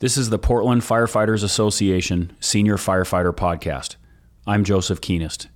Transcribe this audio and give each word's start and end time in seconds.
This 0.00 0.16
is 0.16 0.30
the 0.30 0.38
Portland 0.38 0.82
Firefighters 0.82 1.42
Association 1.42 2.30
Senior 2.38 2.76
Firefighter 2.76 3.34
Podcast. 3.34 3.96
I'm 4.46 4.62
Josef 4.62 5.00
Kuehnast. 5.00 5.48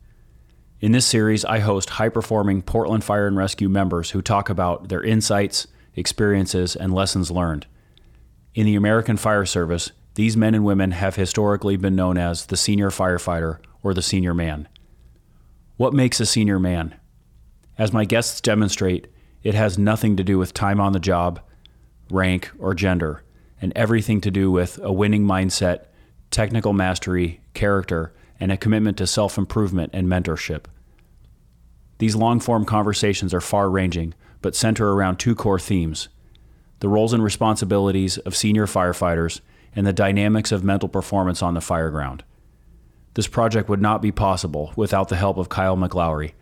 In 0.81 0.91
this 0.91 1.07
series, 1.07 1.45
I 1.45 1.61
host 1.61 1.91
high 1.91 2.09
performing 2.09 2.63
Portland 2.63 3.05
Fire 3.05 3.29
and 3.29 3.37
Rescue 3.37 3.69
members 3.69 4.11
who 4.11 4.21
talk 4.21 4.51
about 4.51 4.89
their 4.89 5.01
insights, 5.05 5.69
experiences, 5.95 6.75
and 6.75 6.93
lessons 6.93 7.31
learned. 7.31 7.69
In 8.53 8.67
the 8.67 8.75
American 8.75 9.17
Fire 9.17 9.47
Service, 9.47 9.93
these 10.17 10.37
men 10.37 10.57
and 10.57 10.65
women 10.65 10.91
have 10.91 11.15
historically 11.15 11.77
been 11.77 11.95
known 11.95 12.19
as 12.19 12.47
the 12.47 12.57
senior 12.57 12.91
firefighter 12.91 13.61
or 13.85 13.95
the 13.95 14.03
senior 14.03 14.35
man. 14.35 14.67
What 15.77 15.95
makes 15.95 16.19
a 16.19 16.27
senior 16.27 16.59
man? 16.59 16.97
As 17.79 17.93
my 17.93 18.05
guests 18.05 18.41
demonstrate, 18.41 19.07
it 19.45 19.55
has 19.55 19.79
nothing 19.79 20.17
to 20.17 20.25
do 20.25 20.37
with 20.37 20.53
time 20.53 20.81
on 20.81 20.95
the 20.95 20.99
job, 20.99 21.39
rank, 22.11 22.51
or 22.59 22.75
gender, 22.75 23.23
and 23.63 23.73
everything 23.75 24.21
to 24.21 24.31
do 24.31 24.51
with 24.51 24.79
a 24.83 24.93
winning 24.93 25.25
mindset, 25.25 25.87
technical 26.31 26.73
mastery, 26.73 27.41
character, 27.55 28.13
and 28.39 28.51
a 28.51 28.57
commitment 28.57 28.99
to 28.99 29.07
self 29.07 29.39
improvement 29.39 29.91
and 29.95 30.09
mentorship. 30.09 30.65
These 31.99 32.17
long 32.17 32.41
form 32.41 32.65
conversations 32.65 33.33
are 33.33 33.41
far 33.41 33.71
ranging, 33.71 34.13
but 34.43 34.57
center 34.57 34.93
around 34.93 35.17
two 35.17 35.37
core 35.37 35.61
themes 35.61 36.09
the 36.81 36.89
roles 36.89 37.13
and 37.13 37.23
responsibilities 37.23 38.19
of 38.19 38.35
senior 38.35 38.67
firefighters 38.67 39.41
and 39.77 39.87
the 39.87 39.93
dynamics 39.93 40.51
of 40.51 40.65
mental 40.65 40.89
performance 40.89 41.41
on 41.41 41.55
the 41.55 41.61
fireground. 41.61 42.23
This 43.15 43.29
project 43.29 43.69
would 43.69 43.81
not 43.81 44.03
be 44.03 44.11
possible 44.11 44.73
without 44.75 45.09
the 45.09 45.17
help 45.17 45.37
of 45.37 45.49
Kyle 45.49 45.77
McLowry, 45.77 46.33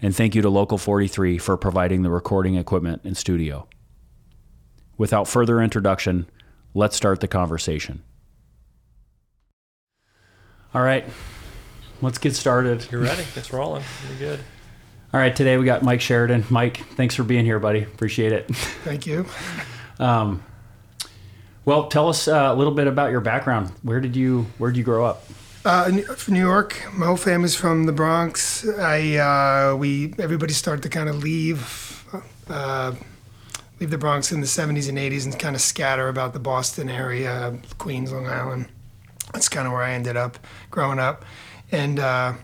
and 0.00 0.16
thank 0.16 0.34
you 0.34 0.40
to 0.40 0.48
Local 0.48 0.78
43 0.78 1.36
for 1.36 1.58
providing 1.58 2.00
the 2.00 2.10
recording 2.10 2.54
equipment 2.54 3.02
and 3.04 3.14
studio. 3.14 3.68
Without 4.96 5.28
further 5.28 5.60
introduction, 5.60 6.26
let's 6.74 6.96
start 6.96 7.20
the 7.20 7.28
conversation. 7.28 8.02
All 10.74 10.82
right, 10.82 11.04
let's 12.00 12.18
get 12.18 12.36
started. 12.36 12.86
You're 12.92 13.02
ready. 13.02 13.24
It's 13.34 13.52
rolling. 13.52 13.82
You're 14.08 14.18
good. 14.36 14.40
All 15.12 15.18
right, 15.18 15.34
today 15.34 15.56
we 15.56 15.64
got 15.64 15.82
Mike 15.82 16.00
Sheridan. 16.00 16.44
Mike, 16.50 16.76
thanks 16.94 17.16
for 17.16 17.24
being 17.24 17.44
here, 17.44 17.58
buddy. 17.58 17.82
Appreciate 17.82 18.32
it. 18.32 18.54
Thank 18.84 19.06
you. 19.06 19.26
Um, 19.98 20.42
well, 21.66 21.88
tell 21.88 22.08
us 22.08 22.26
uh, 22.26 22.48
a 22.50 22.54
little 22.54 22.72
bit 22.72 22.86
about 22.86 23.10
your 23.10 23.20
background. 23.20 23.70
Where 23.82 24.00
did 24.00 24.16
you 24.16 24.46
Where 24.56 24.70
did 24.70 24.78
you 24.78 24.84
grow 24.84 25.04
up? 25.04 25.26
Uh, 25.62 25.90
New- 25.92 26.04
from 26.04 26.32
New 26.32 26.40
York. 26.40 26.82
My 26.94 27.04
whole 27.04 27.18
family's 27.18 27.54
from 27.54 27.84
the 27.84 27.92
Bronx. 27.92 28.66
I 28.66 29.16
uh, 29.16 29.76
we 29.76 30.14
everybody 30.18 30.54
started 30.54 30.80
to 30.84 30.88
kind 30.88 31.10
of 31.10 31.22
leave 31.22 32.02
uh, 32.48 32.92
leave 33.80 33.90
the 33.90 33.98
Bronx 33.98 34.30
in 34.30 34.40
the 34.40 34.46
70s 34.46 34.88
and 34.88 34.98
80s 34.98 35.24
and 35.24 35.38
kind 35.38 35.56
of 35.56 35.62
scatter 35.62 36.08
about 36.08 36.32
the 36.34 36.38
Boston 36.38 36.88
area, 36.88 37.58
Queens, 37.78 38.12
Long 38.12 38.26
Island. 38.26 38.68
That's 39.32 39.48
kind 39.48 39.66
of 39.66 39.72
where 39.72 39.82
I 39.82 39.92
ended 39.92 40.16
up 40.16 40.38
growing 40.70 40.98
up, 40.98 41.24
and 41.72 41.98
uh, 41.98 42.34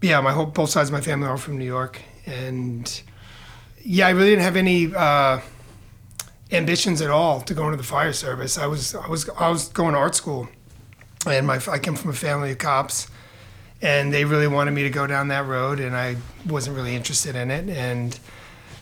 yeah, 0.00 0.20
my 0.20 0.32
whole 0.32 0.46
both 0.46 0.70
sides 0.70 0.88
of 0.90 0.92
my 0.92 1.00
family 1.00 1.26
are 1.26 1.36
from 1.36 1.58
New 1.58 1.64
York, 1.64 2.00
and 2.26 3.02
yeah, 3.82 4.06
I 4.06 4.10
really 4.10 4.30
didn't 4.30 4.44
have 4.44 4.56
any. 4.56 4.94
Uh, 4.94 5.40
ambitions 6.52 7.00
at 7.00 7.10
all 7.10 7.40
to 7.40 7.54
go 7.54 7.64
into 7.64 7.76
the 7.76 7.82
fire 7.82 8.12
service. 8.12 8.58
I 8.58 8.66
was 8.66 8.94
I 8.94 9.08
was 9.08 9.28
I 9.30 9.48
was 9.48 9.68
going 9.68 9.94
to 9.94 9.98
art 9.98 10.14
school, 10.14 10.48
and 11.26 11.46
my 11.46 11.60
I 11.68 11.78
came 11.78 11.96
from 11.96 12.10
a 12.10 12.14
family 12.14 12.52
of 12.52 12.58
cops, 12.58 13.08
and 13.82 14.12
they 14.12 14.24
really 14.24 14.48
wanted 14.48 14.72
me 14.72 14.82
to 14.84 14.90
go 14.90 15.06
down 15.06 15.28
that 15.28 15.46
road, 15.46 15.80
and 15.80 15.96
I 15.96 16.16
wasn't 16.46 16.76
really 16.76 16.94
interested 16.94 17.34
in 17.34 17.50
it, 17.50 17.68
and 17.68 18.18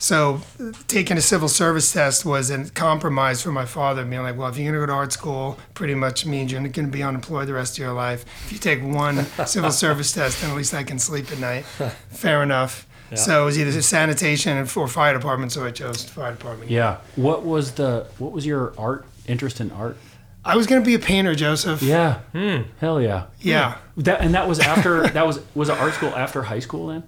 so 0.04 0.42
taking 0.86 1.16
a 1.16 1.22
civil 1.22 1.48
service 1.48 1.90
test 1.90 2.26
was 2.26 2.50
a 2.50 2.68
compromise 2.72 3.42
for 3.42 3.50
my 3.50 3.64
father, 3.64 4.04
being 4.04 4.20
like, 4.20 4.36
well, 4.36 4.48
if 4.50 4.58
you're 4.58 4.70
gonna 4.70 4.82
go 4.82 4.86
to 4.86 4.92
art 4.92 5.14
school, 5.14 5.58
pretty 5.72 5.94
much 5.94 6.26
means 6.26 6.52
you're 6.52 6.60
gonna 6.68 6.88
be 6.88 7.02
unemployed 7.02 7.48
the 7.48 7.54
rest 7.54 7.78
of 7.78 7.78
your 7.78 7.94
life. 7.94 8.26
If 8.44 8.52
you 8.52 8.58
take 8.58 8.82
one 8.82 9.24
civil 9.46 9.70
service 9.70 10.12
test, 10.12 10.42
then 10.42 10.50
at 10.50 10.56
least 10.58 10.74
I 10.74 10.82
can 10.84 10.98
sleep 10.98 11.32
at 11.32 11.38
night. 11.38 11.64
Fair 12.10 12.42
enough. 12.42 12.86
So 13.14 13.42
it 13.42 13.44
was 13.46 13.58
either 13.58 13.80
sanitation 13.80 14.58
or 14.58 14.88
fire 14.88 15.14
department, 15.14 15.52
so 15.52 15.64
I 15.64 15.70
chose 15.70 16.04
fire 16.04 16.32
department. 16.32 16.70
Yeah. 16.70 16.98
What 17.16 17.42
was 17.42 17.72
the 17.72 18.06
What 18.18 18.32
was 18.32 18.44
your 18.44 18.74
art 18.76 19.06
interest 19.26 19.58
in 19.58 19.70
art? 19.70 19.96
I 20.44 20.54
was 20.54 20.66
gonna 20.66 20.84
be 20.84 20.94
a 20.94 20.98
painter, 20.98 21.34
Josef. 21.34 21.80
Yeah. 21.80 22.18
Hmm. 22.32 22.62
Hell 22.78 23.00
yeah. 23.00 23.28
Yeah. 23.40 23.78
That 23.96 24.20
and 24.20 24.34
that 24.34 24.48
was 24.48 24.60
after 24.60 25.06
that 25.08 25.26
was 25.26 25.40
was 25.54 25.70
it 25.70 25.78
art 25.78 25.94
school 25.94 26.10
after 26.10 26.42
high 26.42 26.58
school 26.58 26.88
then? 26.88 27.04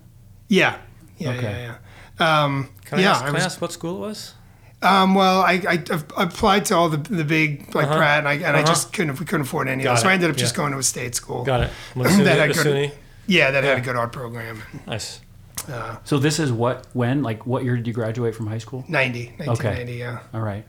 Yeah. 0.49 0.79
Yeah. 1.19 1.31
Okay. 1.33 1.43
Yeah. 1.43 1.59
Yeah. 1.59 1.77
Um, 2.19 2.69
Can 2.84 2.99
I, 2.99 3.03
yeah. 3.03 3.10
ask, 3.10 3.22
I 3.22 3.27
can 3.27 3.34
I 3.34 3.38
was, 3.38 3.44
ask 3.44 3.60
what 3.60 3.72
school 3.72 3.97
it 3.97 4.09
was? 4.09 4.34
um, 4.82 5.15
well, 5.15 5.41
I, 5.43 5.53
I, 5.69 5.84
I 6.16 6.22
applied 6.22 6.65
to 6.66 6.75
all 6.77 6.88
the, 6.88 6.97
the 6.99 7.25
big 7.25 7.75
like 7.75 7.87
Uh-huh. 7.87 7.97
Pratt, 7.97 8.19
and 8.21 8.28
I, 8.28 8.34
and 8.34 8.44
Uh-huh. 8.56 8.66
just 8.66 8.93
couldn't 8.93 9.19
we 9.19 9.27
couldn't 9.27 9.43
afford 9.47 9.69
any 9.69 9.82
of 9.82 9.84
Got 9.84 9.94
those, 9.94 10.03
so 10.03 10.09
I 10.09 10.12
ended 10.15 10.31
up 10.31 10.37
just 10.37 10.55
going 10.55 10.72
to 10.72 10.78
a 10.78 10.82
state 10.82 11.15
school. 11.15 11.44
Got 11.44 11.62
it. 11.62 11.71
That 11.94 12.06
Masuni, 12.06 12.41
I 12.41 12.47
could- 12.49 12.56
Masuni. 12.56 12.93
Yeah, 13.26 13.50
that 13.50 13.65
had 13.65 13.78
a 13.78 13.81
good 13.81 13.97
art 13.97 14.12
program. 14.12 14.62
Nice. 14.87 15.21
Uh, 15.69 15.97
So 16.05 16.19
this 16.19 16.38
is 16.38 16.53
what 16.53 16.87
when 16.93 17.22
like 17.22 17.44
what 17.47 17.65
year 17.65 17.76
did 17.76 17.87
you 17.87 17.93
graduate 17.93 18.34
from 18.37 18.47
high 18.47 18.59
school? 18.59 18.84
90, 18.88 19.32
1990, 19.38 19.94
yeah. 19.94 20.21
All 20.32 20.41
right. 20.43 20.65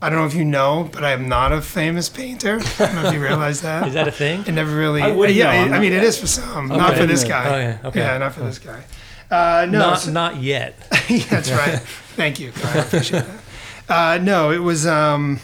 I 0.00 0.08
don't 0.10 0.20
know 0.20 0.26
if 0.26 0.34
you 0.34 0.44
know, 0.44 0.88
but 0.92 1.02
I 1.04 1.10
am 1.10 1.28
not 1.28 1.52
a 1.52 1.60
famous 1.60 2.08
painter. 2.08 2.60
I 2.78 2.86
don't 2.86 2.94
know 2.94 3.08
if 3.08 3.14
you 3.14 3.20
realize 3.20 3.62
that. 3.62 3.86
Is 3.88 3.94
that 3.94 4.06
a 4.06 4.12
thing? 4.12 4.44
It 4.46 4.52
never 4.52 4.74
really. 4.74 5.02
I 5.02 5.10
wouldn't 5.10 5.36
yeah, 5.36 5.66
know. 5.66 5.72
I, 5.72 5.76
I'm 5.76 5.82
mean, 5.82 5.92
it 5.92 6.04
is 6.04 6.16
for 6.18 6.28
some, 6.28 6.68
not 6.68 6.94
for 6.96 7.04
this 7.04 7.24
guy. 7.24 7.44
Oh, 7.48 7.58
yeah. 7.58 7.88
Okay. 7.88 8.00
Yeah, 8.00 8.16
not 8.18 8.32
for 8.32 8.40
this 8.44 8.60
guy. 8.60 8.84
Uh, 9.30 9.66
no, 9.70 9.78
not, 9.78 10.00
so- 10.00 10.10
not 10.10 10.36
yet. 10.42 10.74
Yeah, 11.08 11.24
that's 11.30 11.50
right. 11.50 11.78
Thank 12.16 12.38
you. 12.38 12.52
I 12.64 12.78
appreciate 12.80 13.24
that. 13.24 13.40
Uh, 13.88 14.18
no, 14.22 14.50
it 14.50 14.58
was. 14.58 14.86
Um, 14.86 15.40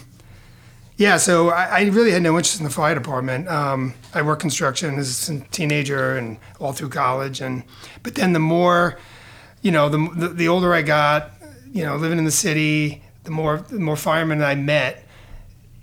yeah, 0.97 1.17
so 1.17 1.49
I, 1.49 1.63
I 1.79 1.81
really 1.85 2.11
had 2.11 2.21
no 2.21 2.37
interest 2.37 2.59
in 2.59 2.63
the 2.65 2.69
fire 2.69 2.93
department. 2.93 3.47
Um, 3.49 3.95
I 4.13 4.21
worked 4.21 4.41
construction 4.41 4.99
as 4.99 5.27
a 5.27 5.39
teenager 5.49 6.17
and 6.17 6.37
all 6.59 6.71
through 6.71 6.89
college, 6.89 7.41
and 7.41 7.63
but 8.03 8.13
then 8.13 8.33
the 8.33 8.39
more, 8.39 8.99
you 9.63 9.71
know, 9.71 9.89
the 9.89 9.97
the, 10.15 10.27
the 10.29 10.47
older 10.47 10.71
I 10.71 10.83
got, 10.83 11.31
you 11.73 11.83
know, 11.83 11.95
living 11.95 12.19
in 12.19 12.25
the 12.25 12.31
city, 12.31 13.01
the 13.23 13.31
more 13.31 13.57
the 13.67 13.79
more 13.79 13.95
firemen 13.95 14.43
I 14.43 14.53
met, 14.53 15.03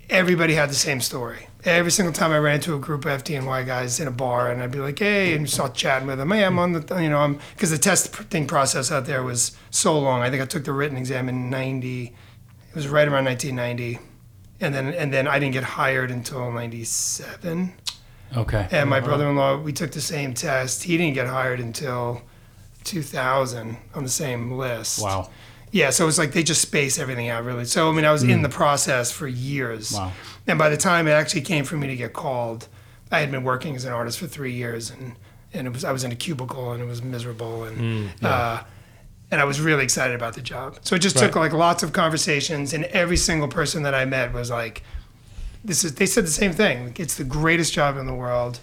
everybody 0.09 0.53
had 0.53 0.69
the 0.69 0.75
same 0.75 1.01
story. 1.01 1.47
Every 1.65 1.91
single 1.91 2.13
time 2.13 2.31
I 2.31 2.39
ran 2.39 2.55
into 2.55 2.75
a 2.75 2.79
group 2.79 3.05
of 3.05 3.23
FDNY 3.23 3.65
guys 3.65 3.99
in 3.99 4.07
a 4.07 4.11
bar, 4.11 4.51
and 4.51 4.61
I'd 4.61 4.71
be 4.71 4.79
like, 4.79 4.99
"Hey," 4.99 5.33
and 5.33 5.49
start 5.49 5.73
chatting 5.73 6.07
with 6.07 6.17
them. 6.17 6.31
Hey, 6.31 6.43
I'm 6.43 6.59
on 6.59 6.73
the, 6.73 7.01
you 7.01 7.09
know, 7.09 7.19
I'm 7.19 7.39
because 7.55 7.71
the 7.71 7.77
testing 7.77 8.47
process 8.47 8.91
out 8.91 9.05
there 9.05 9.23
was 9.23 9.55
so 9.69 9.97
long. 9.97 10.21
I 10.21 10.29
think 10.29 10.41
I 10.41 10.45
took 10.45 10.65
the 10.65 10.73
written 10.73 10.97
exam 10.97 11.29
in 11.29 11.49
'90. 11.49 12.05
It 12.05 12.75
was 12.75 12.87
right 12.89 13.07
around 13.07 13.25
1990, 13.25 13.99
and 14.59 14.75
then 14.75 14.93
and 14.93 15.13
then 15.13 15.27
I 15.27 15.39
didn't 15.39 15.53
get 15.53 15.63
hired 15.63 16.11
until 16.11 16.51
'97. 16.51 17.73
Okay. 18.35 18.67
And 18.71 18.89
my 18.89 18.97
uh-huh. 18.97 19.07
brother-in-law, 19.07 19.61
we 19.61 19.71
took 19.73 19.91
the 19.91 20.01
same 20.01 20.33
test. 20.33 20.83
He 20.83 20.97
didn't 20.97 21.13
get 21.13 21.27
hired 21.27 21.59
until 21.59 22.23
2000 22.83 23.77
on 23.93 24.03
the 24.03 24.09
same 24.09 24.51
list. 24.51 25.01
Wow. 25.01 25.29
Yeah, 25.73 25.89
so 25.89 26.07
it's 26.07 26.19
like 26.19 26.33
they 26.33 26.43
just 26.43 26.61
space 26.61 26.99
everything 26.99 27.29
out 27.29 27.43
really. 27.43 27.65
So 27.65 27.89
I 27.89 27.93
mean, 27.93 28.05
I 28.05 28.11
was 28.11 28.21
in 28.21 28.43
the 28.43 28.49
process 28.49 29.11
for 29.11 29.27
years. 29.27 29.91
Wow. 29.91 30.11
And 30.45 30.59
by 30.59 30.69
the 30.69 30.77
time 30.77 31.07
it 31.07 31.11
actually 31.11 31.41
came 31.41 31.65
for 31.65 31.75
me 31.77 31.87
to 31.87 31.95
get 31.95 32.13
called, 32.13 32.67
I 33.11 33.19
had 33.19 33.31
been 33.31 33.43
working 33.43 33.75
as 33.75 33.83
an 33.83 33.91
artist 33.91 34.19
for 34.19 34.27
three 34.27 34.53
years, 34.53 34.91
and 34.91 35.15
and 35.51 35.65
it 35.65 35.73
was 35.73 35.83
I 35.83 35.91
was 35.91 36.03
in 36.03 36.11
a 36.11 36.15
cubicle 36.15 36.71
and 36.73 36.83
it 36.83 36.85
was 36.85 37.01
miserable, 37.01 37.63
and 37.63 38.11
uh, 38.23 38.63
and 39.31 39.41
I 39.41 39.45
was 39.45 39.59
really 39.59 39.83
excited 39.83 40.15
about 40.15 40.35
the 40.35 40.41
job. 40.41 40.77
So 40.83 40.95
it 40.95 40.99
just 40.99 41.17
took 41.17 41.35
like 41.35 41.53
lots 41.53 41.81
of 41.81 41.91
conversations, 41.91 42.71
and 42.73 42.85
every 42.85 43.17
single 43.17 43.47
person 43.47 43.81
that 43.81 43.95
I 43.95 44.05
met 44.05 44.31
was 44.31 44.51
like, 44.51 44.83
"This 45.65 45.83
is." 45.83 45.95
They 45.95 46.05
said 46.05 46.23
the 46.25 46.31
same 46.31 46.53
thing. 46.53 46.93
It's 46.99 47.15
the 47.15 47.23
greatest 47.23 47.73
job 47.73 47.97
in 47.97 48.05
the 48.05 48.13
world. 48.13 48.59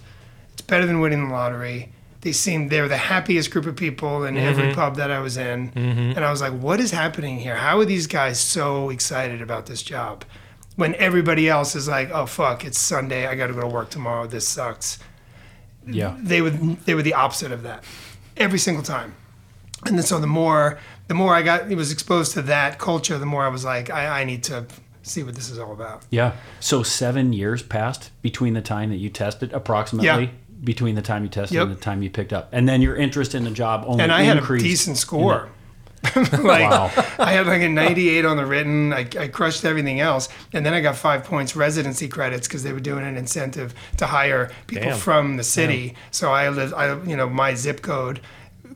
It's 0.52 0.62
better 0.62 0.86
than 0.86 1.00
winning 1.00 1.26
the 1.26 1.34
lottery. 1.34 1.90
They 2.22 2.32
seemed 2.32 2.70
they 2.70 2.82
were 2.82 2.88
the 2.88 2.96
happiest 2.96 3.50
group 3.50 3.66
of 3.66 3.76
people 3.76 4.24
in 4.24 4.36
every 4.36 4.64
mm-hmm. 4.64 4.74
pub 4.74 4.96
that 4.96 5.10
I 5.10 5.20
was 5.20 5.36
in, 5.38 5.70
mm-hmm. 5.70 6.16
and 6.16 6.24
I 6.24 6.30
was 6.30 6.40
like, 6.40 6.52
"What 6.52 6.78
is 6.80 6.90
happening 6.90 7.38
here? 7.38 7.56
How 7.56 7.78
are 7.78 7.84
these 7.86 8.06
guys 8.06 8.38
so 8.38 8.90
excited 8.90 9.40
about 9.40 9.66
this 9.66 9.82
job?" 9.82 10.24
When 10.76 10.94
everybody 10.96 11.48
else 11.48 11.74
is 11.74 11.88
like, 11.88 12.10
"Oh 12.10 12.26
fuck, 12.26 12.64
it's 12.64 12.78
Sunday. 12.78 13.26
I 13.26 13.34
got 13.34 13.46
to 13.46 13.54
go 13.54 13.62
to 13.62 13.66
work 13.66 13.90
tomorrow. 13.90 14.26
This 14.26 14.46
sucks." 14.46 14.98
Yeah. 15.86 16.14
they 16.20 16.42
would 16.42 16.84
they 16.84 16.94
were 16.94 17.02
the 17.02 17.14
opposite 17.14 17.52
of 17.52 17.62
that 17.62 17.84
every 18.36 18.58
single 18.58 18.82
time 18.82 19.14
and 19.86 19.96
then 19.96 20.04
so 20.04 20.20
the 20.20 20.26
more 20.26 20.78
the 21.08 21.14
more 21.14 21.34
i 21.34 21.42
got 21.42 21.66
was 21.68 21.90
exposed 21.90 22.32
to 22.32 22.42
that 22.42 22.78
culture 22.78 23.16
the 23.18 23.26
more 23.26 23.44
i 23.44 23.48
was 23.48 23.64
like 23.64 23.88
i, 23.88 24.20
I 24.20 24.24
need 24.24 24.44
to 24.44 24.66
see 25.02 25.22
what 25.22 25.34
this 25.34 25.50
is 25.50 25.58
all 25.58 25.72
about 25.72 26.02
Yeah. 26.10 26.32
So 26.60 26.82
seven 26.82 27.32
years 27.32 27.62
passed 27.62 28.10
between 28.22 28.54
the 28.54 28.60
time 28.60 28.90
that 28.90 28.96
you 28.96 29.08
tested, 29.10 29.52
approximately 29.52 30.06
Yeah. 30.06 30.30
Between 30.62 30.94
the 30.94 31.02
time 31.02 31.22
you 31.22 31.28
tested 31.28 31.54
Yep. 31.56 31.66
and 31.68 31.76
the 31.76 31.80
time 31.80 32.02
you 32.02 32.10
picked 32.10 32.32
up, 32.32 32.48
and 32.52 32.68
then 32.68 32.82
your 32.82 32.96
interest 32.96 33.34
in 33.34 33.44
the 33.44 33.50
job 33.50 33.84
only 33.86 34.02
and 34.02 34.12
i 34.12 34.22
had 34.22 34.36
a 34.36 34.40
increased. 34.40 34.64
decent 34.64 34.96
score 34.98 35.48
like 36.16 36.70
Wow. 36.70 36.90
i 37.18 37.32
had 37.32 37.46
like 37.46 37.60
a 37.62 37.68
98 37.68 38.24
on 38.24 38.36
the 38.38 38.46
written 38.46 38.92
I, 38.92 39.00
I 39.18 39.28
crushed 39.28 39.64
everything 39.66 40.00
else 40.00 40.28
and 40.54 40.64
then 40.64 40.72
i 40.72 40.80
got 40.80 40.96
five 40.96 41.24
points 41.24 41.54
residency 41.54 42.08
credits 42.08 42.48
because 42.48 42.62
they 42.62 42.72
were 42.72 42.80
doing 42.80 43.04
an 43.06 43.16
incentive 43.18 43.74
to 43.98 44.06
hire 44.06 44.50
people 44.66 44.88
Damn. 44.90 44.98
from 44.98 45.36
the 45.36 45.44
city 45.44 45.94
so 46.10 46.32
i 46.32 46.48
lived 46.48 46.72
i 46.72 46.98
you 47.04 47.16
know 47.16 47.28
my 47.28 47.54
zip 47.54 47.82
code 47.82 48.20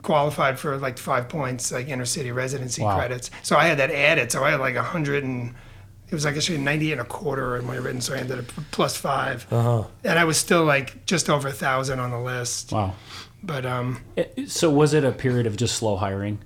qualified 0.02 0.58
for 0.58 0.76
like 0.76 0.98
five 0.98 1.28
points 1.30 1.72
like 1.72 1.88
inner 1.88 2.04
city 2.04 2.30
residency 2.30 2.82
Wow. 2.82 2.96
credits 2.98 3.30
so 3.42 3.56
i 3.56 3.64
had 3.64 3.78
that 3.78 3.90
added 3.90 4.30
so 4.30 4.44
i 4.44 4.50
had 4.50 4.60
like 4.60 4.74
a 4.76 4.82
hundred 4.82 5.24
and 5.24 5.54
it 6.14 6.16
was 6.16 6.24
like 6.24 6.36
actually 6.36 6.58
98 6.58 6.92
and 6.92 7.00
a 7.00 7.04
quarter 7.04 7.56
in 7.56 7.66
my 7.66 7.74
written, 7.74 8.00
so 8.00 8.14
I 8.14 8.18
ended 8.18 8.38
up 8.38 8.44
plus 8.70 8.96
five. 8.96 9.46
Uh 9.52 9.62
huh. 9.62 9.84
And 10.04 10.16
I 10.18 10.24
was 10.24 10.36
still 10.38 10.64
like 10.64 11.04
just 11.06 11.28
over 11.28 11.48
a 11.48 11.52
thousand 11.52 11.98
on 11.98 12.10
the 12.12 12.20
list. 12.20 12.70
Wow. 12.72 12.94
But 13.42 13.66
um, 13.66 14.00
It- 14.16 14.48
So 14.50 14.70
was 14.70 14.94
it 14.94 15.04
a 15.04 15.10
period 15.12 15.46
of 15.46 15.56
just 15.56 15.74
slow 15.76 15.96
hiring, 15.96 16.38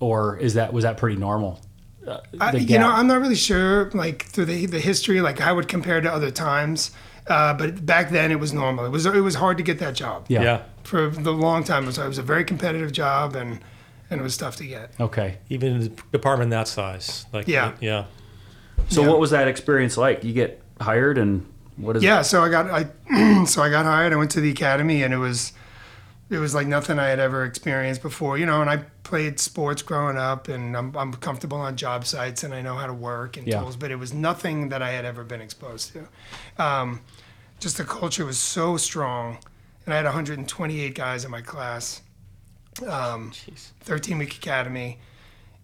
or 0.00 0.36
is 0.38 0.54
that 0.54 0.72
was 0.72 0.84
that 0.84 0.96
pretty 0.96 1.16
normal? 1.16 1.60
Uh, 2.06 2.20
I, 2.40 2.52
the 2.52 2.60
you 2.62 2.78
know. 2.78 2.88
I'm 2.90 3.06
not 3.06 3.20
really 3.20 3.34
sure, 3.34 3.90
like 3.92 4.24
through 4.26 4.46
the 4.46 4.66
the 4.66 4.80
history, 4.80 5.20
like 5.20 5.40
I 5.40 5.52
would 5.52 5.68
compare 5.68 6.00
to 6.00 6.10
other 6.12 6.30
times. 6.30 6.90
Uh, 7.26 7.52
but 7.52 7.84
back 7.84 8.08
then, 8.10 8.30
it 8.32 8.40
was 8.40 8.54
normal. 8.54 8.86
It 8.86 8.90
was 8.90 9.04
it 9.04 9.20
was 9.20 9.34
hard 9.34 9.58
to 9.58 9.62
get 9.62 9.78
that 9.80 9.94
job. 9.94 10.24
Yeah. 10.28 10.42
Yeah. 10.42 10.62
For 10.84 11.10
the 11.10 11.32
long 11.32 11.64
time, 11.64 11.82
it 11.84 11.88
was, 11.88 11.98
it 11.98 12.08
was 12.08 12.16
a 12.18 12.22
very 12.22 12.44
competitive 12.44 12.92
job, 12.92 13.36
and 13.36 13.60
and 14.10 14.20
it 14.20 14.22
was 14.24 14.36
tough 14.38 14.56
to 14.56 14.66
get. 14.66 14.92
Okay. 14.98 15.36
Even 15.50 15.76
in 15.76 15.82
a 15.82 15.88
department 16.12 16.50
that 16.52 16.66
size. 16.68 17.26
Like 17.32 17.46
Yeah. 17.46 17.72
Yeah. 17.80 18.06
So 18.88 19.02
Yeah. 19.02 19.08
what 19.08 19.18
was 19.20 19.30
that 19.30 19.48
experience 19.48 19.96
like? 19.96 20.24
You 20.24 20.32
get 20.32 20.62
hired, 20.80 21.18
and 21.18 21.46
what 21.76 21.96
is? 21.96 22.02
Yeah, 22.02 22.22
so 22.22 22.42
I 22.42 22.48
got 22.48 22.66
I 22.70 23.44
so 23.44 23.62
I 23.62 23.70
got 23.70 23.84
hired. 23.84 24.12
I 24.12 24.16
went 24.16 24.30
to 24.32 24.40
the 24.40 24.50
academy, 24.50 25.02
and 25.02 25.12
it 25.14 25.18
was 25.18 25.52
it 26.30 26.38
was 26.38 26.54
like 26.54 26.66
nothing 26.66 26.98
I 26.98 27.08
had 27.08 27.18
ever 27.18 27.44
experienced 27.44 28.02
before. 28.02 28.38
You 28.38 28.46
know, 28.46 28.60
and 28.60 28.68
I 28.70 28.78
played 29.02 29.40
sports 29.40 29.82
growing 29.82 30.16
up, 30.16 30.48
and 30.48 30.76
I'm 30.76 30.96
I'm 30.96 31.12
comfortable 31.14 31.58
on 31.58 31.76
job 31.76 32.06
sites, 32.06 32.42
and 32.42 32.54
I 32.54 32.62
know 32.62 32.74
how 32.74 32.86
to 32.86 32.94
work 32.94 33.36
and 33.36 33.46
Yeah. 33.46 33.60
tools. 33.60 33.76
But 33.76 33.90
it 33.90 33.96
was 33.96 34.12
nothing 34.14 34.68
that 34.70 34.82
I 34.82 34.90
had 34.90 35.04
ever 35.04 35.24
been 35.24 35.40
exposed 35.40 35.92
to. 35.92 36.08
Um, 36.62 37.00
just 37.60 37.76
the 37.76 37.84
culture 37.84 38.24
was 38.24 38.38
so 38.38 38.76
strong, 38.76 39.38
and 39.84 39.92
I 39.92 39.96
had 39.96 40.04
128 40.06 40.94
guys 40.94 41.24
in 41.24 41.30
my 41.30 41.42
class. 41.42 42.02
Um, 42.86 43.32
13 43.80 44.18
week 44.18 44.36
academy 44.36 44.98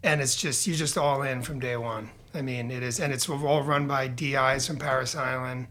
and 0.03 0.20
it's 0.20 0.35
just 0.35 0.67
you're 0.67 0.75
just 0.77 0.99
all 0.99 1.23
in 1.23 1.43
from 1.43 1.61
day 1.61 1.77
one 1.77 2.11
i 2.35 2.43
mean 2.43 2.71
it 2.71 2.83
is 2.83 3.01
and 3.01 3.13
it's 3.13 3.29
all 3.29 3.63
run 3.63 3.87
by 3.87 4.09
DIs 4.09 4.67
from 4.67 4.77
Parris 4.77 5.15
Island. 5.15 5.67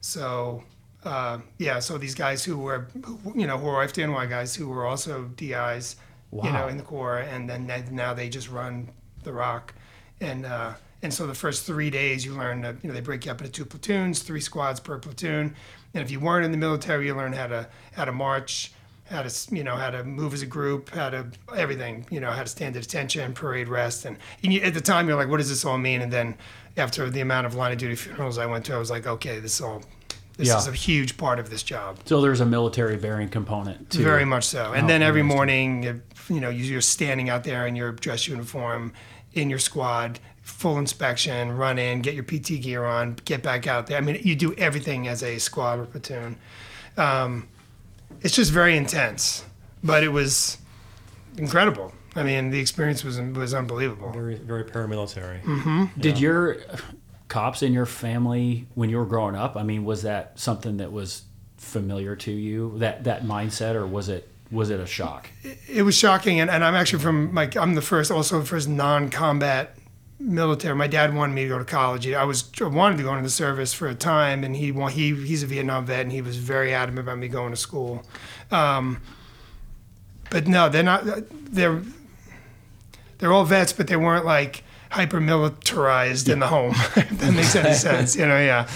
So 0.00 0.64
uh, 1.04 1.38
yeah 1.58 1.78
so 1.78 1.96
these 1.98 2.14
guys 2.14 2.44
who 2.44 2.58
were 2.58 2.88
who, 3.04 3.18
you 3.34 3.46
know 3.46 3.56
who 3.58 3.68
are 3.68 3.86
fdny 3.86 4.28
guys 4.28 4.54
who 4.54 4.68
were 4.68 4.84
also 4.84 5.24
DIs 5.36 5.96
you 6.32 6.50
know 6.52 6.68
in 6.68 6.76
the 6.76 6.82
corps 6.82 7.18
and 7.20 7.48
then 7.48 7.66
they- 7.66 7.84
now 7.90 8.12
they 8.14 8.28
just 8.28 8.50
run 8.50 8.90
the 9.24 9.32
rock. 9.32 9.74
And 10.20 10.44
uh, 10.46 10.74
and 11.02 11.14
so 11.14 11.26
the 11.26 11.34
first 11.34 11.64
three 11.64 11.90
days 11.90 12.24
you 12.24 12.34
learn 12.34 12.60
that 12.62 12.76
you 12.82 12.88
know 12.88 12.94
they 12.94 13.00
break 13.00 13.24
you 13.24 13.30
up 13.32 13.40
into 13.40 13.52
two 13.52 13.64
platoons 13.64 14.20
three 14.22 14.40
squads 14.40 14.80
per 14.80 14.98
platoon. 14.98 15.54
And 15.94 16.02
if 16.04 16.10
you 16.10 16.20
weren't 16.20 16.44
in 16.44 16.50
the 16.52 16.58
military 16.58 17.06
you 17.06 17.14
learn 17.14 17.32
how 17.32 17.46
to 17.46 17.68
how 17.92 18.04
to 18.04 18.12
march 18.12 18.72
how 19.08 19.22
to 19.22 19.54
you 19.54 19.64
know 19.64 19.74
how 19.76 19.90
to 19.90 20.04
move 20.04 20.34
as 20.34 20.42
a 20.42 20.46
group, 20.46 20.90
how 20.90 21.10
to 21.10 21.26
everything, 21.56 22.06
you 22.10 22.20
know 22.20 22.30
how 22.30 22.42
to 22.42 22.48
stand 22.48 22.76
at 22.76 22.84
attention, 22.84 23.32
parade, 23.32 23.68
rest, 23.68 24.04
and, 24.04 24.16
and 24.42 24.52
you, 24.52 24.60
at 24.60 24.74
the 24.74 24.80
time 24.80 25.08
you're 25.08 25.16
like, 25.16 25.28
what 25.28 25.38
does 25.38 25.48
this 25.48 25.64
all 25.64 25.78
mean? 25.78 26.02
And 26.02 26.12
then 26.12 26.36
after 26.76 27.08
the 27.10 27.20
amount 27.20 27.46
of 27.46 27.54
line 27.54 27.72
of 27.72 27.78
duty 27.78 27.94
funerals 27.96 28.38
I 28.38 28.46
went 28.46 28.64
to, 28.66 28.74
I 28.74 28.78
was 28.78 28.90
like, 28.90 29.06
okay, 29.06 29.38
this 29.40 29.60
all 29.60 29.82
this 30.36 30.48
Yeah. 30.48 30.58
is 30.58 30.68
a 30.68 30.72
huge 30.72 31.16
part 31.16 31.38
of 31.40 31.50
this 31.50 31.62
job, 31.64 31.98
So 32.04 32.20
there's 32.20 32.40
a 32.40 32.46
military 32.46 32.96
bearing 32.96 33.28
component 33.28 33.90
to 33.90 33.98
very 33.98 34.24
much 34.24 34.44
so. 34.44 34.72
And 34.72 34.84
Oh, 34.84 34.88
then 34.88 35.02
every 35.02 35.22
morning, 35.24 36.00
you 36.28 36.40
know, 36.40 36.50
you're 36.50 36.80
standing 36.80 37.28
out 37.28 37.42
there 37.44 37.66
in 37.66 37.74
your 37.74 37.90
dress 37.92 38.28
uniform, 38.28 38.92
in 39.32 39.50
your 39.50 39.58
squad, 39.58 40.20
full 40.42 40.78
inspection, 40.78 41.50
run 41.56 41.76
in, 41.78 42.02
get 42.02 42.14
your 42.14 42.22
PT 42.24 42.60
gear 42.62 42.84
on, 42.84 43.16
get 43.24 43.42
back 43.42 43.66
out 43.66 43.88
there. 43.88 43.98
I 43.98 44.00
mean, 44.00 44.20
you 44.22 44.36
do 44.36 44.54
everything 44.54 45.08
as 45.08 45.22
a 45.24 45.38
squad 45.38 45.80
or 45.80 45.86
platoon. 45.86 46.36
Um, 46.96 47.48
it's 48.22 48.34
just 48.34 48.52
very 48.52 48.76
intense, 48.76 49.44
but 49.82 50.02
it 50.02 50.08
was 50.08 50.58
incredible. 51.36 51.92
I 52.16 52.22
mean, 52.22 52.50
the 52.50 52.60
experience 52.60 53.04
was 53.04 53.20
was 53.20 53.54
unbelievable. 53.54 54.10
Very, 54.10 54.36
very 54.36 54.64
paramilitary. 54.64 55.42
Mm-hmm. 55.42 56.00
Did 56.00 56.18
your 56.18 56.58
cops 57.28 57.62
in 57.62 57.72
your 57.72 57.86
family 57.86 58.66
when 58.74 58.90
you 58.90 58.96
were 58.96 59.06
growing 59.06 59.36
up? 59.36 59.56
I 59.56 59.62
mean, 59.62 59.84
was 59.84 60.02
that 60.02 60.38
something 60.38 60.78
that 60.78 60.90
was 60.90 61.22
familiar 61.58 62.16
to 62.16 62.32
you? 62.32 62.78
That 62.78 63.04
that 63.04 63.22
mindset, 63.22 63.74
or 63.74 63.86
was 63.86 64.08
it 64.08 64.28
was 64.50 64.70
it 64.70 64.80
a 64.80 64.86
shock? 64.86 65.30
It 65.68 65.82
was 65.82 65.96
shocking, 65.96 66.40
and, 66.40 66.50
and 66.50 66.64
I'm 66.64 66.74
actually 66.74 67.02
from 67.02 67.34
like 67.34 67.56
I'm 67.56 67.74
the 67.74 67.82
first, 67.82 68.10
also 68.10 68.42
first 68.42 68.68
non-combat 68.68 69.77
military. 70.18 70.74
My 70.74 70.86
dad 70.86 71.14
wanted 71.14 71.34
me 71.34 71.42
to 71.44 71.48
go 71.48 71.58
to 71.58 71.64
college. 71.64 72.06
I 72.08 72.24
was 72.24 72.50
I 72.60 72.64
wanted 72.64 72.96
to 72.98 73.02
go 73.04 73.10
into 73.12 73.22
the 73.22 73.30
service 73.30 73.72
for 73.72 73.88
a 73.88 73.94
time, 73.94 74.44
and 74.44 74.56
he 74.56 74.72
wa- 74.72 74.88
he 74.88 75.14
he's 75.14 75.42
a 75.42 75.46
Vietnam 75.46 75.86
vet, 75.86 76.00
and 76.00 76.12
he 76.12 76.20
was 76.22 76.36
very 76.36 76.74
adamant 76.74 77.06
about 77.06 77.18
me 77.18 77.28
going 77.28 77.50
to 77.50 77.56
school. 77.56 78.02
Um, 78.50 79.00
but 80.30 80.46
no, 80.46 80.68
they're 80.68 80.82
not. 80.82 81.02
They're 81.30 81.82
they're 83.18 83.32
all 83.32 83.44
vets, 83.44 83.72
but 83.72 83.86
they 83.88 83.96
weren't 83.96 84.24
like 84.24 84.62
hyper 84.90 85.20
militarized 85.20 86.28
in 86.28 86.38
the 86.38 86.46
home. 86.46 86.72
if 86.96 87.10
that 87.18 87.32
makes 87.34 87.54
any 87.56 87.74
sense, 87.74 88.16
you 88.16 88.26
know? 88.26 88.38
Yeah. 88.38 88.68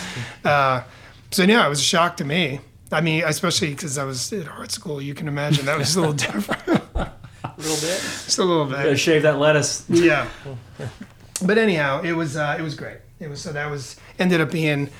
Uh, 0.44 0.82
so 1.30 1.42
yeah, 1.44 1.64
it 1.64 1.68
was 1.68 1.80
a 1.80 1.84
shock 1.84 2.16
to 2.18 2.24
me. 2.24 2.60
I 2.90 3.00
mean, 3.00 3.22
especially 3.24 3.70
because 3.70 3.96
I 3.96 4.04
was 4.04 4.30
at 4.32 4.46
art 4.48 4.70
school. 4.70 5.00
You 5.00 5.14
can 5.14 5.26
imagine 5.28 5.64
that 5.66 5.78
was 5.78 5.96
a 5.96 6.00
little 6.00 6.14
different, 6.32 6.62
A 6.94 7.12
little 7.56 7.76
bit. 7.76 8.00
just 8.00 8.38
a 8.38 8.44
little 8.44 8.66
bit. 8.66 8.98
shave 8.98 9.22
that 9.22 9.38
lettuce. 9.38 9.84
Yeah. 9.88 10.28
But 11.44 11.58
anyhow, 11.58 12.02
it 12.02 12.12
was 12.12 12.36
uh, 12.36 12.56
it 12.58 12.62
was 12.62 12.74
great. 12.74 12.98
It 13.20 13.28
was 13.28 13.40
so 13.40 13.52
that 13.52 13.70
was 13.70 13.96
ended 14.18 14.40
up 14.40 14.50
being 14.50 14.90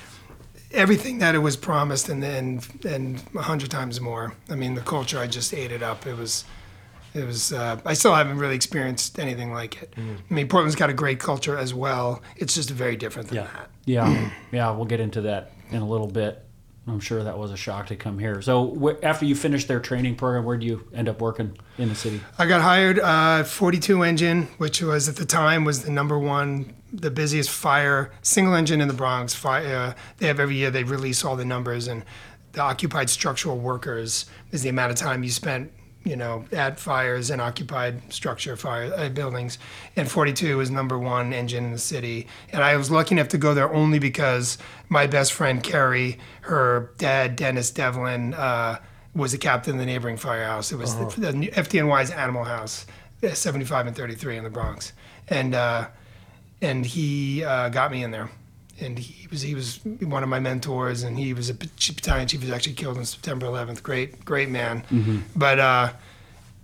everything 0.71 1.19
that 1.19 1.35
it 1.35 1.39
was 1.39 1.55
promised 1.55 2.09
and 2.09 2.23
and 2.23 2.67
and 2.85 3.23
a 3.35 3.41
hundred 3.41 3.69
times 3.71 4.01
more. 4.01 4.33
I 4.49 4.55
mean, 4.55 4.73
the 4.75 4.81
culture 4.81 5.19
I 5.19 5.27
just 5.27 5.53
ate 5.53 5.71
it 5.71 5.83
up. 5.83 6.05
It 6.07 6.17
was 6.17 6.45
it 7.13 7.25
was. 7.25 7.53
Uh, 7.53 7.79
I 7.85 7.93
still 7.93 8.15
haven't 8.15 8.39
really 8.39 8.55
experienced 8.55 9.19
anything 9.19 9.53
like 9.53 9.81
it. 9.83 9.93
I 9.97 10.33
mean, 10.33 10.47
Portland's 10.47 10.75
got 10.75 10.89
a 10.89 10.93
great 10.93 11.19
culture 11.19 11.57
as 11.57 11.73
well. 11.73 12.21
It's 12.37 12.55
just 12.55 12.69
very 12.71 12.95
different 12.95 13.29
than 13.29 13.37
Yeah. 13.37 13.43
that. 13.43 13.69
Yeah, 13.85 14.29
yeah, 14.51 14.71
we'll 14.71 14.85
get 14.85 14.99
into 15.01 15.21
that 15.21 15.51
in 15.69 15.81
a 15.81 15.87
little 15.87 16.07
bit. 16.07 16.43
I'm 16.85 16.99
sure 16.99 17.23
that 17.23 17.37
was 17.37 17.51
a 17.51 17.55
shock 17.57 17.87
to 17.87 17.95
come 17.95 18.19
here. 18.19 18.41
So 18.41 18.75
wh- 18.75 19.05
after 19.05 19.25
you 19.25 19.35
finished 19.35 19.69
their 19.69 19.79
training 19.79 20.15
program, 20.15 20.43
where 20.43 20.57
do 20.57 20.65
you 20.65 20.85
end 20.93 21.07
up 21.07 21.21
working 21.21 21.57
in 21.77 21.87
the 21.89 21.95
city? 21.95 22.19
I 22.37 22.45
got 22.45 22.61
hired 22.61 22.99
uh, 22.99 23.45
42 23.45 24.03
engine, 24.03 24.43
which 24.57 24.81
was 24.81 25.07
at 25.07 25.15
the 25.15 25.25
time 25.25 25.63
was 25.63 25.83
the 25.83 25.91
number 25.91 26.19
one, 26.19 26.73
the 26.91 27.09
busiest 27.09 27.49
fire 27.49 28.11
single 28.21 28.53
engine 28.53 28.81
in 28.81 28.89
the 28.89 28.93
Bronx. 28.93 29.33
Fire, 29.33 29.75
uh, 29.75 29.93
they 30.17 30.27
have 30.27 30.41
every 30.41 30.55
year 30.55 30.71
they 30.71 30.83
release 30.83 31.23
all 31.23 31.37
the 31.37 31.45
numbers, 31.45 31.87
and 31.87 32.03
the 32.51 32.61
occupied 32.61 33.09
structural 33.09 33.57
workers 33.57 34.25
is 34.51 34.61
the 34.61 34.69
amount 34.69 34.91
of 34.91 34.97
time 34.97 35.23
you 35.23 35.29
spent, 35.29 35.71
you 36.03 36.15
know, 36.15 36.45
at 36.51 36.79
fires 36.79 37.29
and 37.29 37.41
occupied 37.41 38.11
structure 38.11 38.55
fire 38.55 38.93
uh, 38.95 39.09
buildings. 39.09 39.57
And 39.95 40.09
42 40.09 40.59
is 40.59 40.69
number 40.69 40.99
one 40.99 41.33
engine 41.33 41.65
in 41.65 41.71
the 41.71 41.77
city. 41.77 42.27
And 42.51 42.63
I 42.63 42.75
was 42.75 42.91
lucky 42.91 43.15
enough 43.15 43.29
to 43.29 43.37
go 43.37 43.53
there 43.53 43.73
only 43.73 43.99
because 43.99 44.57
my 44.89 45.07
best 45.07 45.33
friend 45.33 45.63
Carrie, 45.63 46.19
her 46.41 46.91
dad 46.97 47.35
Dennis 47.35 47.71
Devlin. 47.71 48.33
Uh, 48.33 48.79
was 49.15 49.31
the 49.31 49.37
captain 49.37 49.73
of 49.73 49.79
the 49.79 49.85
neighboring 49.85 50.17
firehouse. 50.17 50.71
It 50.71 50.77
was 50.77 50.95
the, 50.95 51.05
the 51.05 51.47
FDNY's 51.49 52.11
Animal 52.11 52.43
House, 52.43 52.85
uh, 53.23 53.33
75 53.33 53.87
and 53.87 53.95
33 53.95 54.37
in 54.37 54.43
the 54.43 54.49
Bronx, 54.49 54.93
and 55.27 55.53
uh, 55.53 55.87
and 56.61 56.85
he 56.85 57.43
uh, 57.43 57.69
got 57.69 57.91
me 57.91 58.03
in 58.03 58.11
there, 58.11 58.29
and 58.79 58.97
he 58.97 59.27
was 59.27 59.41
he 59.41 59.55
was 59.55 59.79
one 60.01 60.23
of 60.23 60.29
my 60.29 60.39
mentors, 60.39 61.03
and 61.03 61.17
he 61.17 61.33
was 61.33 61.49
a 61.49 61.53
battalion 61.53 62.27
chief. 62.27 62.41
He 62.41 62.47
was 62.47 62.55
actually 62.55 62.73
killed 62.73 62.97
on 62.97 63.05
September 63.05 63.45
11th. 63.45 63.83
Great, 63.83 64.23
great 64.25 64.49
man, 64.49 65.23
but 65.35 65.59
uh, 65.59 65.93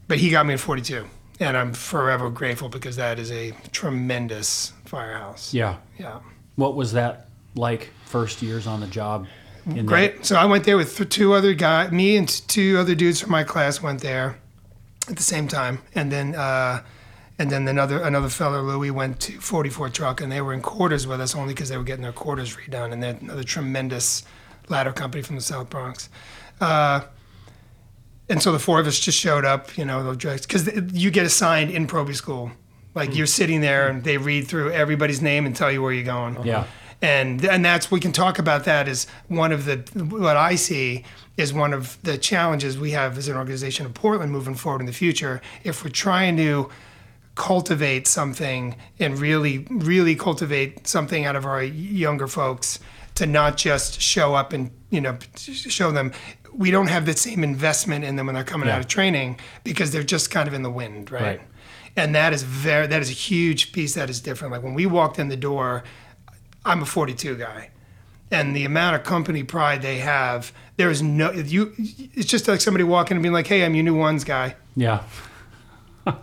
but 0.08 0.18
he 0.18 0.30
got 0.30 0.46
me 0.46 0.54
in 0.54 0.58
42, 0.60 1.06
and 1.40 1.56
I'm 1.58 1.74
forever 1.74 2.30
grateful 2.30 2.70
because 2.70 2.96
that 2.96 3.20
is 3.20 3.32
a 3.32 3.52
tremendous 3.72 4.74
firehouse. 4.86 5.54
Yeah. 5.54 5.78
Yeah. 5.98 6.20
What 6.56 6.76
was 6.76 6.94
that 6.94 7.28
like? 7.56 7.90
First 8.06 8.42
years 8.42 8.66
on 8.68 8.80
the 8.82 8.88
job. 8.88 9.28
In 9.68 9.76
that- 9.76 9.86
Great. 9.86 10.26
So 10.26 10.36
I 10.36 10.46
went 10.46 10.64
there 10.64 10.78
with 10.78 11.10
two 11.10 11.34
other 11.34 11.54
guys. 11.54 11.92
Me 11.92 12.18
and 12.18 12.28
two 12.48 12.78
other 12.80 12.96
dudes 12.96 13.22
from 13.22 13.30
my 13.32 13.44
class 13.44 13.82
went 13.84 14.02
there 14.02 14.38
at 15.08 15.16
the 15.16 15.24
same 15.24 15.48
time, 15.48 15.80
and 15.94 16.12
then 16.12 16.34
uh, 16.36 16.82
and 17.40 17.50
then 17.50 17.68
another 17.68 18.02
another 18.04 18.30
fellow 18.30 18.62
Louis 18.62 18.92
went 18.92 19.20
to 19.22 19.40
44 19.40 19.90
truck, 19.90 20.22
and 20.22 20.32
they 20.32 20.42
were 20.42 20.54
in 20.54 20.62
quarters 20.62 21.08
with 21.08 21.20
us 21.22 21.34
only 21.36 21.54
because 21.54 21.70
they 21.70 21.78
were 21.78 21.84
getting 21.84 22.04
their 22.04 22.12
quarters 22.12 22.56
redone, 22.56 22.92
and 22.94 23.02
they're 23.02 23.18
another 23.20 23.44
tremendous 23.44 24.24
ladder 24.68 24.92
company 24.92 25.24
from 25.24 25.36
the 25.38 25.42
South 25.42 25.70
Bronx. 25.70 26.10
Uh, 26.62 27.02
and 28.28 28.42
so 28.44 28.52
the 28.52 28.60
four 28.60 28.80
of 28.80 28.86
us 28.86 29.00
just 29.00 29.18
showed 29.18 29.44
up, 29.46 29.76
you 29.78 29.86
know, 29.86 30.14
because 30.14 30.70
you 30.94 31.10
get 31.10 31.26
assigned 31.26 31.72
in 31.72 31.88
probie 31.88 32.14
school. 32.16 32.52
Like 32.94 33.16
you're 33.16 33.28
sitting 33.28 33.62
there 33.62 33.88
and 33.88 34.04
they 34.04 34.18
read 34.18 34.48
through 34.48 34.72
everybody's 34.72 35.22
name 35.22 35.46
and 35.46 35.56
tell 35.56 35.72
you 35.72 35.82
where 35.82 35.94
you're 35.94 36.04
going 36.04 36.38
Yeah. 36.44 36.66
and 37.02 37.46
and 37.46 37.64
that's 37.64 37.90
we 37.92 38.00
can 38.00 38.12
talk 38.12 38.40
about 38.40 38.66
that 38.66 38.88
as 38.88 39.06
one 39.28 39.52
of 39.52 39.66
the 39.66 39.78
what 40.06 40.36
I 40.36 40.56
see 40.56 41.06
is 41.38 41.54
one 41.54 41.72
of 41.72 41.98
the 42.04 42.18
challenges 42.18 42.78
we 42.78 42.92
have 42.92 43.18
as 43.18 43.28
an 43.28 43.38
organization 43.38 43.86
in 43.86 43.94
Portland 43.94 44.32
moving 44.32 44.56
forward 44.56 44.82
in 44.82 44.88
the 44.88 44.92
future. 44.94 45.40
If 45.64 45.84
we're 45.84 45.92
trying 45.92 46.36
to 46.38 46.70
cultivate 47.40 48.06
something 48.06 48.76
and 49.00 49.18
really 49.18 49.66
really 49.70 50.14
cultivate 50.14 50.86
something 50.86 51.24
out 51.26 51.36
of 51.38 51.46
our 51.46 51.64
younger 51.64 52.28
folks 52.28 52.80
to 53.16 53.26
not 53.26 53.56
just 53.56 54.02
show 54.02 54.36
up 54.36 54.52
and 54.52 54.70
you 54.90 55.00
know 55.00 55.18
show 55.38 55.90
them 55.90 56.12
we 56.54 56.70
don't 56.70 56.88
have 56.88 57.06
the 57.06 57.14
same 57.14 57.42
investment 57.44 58.04
in 58.04 58.18
them 58.18 58.26
when 58.26 58.36
they're 58.36 58.44
coming 58.44 58.68
Yeah. 58.68 58.76
out 58.76 58.82
of 58.82 58.88
training 58.90 59.40
because 59.64 59.92
they're 59.92 60.04
just 60.16 60.30
kind 60.32 60.48
of 60.50 60.54
in 60.54 60.64
the 60.64 60.70
wind 60.70 61.10
right, 61.12 61.22
Right. 61.24 61.42
and 61.96 62.14
that 62.14 62.34
is 62.34 62.44
very 62.44 62.88
that 62.88 63.02
is 63.02 63.10
a 63.10 63.14
huge 63.30 63.72
piece 63.72 63.94
that 63.96 64.10
is 64.10 64.20
different 64.20 64.52
like 64.54 64.62
when 64.62 64.74
we 64.74 64.86
walked 64.86 65.18
in 65.18 65.30
the 65.30 65.38
door 65.38 65.84
I'm 66.66 66.82
a 66.82 66.86
42 66.86 67.36
guy, 67.38 67.70
and 68.32 68.54
the 68.54 68.66
amount 68.66 68.98
of 68.98 69.04
company 69.04 69.44
pride 69.44 69.82
they 69.82 70.00
have. 70.00 70.52
There 70.76 70.90
is 70.92 71.02
no 71.02 71.32
you. 71.32 71.72
It's 71.78 72.26
just 72.30 72.50
like 72.50 72.60
somebody 72.60 72.84
walking 72.84 73.16
and 73.16 73.24
being 73.24 73.34
like, 73.34 73.48
"Hey, 73.48 73.64
I'm 73.64 73.74
your 73.76 73.86
new 73.86 73.96
ones 73.96 74.26
guy." 74.26 74.56
Yeah. 74.76 75.04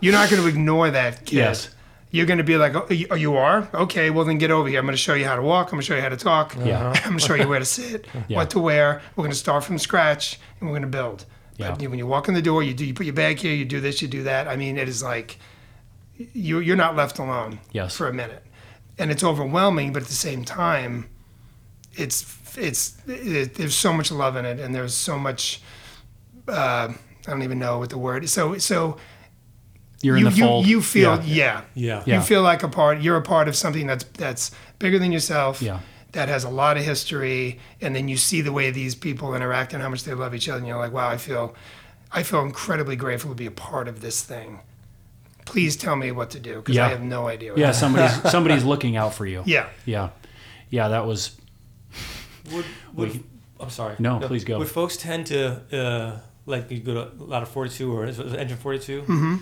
You're 0.01 0.13
not 0.13 0.29
going 0.29 0.41
to 0.41 0.47
ignore 0.47 0.89
that 0.91 1.25
kid. 1.25 1.35
Yes. 1.37 1.69
You're 2.09 2.25
going 2.25 2.37
to 2.37 2.43
be 2.43 2.57
like, 2.57 2.73
oh, 2.75 2.87
you- 2.89 3.07
oh, 3.11 3.35
are? 3.37 3.67
Okay, 3.73 4.09
well, 4.09 4.23
then 4.25 4.37
get 4.37 4.49
over 4.49 4.69
here. 4.69 4.79
I'm 4.79 4.85
going 4.85 4.93
to 4.93 4.97
show 5.01 5.13
you 5.13 5.25
how 5.25 5.35
to 5.35 5.41
walk. 5.41 5.67
I'm 5.67 5.71
going 5.71 5.81
to 5.81 5.85
show 5.87 5.95
you 5.95 6.01
how 6.01 6.09
to 6.09 6.17
talk. 6.17 6.55
Yeah. 6.63 6.89
I'm 6.95 7.03
going 7.03 7.17
to 7.19 7.25
show 7.25 7.35
you 7.35 7.47
where 7.47 7.59
to 7.59 7.65
sit, 7.65 8.07
Yeah. 8.27 8.37
what 8.37 8.49
to 8.51 8.59
wear. 8.59 9.01
We're 9.15 9.23
going 9.23 9.31
to 9.31 9.37
start 9.37 9.63
from 9.63 9.77
scratch 9.77 10.39
and 10.59 10.69
we're 10.69 10.73
going 10.73 10.89
to 10.89 10.97
build. 10.97 11.25
But 11.57 11.81
Yeah. 11.81 11.87
when 11.89 11.99
you 11.99 12.07
walk 12.07 12.27
in 12.27 12.33
the 12.33 12.41
door, 12.41 12.63
you 12.63 12.73
do 12.73 12.85
you 12.85 12.93
put 12.93 13.05
your 13.05 13.15
bag 13.15 13.39
here, 13.39 13.53
you 13.53 13.65
do 13.65 13.79
this, 13.81 14.01
you 14.01 14.07
do 14.07 14.23
that. 14.23 14.47
I 14.47 14.55
mean, 14.55 14.77
it 14.77 14.87
is 14.87 15.01
like 15.03 15.37
you 16.33 16.59
you're 16.59 16.75
not 16.75 16.95
left 16.95 17.19
alone 17.19 17.59
Yes. 17.71 17.95
for 17.97 18.07
a 18.07 18.13
minute, 18.13 18.43
and 18.99 19.09
it's 19.11 19.23
overwhelming. 19.23 19.91
But 19.91 20.03
at 20.03 20.07
the 20.07 20.13
same 20.13 20.45
time, 20.45 21.09
it's 21.95 22.25
it's 22.57 22.97
it, 23.07 23.55
there's 23.55 23.75
so 23.75 23.91
much 23.91 24.11
love 24.11 24.35
in 24.35 24.45
it, 24.45 24.59
and 24.59 24.73
there's 24.73 24.93
so 24.93 25.17
much. 25.17 25.61
Uh, 26.47 26.93
I 27.27 27.31
don't 27.31 27.41
even 27.43 27.59
know 27.59 27.79
what 27.79 27.89
the 27.89 27.97
word 27.97 28.23
is. 28.23 28.31
So 28.31 28.57
so 28.59 28.97
You're 30.01 30.17
you 30.17 30.27
in 30.27 30.31
the 30.33 30.37
you, 30.37 30.45
fold. 30.45 30.67
you 30.67 30.81
feel 30.81 31.15
Yeah. 31.17 31.23
yeah. 31.25 31.61
Yeah. 31.73 32.03
Yeah. 32.05 32.15
You 32.15 32.21
feel 32.21 32.41
like 32.43 32.63
a 32.63 32.67
part. 32.67 33.01
You're 33.01 33.17
a 33.17 33.21
part 33.21 33.47
of 33.47 33.55
something 33.55 33.87
that's 33.87 34.03
that's 34.13 34.51
bigger 34.79 34.99
than 34.99 35.11
yourself. 35.11 35.61
Yeah. 35.61 35.79
That 36.13 36.29
has 36.29 36.43
a 36.43 36.49
lot 36.49 36.77
of 36.77 36.83
history, 36.83 37.59
and 37.81 37.95
then 37.95 38.07
you 38.07 38.15
see 38.17 38.41
the 38.41 38.51
way 38.53 38.71
these 38.71 38.95
people 38.95 39.35
interact 39.35 39.73
and 39.73 39.81
how 39.83 39.89
much 39.89 40.03
they 40.03 40.13
love 40.13 40.33
each 40.33 40.47
other, 40.49 40.59
and 40.59 40.67
you're 40.67 40.77
like, 40.77 40.93
wow, 40.93 41.09
I 41.09 41.17
feel, 41.17 41.53
I 42.11 42.23
feel 42.23 42.41
incredibly 42.41 42.95
grateful 42.95 43.29
to 43.31 43.35
be 43.35 43.45
a 43.45 43.51
part 43.51 43.87
of 43.87 43.99
this 44.01 44.23
thing. 44.23 44.61
Please 45.45 45.75
tell 45.75 45.95
me 45.95 46.11
what 46.11 46.29
to 46.31 46.39
do 46.39 46.55
because 46.55 46.75
Yeah. 46.75 46.85
I 46.87 46.89
have 46.89 47.01
no 47.03 47.27
idea. 47.27 47.51
What 47.51 47.59
Yeah, 47.59 47.67
to 47.67 47.73
do. 47.73 47.77
somebody's 47.79 48.31
somebody's 48.31 48.63
looking 48.63 48.95
out 48.97 49.13
for 49.13 49.25
you. 49.25 49.43
yeah. 49.45 49.67
Yeah. 49.85 50.09
Yeah, 50.69 50.87
that 50.89 51.05
was 51.05 51.35
Would, 52.51 52.65
would, 52.93 53.13
We- 53.13 53.23
I'm 53.59 53.69
sorry. 53.69 53.95
No, 53.99 54.19
please 54.19 54.43
go. 54.43 54.59
Would 54.59 54.69
folks 54.69 54.97
tend 54.97 55.27
to, 55.27 55.61
uh, 55.73 56.19
like 56.45 56.69
you 56.71 56.79
go 56.79 56.93
to 56.93 57.23
a 57.23 57.23
lot 57.23 57.43
of 57.43 57.49
42 57.49 57.91
or 57.93 58.05
is 58.05 58.19
it 58.19 58.27
engine 58.35 58.57
42, 58.57 59.39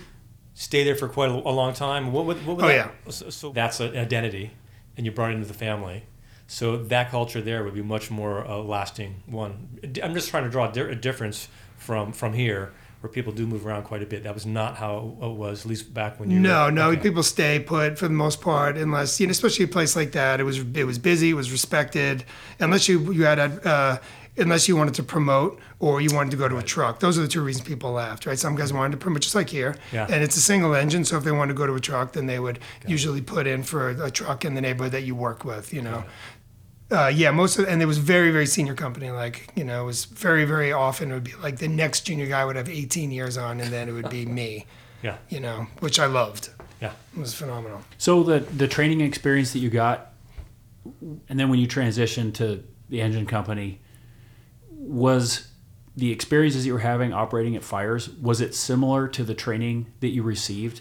stay 0.56 0.82
there 0.82 0.96
for 0.96 1.06
quite 1.06 1.28
a, 1.28 1.34
a 1.34 1.54
long 1.54 1.72
time? 1.74 2.12
What 2.12 2.24
would, 2.26 2.44
what 2.44 2.56
would. 2.56 2.64
Oh, 2.64 2.68
that, 2.68 3.12
So, 3.12 3.30
so 3.30 3.50
that's 3.50 3.78
an 3.78 3.96
identity, 3.96 4.50
and 4.96 5.06
you 5.06 5.12
brought 5.12 5.30
it 5.30 5.34
into 5.34 5.46
the 5.46 5.54
family. 5.54 6.02
So 6.48 6.76
that 6.76 7.10
culture 7.10 7.40
there 7.40 7.62
would 7.62 7.74
be 7.74 7.82
much 7.82 8.10
more 8.10 8.46
uh, 8.46 8.58
lasting 8.58 9.22
one. 9.26 9.80
I'm 10.02 10.14
just 10.14 10.30
trying 10.30 10.44
to 10.44 10.50
draw 10.50 10.72
a, 10.74 10.84
a 10.88 10.94
difference 10.94 11.48
from 11.76 12.12
from 12.12 12.32
here, 12.32 12.72
where 13.00 13.10
people 13.10 13.32
do 13.32 13.46
move 13.46 13.66
around 13.66 13.82
quite 13.82 14.02
a 14.02 14.06
bit. 14.06 14.22
That 14.22 14.32
was 14.32 14.46
not 14.46 14.76
how 14.76 15.16
it 15.20 15.28
was, 15.28 15.64
at 15.64 15.66
least 15.66 15.92
back 15.92 16.18
when 16.18 16.30
you. 16.30 16.38
No, 16.38 16.66
were, 16.66 16.70
no, 16.70 16.90
okay. 16.90 17.00
people 17.02 17.22
stay 17.22 17.58
put 17.60 17.98
for 17.98 18.08
the 18.08 18.14
most 18.14 18.40
part, 18.40 18.78
unless 18.78 19.20
you 19.20 19.26
know, 19.26 19.32
especially 19.32 19.64
a 19.64 19.68
place 19.68 19.94
like 19.96 20.12
that. 20.12 20.40
It 20.40 20.44
was 20.44 20.58
it 20.58 20.84
was 20.84 20.98
busy, 20.98 21.30
it 21.30 21.34
was 21.34 21.50
respected. 21.52 22.24
Unless 22.60 22.88
you 22.88 23.12
you 23.12 23.24
had 23.24 23.38
a, 23.40 23.68
uh, 23.68 23.98
unless 24.38 24.68
you 24.68 24.76
wanted 24.76 24.94
to 24.94 25.02
promote 25.02 25.58
or 25.78 26.00
you 26.00 26.14
wanted 26.14 26.30
to 26.30 26.36
go 26.36 26.48
to 26.48 26.56
a 26.58 26.62
truck. 26.62 27.00
Those 27.00 27.18
are 27.18 27.22
the 27.22 27.28
two 27.28 27.40
reasons 27.42 27.66
people 27.66 27.92
left, 27.92 28.26
right? 28.26 28.38
Some 28.38 28.54
guys 28.54 28.72
wanted 28.72 28.92
to 28.92 28.96
promote, 28.98 29.22
just 29.22 29.34
like 29.34 29.48
here, 29.48 29.76
Yeah. 29.92 30.06
and 30.10 30.22
it's 30.22 30.36
a 30.36 30.40
single 30.40 30.74
engine. 30.74 31.04
So 31.04 31.16
if 31.16 31.24
they 31.24 31.30
wanted 31.32 31.54
to 31.54 31.58
go 31.58 31.66
to 31.66 31.74
a 31.74 31.80
truck, 31.80 32.12
then 32.12 32.26
they 32.26 32.38
would 32.38 32.58
usually 32.86 33.20
put 33.22 33.46
in 33.46 33.62
for 33.62 33.90
a 33.90 34.10
truck 34.10 34.44
in 34.44 34.54
the 34.54 34.60
neighborhood 34.60 34.92
that 34.92 35.02
you 35.04 35.14
work 35.14 35.44
with. 35.44 35.72
You 35.72 35.82
know. 35.82 36.04
Uh, 36.88 37.08
yeah, 37.12 37.32
most 37.32 37.58
of 37.58 37.66
and 37.66 37.82
it 37.82 37.86
was 37.86 37.98
very, 37.98 38.30
very 38.30 38.46
senior 38.46 38.74
company. 38.74 39.10
Like 39.10 39.50
you 39.56 39.64
know, 39.64 39.82
it 39.82 39.86
was 39.86 40.04
very, 40.04 40.44
very 40.44 40.72
often 40.72 41.10
it 41.10 41.14
would 41.14 41.24
be 41.24 41.34
like 41.42 41.56
the 41.58 41.66
next 41.66 42.02
junior 42.02 42.26
guy 42.26 42.44
would 42.44 42.54
have 42.56 42.68
18 42.68 43.10
years 43.10 43.36
on, 43.36 43.58
and 43.60 43.72
then 43.72 43.88
it 43.88 43.92
would 43.92 44.08
be 44.08 44.24
me. 44.40 44.66
Yeah. 45.02 45.16
You 45.28 45.40
know, 45.40 45.66
which 45.80 45.98
I 45.98 46.06
loved. 46.06 46.50
Yeah. 46.80 46.92
It 47.16 47.18
was 47.20 47.34
phenomenal. 47.34 47.80
So 47.98 48.22
the 48.22 48.38
the 48.40 48.68
training 48.68 49.00
experience 49.00 49.52
that 49.52 49.58
you 49.58 49.68
got, 49.70 50.12
and 51.28 51.40
then 51.40 51.48
when 51.48 51.58
you 51.58 51.66
transitioned 51.66 52.34
to 52.34 52.62
the 52.88 53.00
engine 53.00 53.26
company, 53.26 53.80
was 54.86 55.48
the 55.96 56.12
experiences 56.12 56.62
that 56.62 56.66
you 56.66 56.72
were 56.74 56.80
having 56.80 57.12
operating 57.12 57.56
at 57.56 57.64
fires 57.64 58.10
was 58.10 58.40
it 58.40 58.54
similar 58.54 59.08
to 59.08 59.24
the 59.24 59.34
training 59.34 59.86
that 60.00 60.08
you 60.08 60.22
received 60.22 60.80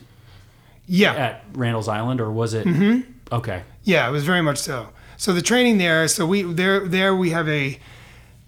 Yeah, 0.87 1.13
at 1.13 1.43
Randall's 1.53 1.87
Island, 1.87 2.19
or 2.21 2.31
was 2.31 2.53
it? 2.53 2.65
Mm-hmm. 2.67 3.11
Okay. 3.33 3.63
yeah, 3.83 4.07
it 4.07 4.11
was 4.11 4.23
very 4.23 4.41
much 4.41 4.57
so. 4.57 4.89
So 5.17 5.31
the 5.33 5.41
training 5.41 5.77
there, 5.77 6.07
so 6.07 6.25
we 6.25 6.41
there 6.43 6.81
there 6.87 7.15
we 7.15 7.29
have 7.31 7.47
a. 7.47 7.79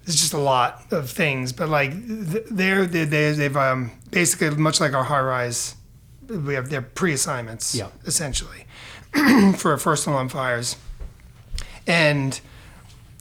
It's 0.06 0.16
just 0.16 0.34
a 0.34 0.38
lot 0.38 0.84
of 0.92 1.10
things, 1.10 1.52
but 1.52 1.68
like 1.70 1.92
th- 1.92 2.46
there 2.52 2.86
they, 2.86 3.04
they 3.06 3.32
they've 3.32 3.58
um, 3.58 3.92
basically 4.12 4.50
much 4.52 4.80
like 4.80 4.94
our 4.94 5.04
high 5.06 5.20
rise, 5.22 5.76
we 6.30 6.54
have 6.54 6.70
their 6.70 6.82
pre 6.82 7.14
assignments 7.14 7.74
Yeah. 7.76 7.88
essentially 8.06 8.66
for 9.58 9.78
first 9.78 10.06
alarm 10.08 10.30
fires, 10.30 10.76
and 11.86 12.40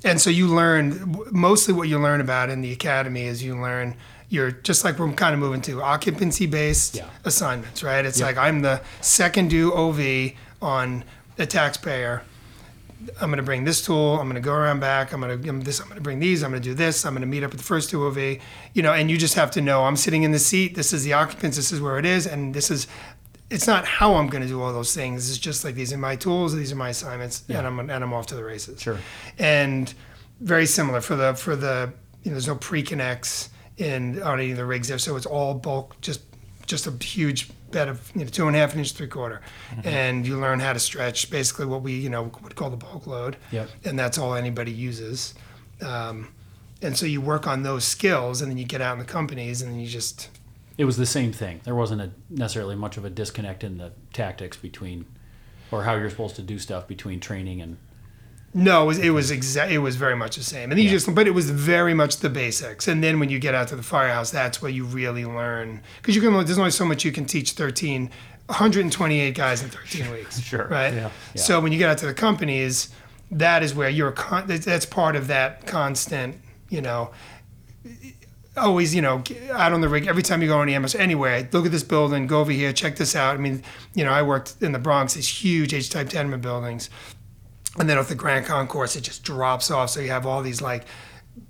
and 0.07 0.21
so 0.21 0.31
you 0.31 0.47
learn 0.47 1.15
mostly 1.31 1.75
what 1.75 1.89
you 1.89 1.99
learn 1.99 2.21
about 2.23 2.49
in 2.49 2.63
the 2.63 2.73
academy 2.73 3.23
is 3.25 3.43
you 3.43 3.61
learn 3.61 3.95
you're 4.29 4.51
just 4.51 4.85
like 4.85 4.99
we're 4.99 5.13
kind 5.13 5.35
of 5.35 5.41
moving 5.41 5.61
to 5.63 5.83
occupancy 5.83 6.47
based 6.47 6.95
Yeah. 6.97 7.09
assignments 7.25 7.83
right? 7.83 8.05
It's 8.05 8.21
like 8.21 8.37
i'm 8.39 8.63
the 8.63 8.81
second 9.03 9.49
due 9.51 9.73
ov 9.75 10.01
on 10.63 11.05
the 11.37 11.45
taxpayer. 11.47 12.23
I'm 13.21 13.29
going 13.29 13.37
to 13.37 13.43
bring 13.43 13.65
this 13.65 13.85
tool 13.85 14.15
i'm 14.19 14.27
going 14.27 14.35
to 14.35 14.41
go 14.41 14.55
around 14.55 14.81
back 14.81 15.13
i'm 15.13 15.21
going 15.21 15.41
to 15.41 15.53
this 15.65 15.81
i'm 15.81 15.87
going 15.89 15.97
to 15.97 16.03
bring 16.03 16.19
these 16.19 16.43
i'm 16.43 16.51
going 16.51 16.63
to 16.63 16.69
do 16.69 16.75
this 16.75 17.05
i'm 17.05 17.13
going 17.13 17.21
to 17.21 17.27
meet 17.27 17.45
up 17.45 17.51
with 17.53 17.61
the 17.61 17.67
first 17.67 17.91
two 17.91 18.05
ov 18.07 18.17
you 18.19 18.83
know 18.83 18.93
and 18.95 19.11
you 19.11 19.19
just 19.19 19.35
have 19.35 19.51
to 19.51 19.61
know 19.61 19.85
i'm 19.85 19.97
sitting 19.97 20.23
in 20.23 20.33
the 20.33 20.39
seat 20.39 20.75
this 20.75 20.93
is 20.95 21.05
the 21.05 21.13
occupants 21.13 21.57
this 21.57 21.71
is 21.71 21.81
where 21.81 21.99
it 21.99 22.07
is 22.07 22.27
and 22.27 22.55
this 22.55 22.71
is 22.71 22.89
it's 23.51 23.67
not 23.67 23.85
how 23.85 24.15
I'm 24.15 24.27
going 24.29 24.43
to 24.43 24.49
do 24.49 24.61
all 24.61 24.73
those 24.73 24.95
things. 24.95 25.29
It's 25.31 25.39
just 25.39 25.65
like 25.65 25.75
these 25.75 25.93
are 25.93 25.99
my 25.99 26.17
tools, 26.17 26.55
these 26.55 26.73
are 26.73 26.77
my 26.77 26.89
assignments, 26.91 27.45
and 27.49 27.67
I'm 27.67 27.79
and 27.79 27.91
I'm 27.93 28.13
off 28.13 28.27
to 28.29 28.35
the 28.35 28.45
races. 28.45 28.81
Sure. 28.83 28.99
And 29.39 29.93
very 30.41 30.67
similar 30.67 31.01
for 31.01 31.17
the 31.17 31.35
for 31.35 31.57
the 31.57 31.93
you 32.23 32.31
know 32.31 32.35
there's 32.35 32.49
no 32.49 32.57
pre-connects 32.57 33.51
in 33.79 34.23
on 34.23 34.41
any 34.41 34.51
of 34.51 34.57
the 34.57 34.65
rigs 34.65 34.89
there, 34.89 34.99
so 34.99 35.17
it's 35.17 35.27
all 35.27 35.55
bulk, 35.55 36.01
just 36.01 36.23
just 36.67 36.87
a 36.89 37.05
huge 37.05 37.49
bed 37.71 37.89
of 37.89 38.11
you 38.15 38.23
know 38.25 38.27
two 38.31 38.47
and 38.49 38.57
a 38.57 38.59
half 38.59 38.75
inch, 38.77 38.93
three 38.93 39.07
quarter, 39.07 39.41
and 39.85 40.27
you 40.27 40.39
learn 40.41 40.59
how 40.59 40.73
to 40.73 40.81
stretch 40.81 41.31
basically 41.31 41.67
what 41.67 41.83
we 41.83 41.93
you 41.93 42.09
know 42.11 42.25
would 42.43 42.57
call 42.57 42.71
the 42.71 42.77
bulk 42.77 43.07
load, 43.07 43.37
Yep. 43.53 43.69
and 43.85 43.99
that's 43.99 44.19
all 44.19 44.35
anybody 44.35 44.73
uses. 44.73 45.35
Um, 45.83 46.33
and 46.83 46.97
so 46.97 47.07
you 47.07 47.21
work 47.21 47.47
on 47.47 47.63
those 47.63 47.85
skills, 47.85 48.43
and 48.43 48.51
then 48.51 48.59
you 48.59 48.65
get 48.65 48.81
out 48.81 48.95
in 48.95 48.99
the 48.99 49.05
companies, 49.05 49.63
and 49.63 49.71
then 49.73 49.79
you 49.81 49.87
just 49.87 50.31
It 50.79 50.85
was 50.85 50.97
the 50.99 51.07
same 51.07 51.33
thing. 51.33 51.61
There 51.65 51.75
wasn't 51.75 52.03
a, 52.03 52.11
necessarily 52.29 52.77
much 52.77 52.97
of 52.97 53.05
a 53.05 53.11
disconnect 53.11 53.65
in 53.65 53.79
the 53.79 53.93
tactics 54.13 54.57
between, 54.57 55.07
or 55.71 55.85
how 55.85 55.95
you're 55.95 56.11
supposed 56.11 56.37
to 56.37 56.43
do 56.43 56.59
stuff 56.59 56.87
between 56.87 57.19
training 57.21 57.61
and. 57.63 57.79
No, 58.55 58.85
it 58.85 58.87
was 58.87 58.99
it 58.99 59.11
was 59.11 59.31
exa- 59.31 59.71
it 59.71 59.79
was 59.79 59.97
very 59.97 60.17
much 60.17 60.37
the 60.37 60.43
same, 60.43 60.65
and 60.65 60.73
then 60.73 60.79
you 60.79 60.85
Yeah. 60.85 60.91
just 60.93 61.15
but 61.15 61.27
it 61.27 61.33
was 61.33 61.51
very 61.51 61.93
much 61.93 62.19
the 62.19 62.31
basics. 62.31 62.89
And 62.89 63.03
then 63.05 63.21
when 63.21 63.29
you 63.29 63.39
get 63.39 63.55
out 63.55 63.69
to 63.69 63.77
the 63.77 63.83
firehouse, 63.83 64.31
that's 64.31 64.63
where 64.63 64.71
you 64.71 64.85
really 64.85 65.27
learn 65.27 65.83
because 66.01 66.15
you 66.15 66.23
can 66.23 66.33
there's 66.33 66.57
only 66.59 66.71
so 66.71 66.87
much 66.87 67.05
you 67.05 67.13
can 67.13 67.27
teach 67.27 67.51
13, 67.53 68.09
128 68.47 69.35
guys 69.35 69.63
in 69.63 69.69
13 69.69 70.11
weeks. 70.13 70.41
Sure. 70.41 70.69
right? 70.69 70.95
Yeah. 70.95 71.11
Yeah. 71.35 71.43
So 71.43 71.61
when 71.61 71.73
you 71.73 71.79
get 71.79 71.91
out 71.91 71.99
to 71.99 72.07
the 72.07 72.15
companies, 72.15 72.89
that 73.31 73.63
is 73.63 73.75
where 73.75 73.91
you're 73.91 74.13
con- 74.13 74.47
that's 74.47 74.87
part 74.87 75.17
of 75.17 75.27
that 75.27 75.67
constant, 75.67 76.37
you 76.71 76.81
know. 76.81 77.11
Always, 78.57 78.95
you 78.95 79.03
know, 79.03 79.23
out 79.53 79.73
on 79.73 79.83
the 79.83 79.89
rig. 79.89 80.07
Every 80.07 80.23
time 80.23 80.41
you 80.41 80.49
go 80.49 80.59
on 80.59 80.69
EMS, 80.69 80.95
Anyway, 80.95 81.49
look 81.53 81.67
at 81.67 81.73
this 81.73 81.83
building, 81.83 82.27
go 82.27 82.41
over 82.41 82.53
here, 82.53 82.73
check 82.73 82.97
this 82.97 83.15
out. 83.15 83.35
I 83.35 83.39
mean, 83.39 83.63
you 83.95 84.05
know, 84.05 84.11
I 84.11 84.23
worked 84.23 84.57
in 84.61 84.73
the 84.73 84.79
Bronx, 84.79 85.15
these 85.15 85.29
huge 85.29 85.75
H-type 85.75 86.09
tenement 86.09 86.43
buildings, 86.43 86.89
and 87.79 87.89
then 87.89 87.99
off 87.99 88.09
the 88.09 88.15
Grand 88.15 88.47
Concourse, 88.47 88.97
it 88.97 89.03
just 89.03 89.23
drops 89.23 89.71
off. 89.71 89.91
So 89.91 90.01
you 90.01 90.09
have 90.09 90.27
all 90.27 90.43
these 90.43 90.63
like 90.63 90.85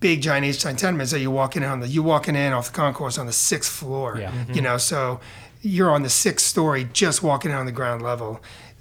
big 0.01 0.21
giant 0.21 0.45
H-type 0.45 0.77
tenements 0.77 1.13
that 1.13 1.21
you're 1.21 1.31
walking 1.31 1.63
in 1.63 1.69
on 1.69 1.81
the 1.81 1.89
you 1.89 2.03
walking 2.03 2.35
in 2.35 2.53
off 2.53 2.73
the 2.73 2.77
concourse 2.77 3.19
on 3.19 3.27
the 3.27 3.33
sixth 3.33 3.71
floor. 3.71 4.19
Yeah. 4.19 4.33
Mm-hmm. 4.33 4.55
You 4.55 4.63
know, 4.63 4.77
so 4.77 5.21
you're 5.63 5.91
on 5.91 6.03
the 6.03 6.11
sixth 6.11 6.47
story, 6.47 6.89
just 6.93 7.23
walking 7.23 7.51
in 7.51 7.57
on 7.57 7.67
the 7.67 7.73
ground 7.73 8.03
level. 8.03 8.41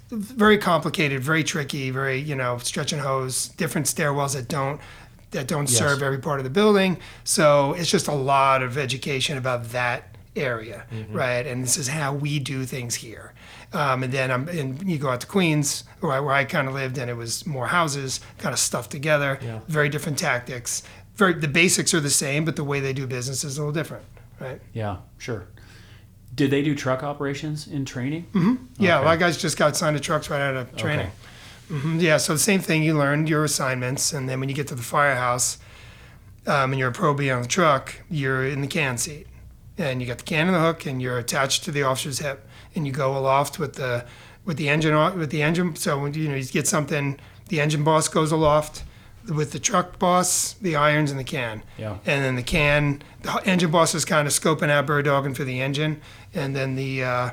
Very 0.09 0.57
complicated, 0.57 1.21
very 1.21 1.43
tricky, 1.43 1.89
very 1.89 2.19
you 2.19 2.35
know 2.35 2.57
stretch 2.57 2.91
and 2.91 3.01
hose, 3.01 3.49
different 3.49 3.87
stairwells 3.87 4.35
that 4.35 4.47
don't 4.47 4.79
that 5.35 5.47
don't 5.47 5.69
Yes. 5.69 5.77
serve 5.77 6.01
every 6.01 6.17
part 6.17 6.39
of 6.39 6.43
the 6.43 6.49
building. 6.49 6.97
So 7.23 7.73
it's 7.73 7.89
just 7.89 8.07
a 8.07 8.13
lot 8.13 8.63
of 8.63 8.77
education 8.77 9.37
about 9.37 9.71
that 9.71 10.15
area, 10.35 10.85
right? 11.11 11.45
And 11.45 11.63
this 11.63 11.77
is 11.77 11.87
how 11.87 12.13
we 12.13 12.39
do 12.39 12.65
things 12.65 12.95
here. 12.95 13.33
Um, 13.73 14.03
and 14.03 14.11
then 14.13 14.31
I'm, 14.31 14.47
and 14.49 14.89
you 14.89 14.97
go 14.97 15.09
out 15.09 15.21
to 15.21 15.27
Queens, 15.27 15.83
where 15.99 16.13
I, 16.13 16.19
where 16.19 16.33
I 16.33 16.45
kind 16.45 16.67
of 16.67 16.73
lived, 16.73 16.97
and 16.97 17.09
it 17.09 17.15
was 17.17 17.45
more 17.45 17.67
houses, 17.67 18.19
kind 18.37 18.51
of 18.53 18.59
stuffed 18.59 18.91
together, 18.91 19.39
Yeah. 19.41 19.59
very 19.67 19.89
different 19.89 20.17
tactics. 20.17 20.83
Very, 21.15 21.33
the 21.33 21.47
basics 21.47 21.93
are 21.93 21.99
the 22.01 22.09
same, 22.09 22.43
but 22.45 22.55
the 22.57 22.63
way 22.63 22.79
they 22.79 22.93
do 22.93 23.07
business 23.07 23.43
is 23.43 23.57
a 23.57 23.61
little 23.61 23.73
different, 23.73 24.03
right? 24.39 24.61
Yeah, 24.73 24.97
sure. 25.17 25.47
Did 26.33 26.51
they 26.51 26.61
do 26.61 26.75
truck 26.75 27.01
operations 27.03 27.65
in 27.67 27.85
training? 27.85 28.25
Yeah, 28.77 28.95
a 28.95 28.97
Okay. 28.97 29.05
lot 29.05 29.13
of 29.13 29.19
guys 29.21 29.37
just 29.37 29.57
got 29.57 29.77
signed 29.77 29.95
to 29.95 30.03
trucks 30.03 30.29
right 30.29 30.41
out 30.41 30.55
of 30.55 30.75
training. 30.75 31.09
Hmm 31.67 31.99
Yeah, 31.99 32.17
so 32.17 32.33
the 32.33 32.39
same 32.39 32.59
thing. 32.59 32.83
You 32.83 32.97
learn 32.97 33.27
your 33.27 33.43
assignments, 33.43 34.13
and 34.13 34.29
then 34.29 34.39
when 34.39 34.49
you 34.49 34.55
get 34.55 34.67
to 34.67 34.75
the 34.75 34.83
firehouse, 34.83 35.57
um, 36.47 36.71
and 36.71 36.79
you're 36.79 36.89
a 36.89 36.93
probie 36.93 37.35
on 37.35 37.41
the 37.41 37.47
truck, 37.47 37.95
you're 38.09 38.45
in 38.45 38.61
the 38.61 38.67
can 38.67 38.97
seat, 38.97 39.27
and 39.77 40.01
you 40.01 40.07
got 40.07 40.19
the 40.19 40.23
can 40.23 40.47
in 40.47 40.53
the 40.53 40.59
hook, 40.59 40.85
and 40.85 41.01
you're 41.01 41.17
attached 41.17 41.63
to 41.63 41.71
the 41.71 41.83
officer's 41.83 42.19
hip, 42.19 42.47
and 42.75 42.85
you 42.85 42.93
go 42.93 43.17
aloft 43.17 43.59
with 43.59 43.73
the 43.73 44.05
with 44.43 44.57
the 44.57 44.69
engine 44.69 45.17
with 45.17 45.31
the 45.31 45.41
engine. 45.41 45.75
So 45.75 45.99
when 45.99 46.13
you 46.13 46.29
know 46.29 46.35
you 46.35 46.45
get 46.45 46.67
something 46.67 47.19
the 47.49 47.61
engine 47.61 47.83
boss 47.83 48.07
goes 48.07 48.31
aloft 48.31 48.83
with 49.27 49.51
the 49.51 49.59
truck 49.59 49.97
boss, 49.97 50.53
the 50.53 50.75
irons, 50.75 51.09
and 51.09 51.19
the 51.19 51.23
can. 51.23 51.63
Yeah. 51.77 51.97
And 52.05 52.23
then 52.23 52.35
the 52.35 52.43
can, 52.43 53.01
the 53.21 53.41
engine 53.45 53.71
boss 53.71 53.95
is 53.95 54.05
kind 54.05 54.27
of 54.27 54.33
scoping 54.33 54.69
out 54.69 54.85
bird 54.85 55.05
dogging 55.05 55.33
for 55.33 55.43
the 55.43 55.61
engine, 55.61 56.01
and 56.33 56.55
then 56.55 56.75
the 56.75 57.03
uh, 57.03 57.29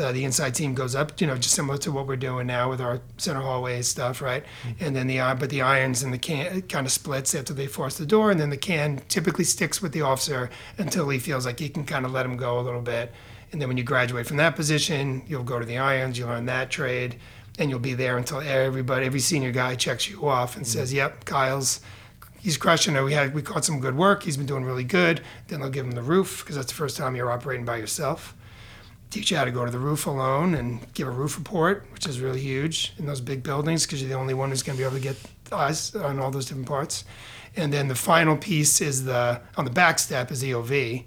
uh, 0.00 0.12
the 0.12 0.24
inside 0.24 0.54
team 0.54 0.74
goes 0.74 0.94
up, 0.94 1.20
you 1.20 1.26
know, 1.26 1.36
just 1.36 1.54
similar 1.54 1.78
to 1.78 1.92
what 1.92 2.06
we're 2.06 2.16
doing 2.16 2.46
now 2.46 2.70
with 2.70 2.80
our 2.80 3.00
center 3.18 3.40
hallway 3.40 3.82
stuff, 3.82 4.20
right? 4.20 4.44
And 4.80 4.96
then 4.96 5.06
the 5.06 5.20
uh, 5.20 5.34
but 5.34 5.50
the 5.50 5.62
irons 5.62 6.02
and 6.02 6.12
the 6.12 6.18
can 6.18 6.62
kind 6.62 6.86
of 6.86 6.92
splits 6.92 7.34
after 7.34 7.52
they 7.52 7.66
force 7.66 7.98
the 7.98 8.06
door, 8.06 8.30
and 8.30 8.40
then 8.40 8.50
the 8.50 8.56
can 8.56 9.02
typically 9.08 9.44
sticks 9.44 9.80
with 9.80 9.92
the 9.92 10.02
officer 10.02 10.50
until 10.78 11.08
he 11.08 11.18
feels 11.18 11.46
like 11.46 11.60
he 11.60 11.68
can 11.68 11.84
kind 11.84 12.04
of 12.04 12.12
let 12.12 12.26
him 12.26 12.36
go 12.36 12.58
a 12.58 12.62
little 12.62 12.80
bit. 12.80 13.12
And 13.52 13.60
then 13.60 13.68
when 13.68 13.76
you 13.76 13.84
graduate 13.84 14.26
from 14.26 14.36
that 14.38 14.56
position, 14.56 15.22
you'll 15.26 15.42
go 15.42 15.58
to 15.58 15.66
the 15.66 15.78
irons, 15.78 16.18
you 16.18 16.26
learn 16.26 16.46
that 16.46 16.70
trade, 16.70 17.16
and 17.58 17.68
you'll 17.68 17.80
be 17.80 17.94
there 17.94 18.16
until 18.16 18.40
everybody, 18.40 19.06
every 19.06 19.20
senior 19.20 19.50
guy 19.52 19.74
checks 19.74 20.08
you 20.08 20.26
off 20.28 20.56
and 20.56 20.66
says, 20.66 20.92
"Yep, 20.92 21.24
Kyle's." 21.24 21.80
He's 22.42 22.56
crushing 22.56 22.96
it. 22.96 23.02
We 23.02 23.12
had 23.12 23.34
we 23.34 23.42
caught 23.42 23.66
some 23.66 23.80
good 23.80 23.98
work. 23.98 24.22
He's 24.22 24.38
been 24.38 24.46
doing 24.46 24.64
really 24.64 24.84
good. 24.84 25.20
Then 25.48 25.60
they'll 25.60 25.68
give 25.68 25.84
him 25.84 25.92
the 25.92 26.02
roof 26.02 26.40
because 26.42 26.56
that's 26.56 26.72
the 26.72 26.76
first 26.76 26.96
time 26.96 27.14
you're 27.14 27.30
operating 27.30 27.66
by 27.66 27.76
yourself 27.76 28.34
teach 29.10 29.30
you 29.30 29.36
how 29.36 29.44
to 29.44 29.50
go 29.50 29.64
to 29.64 29.70
the 29.70 29.78
roof 29.78 30.06
alone 30.06 30.54
and 30.54 30.80
give 30.94 31.08
a 31.08 31.10
roof 31.10 31.36
report, 31.36 31.86
which 31.92 32.06
is 32.06 32.20
really 32.20 32.40
huge 32.40 32.92
in 32.98 33.06
those 33.06 33.20
big 33.20 33.42
buildings 33.42 33.84
because 33.84 34.00
you're 34.00 34.08
the 34.08 34.14
only 34.14 34.34
one 34.34 34.50
who's 34.50 34.62
going 34.62 34.76
to 34.76 34.80
be 34.80 34.86
able 34.86 34.96
to 34.96 35.02
get 35.02 35.16
eyes 35.52 35.94
on 35.94 36.18
all 36.20 36.30
those 36.30 36.46
different 36.46 36.68
parts. 36.68 37.04
And 37.56 37.72
then 37.72 37.88
the 37.88 37.96
final 37.96 38.36
piece 38.36 38.80
is 38.80 39.04
the 39.04 39.40
on 39.56 39.64
the 39.64 39.70
back 39.70 39.98
step 39.98 40.30
is 40.30 40.42
EOV, 40.42 41.04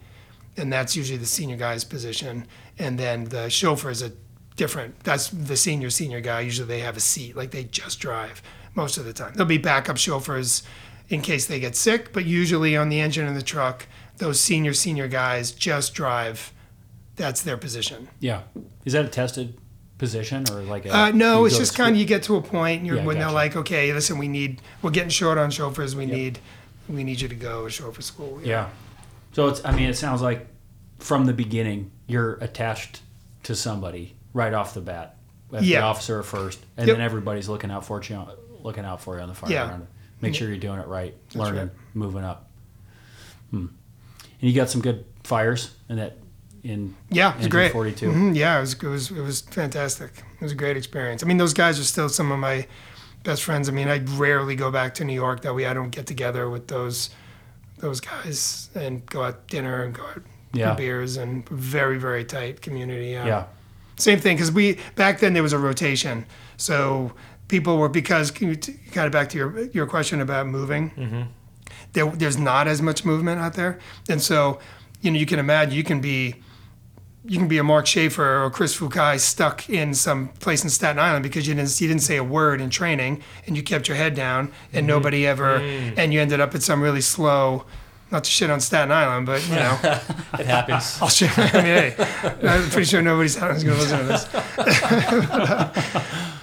and 0.58 0.72
that's 0.72 0.96
usually 0.96 1.18
the 1.18 1.26
senior 1.26 1.56
guy's 1.56 1.84
position. 1.84 2.46
And 2.78 3.00
then 3.00 3.26
the 3.26 3.50
chauffeur 3.50 3.90
is 3.90 4.02
a 4.02 4.12
different. 4.56 5.00
That's 5.04 5.30
the 5.30 5.56
senior 5.56 5.90
senior 5.90 6.22
guy. 6.22 6.42
Usually 6.42 6.68
they 6.68 6.80
have 6.80 6.98
a 6.98 7.02
seat, 7.02 7.36
like 7.36 7.52
they 7.52 7.64
just 7.64 8.00
drive 8.00 8.42
most 8.76 8.98
of 8.98 9.06
the 9.06 9.14
time. 9.14 9.34
There'll 9.34 9.48
be 9.48 9.58
backup 9.58 9.98
chauffeurs 9.98 10.64
in 11.10 11.22
case 11.22 11.46
they 11.46 11.60
get 11.60 11.76
sick, 11.76 12.12
but 12.14 12.26
usually 12.26 12.76
on 12.76 12.90
the 12.90 13.00
engine 13.00 13.28
and 13.28 13.36
the 13.36 13.42
truck, 13.42 13.88
those 14.18 14.40
senior 14.40 14.74
senior 14.74 15.08
guys 15.08 15.52
just 15.52 15.94
drive 15.94 16.53
that's 17.16 17.42
their 17.42 17.58
position. 17.58 18.08
Yeah. 18.20 18.42
Is 18.86 18.94
that 18.94 19.06
a 19.06 19.10
tested 19.10 19.58
position 19.98 20.46
or 20.52 20.62
like 20.62 20.86
a, 20.86 20.96
Uh, 20.96 21.12
no, 21.12 21.46
it's 21.46 21.58
just 21.58 21.76
kind 21.76 21.92
of 21.96 22.00
you 22.00 22.06
get 22.06 22.24
to 22.24 22.36
a 22.36 22.42
point 22.42 22.80
and 22.80 22.88
you're, 22.88 22.98
Yeah, 22.98 23.06
when 23.06 23.16
gotcha. 23.18 23.26
they're 23.28 23.34
like, 23.34 23.56
okay, 23.56 23.94
listen, 23.94 24.18
we 24.18 24.28
need 24.28 24.62
we're 24.82 24.92
getting 24.92 25.10
short 25.10 25.38
on 25.38 25.52
chauffeurs. 25.52 25.96
We 25.96 26.06
need 26.06 26.40
we 26.90 27.04
need 27.04 27.22
you 27.22 27.28
to 27.30 27.36
go 27.36 27.64
to 27.66 27.70
chauffeur 27.70 28.02
school. 28.02 28.42
Yeah. 28.44 28.70
So 29.32 29.48
it's. 29.48 29.64
I 29.64 29.72
mean, 29.76 29.90
it 29.90 29.96
sounds 29.96 30.22
like 30.22 30.48
from 31.00 31.26
the 31.26 31.34
beginning 31.34 31.92
you're 32.08 32.34
attached 32.36 33.02
to 33.44 33.56
somebody 33.56 34.16
right 34.34 34.54
off 34.54 34.74
the 34.74 34.82
bat. 34.82 35.16
As 35.54 35.62
The 35.62 35.78
officer 35.78 36.24
first, 36.24 36.60
and 36.78 36.88
Yep. 36.88 36.98
then 36.98 37.06
everybody's 37.06 37.48
looking 37.48 37.70
out 37.70 37.86
for 37.86 38.02
you, 38.02 38.26
looking 38.64 38.86
out 38.86 39.02
for 39.02 39.16
you 39.18 39.22
on 39.22 39.30
the 39.30 39.36
fire 39.36 39.52
Yeah. 39.52 39.78
Make 40.20 40.34
sure 40.36 40.48
you're 40.48 40.58
doing 40.58 40.80
it 40.80 40.88
right, 40.88 41.14
learning, 41.36 41.60
right. 41.68 41.70
moving 41.94 42.24
up. 42.24 42.50
Hmm. 43.52 43.68
And 44.42 44.50
you 44.50 44.54
got 44.54 44.70
some 44.70 44.82
good 44.82 45.06
fires 45.24 45.76
in 45.90 45.98
that. 45.98 46.18
In 46.64 46.96
Yeah, 47.10 47.34
it 47.34 47.40
was 47.40 47.48
great. 47.48 47.72
42. 47.74 48.08
Mhm, 48.10 48.36
yeah, 48.36 48.58
it 48.58 48.62
was, 48.62 48.74
it 48.74 48.84
was 48.84 49.12
it 49.12 49.20
was 49.22 49.42
fantastic. 49.42 50.12
It 50.18 50.42
was 50.42 50.52
a 50.54 50.56
great 50.56 50.78
experience. 50.78 51.22
I 51.24 51.26
mean, 51.28 51.38
those 51.38 51.54
guys 51.54 51.80
are 51.80 51.84
still 51.84 52.08
some 52.10 52.32
of 52.32 52.40
my 52.40 52.68
best 53.24 53.44
friends. 53.44 53.68
I 53.68 53.72
mean, 53.74 53.90
I 53.90 54.00
rarely 54.18 54.56
go 54.56 54.72
back 54.72 54.94
to 54.96 55.04
New 55.06 55.14
York 55.14 55.42
that 55.42 55.54
way. 55.54 55.66
I 55.66 55.74
don't 55.74 55.90
get 55.90 56.06
together 56.06 56.50
with 56.50 56.68
those 56.68 57.10
those 57.80 58.00
guys 58.00 58.70
and 58.76 59.06
go 59.08 59.24
out 59.24 59.48
dinner 59.48 59.84
and 59.84 59.94
go 59.94 60.04
out 60.04 60.22
Yeah. 60.54 60.74
beers 60.74 61.18
and 61.18 61.48
very 61.50 61.98
very 61.98 62.24
tight 62.24 62.62
community. 62.62 63.08
Yeah. 63.08 63.26
yeah, 63.26 63.44
Same 63.98 64.20
thing 64.20 64.38
because 64.38 64.52
we 64.54 64.78
back 64.96 65.20
then 65.20 65.34
there 65.34 65.44
was 65.44 65.54
a 65.54 65.60
rotation, 65.60 66.26
so 66.56 67.12
people 67.50 67.78
were 67.78 67.90
because 67.90 68.32
kind 68.32 69.06
of 69.06 69.12
back 69.12 69.28
to 69.30 69.38
your 69.38 69.60
your 69.74 69.86
question 69.86 70.22
about 70.22 70.48
moving. 70.48 71.28
There, 71.92 72.06
there's 72.08 72.38
not 72.38 72.68
as 72.68 72.82
much 72.82 73.04
movement 73.04 73.42
out 73.42 73.54
there, 73.56 73.80
and 74.10 74.22
so 74.22 74.60
you 75.02 75.12
know 75.12 75.20
you 75.20 75.26
can 75.26 75.40
imagine 75.40 75.74
you 75.76 75.84
can 75.84 76.00
be 76.00 76.36
you 77.26 77.38
can 77.38 77.48
be 77.48 77.58
a 77.58 77.64
Mark 77.64 77.86
Schaefer 77.88 78.44
or 78.44 78.50
Chris 78.50 78.78
Fukai 78.78 79.18
stuck 79.20 79.70
in 79.70 79.94
some 79.94 80.28
place 80.40 80.64
in 80.64 80.70
Staten 80.70 81.00
Island 81.00 81.24
because 81.24 81.48
you 81.48 81.54
didn't 81.56 81.80
you 81.80 81.88
didn't 81.88 82.02
say 82.02 82.18
a 82.18 82.24
word 82.24 82.60
in 82.62 82.70
training 82.70 83.24
and 83.48 83.56
you 83.56 83.64
kept 83.64 83.88
your 83.88 83.96
head 83.98 84.14
down 84.14 84.52
and 84.74 84.86
nobody 84.86 85.26
ever 85.26 85.56
and 85.58 86.14
you 86.14 86.20
ended 86.20 86.40
up 86.42 86.54
at 86.54 86.62
some 86.64 86.82
really 86.82 87.02
slow. 87.02 87.66
Not 88.12 88.26
to 88.26 88.30
shit 88.30 88.52
on 88.52 88.60
Staten 88.60 88.92
Island, 88.92 89.26
but 89.26 89.44
you 89.48 89.56
know, 89.56 89.80
It 90.40 90.46
happens. 90.46 91.00
I'll 91.02 91.10
share. 91.10 91.32
I 91.36 91.42
mean, 91.54 91.64
hey, 91.64 91.96
I'm 92.44 92.70
pretty 92.70 92.84
sure 92.86 93.02
nobody's 93.02 93.36
going 93.38 93.60
to 93.60 93.72
listen 93.74 93.98
to 93.98 94.06
this. 94.06 94.28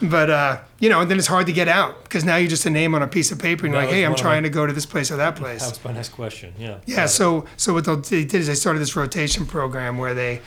but 0.11 0.31
uh, 0.31 0.59
you 0.81 0.89
know, 0.89 1.01
and 1.01 1.09
then 1.09 1.19
it's 1.19 1.29
hard 1.29 1.47
to 1.47 1.53
get 1.53 1.69
out 1.69 2.03
because 2.03 2.25
now 2.25 2.35
you're 2.37 2.49
just 2.51 2.67
a 2.67 2.71
name 2.71 2.93
on 2.97 3.03
a 3.03 3.07
piece 3.07 3.31
of 3.31 3.39
paper, 3.39 3.67
and 3.67 3.73
you're 3.75 3.83
That 3.83 3.89
like, 3.89 3.95
hey, 3.95 4.05
I'm 4.05 4.17
trying 4.17 4.43
my- 4.43 4.49
to 4.49 4.53
go 4.55 4.67
to 4.67 4.73
this 4.73 4.87
place 4.87 5.13
or 5.13 5.17
that 5.19 5.37
That 5.37 5.41
place. 5.41 5.61
was 5.61 5.85
my 5.85 5.93
next 5.93 6.09
question. 6.09 6.55
Yeah. 6.59 6.79
Yeah. 6.87 7.07
So 7.07 7.45
so 7.57 7.73
what 7.73 7.85
they 7.85 8.25
did 8.25 8.35
is 8.35 8.47
they 8.49 8.55
started 8.57 8.81
this 8.81 8.97
rotation 8.97 9.47
program 9.47 9.99
where 9.99 10.15
they 10.15 10.41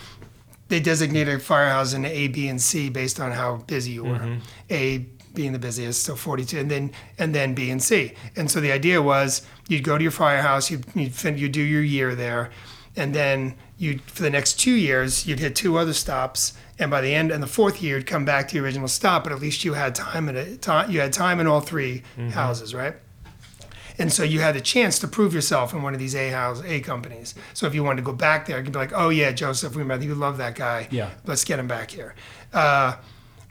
they 0.74 0.80
designated 0.80 1.40
firehouse 1.40 1.94
into 1.94 2.10
A, 2.10 2.30
B, 2.30 2.48
and 2.48 2.60
C 2.60 2.90
based 2.90 3.20
on 3.20 3.32
how 3.32 3.58
busy 3.58 3.92
you 3.92 4.06
were. 4.06 4.18
Mm-hmm. 4.18 4.40
A 4.72 5.06
being 5.36 5.52
the 5.52 5.60
busiest, 5.60 6.04
so 6.04 6.16
42, 6.16 6.58
and 6.58 6.72
then 6.72 6.92
and 7.20 7.36
then 7.36 7.54
B 7.54 7.70
and 7.70 7.82
C. 7.82 8.14
And 8.36 8.50
so 8.50 8.60
the 8.60 8.72
idea 8.72 9.00
was 9.00 9.44
you'd 9.68 9.84
go 9.84 9.98
to 10.00 10.02
your 10.04 10.12
firehouse, 10.12 10.72
you'd 10.72 10.86
you'd, 10.96 11.14
fin- 11.14 11.38
you'd 11.38 11.52
do 11.52 11.62
your 11.62 11.84
year 11.84 12.16
there, 12.16 12.50
and 12.96 13.14
then 13.14 13.56
you 13.78 14.00
for 14.08 14.24
the 14.24 14.32
next 14.32 14.60
two 14.60 14.74
years 14.74 15.28
you'd 15.28 15.40
hit 15.40 15.56
two 15.56 15.78
other 15.78 15.94
stops. 15.94 16.54
And 16.80 16.90
by 16.90 17.02
the 17.02 17.14
end, 17.14 17.32
and 17.32 17.44
the 17.44 17.48
fourth 17.48 17.84
year, 17.84 17.98
you'd 17.98 18.08
come 18.08 18.26
back 18.26 18.48
to 18.48 18.56
your 18.56 18.66
original 18.66 18.88
stop, 18.88 19.24
but 19.24 19.32
at 19.32 19.40
least 19.40 19.64
you 19.64 19.74
had 19.74 19.94
time 19.94 20.28
at 20.28 20.36
a 20.36 20.58
time. 20.58 20.90
You 20.90 21.02
had 21.02 21.14
time 21.14 21.40
in 21.40 21.46
all 21.46 21.62
3 21.62 22.02
houses, 22.32 22.74
right? 22.74 22.96
And 23.98 24.12
so 24.12 24.24
you 24.24 24.40
had 24.40 24.56
the 24.56 24.62
chance 24.62 25.00
to 25.00 25.08
prove 25.08 25.34
yourself 25.34 25.74
in 25.74 25.84
one 25.84 25.94
of 25.94 26.00
these 26.00 26.16
A 26.16 26.30
house 26.30 26.64
A 26.66 26.80
companies. 26.82 27.36
So 27.54 27.68
if 27.68 27.76
you 27.76 27.84
wanted 27.84 27.98
to 27.98 28.06
go 28.06 28.14
back 28.14 28.46
there, 28.46 28.58
you 28.58 28.64
could 28.64 28.74
be 28.74 28.80
like, 28.80 28.94
oh 28.94 29.10
yeah, 29.10 29.32
Josef, 29.32 29.76
we 29.76 29.84
met. 29.84 30.02
You 30.02 30.16
love 30.16 30.38
that 30.38 30.56
guy. 30.56 30.88
Yeah. 30.92 31.12
Let's 31.26 31.44
get 31.44 31.60
him 31.60 31.68
back 31.68 31.92
here. 31.92 32.16
Uh, 32.52 32.96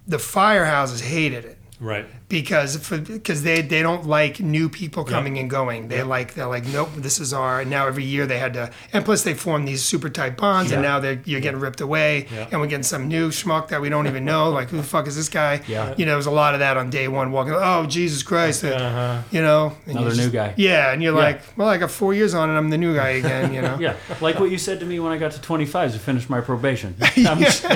the 0.07 0.17
firehouses 0.17 1.01
hated 1.01 1.45
it 1.45 1.59
Right. 1.83 2.07
because 2.29 2.77
because 2.91 3.43
they 3.43 3.61
they 3.61 3.83
don't 3.83 4.07
like 4.07 4.39
new 4.41 4.69
people 4.69 5.05
coming 5.05 5.37
and 5.39 5.51
going. 5.51 5.89
They 5.89 6.03
like 6.05 6.35
they're 6.35 6.47
like 6.47 6.65
nope, 6.67 6.91
this 6.97 7.19
is 7.19 7.33
our. 7.33 7.61
And 7.63 7.71
now 7.71 7.89
every 7.89 8.05
year 8.05 8.25
they 8.25 8.39
had 8.39 8.55
to, 8.55 8.71
and 8.93 9.05
plus 9.05 9.23
they 9.25 9.35
formed 9.35 9.67
these 9.67 9.83
super 9.85 10.09
tight 10.09 10.37
bonds, 10.37 10.71
and 10.71 10.81
now 10.81 11.01
they 11.01 11.09
are 11.15 11.23
you're 11.25 11.41
getting 11.41 11.59
ripped 11.61 11.81
away, 11.81 12.29
Yeah. 12.33 12.49
and 12.53 12.61
we're 12.61 12.69
getting 12.69 12.85
some 12.85 13.09
new 13.09 13.31
schmuck 13.31 13.69
that 13.69 13.81
we 13.81 13.89
don't 13.89 14.07
even 14.07 14.25
know. 14.25 14.51
Like 14.51 14.69
who 14.71 14.77
the 14.77 14.83
fuck 14.85 15.07
is 15.09 15.17
this 15.17 15.29
guy? 15.29 15.61
Yeah. 15.67 15.95
You 15.99 16.07
know, 16.07 16.13
there's 16.13 16.27
a 16.27 16.31
lot 16.31 16.55
of 16.55 16.61
that 16.61 16.77
on 16.77 16.89
day 16.89 17.09
one. 17.09 17.33
Walking, 17.33 17.55
oh 17.57 17.87
Jesus 17.87 18.23
Christ, 18.23 18.63
uh, 18.65 18.69
Uh-huh. 18.69 19.23
you 19.33 19.43
know, 19.43 19.77
and 19.87 19.97
Another 19.99 20.11
you 20.11 20.17
new 20.17 20.23
just- 20.31 20.33
guy. 20.33 20.55
Yeah, 20.57 20.93
and 20.93 21.03
you're 21.03 21.15
Yeah. 21.17 21.25
like, 21.25 21.43
well, 21.57 21.69
I 21.69 21.79
got 21.79 21.91
four 21.91 22.15
years 22.15 22.33
on, 22.35 22.49
and 22.49 22.57
I'm 22.57 22.71
the 22.71 22.79
new 22.79 22.95
guy 22.95 23.11
again. 23.21 23.53
You 23.53 23.61
know. 23.63 23.77
yeah. 23.81 23.97
Like 24.21 24.39
what 24.39 24.51
you 24.53 24.59
said 24.59 24.79
to 24.81 24.87
me 24.87 25.01
when 25.01 25.11
I 25.13 25.19
got 25.19 25.33
to 25.33 25.41
25 25.41 25.93
to 25.95 25.99
finish 25.99 26.31
my 26.31 26.41
probation. 26.41 26.95
I'm 27.27 27.41
just- 27.41 27.63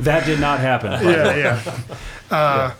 that 0.00 0.22
did 0.26 0.40
not 0.40 0.60
happen. 0.60 0.92
yeah, 1.06 1.36
yeah. 1.36 1.74
Uh, 2.32 2.72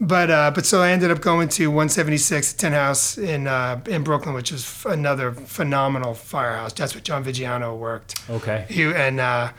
but 0.00 0.30
uh, 0.30 0.50
but 0.54 0.66
so 0.66 0.82
I 0.82 0.90
ended 0.90 1.10
up 1.10 1.20
going 1.20 1.48
to 1.50 1.68
176 1.68 2.54
Tin 2.54 2.72
House 2.72 3.16
in 3.18 3.46
uh, 3.46 3.80
in 3.86 4.02
Brooklyn, 4.02 4.34
which 4.34 4.50
is 4.52 4.62
f- 4.64 4.86
another 4.86 5.32
phenomenal 5.32 6.14
firehouse. 6.14 6.72
That's 6.72 6.94
what 6.94 7.04
John 7.04 7.24
Vigiano 7.24 7.76
worked. 7.78 8.20
Okay. 8.28 8.66
He 8.68 8.82
and 8.84 9.20
uh, 9.20 9.52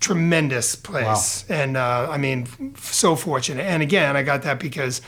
tremendous 0.00 0.74
place, 0.76 1.44
and 1.50 1.76
uh, 1.76 2.08
I 2.10 2.16
mean, 2.16 2.46
f- 2.74 2.92
so 2.92 3.16
fortunate. 3.16 3.62
And 3.64 3.82
again, 3.82 4.16
I 4.16 4.22
got 4.22 4.42
that 4.42 4.58
because 4.58 5.00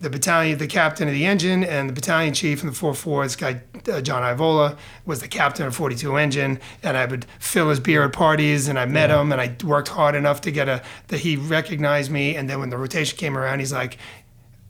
the 0.00 0.10
battalion, 0.10 0.58
the 0.58 0.66
captain 0.66 1.08
of 1.08 1.14
the 1.14 1.24
engine, 1.24 1.64
and 1.64 1.88
the 1.88 1.92
battalion 1.92 2.34
chief 2.34 2.62
in 2.62 2.66
the 2.68 2.74
4-4, 2.74 3.24
this 3.24 3.36
guy 3.36 3.62
uh, 3.90 4.00
John 4.00 4.22
Ivola 4.22 4.76
was 5.04 5.20
the 5.20 5.28
captain 5.28 5.66
of 5.66 5.74
42 5.74 6.16
engine, 6.16 6.60
and 6.82 6.96
I 6.96 7.06
would 7.06 7.24
fill 7.38 7.70
his 7.70 7.80
beer 7.80 8.04
at 8.04 8.12
parties, 8.12 8.68
and 8.68 8.78
I 8.78 8.84
met 8.86 9.10
him, 9.10 9.32
and 9.32 9.40
I 9.40 9.56
worked 9.64 9.88
hard 9.88 10.14
enough 10.14 10.40
to 10.42 10.50
get 10.50 10.68
a 10.68 10.82
that 11.08 11.20
he 11.20 11.36
recognized 11.36 12.10
me, 12.10 12.36
and 12.36 12.48
then 12.50 12.60
when 12.60 12.70
the 12.70 12.78
rotation 12.78 13.16
came 13.18 13.36
around, 13.36 13.60
he's 13.60 13.72
like. 13.72 13.98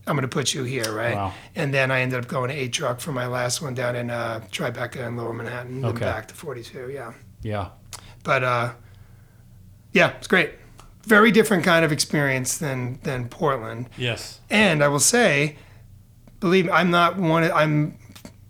I'm 0.08 0.14
going 0.14 0.22
to 0.22 0.28
put 0.28 0.54
you 0.54 0.62
here, 0.62 0.92
right? 0.92 1.16
Wow. 1.16 1.32
And 1.56 1.74
then 1.74 1.90
I 1.90 2.00
ended 2.02 2.20
up 2.20 2.28
going 2.28 2.48
to 2.50 2.54
eight 2.54 2.72
truck 2.72 3.00
for 3.00 3.10
my 3.10 3.26
last 3.26 3.60
one 3.60 3.74
down 3.74 3.96
in 3.96 4.08
uh, 4.08 4.38
Tribeca 4.52 5.04
in 5.04 5.16
Lower 5.16 5.32
Manhattan, 5.32 5.80
then 5.80 5.90
Okay. 5.90 6.04
back 6.04 6.28
to 6.28 6.34
42. 6.36 6.90
Yeah. 6.90 7.12
Yeah. 7.42 7.70
But 8.22 8.44
uh, 8.44 8.72
yeah, 9.92 10.12
it's 10.18 10.28
great. 10.28 10.52
Very 11.06 11.30
different 11.30 11.64
kind 11.64 11.84
of 11.84 11.92
experience 11.92 12.58
than 12.58 12.98
than 13.02 13.28
Portland. 13.28 13.88
Yes. 13.96 14.40
And 14.50 14.82
I 14.82 14.88
will 14.88 15.00
say, 15.00 15.56
believe 16.40 16.66
me, 16.66 16.72
I'm 16.72 16.90
not 16.90 17.16
one. 17.16 17.44
I'm 17.44 17.98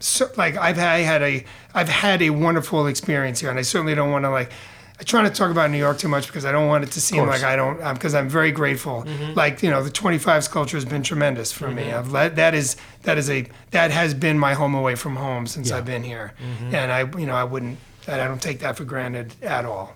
so, 0.00 0.30
like 0.36 0.56
I've 0.56 0.76
had, 0.76 0.88
I 0.88 0.98
had 1.00 1.22
a 1.22 1.44
I've 1.74 1.88
had 1.88 2.22
a 2.22 2.30
wonderful 2.30 2.86
experience 2.86 3.40
here, 3.40 3.50
and 3.50 3.58
I 3.58 3.62
certainly 3.62 3.94
don't 3.94 4.10
want 4.10 4.24
to 4.24 4.30
like. 4.30 4.50
I 4.98 5.02
try 5.02 5.22
not 5.22 5.34
to 5.34 5.34
talk 5.34 5.50
about 5.50 5.70
New 5.70 5.76
York 5.76 5.98
too 5.98 6.08
much 6.08 6.26
because 6.26 6.46
I 6.46 6.52
don't 6.52 6.68
want 6.68 6.82
it 6.82 6.90
to 6.92 7.02
seem 7.02 7.26
like 7.26 7.42
I 7.42 7.54
don't. 7.54 7.76
Because 7.92 8.14
I'm 8.14 8.30
very 8.30 8.50
grateful. 8.50 9.02
Mm-hmm. 9.02 9.34
Like 9.34 9.62
you 9.62 9.68
know, 9.70 9.82
the 9.82 9.90
25s 9.90 10.50
culture 10.50 10.78
has 10.78 10.86
been 10.86 11.02
tremendous 11.02 11.52
for 11.52 11.70
me. 11.70 11.82
Mm-hmm. 11.82 11.98
I've 11.98 12.12
let 12.12 12.36
that 12.36 12.54
is 12.54 12.76
that 13.02 13.18
is 13.18 13.28
a 13.28 13.46
that 13.72 13.90
has 13.90 14.14
been 14.14 14.38
my 14.38 14.54
home 14.54 14.74
away 14.74 14.94
from 14.94 15.16
home 15.16 15.46
since 15.46 15.68
Yeah. 15.68 15.76
I've 15.76 15.84
been 15.84 16.02
here, 16.02 16.32
mm-hmm. 16.42 16.74
and 16.74 16.90
I 16.90 17.00
you 17.18 17.26
know 17.26 17.34
I 17.34 17.44
wouldn't 17.44 17.78
I 18.08 18.16
don't 18.16 18.40
take 18.40 18.60
that 18.60 18.76
for 18.76 18.84
granted 18.84 19.34
at 19.42 19.66
all. 19.66 19.94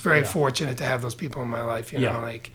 Very 0.00 0.20
Yeah. 0.20 0.26
fortunate 0.26 0.78
to 0.78 0.84
have 0.84 1.02
those 1.02 1.14
people 1.14 1.42
in 1.42 1.48
my 1.48 1.62
life. 1.62 1.92
You 1.92 1.98
Yeah. 2.00 2.12
know, 2.14 2.20
like 2.20 2.52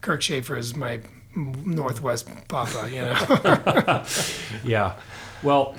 Kirk 0.00 0.22
Schaefer 0.22 0.56
is 0.56 0.74
my 0.76 1.00
Northwest 1.34 2.28
Papa, 2.48 2.88
you 2.90 3.02
know. 3.02 4.04
Yeah. 4.64 4.94
Well, 5.42 5.74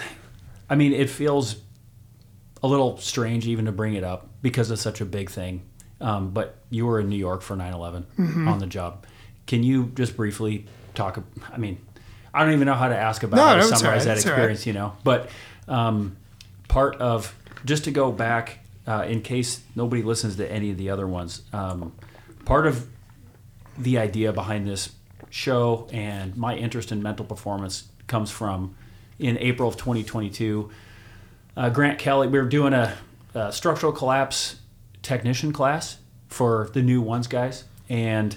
I 0.70 0.76
mean, 0.76 0.94
it 0.94 1.10
feels 1.10 1.58
a 2.62 2.68
little 2.68 2.98
strange 2.98 3.46
even 3.48 3.66
to 3.66 3.72
bring 3.72 3.94
it 3.94 4.04
up 4.04 4.30
because 4.42 4.72
it's 4.72 4.82
such 4.82 5.02
a 5.02 5.06
big 5.06 5.30
thing. 5.30 5.62
Um, 6.02 6.32
but 6.32 6.58
you 6.70 6.86
were 6.86 7.00
in 7.00 7.08
New 7.10 7.18
York 7.18 7.42
for 7.42 7.56
9 7.56 7.74
11 7.74 8.06
Mm-hmm. 8.20 8.48
on 8.48 8.60
the 8.60 8.68
job. 8.68 9.06
Can 9.48 9.64
you 9.64 9.86
just 9.96 10.18
briefly 10.18 10.66
talk? 10.96 11.22
I 11.52 11.58
mean, 11.58 11.78
I 12.34 12.44
don't 12.44 12.54
even 12.54 12.66
know 12.66 12.74
how 12.74 12.88
to 12.90 12.98
ask 12.98 13.24
about 13.24 13.38
No, 13.38 13.44
how 13.46 13.56
to 13.56 13.64
summarize 13.64 13.84
right, 13.84 14.04
that 14.06 14.18
it's 14.18 14.26
all 14.26 14.32
right. 14.32 14.38
experience, 14.40 14.66
you 14.66 14.74
know. 14.74 14.94
But 15.04 15.30
um, 15.68 16.18
part 16.68 16.96
of, 16.98 17.34
just 17.64 17.84
to 17.86 17.92
go 17.92 18.12
back, 18.12 18.60
uh, 18.88 19.06
in 19.08 19.22
case 19.22 19.62
nobody 19.76 20.02
listens 20.02 20.36
to 20.38 20.52
any 20.52 20.72
of 20.72 20.78
the 20.78 20.90
other 20.90 21.08
ones, 21.08 21.44
um, 21.54 21.94
part 22.46 22.68
of 22.68 22.88
the 23.78 23.98
idea 23.98 24.34
behind 24.34 24.68
this 24.68 24.92
show 25.30 25.88
and 25.92 26.38
my 26.38 26.56
interest 26.56 26.92
in 26.92 27.02
mental 27.02 27.26
performance 27.26 27.88
comes 28.08 28.30
from 28.30 28.76
in 29.18 29.38
April 29.40 29.68
of 29.68 29.78
2022. 29.78 30.70
Uh, 31.56 31.70
Grant 31.70 31.98
Kelly, 31.98 32.28
we 32.28 32.38
were 32.38 32.46
doing 32.46 32.74
a, 32.74 32.96
a 33.34 33.52
structural 33.52 33.92
collapse 33.92 34.58
technician 35.02 35.54
class 35.54 35.98
for 36.28 36.70
the 36.74 36.82
new 36.82 37.02
ones 37.02 37.28
guys, 37.28 37.64
and 37.90 38.36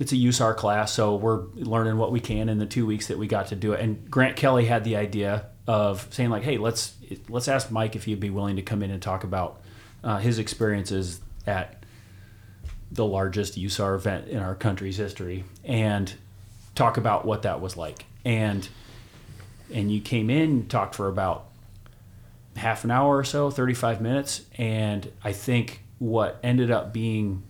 it's 0.00 0.12
a 0.12 0.16
USAR 0.16 0.56
class, 0.56 0.92
so 0.92 1.16
we're 1.16 1.44
learning 1.54 1.96
what 1.96 2.12
we 2.12 2.20
can 2.20 2.48
in 2.48 2.58
the 2.58 2.66
two 2.66 2.86
weeks 2.86 3.08
that 3.08 3.18
we 3.18 3.26
got 3.26 3.48
to 3.48 3.56
do 3.56 3.72
it. 3.72 3.80
And 3.80 4.10
Grant 4.10 4.36
Kelly 4.36 4.66
had 4.66 4.84
the 4.84 4.96
idea 4.96 5.46
of 5.66 6.06
saying 6.10 6.30
like, 6.30 6.44
"Hey, 6.44 6.56
let's 6.56 6.94
let's 7.28 7.48
ask 7.48 7.70
Mike 7.70 7.96
if 7.96 8.04
he'd 8.04 8.20
be 8.20 8.30
willing 8.30 8.56
to 8.56 8.62
come 8.62 8.82
in 8.82 8.90
and 8.90 9.00
talk 9.00 9.24
about 9.24 9.60
uh, 10.02 10.18
his 10.18 10.38
experiences 10.38 11.20
at 11.46 11.84
the 12.90 13.04
largest 13.04 13.58
USAR 13.58 13.94
event 13.94 14.28
in 14.28 14.38
our 14.38 14.54
country's 14.54 14.96
history 14.96 15.44
and 15.64 16.12
talk 16.74 16.96
about 16.96 17.24
what 17.24 17.42
that 17.42 17.60
was 17.60 17.76
like." 17.76 18.04
And 18.24 18.68
and 19.72 19.92
you 19.92 20.00
came 20.00 20.30
in, 20.30 20.66
talked 20.68 20.94
for 20.94 21.08
about 21.08 21.48
half 22.56 22.84
an 22.84 22.90
hour 22.90 23.16
or 23.16 23.24
so, 23.24 23.50
35 23.50 24.00
minutes, 24.00 24.44
and 24.56 25.10
I 25.22 25.32
think 25.32 25.82
what 25.98 26.38
ended 26.42 26.70
up 26.70 26.92
being 26.92 27.42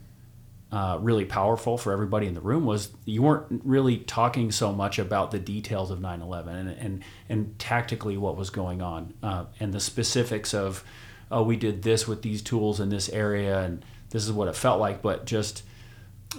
uh, 0.70 0.98
really 1.00 1.24
powerful 1.24 1.78
for 1.78 1.92
everybody 1.92 2.26
in 2.26 2.35
the 2.35 2.40
room 2.40 2.66
was 2.66 2.90
you 3.07 3.22
weren't 3.22 3.62
really 3.64 3.98
talking 3.98 4.52
so 4.52 4.72
much 4.72 4.98
about 4.98 5.31
the 5.31 5.38
details 5.38 5.90
of 5.90 5.98
9/11 5.98 6.48
and 6.48 6.68
and, 6.68 7.04
and 7.28 7.59
tactically 7.59 8.16
what 8.16 8.37
was 8.37 8.50
going 8.50 8.83
on 8.83 9.14
uh, 9.22 9.44
and 9.61 9.72
the 9.72 9.81
specifics 9.81 10.52
of 10.52 10.85
oh 11.31 11.42
we 11.42 11.57
did 11.57 11.83
this 11.83 12.07
with 12.07 12.22
these 12.22 12.42
tools 12.42 12.81
in 12.81 12.90
this 12.90 13.09
area 13.09 13.61
and 13.61 13.83
this 14.11 14.24
is 14.24 14.33
what 14.33 14.48
it 14.48 14.57
felt 14.57 14.81
like, 14.81 15.02
but 15.02 15.26
just 15.26 15.62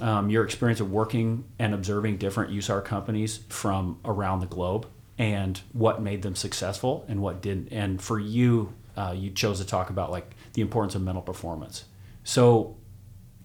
um, 0.02 0.30
your 0.30 0.44
experience 0.44 0.80
of 0.80 0.92
working 0.92 1.46
and 1.58 1.74
observing 1.74 2.18
different 2.18 2.52
USAR 2.52 2.84
companies 2.84 3.40
from 3.50 4.00
around 4.06 4.40
the 4.40 4.48
globe 4.48 4.88
and 5.18 5.60
what 5.74 6.02
made 6.02 6.22
them 6.22 6.36
successful 6.36 7.06
and 7.08 7.22
what 7.22 7.42
didn't. 7.42 7.70
And 7.72 8.02
for 8.02 8.20
you, 8.20 8.74
uh, 8.96 9.14
you 9.16 9.32
chose 9.32 9.60
to 9.60 9.66
talk 9.66 9.90
about 9.90 10.12
like 10.12 10.36
the 10.54 10.62
importance 10.62 10.96
of 10.96 11.02
mental 11.02 11.22
performance. 11.22 11.86
So, 12.24 12.78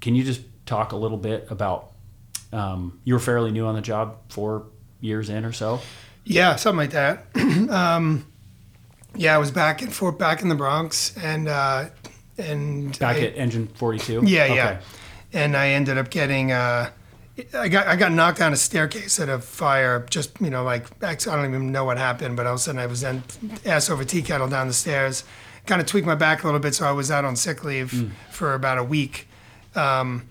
can 0.00 0.14
you 0.14 0.24
just 0.24 0.42
talk 0.66 0.92
a 0.92 0.96
little 0.96 1.18
bit 1.18 1.46
about? 1.50 1.90
Um, 2.52 3.00
you 3.04 3.14
were 3.14 3.20
fairly 3.20 3.50
new 3.50 3.66
on 3.66 3.74
the 3.74 3.80
job, 3.80 4.16
four 4.28 4.66
years 5.00 5.28
in 5.28 5.44
or 5.44 5.52
so. 5.52 5.80
yeah, 6.24 6.56
something 6.56 6.78
like 6.78 6.90
that. 6.90 7.26
um, 7.70 8.26
yeah, 9.16 9.34
I 9.34 9.38
was 9.38 9.50
back 9.50 9.82
in 9.82 9.90
Fort, 9.90 10.18
back 10.18 10.42
in 10.42 10.48
the 10.48 10.54
Bronx, 10.54 11.16
and 11.16 11.48
uh, 11.48 11.86
and 12.38 12.96
Back 12.98 13.16
I- 13.16 13.20
at 13.26 13.36
Engine 13.36 13.66
Forty 13.68 13.98
Two. 13.98 14.22
Yeah, 14.24 14.46
yeah. 14.46 14.80
And 15.32 15.56
I 15.56 15.70
ended 15.70 15.98
up 15.98 16.10
getting, 16.10 16.52
uh, 16.52 16.90
I 17.54 17.66
got 17.68 17.88
I 17.88 17.96
got 17.96 18.12
knocked 18.12 18.38
down 18.38 18.52
a 18.52 18.56
staircase 18.56 19.18
at 19.18 19.28
a 19.28 19.40
fire. 19.40 20.06
Just 20.08 20.40
you 20.40 20.50
know, 20.50 20.62
like 20.62 20.86
I 21.02 21.14
don't 21.16 21.44
even 21.46 21.72
know 21.72 21.84
what 21.84 21.98
happened, 21.98 22.36
but 22.36 22.46
all 22.46 22.54
of 22.54 22.60
a 22.60 22.62
sudden 22.62 22.80
I 22.80 22.86
was 22.86 23.00
then 23.00 23.24
ass 23.66 23.90
over 23.90 24.04
tea 24.04 24.22
kettle 24.22 24.48
down 24.48 24.68
the 24.68 24.72
stairs. 24.72 25.24
Kind 25.66 25.80
of 25.80 25.86
tweaked 25.88 26.06
my 26.06 26.14
back 26.14 26.42
a 26.44 26.46
little 26.46 26.60
bit, 26.60 26.74
so 26.74 26.86
I 26.86 26.92
was 26.92 27.10
out 27.10 27.24
on 27.24 27.34
sick 27.36 27.64
leave 27.64 28.12
for 28.30 28.54
about 28.54 28.78
a 28.78 28.84
week. 28.84 29.26
Um, 29.74 30.28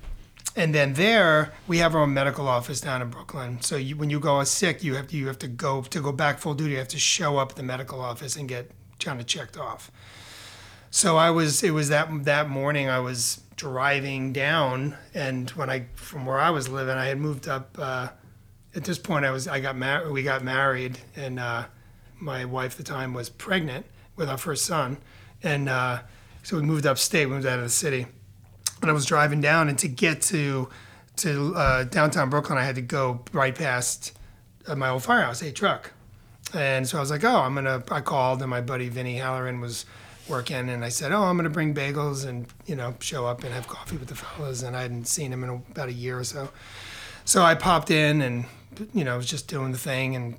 and 0.56 0.74
then 0.74 0.94
there 0.94 1.54
we 1.68 1.80
have 1.80 1.96
our 1.96 2.02
own 2.02 2.14
medical 2.14 2.48
office 2.48 2.82
down 2.82 3.02
in 3.02 3.10
Brooklyn. 3.10 3.62
So 3.62 3.76
you, 3.76 3.96
when 3.96 4.10
you 4.10 4.20
go 4.20 4.44
sick, 4.44 4.84
you 4.84 4.96
have 4.96 5.08
to 5.08 5.18
you 5.18 5.28
have 5.28 5.40
to 5.40 5.48
go 5.48 5.82
to 5.82 6.02
go 6.02 6.12
back 6.12 6.40
full 6.40 6.54
duty. 6.54 6.72
You 6.72 6.78
have 6.78 6.88
to 6.90 7.00
show 7.00 7.38
up 7.38 7.52
at 7.52 7.56
the 7.56 7.64
medical 7.64 8.00
office 8.00 8.36
and 8.36 8.48
get 8.48 8.72
kind 9.00 9.20
of 9.20 9.28
checked 9.28 9.58
off. 9.58 9.92
So 10.92 11.18
I 11.18 11.32
was. 11.32 11.64
It 11.64 11.72
was 11.72 11.90
that 11.90 12.26
that 12.26 12.50
morning. 12.50 12.88
I 12.88 13.00
was 13.00 13.42
driving 13.56 14.32
down, 14.32 14.96
and 15.16 15.50
when 15.52 15.68
I 15.68 15.88
from 15.96 16.28
where 16.28 16.40
I 16.40 16.52
was 16.52 16.70
living, 16.70 16.96
I 16.96 17.06
had 17.06 17.18
moved 17.18 17.48
up. 17.48 17.76
Uh, 17.80 18.10
at 18.76 18.84
this 18.84 19.00
point, 19.00 19.26
I 19.26 19.32
was. 19.32 19.48
I 19.48 19.60
got 19.60 19.76
married. 19.76 20.12
We 20.12 20.22
got 20.22 20.44
married, 20.44 21.00
and 21.16 21.40
uh, 21.40 21.66
my 22.20 22.46
wife 22.46 22.74
at 22.74 22.78
the 22.78 22.84
time 22.84 23.16
was 23.16 23.28
pregnant 23.28 23.88
with 24.16 24.30
our 24.30 24.38
first 24.38 24.66
son, 24.66 24.98
and 25.42 25.68
uh, 25.68 26.02
so 26.44 26.58
we 26.58 26.62
moved 26.62 26.86
upstate. 26.86 27.28
We 27.28 27.34
moved 27.34 27.48
out 27.48 27.58
of 27.58 27.66
the 27.66 27.72
city, 27.72 28.06
and 28.84 28.92
I 28.92 28.94
was 28.94 29.06
driving 29.06 29.42
down, 29.42 29.70
and 29.70 29.78
to 29.80 29.88
get 29.88 30.22
to 30.24 30.70
to 31.18 31.54
uh, 31.56 31.84
downtown 31.86 32.30
Brooklyn, 32.30 32.58
I 32.58 32.64
had 32.64 32.76
to 32.76 32.82
go 32.82 33.24
right 33.32 33.56
past 33.56 34.18
uh, 34.68 34.76
my 34.76 34.90
old 34.90 35.04
firehouse, 35.04 35.42
a 35.42 35.52
truck. 35.52 35.92
And 36.54 36.88
so 36.88 36.98
I 36.98 37.00
was 37.00 37.10
like, 37.10 37.24
oh, 37.24 37.38
I'm 37.40 37.56
gonna. 37.56 37.84
I 37.90 38.02
called, 38.02 38.42
and 38.42 38.50
my 38.50 38.62
buddy 38.62 38.90
Vinny 38.90 39.16
Halloran 39.18 39.60
was 39.60 39.86
working, 40.28 40.70
and 40.70 40.86
I 40.86 40.90
said, 40.90 41.12
oh, 41.12 41.24
I'm 41.24 41.36
gonna 41.38 41.50
bring 41.50 41.74
bagels 41.74 42.28
and 42.28 42.46
you 42.66 42.76
know 42.76 42.96
show 43.00 43.26
up 43.26 43.44
and 43.44 43.54
have 43.54 43.68
coffee 43.68 43.98
with 43.98 44.10
the 44.10 44.16
fellas. 44.16 44.62
And 44.62 44.76
I 44.76 44.82
hadn't 44.84 45.08
seen 45.08 45.34
him 45.34 45.44
in 45.44 45.50
about 45.50 45.90
a 45.90 45.94
year 45.94 46.20
or 46.20 46.24
so. 46.24 46.50
So 47.26 47.42
I 47.42 47.56
popped 47.56 47.90
in 47.90 48.22
and 48.22 48.46
you 48.94 49.04
know 49.04 49.18
was 49.18 49.26
just 49.26 49.48
doing 49.48 49.72
the 49.72 49.78
thing 49.78 50.16
and 50.16 50.36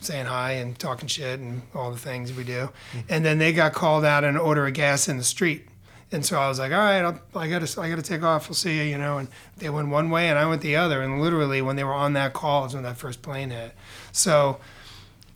saying 0.00 0.26
hi 0.26 0.52
and 0.52 0.78
talking 0.78 1.08
shit 1.08 1.38
and 1.38 1.62
all 1.74 1.90
the 1.90 1.98
things 1.98 2.32
we 2.32 2.44
do. 2.44 2.70
And 3.08 3.24
then 3.24 3.38
they 3.38 3.52
got 3.52 3.72
called 3.72 4.04
out 4.04 4.24
and 4.24 4.36
order 4.38 4.66
of 4.66 4.74
gas 4.74 5.08
in 5.08 5.16
the 5.16 5.24
street. 5.24 5.66
And 6.12 6.24
so 6.24 6.38
I 6.38 6.46
was 6.48 6.58
like, 6.58 6.72
all 6.72 6.78
right, 6.78 7.00
I'll, 7.00 7.18
I 7.34 7.48
gotta, 7.48 7.80
I 7.80 7.88
gotta 7.88 8.02
take 8.02 8.22
off. 8.22 8.48
We'll 8.48 8.54
see 8.54 8.76
you, 8.76 8.82
you 8.82 8.98
know. 8.98 9.18
And 9.18 9.28
they 9.56 9.70
went 9.70 9.88
one 9.88 10.10
way 10.10 10.28
and 10.28 10.38
I 10.38 10.46
went 10.46 10.60
the 10.60 10.76
other. 10.76 11.00
And 11.00 11.20
literally, 11.20 11.62
when 11.62 11.76
they 11.76 11.84
were 11.84 11.94
on 11.94 12.12
that 12.12 12.34
call, 12.34 12.66
is 12.66 12.74
when 12.74 12.82
that 12.82 12.98
first 12.98 13.22
plane 13.22 13.50
hit. 13.50 13.74
So, 14.12 14.60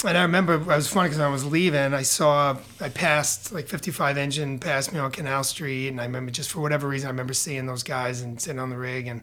and 0.05 0.19
I 0.19 0.23
remember 0.23 0.55
it 0.55 0.67
was 0.67 0.89
funny 0.89 1.09
because 1.09 1.21
I 1.21 1.29
was 1.29 1.47
leaving, 1.47 1.95
I 1.95 2.03
saw, 2.03 2.59
I 2.81 2.91
passed 2.91 3.53
like 3.53 3.67
55 3.67 4.19
engine 4.19 4.59
passed 4.59 4.93
me 4.93 4.99
on 4.99 5.11
Canal 5.11 5.43
Street, 5.43 5.89
and 5.89 6.01
I 6.01 6.05
remember 6.05 6.31
just 6.31 6.51
for 6.51 6.61
whatever 6.61 6.87
reason, 6.87 7.07
I 7.07 7.11
remember 7.11 7.33
seeing 7.33 7.65
those 7.65 7.83
guys 7.83 8.21
and 8.21 8.41
sitting 8.41 8.61
on 8.61 8.69
the 8.69 8.77
rig, 8.77 9.07
and 9.07 9.23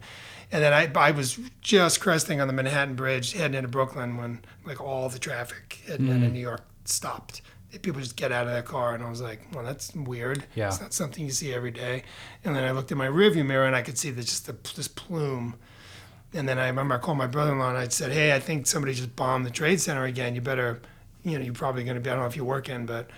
and 0.52 0.62
then 0.62 0.72
I, 0.72 0.92
I 0.96 1.12
was 1.12 1.40
just 1.62 2.00
cresting 2.00 2.40
on 2.40 2.48
the 2.48 2.54
Manhattan 2.54 2.96
Bridge 2.96 3.34
heading 3.34 3.56
into 3.56 3.68
Brooklyn 3.68 4.18
when 4.18 4.40
like 4.66 4.80
all 4.80 5.10
the 5.10 5.18
traffic 5.18 5.82
heading 5.88 6.08
into 6.08 6.28
mm. 6.28 6.34
New 6.34 6.40
York 6.40 6.64
stopped. 6.86 7.42
People 7.82 8.02
just 8.02 8.16
get 8.16 8.32
out 8.32 8.46
of 8.46 8.54
their 8.54 8.62
car, 8.62 8.94
and 8.94 9.04
I 9.04 9.10
was 9.10 9.22
like, 9.22 9.42
"Well, 9.54 9.64
that's 9.64 9.94
weird. 9.96 10.46
Yeah. 10.56 10.68
It's 10.68 10.80
not 10.80 10.94
something 10.94 11.26
you 11.26 11.32
see 11.32 11.54
every 11.54 11.72
day." 11.72 12.04
And 12.44 12.56
then 12.56 12.64
I 12.64 12.72
looked 12.72 12.92
in 12.92 12.98
my 12.98 13.08
rearview 13.08 13.46
mirror, 13.46 13.66
and 13.66 13.76
I 13.76 13.82
could 13.82 13.98
see 13.98 14.12
the, 14.12 14.22
just 14.22 14.46
the, 14.46 14.56
this 14.76 14.88
plume. 14.88 15.56
And 16.34 16.48
then 16.48 16.60
I 16.60 16.68
remember 16.68 16.96
I 16.96 16.98
called 16.98 17.18
my 17.18 17.28
brother-in-law, 17.28 17.70
and 17.70 17.78
I 17.78 17.88
said, 17.88 18.12
"Hey, 18.12 18.36
I 18.36 18.40
think 18.40 18.68
somebody 18.68 18.94
just 18.94 19.16
bombed 19.16 19.46
the 19.46 19.52
trade 19.52 19.82
center 19.82 20.06
again. 20.06 20.36
You 20.36 20.42
better, 20.42 20.82
you 21.24 21.38
know, 21.38 21.44
you're 21.44 21.54
probably 21.54 21.84
going 21.84 21.96
to 21.96 22.02
be. 22.02 22.10
I 22.10 22.14
don't 22.14 22.24
know 22.24 22.28
if 22.28 22.36
you're 22.36 22.46
working, 22.46 22.86
but." 22.86 23.10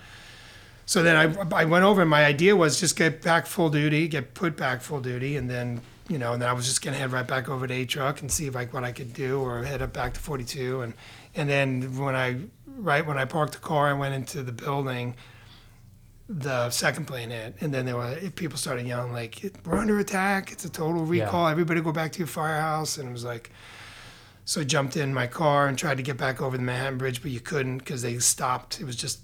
So 0.88 1.02
then 1.02 1.16
I, 1.16 1.62
I 1.62 1.66
went 1.66 1.84
over, 1.84 2.02
and 2.02 2.10
my 2.10 2.26
idea 2.26 2.56
was 2.56 2.80
just 2.80 2.96
get 2.96 3.24
back 3.24 3.48
full 3.48 3.70
duty, 3.70 4.08
get 4.08 4.36
put 4.36 4.56
back 4.56 4.82
full 4.82 5.02
duty, 5.02 5.36
and 5.36 5.50
then 5.50 5.82
you 6.08 6.20
know, 6.20 6.34
and 6.34 6.42
then 6.42 6.50
I 6.50 6.54
was 6.54 6.66
just 6.66 6.84
gonna 6.84 6.98
head 6.98 7.12
right 7.12 7.26
back 7.26 7.50
over 7.50 7.66
to 7.66 7.74
A 7.74 7.86
truck 7.86 8.22
and 8.22 8.32
see 8.32 8.48
if 8.48 8.56
like 8.56 8.74
what 8.74 8.84
I 8.84 8.92
could 8.92 9.14
do, 9.14 9.42
or 9.42 9.64
head 9.64 9.82
up 9.82 9.94
back 9.94 10.14
to 10.14 10.20
42, 10.20 10.82
and 10.82 10.94
and 11.34 11.50
then 11.50 11.98
when 11.98 12.16
I 12.16 12.38
right 12.76 13.06
when 13.06 13.18
I 13.18 13.26
parked 13.26 13.54
the 13.54 13.60
car 13.60 13.90
and 13.90 14.00
went 14.00 14.16
into 14.16 14.44
the 14.44 14.52
building, 14.52 15.16
the 16.28 16.70
second 16.70 17.06
plane 17.06 17.30
hit, 17.30 17.56
and 17.62 17.74
then 17.74 17.86
there 17.86 17.96
were 17.96 18.18
eh, 18.22 18.30
people 18.36 18.58
started 18.58 18.86
yelling 18.88 19.14
like, 19.14 19.54
"We're 19.64 19.78
under 19.78 20.00
attack! 20.00 20.52
It's 20.52 20.66
a 20.66 20.70
total 20.70 21.06
recall! 21.06 21.48
Everybody 21.48 21.82
go 21.82 21.92
back 21.92 22.12
to 22.14 22.20
your 22.20 22.28
firehouse!" 22.28 22.98
And 22.98 23.10
it 23.10 23.12
was 23.12 23.24
like, 23.24 23.52
so 24.46 24.62
I 24.62 24.64
jumped 24.64 24.96
in 24.96 25.12
my 25.14 25.26
car 25.26 25.68
and 25.68 25.78
tried 25.78 25.98
to 25.98 26.04
get 26.04 26.18
back 26.18 26.40
over 26.40 26.56
the 26.56 26.64
Manhattan 26.64 27.00
Bridge, 27.00 27.22
but 27.22 27.32
you 27.32 27.40
couldn't 27.40 27.80
because 27.80 28.04
they 28.04 28.18
stopped. 28.20 28.80
It 28.80 28.86
was 28.86 28.96
just 28.96 29.20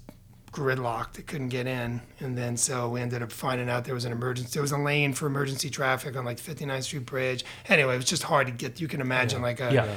gridlocked. 0.50 1.18
It 1.18 1.28
couldn't 1.28 1.48
get 1.48 1.66
in. 1.68 2.02
And 2.18 2.36
then 2.36 2.56
so 2.56 2.88
we 2.90 3.00
ended 3.00 3.22
up 3.22 3.30
finding 3.30 3.70
out 3.70 3.84
there 3.84 3.94
was 3.94 4.04
an 4.04 4.12
emergency. 4.12 4.50
There 4.52 4.62
was 4.62 4.72
a 4.72 4.78
lane 4.78 5.12
for 5.12 5.26
emergency 5.26 5.70
traffic 5.70 6.16
on 6.16 6.24
like 6.24 6.38
59th 6.38 6.82
Street 6.82 7.06
Bridge. 7.06 7.44
Anyway, 7.68 7.94
it 7.94 7.98
was 7.98 8.04
just 8.04 8.24
hard 8.24 8.48
to 8.48 8.52
get. 8.52 8.80
You 8.80 8.88
can 8.88 9.00
imagine 9.00 9.42
like 9.42 9.60
a. 9.60 9.72
Yeah. 9.72 9.96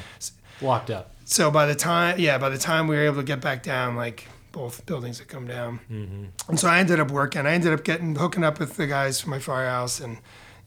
Locked 0.61 0.91
up. 0.91 1.11
So 1.25 1.51
by 1.51 1.65
the 1.65 1.75
time, 1.75 2.19
yeah, 2.19 2.37
by 2.37 2.49
the 2.49 2.57
time 2.57 2.87
we 2.87 2.95
were 2.95 3.03
able 3.03 3.17
to 3.17 3.23
get 3.23 3.41
back 3.41 3.63
down, 3.63 3.95
like 3.95 4.27
both 4.51 4.85
buildings 4.85 5.19
had 5.19 5.27
come 5.27 5.47
down. 5.47 5.79
Mm-hmm. 5.91 6.25
And 6.47 6.59
so 6.59 6.69
I 6.69 6.79
ended 6.79 6.99
up 6.99 7.11
working. 7.11 7.45
I 7.45 7.53
ended 7.53 7.73
up 7.73 7.83
getting 7.83 8.15
hooking 8.15 8.43
up 8.43 8.59
with 8.59 8.77
the 8.77 8.87
guys 8.87 9.19
from 9.19 9.31
my 9.31 9.39
firehouse, 9.39 9.99
and 9.99 10.19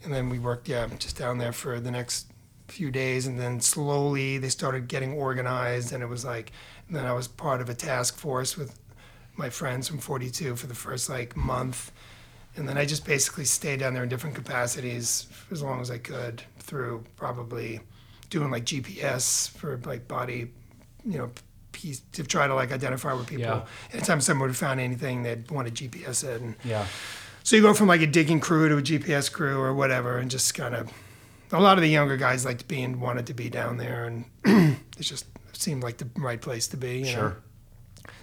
and 0.04 0.12
then 0.12 0.28
we 0.28 0.38
worked, 0.38 0.68
yeah, 0.68 0.86
just 0.98 1.16
down 1.16 1.38
there 1.38 1.52
for 1.52 1.80
the 1.80 1.90
next 1.90 2.26
few 2.66 2.90
days, 2.90 3.26
and 3.26 3.38
then 3.38 3.60
slowly 3.60 4.38
they 4.38 4.48
started 4.48 4.88
getting 4.88 5.14
organized, 5.14 5.92
and 5.92 6.02
it 6.02 6.06
was 6.06 6.24
like, 6.24 6.52
and 6.86 6.96
then 6.96 7.06
I 7.06 7.12
was 7.12 7.28
part 7.28 7.60
of 7.60 7.68
a 7.68 7.74
task 7.74 8.18
force 8.18 8.56
with 8.56 8.78
my 9.36 9.48
friends 9.48 9.88
from 9.88 9.98
42 9.98 10.56
for 10.56 10.66
the 10.66 10.74
first 10.74 11.08
like 11.08 11.36
month. 11.36 11.92
And 12.56 12.68
then 12.68 12.76
I 12.76 12.84
just 12.84 13.06
basically 13.06 13.44
stayed 13.44 13.78
down 13.78 13.94
there 13.94 14.02
in 14.02 14.08
different 14.08 14.34
capacities 14.34 15.28
as 15.52 15.62
long 15.62 15.80
as 15.80 15.92
I 15.92 15.98
could 15.98 16.42
through 16.58 17.04
probably 17.14 17.80
doing 18.30 18.50
like 18.50 18.64
GPS 18.64 19.50
for 19.50 19.78
like 19.84 20.06
body, 20.08 20.50
you 21.04 21.18
know, 21.18 21.30
piece 21.72 22.00
to 22.12 22.24
try 22.24 22.46
to 22.46 22.54
like 22.54 22.72
identify 22.72 23.12
where 23.12 23.24
people. 23.24 23.44
Yeah. 23.44 23.64
Anytime 23.92 24.20
someone 24.20 24.48
would 24.48 24.56
found 24.56 24.80
anything, 24.80 25.22
they'd 25.22 25.50
want 25.50 25.72
to 25.74 25.88
GPS 25.88 26.24
it. 26.24 26.40
And 26.40 26.56
Yeah. 26.64 26.86
so 27.44 27.56
you 27.56 27.62
go 27.62 27.74
from 27.74 27.86
like 27.88 28.00
a 28.00 28.06
digging 28.06 28.40
crew 28.40 28.68
to 28.68 28.76
a 28.78 28.82
GPS 28.82 29.30
crew 29.32 29.60
or 29.60 29.72
whatever, 29.74 30.18
and 30.18 30.30
just 30.30 30.54
kind 30.54 30.74
of. 30.74 30.90
A 31.50 31.58
lot 31.60 31.78
of 31.78 31.82
the 31.82 31.88
younger 31.88 32.18
guys 32.18 32.44
liked 32.44 32.68
being 32.68 33.00
wanted 33.00 33.26
to 33.28 33.32
be 33.34 33.48
down 33.48 33.78
there, 33.78 34.04
and 34.04 34.24
it 34.44 35.00
just 35.00 35.24
seemed 35.54 35.82
like 35.82 35.96
the 35.96 36.06
right 36.16 36.40
place 36.40 36.68
to 36.68 36.76
be. 36.76 36.98
You 36.98 37.04
Know? 37.04 37.10
Sure. 37.12 37.36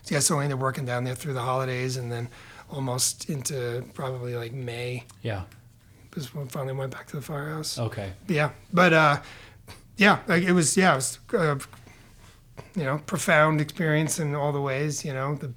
So 0.03 0.13
yeah, 0.13 0.19
so 0.19 0.37
I 0.39 0.43
ended 0.43 0.57
up 0.57 0.61
working 0.61 0.85
down 0.85 1.05
there 1.05 1.15
through 1.15 1.33
the 1.33 1.41
holidays, 1.41 1.97
and 1.97 2.11
then 2.11 2.29
almost 2.69 3.27
into 3.29 3.83
probably 3.95 4.35
like 4.35 4.53
May 4.53 5.05
Yeah. 5.23 5.43
I 6.17 6.19
finally 6.47 6.73
went 6.73 6.91
back 6.91 7.07
to 7.07 7.15
the 7.17 7.21
firehouse. 7.21 7.77
Okay. 7.79 8.13
Yeah, 8.27 8.51
but 8.71 8.93
uh, 8.93 9.21
yeah, 9.97 10.19
like 10.27 10.43
it 10.43 10.51
was 10.53 10.75
yeah, 10.77 10.93
it 10.93 10.95
was 10.95 11.19
uh, 11.33 11.57
you 12.75 12.83
know 12.83 12.99
profound 13.05 13.61
experience 13.61 14.19
in 14.19 14.35
all 14.35 14.51
the 14.51 14.61
ways. 14.61 15.03
You 15.05 15.13
know, 15.13 15.35
the 15.35 15.51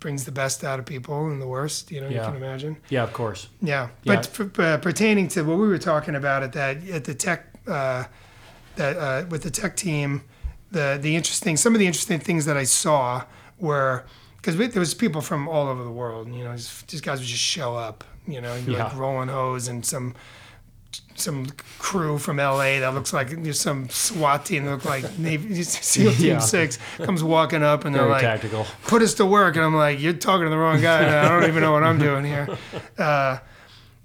brings 0.00 0.24
the 0.24 0.32
best 0.32 0.64
out 0.64 0.78
of 0.78 0.86
people 0.86 1.26
and 1.30 1.42
the 1.42 1.46
worst. 1.46 1.90
You 1.90 2.00
know, 2.00 2.08
Yeah. 2.08 2.20
you 2.26 2.32
can 2.32 2.36
imagine. 2.36 2.76
Yeah, 2.88 3.02
of 3.02 3.12
course. 3.12 3.48
Yeah, 3.60 3.88
Yeah. 4.02 4.14
but 4.16 4.40
f- 4.40 4.58
uh, 4.58 4.78
pertaining 4.78 5.28
to 5.28 5.42
what 5.42 5.58
we 5.58 5.68
were 5.68 5.78
talking 5.78 6.14
about 6.14 6.42
at 6.42 6.52
that 6.54 6.88
at 6.88 7.04
the 7.04 7.14
tech 7.14 7.46
uh, 7.66 8.04
that 8.76 8.96
uh, 8.96 9.26
with 9.28 9.42
the 9.42 9.50
tech 9.50 9.76
team, 9.76 10.22
the 10.70 10.98
the 11.00 11.16
interesting 11.16 11.56
some 11.56 11.74
of 11.74 11.78
the 11.80 11.86
interesting 11.86 12.18
things 12.20 12.44
that 12.46 12.56
I 12.56 12.64
saw 12.64 13.24
were 13.58 14.04
because 14.36 14.56
there 14.56 14.80
was 14.80 14.94
people 14.94 15.20
from 15.20 15.46
all 15.48 15.68
over 15.68 15.84
the 15.84 15.90
world. 15.90 16.32
You 16.34 16.44
know, 16.44 16.52
these, 16.52 17.02
guys 17.02 17.18
would 17.18 17.28
just 17.28 17.42
show 17.42 17.76
up. 17.76 18.04
You 18.26 18.40
know, 18.40 18.52
and 18.54 18.64
be 18.64 18.72
like 18.72 18.92
Yeah. 18.92 18.98
rolling 18.98 19.28
hose 19.28 19.66
and 19.68 19.84
some 19.84 20.14
some 21.20 21.46
crew 21.78 22.18
from 22.18 22.36
LA 22.38 22.80
that 22.80 22.92
looks 22.94 23.12
like 23.12 23.30
there's 23.42 23.60
some 23.60 23.88
SWAT 23.88 24.44
team 24.46 24.64
that 24.64 24.70
look 24.70 24.84
like 24.84 25.18
Navy 25.18 25.62
SEAL 25.62 26.12
Team 26.14 26.26
Yeah. 26.26 26.38
Six 26.38 26.78
comes 26.98 27.22
walking 27.22 27.62
up 27.62 27.84
and 27.84 27.94
they're 27.94 28.02
Very 28.02 28.12
like, 28.14 28.22
tactical. 28.22 28.66
put 28.86 29.02
us 29.02 29.14
to 29.14 29.26
work. 29.26 29.56
And 29.56 29.64
I'm 29.64 29.74
like, 29.76 30.00
you're 30.00 30.12
talking 30.12 30.44
to 30.44 30.50
the 30.50 30.56
wrong 30.58 30.80
guy. 30.80 31.24
I 31.24 31.28
don't 31.28 31.48
even 31.48 31.62
know 31.62 31.72
what 31.72 31.82
I'm 31.82 31.98
doing 31.98 32.24
here. 32.24 32.48
Uh, 32.98 33.38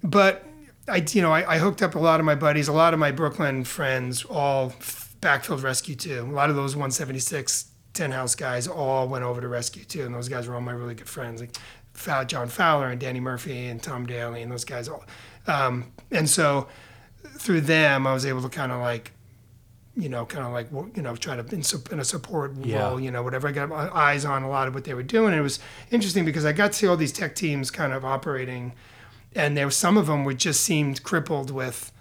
but 0.03 0.45
I, 0.87 1.03
you 1.11 1.21
know, 1.21 1.31
I, 1.31 1.55
I 1.55 1.57
hooked 1.57 1.81
up 1.81 1.95
a 1.95 1.99
lot 1.99 2.19
of 2.19 2.25
my 2.25 2.35
buddies, 2.35 2.67
a 2.67 2.73
lot 2.73 2.93
of 2.93 2.99
my 2.99 3.11
Brooklyn 3.11 3.63
friends, 3.63 4.23
all 4.23 4.73
backfield 5.21 5.63
rescue 5.63 5.95
two. 5.95 6.21
A 6.21 6.31
lot 6.31 6.49
of 6.49 6.55
those 6.55 6.75
176 6.75 7.65
10 7.93 8.11
house 8.11 8.35
guys 8.35 8.67
all 8.67 9.07
went 9.07 9.23
over 9.23 9.41
to 9.41 9.47
rescue 9.47 9.83
two. 9.83 10.05
And 10.05 10.13
those 10.13 10.29
guys 10.29 10.47
were 10.47 10.55
all 10.55 10.61
my 10.61 10.71
really 10.73 10.93
good 10.95 11.09
friends, 11.09 11.41
like 11.41 12.27
John 12.27 12.47
Fowler 12.49 12.89
and 12.89 12.99
Danny 12.99 13.19
Murphy 13.19 13.65
and 13.67 13.81
Tom 13.81 14.05
Daly 14.05 14.41
and 14.41 14.51
those 14.51 14.65
guys 14.65 14.87
all. 14.87 15.03
Um, 15.47 15.91
and 16.11 16.29
so 16.29 16.67
through 17.37 17.61
them, 17.61 18.07
I 18.07 18.13
was 18.13 18.25
able 18.25 18.41
to 18.41 18.49
kind 18.49 18.71
of 18.71 18.79
like, 18.81 19.11
you 19.95 20.09
know, 20.09 20.25
kind 20.25 20.45
of 20.45 20.51
like, 20.51 20.67
you 20.95 21.01
know, 21.01 21.15
try 21.15 21.35
to 21.35 21.41
in, 21.55 21.63
in 21.91 21.99
a 21.99 22.03
support 22.03 22.53
Yeah. 22.61 22.89
role, 22.89 22.99
you 22.99 23.11
know, 23.11 23.23
whatever. 23.23 23.47
I 23.47 23.51
got 23.51 23.69
my 23.69 23.89
eyes 23.95 24.25
on 24.25 24.43
a 24.43 24.49
lot 24.49 24.67
of 24.67 24.73
what 24.73 24.83
they 24.83 24.93
were 24.93 25.03
doing. 25.03 25.29
And 25.29 25.39
it 25.39 25.43
was 25.43 25.59
interesting 25.91 26.25
because 26.25 26.45
I 26.45 26.51
got 26.51 26.71
to 26.71 26.77
see 26.77 26.87
all 26.87 26.97
these 26.97 27.13
tech 27.13 27.35
teams 27.35 27.71
kind 27.71 27.93
of 27.93 28.03
operating, 28.03 28.73
and 29.33 29.55
there 29.55 29.67
were 29.67 29.71
some 29.71 29.97
of 29.97 30.07
them 30.07 30.23
were 30.25 30.33
just 30.33 30.61
seemed 30.61 31.03
crippled 31.03 31.51
with 31.51 31.91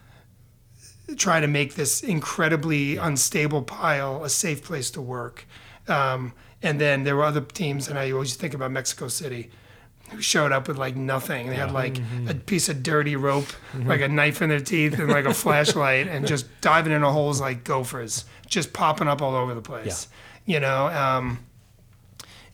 trying 1.17 1.43
to 1.43 1.49
make 1.49 1.75
this 1.75 2.03
incredibly 2.03 2.97
unstable 2.97 3.63
pile 3.63 4.25
a 4.25 4.29
safe 4.31 4.65
place 4.65 4.91
to 4.93 5.01
work. 5.03 5.47
Um, 5.87 6.33
and 6.63 6.81
then 6.81 7.05
there 7.05 7.15
were 7.15 7.25
other 7.25 7.43
teams, 7.43 7.89
and 7.89 7.99
I 7.99 8.11
always 8.11 8.35
think 8.37 8.55
about 8.55 8.71
Mexico 8.71 9.09
City, 9.09 9.51
who 10.11 10.21
showed 10.21 10.53
up 10.53 10.69
with 10.69 10.79
like 10.79 10.97
nothing. 10.97 11.49
They 11.49 11.57
had 11.57 11.73
like 11.73 11.99
a 12.29 12.35
piece 12.35 12.69
of 12.69 12.83
dirty 12.83 13.17
rope, 13.17 13.47
like 13.85 14.01
a 14.01 14.09
knife 14.09 14.43
in 14.43 14.49
their 14.49 14.61
teeth, 14.61 14.99
and 14.99 15.09
like 15.09 15.25
a 15.25 15.35
flashlight, 15.35 16.07
and 16.09 16.27
just 16.27 16.47
diving 16.61 16.93
into 16.93 17.11
holes 17.11 17.41
like 17.41 17.65
gophers, 17.65 18.25
just 18.47 18.73
popping 18.73 19.09
up 19.09 19.21
all 19.23 19.35
over 19.35 19.55
the 19.55 19.63
place. 19.63 20.09
You 20.47 20.61
know, 20.61 20.87
um, 20.89 21.39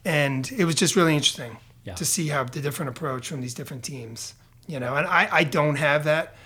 and 0.05 0.51
it 0.57 0.65
was 0.65 0.75
just 0.75 0.97
really 0.97 1.15
interesting 1.15 1.57
Yeah. 1.85 1.95
to 1.95 2.05
see 2.05 2.29
how 2.29 2.45
the 2.45 2.61
different 2.61 2.91
approach 2.91 3.29
from 3.29 3.41
these 3.41 3.55
different 3.55 3.83
teams. 3.85 4.35
You 4.67 4.79
know, 4.79 4.95
and 4.95 5.07
I, 5.07 5.29
I 5.33 5.45
don't 5.45 5.77
have 5.77 6.05
that 6.05 6.37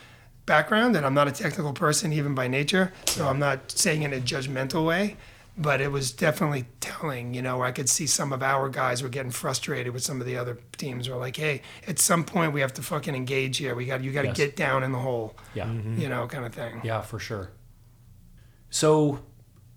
background, 0.47 0.97
and 0.97 1.05
I'm 1.05 1.15
not 1.15 1.29
a 1.29 1.33
technical 1.33 1.73
person 1.75 2.13
even 2.13 2.35
by 2.35 2.49
nature, 2.49 2.93
so 3.07 3.29
I'm 3.29 3.39
not 3.39 3.71
saying 3.71 4.03
in 4.03 4.13
a 4.15 4.21
judgmental 4.21 4.87
way. 4.87 5.17
But 5.57 5.81
it 5.81 5.93
was 5.93 6.11
definitely 6.11 6.65
telling, 6.81 7.33
you 7.33 7.41
know, 7.41 7.63
I 7.63 7.71
could 7.71 7.89
see 7.89 8.09
some 8.09 8.33
of 8.33 8.43
our 8.43 8.69
guys 8.69 9.05
were 9.05 9.09
getting 9.09 9.31
frustrated 9.31 9.93
with 9.93 10.03
some 10.03 10.21
of 10.21 10.27
the 10.27 10.37
other 10.37 10.59
teams. 10.77 11.09
Were 11.09 11.15
like, 11.17 11.37
hey, 11.37 11.63
at 11.87 12.01
some 12.01 12.25
point 12.25 12.53
we 12.53 12.61
have 12.61 12.75
to 12.75 12.83
fucking 12.83 13.15
engage 13.15 13.59
here. 13.59 13.77
We 13.77 13.87
got 13.87 14.03
you 14.03 14.11
got 14.13 14.23
to 14.23 14.29
Yes. 14.29 14.37
get 14.37 14.57
down 14.57 14.83
in 14.83 14.91
the 14.91 14.99
hole, 14.99 15.37
Yeah. 15.55 15.71
you 15.71 16.09
know, 16.09 16.27
kind 16.27 16.45
of 16.45 16.53
thing. 16.53 16.81
Yeah, 16.83 17.03
for 17.03 17.21
sure. 17.21 17.51
So, 18.71 19.21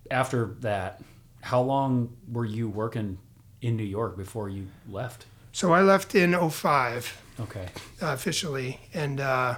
after 0.09 0.55
that, 0.61 1.01
how 1.41 1.61
long 1.61 2.17
were 2.31 2.45
you 2.45 2.67
working 2.67 3.19
in 3.61 3.75
New 3.77 3.83
York 3.83 4.17
before 4.17 4.49
you 4.49 4.67
left? 4.89 5.25
So 5.51 5.73
I 5.73 5.81
left 5.81 6.15
in 6.15 6.33
05. 6.49 7.21
Okay. 7.39 7.67
uh, 8.01 8.07
officially, 8.07 8.79
and 8.95 9.19
uh, 9.19 9.57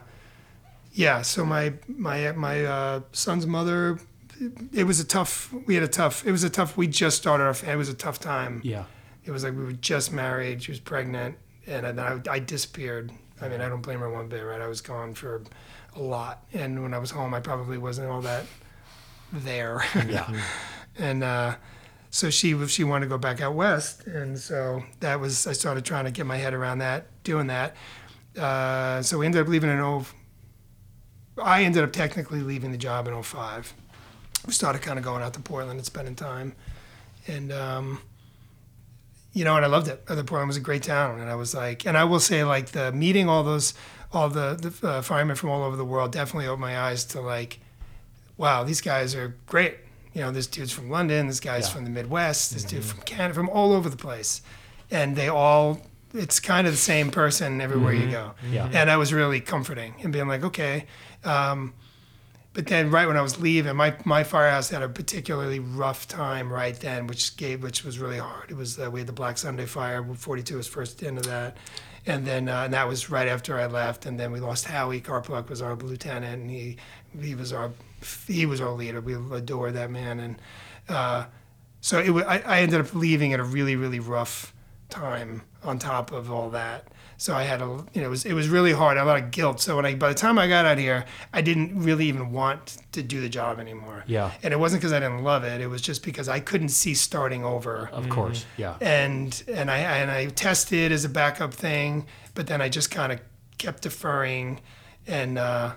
yeah. 0.91 1.21
So 1.21 1.45
my 1.45 1.73
my 1.87 2.33
my 2.33 2.65
uh, 2.65 3.01
son's 3.13 3.47
mother, 3.47 3.99
it 4.73 4.85
was 4.85 4.99
a 4.99 5.05
tough. 5.05 5.53
We 5.65 5.75
had 5.75 5.83
a 5.83 5.87
tough. 5.87 6.25
It 6.25 6.31
was 6.31 6.43
a 6.43 6.49
tough. 6.49 6.77
We 6.77 6.87
just 6.87 7.17
started 7.17 7.43
our. 7.43 7.71
It 7.71 7.77
was 7.77 7.89
a 7.89 7.93
tough 7.93 8.19
time. 8.19 8.61
Yeah. 8.63 8.85
It 9.25 9.31
was 9.31 9.43
like 9.43 9.55
we 9.55 9.63
were 9.63 9.73
just 9.73 10.11
married. 10.11 10.63
She 10.63 10.71
was 10.71 10.79
pregnant, 10.79 11.37
and 11.67 11.85
then 11.85 11.99
I, 11.99 12.19
I 12.29 12.39
disappeared. 12.39 13.11
I 13.41 13.47
mean, 13.47 13.61
I 13.61 13.69
don't 13.69 13.81
blame 13.81 13.99
her 13.99 14.09
one 14.09 14.27
bit. 14.27 14.41
Right, 14.41 14.61
I 14.61 14.67
was 14.67 14.81
gone 14.81 15.13
for 15.13 15.43
a 15.95 16.01
lot, 16.01 16.45
and 16.53 16.81
when 16.81 16.93
I 16.93 16.97
was 16.97 17.11
home, 17.11 17.33
I 17.33 17.39
probably 17.39 17.77
wasn't 17.77 18.09
all 18.09 18.21
that 18.21 18.45
there. 19.31 19.83
Yeah. 20.07 20.41
and 20.97 21.23
uh, 21.23 21.55
so 22.09 22.29
she 22.29 22.67
she 22.67 22.83
wanted 22.83 23.05
to 23.05 23.09
go 23.09 23.17
back 23.17 23.41
out 23.41 23.55
west, 23.55 24.07
and 24.07 24.37
so 24.37 24.83
that 24.99 25.19
was 25.19 25.45
I 25.45 25.53
started 25.53 25.85
trying 25.85 26.05
to 26.05 26.11
get 26.11 26.25
my 26.25 26.37
head 26.37 26.53
around 26.53 26.79
that, 26.79 27.05
doing 27.23 27.47
that. 27.47 27.75
Uh, 28.37 29.01
so 29.01 29.17
we 29.19 29.25
ended 29.25 29.41
up 29.41 29.47
leaving 29.47 29.69
in 29.69 29.77
0. 29.77 30.05
I 31.41 31.63
ended 31.63 31.83
up 31.83 31.91
technically 31.91 32.41
leaving 32.41 32.71
the 32.71 32.77
job 32.77 33.07
in 33.07 33.21
05. 33.21 33.73
We 34.49 34.53
started 34.53 34.81
kind 34.81 34.97
of 34.97 35.05
going 35.05 35.21
out 35.21 35.33
to 35.35 35.39
Portland 35.41 35.77
and 35.77 35.85
spending 35.85 36.15
time, 36.15 36.53
and 37.27 37.51
um, 37.51 38.01
you 39.31 39.45
know, 39.45 39.55
and 39.55 39.63
I 39.63 39.67
loved 39.67 39.87
it. 39.87 40.03
The 40.07 40.23
Portland 40.23 40.47
was 40.47 40.57
a 40.57 40.59
great 40.59 40.81
town, 40.81 41.19
and 41.19 41.29
I 41.29 41.35
was 41.35 41.53
like, 41.53 41.85
and 41.85 41.95
I 41.95 42.03
will 42.05 42.19
say, 42.19 42.43
like 42.43 42.69
the 42.69 42.91
meeting 42.91 43.29
all 43.29 43.43
those 43.43 43.75
all 44.11 44.27
the 44.27 44.55
the 44.81 44.87
uh, 44.87 45.01
firemen 45.03 45.35
from 45.35 45.51
all 45.51 45.61
over 45.63 45.75
the 45.75 45.85
world 45.85 46.11
definitely 46.11 46.47
opened 46.47 46.61
my 46.61 46.79
eyes 46.79 47.05
to 47.05 47.21
like, 47.21 47.59
wow, 48.37 48.63
these 48.63 48.81
guys 48.81 49.13
are 49.13 49.35
great. 49.45 49.75
You 50.15 50.21
know, 50.21 50.31
this 50.31 50.47
dude's 50.47 50.71
from 50.71 50.89
London, 50.89 51.27
this 51.27 51.39
guy's 51.39 51.67
Yeah. 51.67 51.73
from 51.75 51.83
the 51.83 51.91
Midwest, 51.91 52.51
this 52.51 52.63
dude 52.63 52.83
from 52.83 53.01
Canada, 53.01 53.35
from 53.35 53.49
all 53.49 53.71
over 53.71 53.87
the 53.87 53.97
place, 53.97 54.41
and 54.89 55.15
they 55.15 55.27
all. 55.27 55.79
It's 56.11 56.39
kind 56.39 56.65
of 56.65 56.73
the 56.73 56.77
same 56.79 57.11
person 57.11 57.61
everywhere 57.61 57.93
you 57.93 58.09
go, 58.09 58.31
Yeah. 58.49 58.65
and 58.65 58.89
that 58.89 58.95
was 58.97 59.13
really 59.13 59.41
comforting 59.41 59.93
and 60.01 60.11
being 60.11 60.27
like, 60.27 60.43
okay. 60.43 60.87
Um, 61.23 61.75
but 62.53 62.65
then, 62.65 62.89
right 62.89 63.07
when 63.07 63.15
I 63.15 63.21
was 63.21 63.39
leaving, 63.39 63.75
my, 63.75 63.95
my 64.05 64.23
firehouse 64.23 64.69
had 64.69 64.81
a 64.81 64.89
particularly 64.89 65.59
rough 65.59 66.07
time 66.07 66.51
right 66.51 66.75
then, 66.75 67.05
which 67.05 67.37
gave 67.37 67.61
which 67.61 67.85
was 67.85 67.99
really 67.99 68.17
hard. 68.17 68.49
It 68.49 68.57
was 68.57 68.79
uh, 68.79 68.89
we 68.89 69.01
had 69.01 69.07
the 69.07 69.13
Black 69.13 69.37
Sunday 69.37 69.65
fire. 69.65 70.03
42 70.03 70.57
was 70.57 70.67
first 70.67 71.03
into 71.03 71.21
that, 71.29 71.57
and 72.07 72.25
then 72.25 72.49
uh, 72.49 72.63
and 72.63 72.73
that 72.73 72.87
was 72.87 73.09
right 73.09 73.27
after 73.27 73.59
I 73.59 73.67
left. 73.67 74.07
And 74.07 74.19
then 74.19 74.31
we 74.31 74.39
lost 74.39 74.65
Howie 74.65 74.99
Carpluk 74.99 75.47
was 75.47 75.61
our 75.61 75.75
lieutenant, 75.75 76.41
and 76.41 76.49
he 76.49 76.77
he 77.21 77.35
was 77.35 77.53
our 77.53 77.71
he 78.27 78.47
was 78.47 78.61
our 78.61 78.71
leader. 78.71 78.99
We 78.99 79.13
adored 79.13 79.75
that 79.75 79.91
man, 79.91 80.19
and 80.19 80.41
uh, 80.89 81.25
so 81.81 81.99
it 81.99 82.25
I, 82.25 82.39
I 82.39 82.59
ended 82.61 82.81
up 82.81 82.95
leaving 82.95 83.31
at 83.31 83.39
a 83.39 83.43
really 83.43 83.75
really 83.75 83.99
rough 83.99 84.55
time 84.89 85.43
on 85.63 85.77
top 85.77 86.11
of 86.11 86.31
all 86.31 86.49
that. 86.49 86.87
So 87.19 87.35
I 87.35 87.43
had 87.43 87.61
a, 87.61 87.65
you 87.93 87.99
know, 88.01 88.07
it 88.07 88.09
was 88.09 88.23
it 88.23 88.31
was 88.31 88.47
really 88.47 88.71
hard. 88.71 88.95
I 88.95 89.01
had 89.01 89.05
a 89.05 89.11
lot 89.11 89.21
of 89.21 89.29
guilt. 89.31 89.59
So 89.59 89.75
when 89.75 89.85
I, 89.85 89.93
by 89.93 90.07
the 90.07 90.15
time 90.15 90.39
I 90.39 90.47
got 90.47 90.65
out 90.65 90.77
here, 90.77 91.03
I 91.33 91.41
didn't 91.41 91.77
really 91.83 92.05
even 92.05 92.31
want 92.31 92.77
to 92.93 93.03
do 93.03 93.19
the 93.19 93.27
job 93.27 93.59
anymore. 93.59 94.05
Yeah. 94.07 94.31
And 94.41 94.53
it 94.53 94.57
wasn't 94.57 94.81
because 94.81 94.93
I 94.93 95.01
didn't 95.01 95.25
love 95.25 95.43
it. 95.43 95.59
It 95.59 95.67
was 95.67 95.81
just 95.81 96.01
because 96.01 96.29
I 96.29 96.39
couldn't 96.39 96.69
see 96.69 96.93
starting 96.93 97.43
over. 97.43 97.89
Of 97.91 98.07
course. 98.07 98.45
Yeah. 98.55 98.77
And 98.79 99.43
and 99.49 99.69
I 99.69 99.79
and 99.79 100.09
I 100.09 100.27
tested 100.27 100.93
as 100.93 101.03
a 101.03 101.09
backup 101.09 101.53
thing, 101.53 102.07
but 102.35 102.47
then 102.47 102.61
I 102.61 102.69
just 102.69 102.89
kind 102.89 103.11
of 103.11 103.19
kept 103.57 103.83
deferring, 103.83 104.61
and 105.05 105.37
uh, 105.37 105.73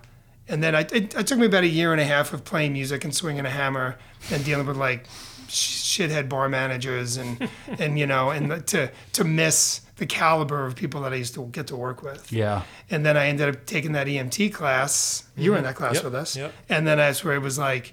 and 0.47 0.63
then 0.63 0.77
I 0.77 0.83
it, 0.83 1.13
it 1.13 1.27
took 1.27 1.41
me 1.41 1.47
about 1.47 1.65
a 1.65 1.69
year 1.69 1.91
and 1.91 2.01
a 2.01 2.05
half 2.05 2.33
of 2.33 2.45
playing 2.45 2.73
music 2.73 3.03
and 3.03 3.13
swinging 3.13 3.47
a 3.47 3.51
hammer 3.51 3.99
and 4.31 4.45
dealing 4.45 4.69
with 4.69 4.77
like 4.77 5.09
shithead 5.49 6.29
bar 6.29 6.49
managers 6.49 7.17
and 7.17 7.49
and 7.81 7.99
you 7.99 8.07
know 8.07 8.31
and 8.31 8.65
to 8.69 8.93
to 9.15 9.25
miss 9.25 9.81
the 10.03 10.07
caliber 10.07 10.67
of 10.67 10.75
people 10.75 11.01
that 11.03 11.13
I 11.13 11.15
used 11.15 11.33
to 11.35 11.47
get 11.53 11.69
to 11.69 11.77
work 11.77 12.03
with. 12.03 12.33
Yeah. 12.33 12.65
And 12.91 13.07
then 13.07 13.17
I 13.17 13.29
ended 13.29 13.55
up 13.55 13.67
taking 13.67 13.93
that 13.93 14.09
EMT 14.09 14.53
class. 14.53 15.23
You 15.37 15.53
were 15.53 15.59
in 15.59 15.63
that 15.63 15.77
class 15.77 15.95
Yep, 15.95 16.05
with 16.05 16.15
us. 16.17 16.37
yep. 16.37 16.53
And 16.69 16.89
then 16.89 16.99
that's 16.99 17.23
where 17.23 17.37
it 17.37 17.39
was 17.39 17.57
like 17.57 17.93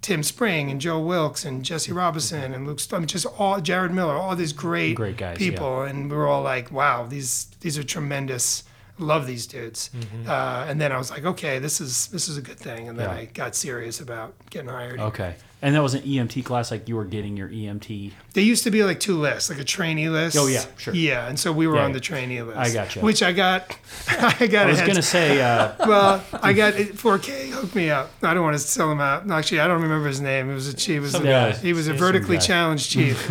Tim 0.00 0.22
Spring 0.22 0.70
and 0.70 0.80
Joe 0.80 0.98
Wilkes 0.98 1.44
and 1.44 1.62
Jesse 1.62 1.90
mm-hmm. 1.90 1.98
Robinson 1.98 2.54
and 2.54 2.66
Luke 2.66 2.78
Stum, 2.78 3.04
just 3.04 3.26
all 3.38 3.60
Jared 3.60 3.92
Miller, 3.92 4.14
all 4.14 4.34
these 4.36 4.54
great, 4.54 4.94
Great 4.94 5.18
guys, 5.18 5.36
people. 5.36 5.82
And 5.82 6.10
we 6.10 6.16
were 6.16 6.26
all 6.26 6.42
like, 6.42 6.72
wow, 6.72 7.04
these 7.04 7.48
these 7.60 7.76
are 7.76 7.82
tremendous 7.82 8.64
love 8.98 9.26
these 9.26 9.46
dudes. 9.46 9.90
Mm-hmm. 9.94 10.30
Uh, 10.30 10.64
and 10.66 10.80
then 10.80 10.92
I 10.92 10.96
was 10.96 11.10
like, 11.10 11.26
okay, 11.26 11.58
this 11.58 11.78
is 11.78 12.06
this 12.06 12.26
is 12.30 12.38
a 12.38 12.42
good 12.42 12.58
thing. 12.58 12.88
And 12.88 12.98
then 12.98 13.10
Yeah. 13.10 13.20
I 13.20 13.24
got 13.26 13.54
serious 13.54 14.00
about 14.00 14.32
getting 14.48 14.70
hired. 14.70 14.98
Okay. 14.98 15.34
And 15.60 15.74
that 15.74 15.82
was 15.82 15.94
an 15.94 16.02
EMT 16.02 16.44
class, 16.44 16.70
like 16.70 16.88
you 16.88 16.94
were 16.94 17.04
getting 17.04 17.36
your 17.36 17.48
EMT. 17.48 18.12
They 18.32 18.42
used 18.42 18.62
to 18.62 18.70
be 18.70 18.84
like 18.84 19.00
two 19.00 19.18
lists, 19.18 19.50
like 19.50 19.58
a 19.58 19.64
trainee 19.64 20.08
list. 20.08 20.36
Oh, 20.36 20.46
yeah, 20.46 20.64
sure. 20.76 20.94
Yeah, 20.94 21.26
and 21.26 21.36
so 21.36 21.50
we 21.50 21.66
were 21.66 21.76
Yeah, 21.76 21.84
on 21.84 21.92
the 21.92 21.98
trainee 21.98 22.42
list. 22.42 22.56
I 22.58 22.72
gotcha. 22.72 23.00
Which 23.00 23.24
I 23.24 23.32
got. 23.32 23.76
I 24.08 24.46
got. 24.46 24.68
I 24.68 24.70
was 24.70 24.80
gonna 24.82 25.02
say, 25.02 25.40
uh, 25.42 25.74
well, 25.86 26.24
I 26.42 26.52
got 26.52 26.74
4K 26.74 27.50
hooked 27.50 27.74
me 27.74 27.90
up. 27.90 28.10
I 28.22 28.34
don't 28.34 28.44
want 28.44 28.54
to 28.54 28.60
sell 28.60 28.90
him 28.92 29.00
out. 29.00 29.28
Actually, 29.28 29.60
I 29.60 29.66
don't 29.66 29.82
remember 29.82 30.06
his 30.06 30.20
name. 30.20 30.48
It 30.48 30.54
was 30.54 30.68
a 30.68 30.74
chief. 30.74 31.02
Was 31.02 31.12
Some 31.12 31.22
a, 31.22 31.28
guy. 31.28 31.52
He 31.52 31.72
was 31.72 31.88
a 31.88 31.94
vertically 31.94 32.38
challenged 32.38 32.90
chief. 32.90 33.28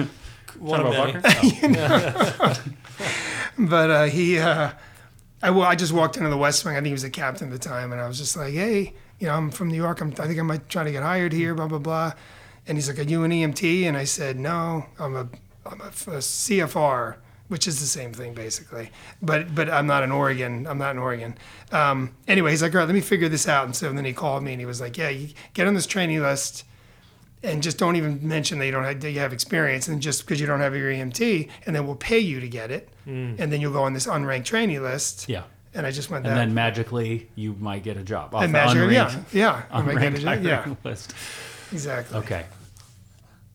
One 0.59 0.81
of 0.85 0.93
Talking 0.93 1.71
many. 1.71 1.77
about 1.79 2.59
but 3.57 3.89
uh, 3.89 4.03
he, 4.05 4.39
uh, 4.39 4.71
I, 5.41 5.49
well, 5.51 5.63
I 5.63 5.75
just 5.75 5.93
walked 5.93 6.17
into 6.17 6.29
the 6.29 6.37
West 6.37 6.63
Wing. 6.65 6.75
I 6.75 6.77
think 6.77 6.87
he 6.87 6.91
was 6.93 7.01
the 7.03 7.09
captain 7.09 7.47
at 7.47 7.53
the 7.53 7.59
time, 7.59 7.91
and 7.91 8.01
I 8.01 8.07
was 8.07 8.17
just 8.17 8.35
like, 8.35 8.53
"Hey, 8.53 8.93
you 9.19 9.27
know, 9.27 9.34
I'm 9.36 9.49
from 9.51 9.69
New 9.69 9.75
York. 9.77 10.01
I'm, 10.01 10.13
I 10.19 10.27
think 10.27 10.39
I 10.39 10.43
might 10.43 10.69
try 10.69 10.84
to 10.84 10.91
get 10.91 11.03
hired 11.03 11.34
here." 11.34 11.53
Blah 11.56 11.67
blah 11.67 11.80
blah. 11.80 12.13
And 12.67 12.77
he's 12.77 12.88
like, 12.89 12.99
"Are 12.99 13.03
you 13.10 13.23
an 13.23 13.32
EMT?" 13.32 13.84
And 13.84 13.95
I 13.97 14.03
said, 14.03 14.38
"No, 14.38 14.86
I'm 14.99 15.15
a, 15.15 15.30
I'm 15.65 15.82
a, 15.82 15.86
a 15.88 16.21
CFR." 16.21 17.17
Which 17.49 17.65
is 17.65 17.80
the 17.80 17.86
same 17.86 18.12
thing 18.12 18.34
basically, 18.34 18.89
but 19.21 19.56
but 19.56 19.69
I'm 19.69 19.88
not 19.88 20.03
in 20.03 20.12
Oregon. 20.12 20.67
I'm 20.67 20.77
not 20.77 20.91
in 20.91 20.97
Oregon. 20.97 21.38
Um, 21.71 22.13
anyway, 22.27 22.51
he's 22.51 22.62
like, 22.62 22.73
all 22.73 22.80
right, 22.80 22.86
let 22.86 22.93
me 22.93 22.99
figure 22.99 23.30
this 23.30 23.47
out. 23.47 23.63
And 23.63 23.73
so 23.73 23.93
then 23.93 24.03
he 24.03 24.12
called 24.12 24.43
me 24.43 24.51
and 24.51 24.60
he 24.60 24.65
was 24.65 24.82
like, 24.82 24.97
yeah, 24.97 25.08
you 25.08 25.30
get 25.53 25.65
on 25.65 25.73
this 25.73 25.86
training 25.88 26.21
list 26.21 26.65
and 27.43 27.63
just 27.63 27.77
don't 27.77 27.95
even 27.95 28.19
mention 28.27 28.60
that 28.60 28.65
you 28.65 28.73
don't 28.73 28.84
have, 28.84 28.99
that 28.99 29.12
you 29.12 29.19
have 29.21 29.32
experience 29.32 29.88
and 29.88 30.01
just 30.01 30.25
because 30.25 30.41
you 30.41 30.45
don't 30.45 30.60
have 30.60 30.75
your 30.75 30.91
EMT 30.91 31.49
and 31.65 31.73
then 31.73 31.86
we'll 31.86 31.95
pay 31.95 32.19
you 32.19 32.41
to 32.41 32.49
get 32.49 32.69
it 32.69 32.89
and 33.06 33.38
then 33.38 33.62
you'll 33.62 33.71
go 33.71 33.84
on 33.84 33.93
this 33.93 34.08
unranked 34.08 34.43
trainee 34.43 34.80
list 34.80 35.30
yeah. 35.30 35.43
And 35.77 35.85
I 35.87 35.91
just 35.91 36.09
went 36.09 36.25
And 36.25 36.35
then 36.35 36.53
magically 36.53 37.29
you 37.35 37.55
might 37.59 37.83
get 37.83 37.95
a 37.97 38.03
job. 38.03 38.35
Off 38.35 38.43
and 38.43 38.51
measure 38.51 38.91
yeah 38.91 39.19
yeah 39.31 39.63
I 39.71 39.81
might 39.81 39.99
get 39.99 40.15
a 40.15 40.19
job. 40.19 40.43
yeah 40.43 40.73
list. 40.83 41.13
exactly 41.71 42.17
Okay. 42.19 42.45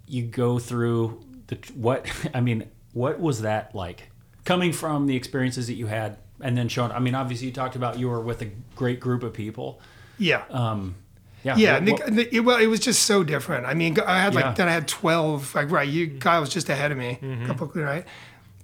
You 0.06 0.22
go 0.24 0.58
through 0.58 1.22
the 1.48 1.58
what? 1.74 2.06
I 2.34 2.40
mean, 2.40 2.68
what 2.92 3.18
was 3.20 3.42
that 3.42 3.74
like? 3.74 4.10
Coming 4.44 4.72
from 4.72 5.06
the 5.06 5.16
experiences 5.16 5.66
that 5.68 5.74
you 5.74 5.86
had, 5.86 6.18
and 6.40 6.56
then 6.58 6.68
showing. 6.68 6.92
I 6.92 6.98
mean, 6.98 7.14
obviously, 7.14 7.46
you 7.46 7.52
talked 7.52 7.76
about 7.76 7.98
you 7.98 8.08
were 8.08 8.20
with 8.20 8.42
a 8.42 8.50
great 8.76 9.00
group 9.00 9.22
of 9.22 9.32
people. 9.32 9.80
yeah 10.18 10.42
Um, 10.50 10.96
yeah. 11.44 11.56
yeah, 11.56 11.76
and 11.76 11.88
the, 11.88 11.94
the- 12.10 12.36
it, 12.36 12.40
well, 12.40 12.58
it 12.58 12.66
was 12.66 12.80
just 12.80 13.04
so 13.04 13.22
different. 13.24 13.66
I 13.66 13.74
mean, 13.74 13.98
I 14.00 14.20
had 14.20 14.34
like 14.34 14.44
Yeah. 14.44 14.52
then 14.54 14.68
I 14.68 14.72
had 14.72 14.86
twelve. 14.88 15.54
Like 15.54 15.70
right, 15.70 15.88
you 15.88 16.18
Kyle 16.18 16.40
was 16.40 16.50
just 16.50 16.68
ahead 16.68 16.92
of 16.92 16.98
me, 16.98 17.18
a 17.22 17.46
couple 17.46 17.68
right. 17.74 18.04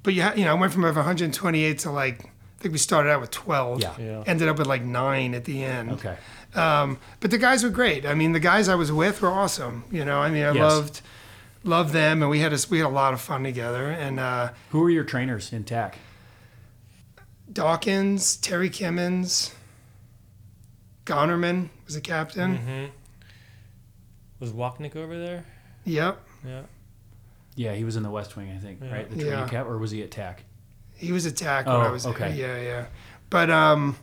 But 0.03 0.15
you, 0.15 0.25
you 0.37 0.45
know, 0.45 0.53
I 0.57 0.61
went 0.61 0.73
from 0.73 0.85
over 0.85 1.01
128 1.01 1.79
to 1.81 1.91
like 1.91 2.31
I 2.59 2.63
think 2.63 2.73
we 2.73 2.79
started 2.79 3.11
out 3.11 3.21
with 3.21 3.31
12. 3.31 3.81
Yeah. 3.83 3.95
Yeah. 4.01 4.25
Ended 4.27 4.49
up 4.49 4.59
with 4.59 4.67
like 4.67 4.83
nine 4.83 5.35
at 5.35 5.45
the 5.45 5.63
end. 5.65 5.93
okay. 5.93 6.17
Um, 6.55 6.99
but 7.21 7.31
the 7.31 7.39
guys 7.39 7.63
were 7.63 7.71
great. 7.71 8.05
I 8.05 8.15
mean, 8.15 8.33
the 8.33 8.41
guys 8.41 8.69
I 8.69 8.75
was 8.75 8.91
with 8.91 9.23
were 9.23 9.29
awesome. 9.31 9.85
You 9.93 10.05
know, 10.05 10.19
I 10.19 10.29
mean, 10.31 10.43
I 10.45 10.53
Yes. 10.53 10.57
loved 10.73 11.01
loved 11.65 11.93
them, 11.93 12.23
and 12.23 12.31
we 12.31 12.39
had 12.41 12.53
a, 12.53 12.59
we 12.71 12.79
had 12.79 12.87
a 12.87 12.89
lot 12.89 13.13
of 13.13 13.21
fun 13.21 13.43
together. 13.45 13.89
And 13.91 14.19
uh, 14.19 14.51
Who 14.71 14.81
were 14.81 14.91
your 14.91 15.05
trainers 15.05 15.53
in 15.53 15.65
TAC? 15.65 15.99
Dawkins, 17.53 18.37
Terry 18.37 18.71
Kimmins, 18.71 19.53
Gonerman 21.05 21.69
was 21.87 21.97
a 21.97 22.01
captain. 22.01 22.59
Mm-hmm. 22.59 22.85
Was 24.41 24.53
Wapnick 24.53 24.95
over 24.97 25.19
there? 25.19 25.45
Yep, 25.85 26.21
Yeah. 26.47 26.63
Yeah, 27.57 27.75
he 27.75 27.83
was 27.83 27.97
in 27.97 28.03
the 28.05 28.11
West 28.11 28.37
Wing, 28.37 28.53
I 28.53 28.59
think, 28.59 28.79
Yeah. 28.83 28.93
right? 28.93 29.09
The 29.11 29.17
training 29.17 29.33
Yeah. 29.33 29.49
cap, 29.49 29.67
or 29.67 29.79
was 29.79 29.91
he 29.91 30.03
at 30.03 30.11
TAC? 30.13 30.45
He 30.99 31.13
was 31.13 31.25
at 31.27 31.37
TAC 31.37 31.67
when 31.67 31.77
Oh, 31.77 31.81
I 31.81 31.91
was 31.91 32.07
okay. 32.07 32.33
there. 32.33 32.59
Yeah, 32.59 32.63
yeah. 32.63 32.87
But 33.31 33.51
um, 33.51 33.97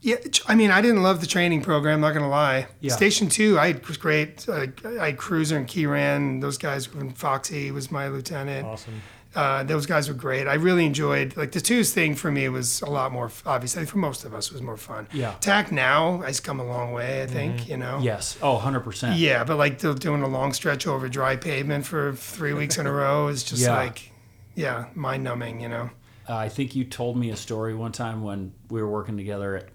yeah, 0.00 0.16
I 0.46 0.54
mean, 0.54 0.70
I 0.70 0.80
didn't 0.82 1.02
love 1.02 1.20
the 1.20 1.26
training 1.26 1.62
program. 1.62 2.00
Not 2.00 2.12
gonna 2.12 2.28
lie. 2.28 2.66
Yeah. 2.80 2.92
Station 2.94 3.28
two, 3.28 3.58
I 3.58 3.74
was 3.88 3.96
great. 3.96 4.46
Uh, 4.48 4.66
I 5.00 5.06
had 5.06 5.16
Cruiser 5.16 5.56
and 5.56 5.66
Keyran. 5.66 6.40
Those 6.40 6.58
guys. 6.58 6.92
When 6.92 7.10
Foxy 7.12 7.70
was 7.70 7.90
my 7.90 8.08
lieutenant. 8.08 8.66
Awesome. 8.66 9.00
Uh, 9.34 9.64
those 9.64 9.84
guys 9.84 10.06
were 10.06 10.14
great. 10.14 10.46
I 10.46 10.54
really 10.54 10.86
enjoyed 10.86 11.36
like 11.36 11.50
the 11.50 11.60
twos 11.60 11.92
thing 11.92 12.14
for 12.14 12.30
me 12.30 12.48
was 12.48 12.82
a 12.82 12.88
lot 12.88 13.10
more. 13.10 13.32
Obviously, 13.44 13.84
for 13.84 13.98
most 13.98 14.24
of 14.24 14.32
us, 14.32 14.52
was 14.52 14.62
more 14.62 14.76
fun. 14.76 15.08
Yeah. 15.12 15.34
TAC 15.40 15.72
now 15.72 16.18
has 16.18 16.38
come 16.38 16.60
a 16.60 16.64
long 16.64 16.92
way. 16.92 17.22
I 17.22 17.26
think 17.26 17.68
you 17.68 17.76
know. 17.76 17.98
Yes. 18.00 18.38
Oh, 18.40 18.58
100%. 18.58 19.14
Yeah, 19.18 19.42
but 19.42 19.56
like 19.56 19.78
doing 19.80 20.22
a 20.22 20.28
long 20.28 20.52
stretch 20.52 20.86
over 20.86 21.08
dry 21.08 21.34
pavement 21.36 21.84
for 21.84 22.12
three 22.12 22.52
weeks 22.52 22.78
in 22.78 22.86
a 22.86 22.92
row 22.92 23.26
is 23.26 23.42
just 23.42 23.62
Yeah. 23.62 23.74
like, 23.76 24.12
yeah, 24.54 24.84
mind 24.94 25.24
numbing. 25.24 25.60
You 25.60 25.68
know. 25.68 25.90
Uh, 26.28 26.36
I 26.36 26.48
think 26.48 26.74
you 26.74 26.84
told 26.84 27.16
me 27.16 27.30
a 27.30 27.36
story 27.36 27.74
one 27.74 27.92
time 27.92 28.22
when 28.22 28.52
we 28.70 28.80
were 28.80 28.88
working 28.88 29.16
together 29.16 29.56
at 29.56 29.68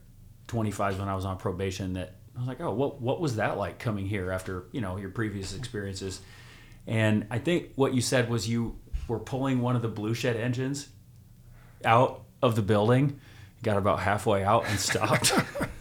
25 0.48 1.00
when 1.00 1.08
I 1.08 1.16
was 1.16 1.26
on 1.26 1.38
probation 1.38 1.94
that 1.94 2.16
I 2.36 2.40
was 2.40 2.48
like, 2.48 2.62
oh, 2.62 2.74
what 2.74 3.02
what 3.02 3.20
was 3.20 3.36
that 3.36 3.58
like 3.58 3.80
coming 3.80 4.08
here 4.08 4.32
after 4.32 4.66
you 4.72 4.82
know 4.82 4.98
your 4.98 5.10
previous 5.10 5.56
experiences? 5.56 6.22
And 6.88 7.28
I 7.30 7.38
think 7.38 7.74
what 7.76 7.94
you 7.94 8.02
said 8.02 8.30
was 8.30 8.48
you 8.48 8.78
were 9.08 9.20
pulling 9.20 9.62
one 9.62 9.76
of 9.76 9.82
the 9.82 9.88
blue 9.88 10.14
shed 10.14 10.36
engines 10.36 10.90
out 11.86 12.24
of 12.42 12.56
the 12.56 12.62
building, 12.62 13.20
got 13.62 13.78
about 13.78 14.00
halfway 14.00 14.44
out 14.44 14.66
and 14.68 14.80
stopped. 14.80 15.34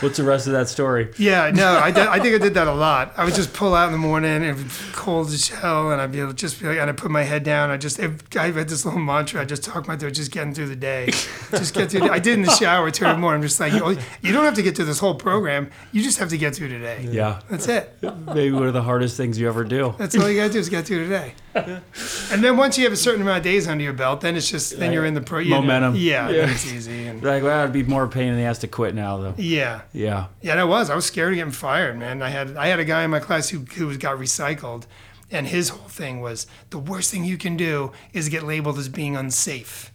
What's 0.00 0.16
the 0.16 0.24
rest 0.24 0.46
of 0.46 0.54
that 0.54 0.68
story? 0.68 1.10
Yeah, 1.18 1.50
no, 1.54 1.74
I, 1.74 1.90
did, 1.90 2.06
I 2.06 2.18
think 2.20 2.34
I 2.34 2.38
did 2.38 2.54
that 2.54 2.66
a 2.66 2.72
lot. 2.72 3.12
I 3.16 3.24
would 3.24 3.34
just 3.34 3.52
pull 3.52 3.74
out 3.74 3.86
in 3.86 3.92
the 3.92 3.98
morning 3.98 4.42
and 4.44 4.70
cold 4.92 5.28
as 5.28 5.48
hell, 5.48 5.90
and 5.92 6.00
I'd 6.00 6.10
be 6.10 6.20
able 6.20 6.30
to 6.30 6.36
just 6.36 6.58
be 6.60 6.66
like, 6.68 6.78
and 6.78 6.88
I 6.88 6.92
put 6.94 7.10
my 7.10 7.22
head 7.22 7.42
down. 7.44 7.70
I 7.70 7.76
just, 7.76 7.98
if, 7.98 8.22
I 8.36 8.50
had 8.50 8.68
this 8.68 8.84
little 8.86 9.00
mantra. 9.00 9.42
I 9.42 9.44
just 9.44 9.62
talk 9.62 9.86
my 9.86 9.96
through, 9.96 10.12
just 10.12 10.30
getting 10.32 10.54
through 10.54 10.68
the 10.68 10.76
day, 10.76 11.06
just 11.50 11.74
get 11.74 11.90
through. 11.90 12.00
The, 12.00 12.10
I 12.12 12.18
did 12.18 12.38
in 12.38 12.42
the 12.42 12.50
shower 12.52 12.90
too. 12.90 13.14
More, 13.16 13.34
I'm 13.34 13.42
just 13.42 13.60
like, 13.60 13.72
you, 13.74 13.98
you 14.22 14.32
don't 14.32 14.44
have 14.44 14.54
to 14.54 14.62
get 14.62 14.74
through 14.76 14.86
this 14.86 14.98
whole 15.00 15.14
program. 15.14 15.70
You 15.92 16.02
just 16.02 16.18
have 16.18 16.30
to 16.30 16.38
get 16.38 16.54
through 16.54 16.68
today. 16.68 17.06
Yeah, 17.10 17.40
That's 17.50 17.68
it. 17.68 17.94
maybe 18.26 18.52
one 18.52 18.68
of 18.68 18.72
the 18.72 18.82
hardest 18.82 19.16
things 19.18 19.38
you 19.38 19.48
ever 19.48 19.64
do. 19.64 19.94
That's 19.98 20.16
all 20.16 20.28
you 20.30 20.40
gotta 20.40 20.52
do 20.52 20.58
is 20.58 20.68
get 20.70 20.86
through 20.86 21.04
today. 21.08 21.34
And 21.54 22.42
then 22.44 22.56
once 22.56 22.78
you 22.78 22.84
have 22.84 22.92
a 22.92 22.96
certain 22.96 23.22
amount 23.22 23.38
of 23.38 23.44
days 23.44 23.66
under 23.68 23.82
your 23.84 23.92
belt, 23.92 24.20
then 24.20 24.36
it's 24.36 24.48
just 24.48 24.78
then 24.78 24.92
you're 24.92 25.04
in 25.04 25.14
the 25.14 25.20
pro. 25.20 25.40
You 25.40 25.50
know, 25.50 25.60
Momentum. 25.60 25.96
yeah, 25.96 26.28
Yeah. 26.30 26.40
then 26.46 26.50
it's 26.50 26.72
easy. 26.72 27.06
And, 27.06 27.22
Like, 27.22 27.42
well, 27.42 27.60
it'd 27.64 27.72
be 27.72 27.82
more 27.82 28.06
pain 28.06 28.28
in 28.28 28.36
the 28.36 28.42
ass 28.44 28.58
to 28.58 28.68
quit 28.68 28.94
now, 28.94 29.18
though. 29.18 29.34
yeah. 29.36 29.80
Yeah. 29.92 30.26
Yeah, 30.40 30.52
and 30.52 30.60
I 30.60 30.64
was. 30.64 30.90
I 30.90 30.94
was 30.94 31.06
scared 31.06 31.32
of 31.32 31.36
getting 31.36 31.52
fired, 31.52 31.98
man. 31.98 32.22
I 32.22 32.28
had 32.28 32.56
I 32.56 32.68
had 32.68 32.80
a 32.80 32.84
guy 32.84 33.02
in 33.04 33.10
my 33.10 33.20
class 33.20 33.48
who 33.48 33.60
who 33.60 33.96
got 33.96 34.18
recycled, 34.18 34.84
and 35.30 35.46
his 35.46 35.70
whole 35.70 35.88
thing 35.88 36.20
was 36.20 36.46
the 36.70 36.78
worst 36.78 37.10
thing 37.10 37.24
you 37.24 37.38
can 37.38 37.56
do 37.56 37.92
is 38.12 38.28
get 38.28 38.42
labeled 38.42 38.78
as 38.78 38.88
being 38.88 39.16
unsafe. 39.16 39.92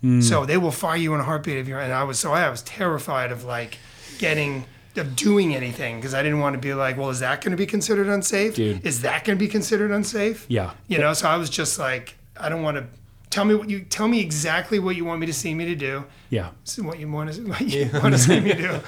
Hmm. 0.00 0.20
So 0.20 0.44
they 0.44 0.58
will 0.58 0.72
fire 0.72 0.96
you 0.96 1.14
in 1.14 1.20
a 1.20 1.24
heartbeat 1.24 1.56
if 1.58 1.68
you're. 1.68 1.80
And 1.80 1.92
I 1.92 2.04
was 2.04 2.18
so 2.18 2.32
I 2.32 2.48
was 2.50 2.62
terrified 2.62 3.32
of 3.32 3.44
like 3.44 3.78
getting 4.18 4.64
of 4.96 5.16
doing 5.16 5.54
anything 5.54 5.96
because 5.96 6.14
I 6.14 6.22
didn't 6.22 6.40
want 6.40 6.54
to 6.54 6.60
be 6.60 6.74
like, 6.74 6.96
well, 6.96 7.10
is 7.10 7.20
that 7.20 7.40
going 7.40 7.52
to 7.52 7.56
be 7.56 7.66
considered 7.66 8.08
unsafe? 8.08 8.54
Dude. 8.54 8.84
Is 8.84 9.02
that 9.02 9.24
going 9.24 9.38
to 9.38 9.42
be 9.42 9.48
considered 9.48 9.90
unsafe? 9.90 10.44
Yeah. 10.48 10.72
You 10.86 10.98
know, 10.98 11.12
so 11.14 11.28
I 11.28 11.36
was 11.36 11.48
just 11.48 11.78
like, 11.78 12.16
I 12.36 12.48
don't 12.48 12.62
want 12.62 12.76
to. 12.76 12.86
Tell 13.32 13.46
me 13.46 13.54
what 13.54 13.70
you 13.70 13.80
tell 13.80 14.08
me 14.08 14.20
exactly 14.20 14.78
what 14.78 14.94
you 14.94 15.06
want 15.06 15.18
me 15.18 15.26
to 15.26 15.32
see 15.32 15.54
me 15.54 15.64
to 15.64 15.74
do. 15.74 16.04
Yeah. 16.28 16.50
So 16.64 16.82
what 16.82 16.98
you 16.98 17.10
want 17.10 17.32
to 17.32 17.42
what 17.46 17.60
you 17.62 17.88
want 17.94 18.12
to 18.12 18.18
see 18.18 18.38
me 18.38 18.52
do, 18.52 18.78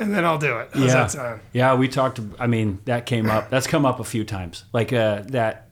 and 0.00 0.12
then 0.12 0.24
I'll 0.24 0.36
do 0.36 0.58
it. 0.58 0.70
How's 0.74 0.86
yeah. 0.86 0.94
that 0.94 1.10
sound? 1.12 1.40
Yeah, 1.52 1.74
we 1.76 1.86
talked. 1.86 2.18
I 2.40 2.48
mean, 2.48 2.80
that 2.86 3.06
came 3.06 3.30
up. 3.30 3.50
That's 3.50 3.68
come 3.68 3.86
up 3.86 4.00
a 4.00 4.04
few 4.04 4.24
times. 4.24 4.64
Like 4.72 4.92
uh, 4.92 5.22
that, 5.28 5.68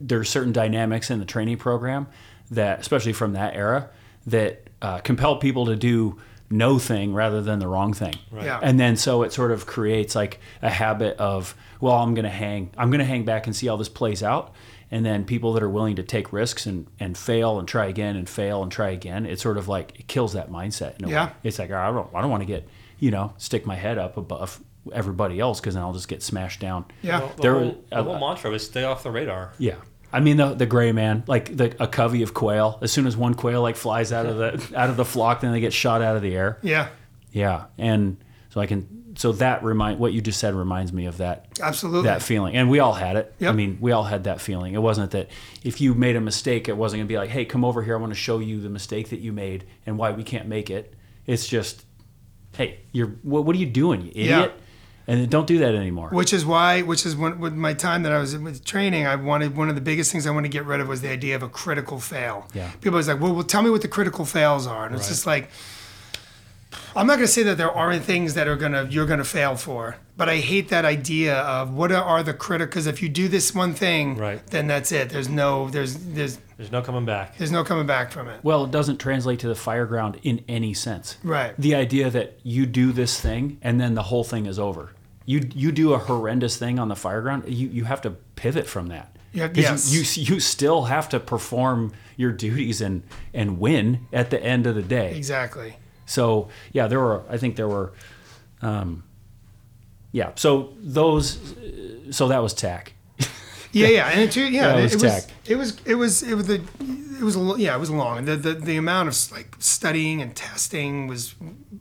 there's 0.00 0.30
certain 0.30 0.54
dynamics 0.54 1.10
in 1.10 1.18
the 1.18 1.26
training 1.26 1.58
program 1.58 2.06
that, 2.50 2.80
especially 2.80 3.12
from 3.12 3.34
that 3.34 3.54
era, 3.54 3.90
that 4.26 4.70
uh, 4.80 5.00
compel 5.00 5.36
people 5.36 5.66
to 5.66 5.76
do 5.76 6.18
no 6.50 6.78
thing 6.78 7.12
rather 7.12 7.42
than 7.42 7.58
the 7.58 7.68
wrong 7.68 7.92
thing. 7.92 8.14
Right. 8.30 8.46
Yeah. 8.46 8.60
And 8.62 8.80
then 8.80 8.96
so 8.96 9.22
it 9.24 9.32
sort 9.34 9.50
of 9.50 9.66
creates 9.66 10.14
like 10.14 10.40
a 10.62 10.70
habit 10.70 11.18
of, 11.18 11.54
well, 11.80 11.96
I'm 11.96 12.14
going 12.14 12.24
to 12.24 12.30
hang. 12.30 12.70
I'm 12.78 12.90
going 12.90 13.00
to 13.00 13.04
hang 13.04 13.26
back 13.26 13.46
and 13.46 13.54
see 13.54 13.66
how 13.66 13.76
this 13.76 13.90
plays 13.90 14.22
out. 14.22 14.54
And 14.90 15.04
then 15.04 15.24
people 15.24 15.52
that 15.52 15.62
are 15.62 15.68
willing 15.68 15.96
to 15.96 16.02
take 16.02 16.32
risks 16.32 16.64
and, 16.66 16.86
and 16.98 17.16
fail 17.16 17.58
and 17.58 17.68
try 17.68 17.86
again 17.86 18.16
and 18.16 18.28
fail 18.28 18.62
and 18.62 18.72
try 18.72 18.88
again, 18.90 19.26
it 19.26 19.38
sort 19.38 19.58
of 19.58 19.68
like 19.68 19.98
it 20.00 20.08
kills 20.08 20.32
that 20.32 20.50
mindset. 20.50 20.98
In 20.98 21.04
a 21.04 21.08
Yeah. 21.10 21.26
Way. 21.26 21.32
It's 21.44 21.58
like 21.58 21.70
I 21.70 21.90
don't 21.90 22.08
I 22.14 22.20
don't 22.22 22.30
want 22.30 22.40
to 22.42 22.46
get 22.46 22.66
you 22.98 23.10
know 23.10 23.32
stick 23.36 23.66
my 23.66 23.74
head 23.76 23.98
up 23.98 24.16
above 24.16 24.60
everybody 24.92 25.38
else 25.40 25.60
because 25.60 25.74
then 25.74 25.82
I'll 25.82 25.92
just 25.92 26.08
get 26.08 26.22
smashed 26.22 26.60
down. 26.60 26.86
Yeah. 27.02 27.18
Well, 27.20 27.28
the, 27.36 27.42
There 27.42 27.52
whole, 27.54 27.64
was- 27.66 27.74
the 27.90 28.02
whole 28.02 28.18
mantra 28.18 28.50
was 28.50 28.64
stay 28.64 28.84
off 28.84 29.02
the 29.02 29.10
radar. 29.10 29.52
Yeah. 29.58 29.74
I 30.10 30.20
mean 30.20 30.38
the 30.38 30.54
the 30.54 30.64
gray 30.64 30.90
man, 30.92 31.22
like 31.26 31.54
the 31.54 31.76
a 31.82 31.86
covey 31.86 32.22
of 32.22 32.32
quail. 32.32 32.78
As 32.80 32.90
soon 32.90 33.06
as 33.06 33.14
one 33.14 33.34
quail 33.34 33.60
like 33.60 33.76
flies 33.76 34.10
out 34.10 34.24
of 34.24 34.38
the 34.38 34.78
out 34.78 34.88
of 34.88 34.96
the 34.96 35.04
flock, 35.04 35.42
then 35.42 35.52
they 35.52 35.60
get 35.60 35.74
shot 35.74 36.00
out 36.00 36.16
of 36.16 36.22
the 36.22 36.34
air. 36.34 36.58
Yeah, 36.62 36.88
Yeah, 37.30 37.64
and 37.76 38.16
so 38.48 38.62
I 38.62 38.66
can 38.66 38.97
so 39.18 39.32
that 39.32 39.64
remind 39.64 39.98
what 39.98 40.12
you 40.12 40.20
just 40.20 40.38
said 40.38 40.54
reminds 40.54 40.92
me 40.92 41.06
of 41.06 41.16
that 41.16 41.46
absolutely. 41.60 42.04
that 42.04 42.22
feeling, 42.22 42.54
and 42.56 42.70
we 42.70 42.78
all 42.78 42.92
had 42.94 43.16
it. 43.16 43.34
I 43.40 43.50
mean, 43.52 43.78
we 43.80 43.90
all 43.90 44.04
had 44.04 44.24
that 44.24 44.40
feeling. 44.40 44.74
It 44.74 44.80
wasn't 44.80 45.10
that 45.10 45.28
if 45.64 45.80
you 45.80 45.92
made 45.94 46.14
a 46.14 46.20
mistake, 46.20 46.68
it 46.68 46.76
wasn't 46.76 47.00
gonna 47.00 47.08
be 47.08 47.16
like, 47.18 47.30
hey, 47.30 47.44
come 47.44 47.64
over 47.64 47.82
here. 47.82 47.96
I 47.96 48.00
want 48.00 48.12
to 48.12 48.18
show 48.18 48.38
you 48.38 48.60
the 48.60 48.68
mistake 48.68 49.08
that 49.10 49.18
you 49.18 49.32
made 49.32 49.64
and 49.86 49.98
why 49.98 50.12
we 50.12 50.22
can't 50.22 50.46
make 50.46 50.70
it. 50.70 50.94
It's 51.26 51.48
just, 51.48 51.84
hey, 52.56 52.78
you're 52.92 53.08
what, 53.22 53.44
what 53.44 53.56
are 53.56 53.58
you 53.58 53.66
doing, 53.66 54.02
you 54.02 54.12
Yeah. 54.14 54.38
idiot? 54.38 54.52
And 55.08 55.20
then 55.22 55.28
don't 55.30 55.46
do 55.46 55.58
that 55.60 55.74
anymore. 55.74 56.10
which 56.10 56.32
is 56.34 56.44
why, 56.46 56.82
which 56.82 57.04
is 57.06 57.16
when, 57.16 57.40
with 57.40 57.54
my 57.54 57.72
time 57.74 58.02
that 58.04 58.12
I 58.12 58.18
was 58.18 58.36
with 58.36 58.62
training, 58.64 59.06
I 59.06 59.16
wanted 59.16 59.56
one 59.56 59.68
of 59.70 59.74
the 59.74 59.80
biggest 59.80 60.12
things 60.12 60.26
I 60.26 60.30
wanted 60.30 60.52
to 60.52 60.56
get 60.58 60.66
rid 60.66 60.80
of 60.80 60.86
was 60.86 61.00
the 61.00 61.08
idea 61.10 61.34
of 61.34 61.42
a 61.42 61.48
critical 61.48 61.98
fail. 61.98 62.46
Yeah. 62.54 62.70
People 62.82 62.98
was 62.98 63.08
like, 63.08 63.18
well, 63.18 63.34
well, 63.34 63.42
tell 63.42 63.62
me 63.62 63.70
what 63.70 63.80
the 63.82 63.88
critical 63.88 64.24
fails 64.26 64.66
are, 64.66 64.84
and 64.86 64.94
it's 64.94 65.04
Right. 65.04 65.08
just 65.08 65.26
like, 65.26 65.50
I'm 66.94 67.06
not 67.06 67.14
going 67.16 67.26
to 67.26 67.32
say 67.32 67.42
that 67.44 67.56
there 67.56 67.70
aren't 67.70 68.04
things 68.04 68.34
that 68.34 68.46
are 68.46 68.56
gonna 68.56 68.86
you're 68.90 69.06
gonna 69.06 69.24
fail 69.24 69.56
for, 69.56 69.96
but 70.16 70.28
I 70.28 70.36
hate 70.36 70.68
that 70.68 70.84
idea 70.84 71.36
of 71.36 71.72
what 71.72 71.90
are 71.92 72.22
the 72.22 72.34
critical. 72.34 72.68
Because 72.70 72.86
if 72.86 73.00
you 73.02 73.08
do 73.08 73.26
this 73.28 73.54
one 73.54 73.72
thing, 73.74 74.16
Right. 74.16 74.44
then 74.48 74.66
that's 74.66 74.92
it. 74.92 75.08
There's 75.10 75.28
no 75.30 75.70
there's 75.70 75.94
there's 75.96 76.38
There's 76.58 76.70
no 76.72 76.82
coming 76.82 77.06
back. 77.06 77.38
there's 77.38 77.52
no 77.52 77.64
coming 77.64 77.86
back 77.86 78.10
from 78.12 78.28
it. 78.28 78.40
Well, 78.42 78.64
it 78.64 78.70
doesn't 78.70 78.98
translate 78.98 79.38
to 79.40 79.48
the 79.48 79.54
fire 79.54 79.86
ground 79.86 80.18
in 80.22 80.44
any 80.48 80.74
sense. 80.74 81.16
Right. 81.22 81.54
The 81.58 81.74
idea 81.74 82.10
that 82.10 82.38
you 82.42 82.66
do 82.66 82.92
this 82.92 83.18
thing 83.20 83.58
and 83.62 83.80
then 83.80 83.94
the 83.94 84.02
whole 84.04 84.24
thing 84.24 84.44
is 84.46 84.58
over. 84.58 84.90
You 85.24 85.48
you 85.54 85.72
do 85.72 85.94
a 85.94 85.98
horrendous 85.98 86.56
thing 86.58 86.78
on 86.78 86.88
the 86.88 86.96
fire 86.96 87.22
ground, 87.22 87.44
you, 87.46 87.68
you 87.68 87.84
have 87.84 88.02
to 88.02 88.10
pivot 88.36 88.66
from 88.66 88.88
that. 88.88 89.16
Yeah, 89.32 89.48
'Cause 89.48 89.58
yes. 89.58 89.92
You, 90.16 90.24
you 90.24 90.34
you 90.34 90.40
still 90.40 90.84
have 90.84 91.08
to 91.10 91.20
perform 91.20 91.92
your 92.16 92.32
duties 92.32 92.80
and 92.82 93.02
and 93.32 93.58
win 93.58 94.06
at 94.12 94.28
the 94.30 94.42
end 94.42 94.66
of 94.66 94.74
the 94.74 94.82
day. 94.82 95.14
Exactly. 95.16 95.76
So 96.08 96.48
yeah, 96.72 96.88
there 96.88 96.98
were. 97.00 97.22
I 97.28 97.36
think 97.36 97.56
there 97.56 97.68
were. 97.68 97.92
Um, 98.62 99.04
yeah. 100.12 100.32
So 100.34 100.72
those. 100.80 101.38
So 102.10 102.28
that 102.28 102.38
was 102.42 102.54
TAC. 102.54 102.94
Yeah, 103.70 103.88
yeah, 103.88 104.08
and 104.08 104.20
it, 104.22 104.34
yeah, 104.34 104.48
Yeah, 104.48 104.76
it 104.76 104.78
it, 104.78 104.82
was 104.84 104.92
was, 104.94 105.02
tech. 105.02 105.24
it 105.46 105.56
was 105.56 105.76
it 105.84 105.94
was 105.94 106.22
it 106.22 106.34
was 106.34 106.46
the 106.46 106.54
it 107.20 107.22
was 107.22 107.36
yeah 107.58 107.76
it 107.76 107.78
was 107.78 107.90
long. 107.90 108.24
The, 108.24 108.34
the 108.36 108.54
the 108.54 108.76
amount 108.78 109.08
of 109.10 109.32
like 109.32 109.54
studying 109.58 110.22
and 110.22 110.34
testing 110.34 111.06
was 111.06 111.34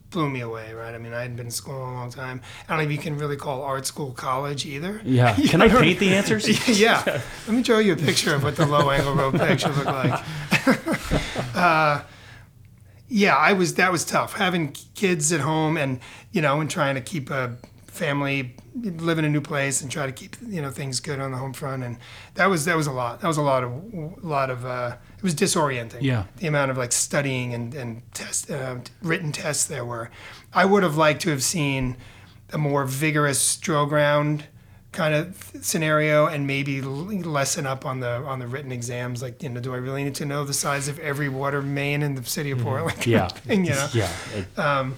blew 0.10 0.30
me 0.30 0.42
away. 0.42 0.74
Right. 0.74 0.94
I 0.94 0.98
mean, 0.98 1.14
I 1.14 1.22
hadn't 1.22 1.38
been 1.38 1.46
in 1.48 1.52
school 1.52 1.76
in 1.76 1.90
a 1.90 1.94
long 1.94 2.12
time. 2.12 2.42
I 2.68 2.74
don't 2.74 2.80
know 2.80 2.84
if 2.84 2.92
you 2.92 3.02
can 3.02 3.18
really 3.18 3.38
call 3.38 3.62
art 3.62 3.86
school 3.86 4.12
college 4.12 4.66
either. 4.66 5.02
Yeah. 5.06 5.34
Can 5.48 5.62
I 5.62 5.70
paint 5.70 6.00
the 6.00 6.10
answers? 6.16 6.46
yeah. 6.80 7.04
Let 7.48 7.56
me 7.56 7.64
show 7.64 7.80
you 7.80 7.94
a 7.94 7.96
picture 7.96 8.36
of 8.36 8.44
what 8.44 8.58
the 8.58 8.66
low 8.66 8.90
angle 8.92 9.14
road 9.14 9.36
picture 9.40 9.70
looked 9.70 9.86
like. 9.86 10.24
uh, 11.56 12.02
yeah, 13.10 13.36
I 13.36 13.54
was 13.54 13.76
that 13.76 13.92
was 13.92 14.06
tough. 14.06 14.34
Having 14.34 14.76
kids 14.96 15.32
at 15.32 15.42
home 15.42 15.78
and 15.78 16.00
you 16.32 16.42
know 16.42 16.60
and 16.60 16.70
trying 16.70 16.96
to 16.96 17.02
keep 17.02 17.30
a 17.30 17.58
family 17.86 18.56
live 18.76 19.18
in 19.18 19.26
a 19.26 19.30
new 19.30 19.42
place 19.42 19.82
and 19.82 19.90
try 19.92 20.06
to 20.06 20.12
keep 20.12 20.36
you 20.46 20.62
know 20.62 20.70
things 20.70 21.00
good 21.00 21.20
on 21.20 21.32
the 21.32 21.38
home 21.38 21.54
front. 21.54 21.84
And 21.84 21.98
that 22.36 22.48
was 22.48 22.66
that 22.66 22.76
was 22.76 22.88
a 22.88 22.92
lot. 22.92 23.22
That 23.22 23.28
was 23.28 23.38
a 23.38 23.42
lot 23.42 23.64
of 23.64 23.72
a 23.72 24.28
lot 24.28 24.50
of 24.50 24.66
uh, 24.66 24.98
it 25.18 25.24
was 25.24 25.36
disorienting. 25.36 26.02
Yeah. 26.02 26.26
the 26.38 26.48
amount 26.48 26.72
of 26.72 26.78
like 26.78 26.92
studying 26.92 27.54
and 27.54 27.74
and 27.74 28.02
test 28.14 28.52
uh, 28.52 28.78
written 29.02 29.32
tests 29.32 29.66
there 29.66 29.86
were. 29.86 30.10
I 30.54 30.66
would 30.66 30.84
have 30.84 30.98
liked 30.98 31.22
to 31.24 31.30
have 31.30 31.44
seen 31.44 31.98
a 32.54 32.58
more 32.58 32.86
vigorous 32.86 33.58
drill 33.58 33.86
ground 33.86 34.46
kind 34.92 35.14
of 35.14 35.52
scenario 35.62 36.26
and 36.28 36.48
maybe 36.48 36.82
lessen 36.82 37.68
up 37.68 37.86
on 37.86 38.00
the 38.00 38.08
on 38.24 38.40
the 38.40 38.48
written 38.48 38.72
exams 38.72 39.22
like 39.22 39.44
you 39.44 39.50
know 39.50 39.60
do 39.60 39.74
I 39.74 39.78
really 39.78 40.04
need 40.04 40.16
to 40.16 40.26
know 40.26 40.44
the 40.44 40.54
size 40.54 40.88
of 40.88 40.98
every 41.00 41.30
water 41.30 41.62
main 41.62 42.02
in 42.02 42.16
the 42.16 42.24
city 42.24 42.52
of 42.52 42.60
mm-hmm. 42.60 42.68
Portland 42.68 43.06
Yeah. 43.06 43.30
and, 43.48 43.66
you 43.68 43.74
know 43.74 43.88
Yeah. 43.94 44.12
It- 44.34 44.60
um, 44.60 44.98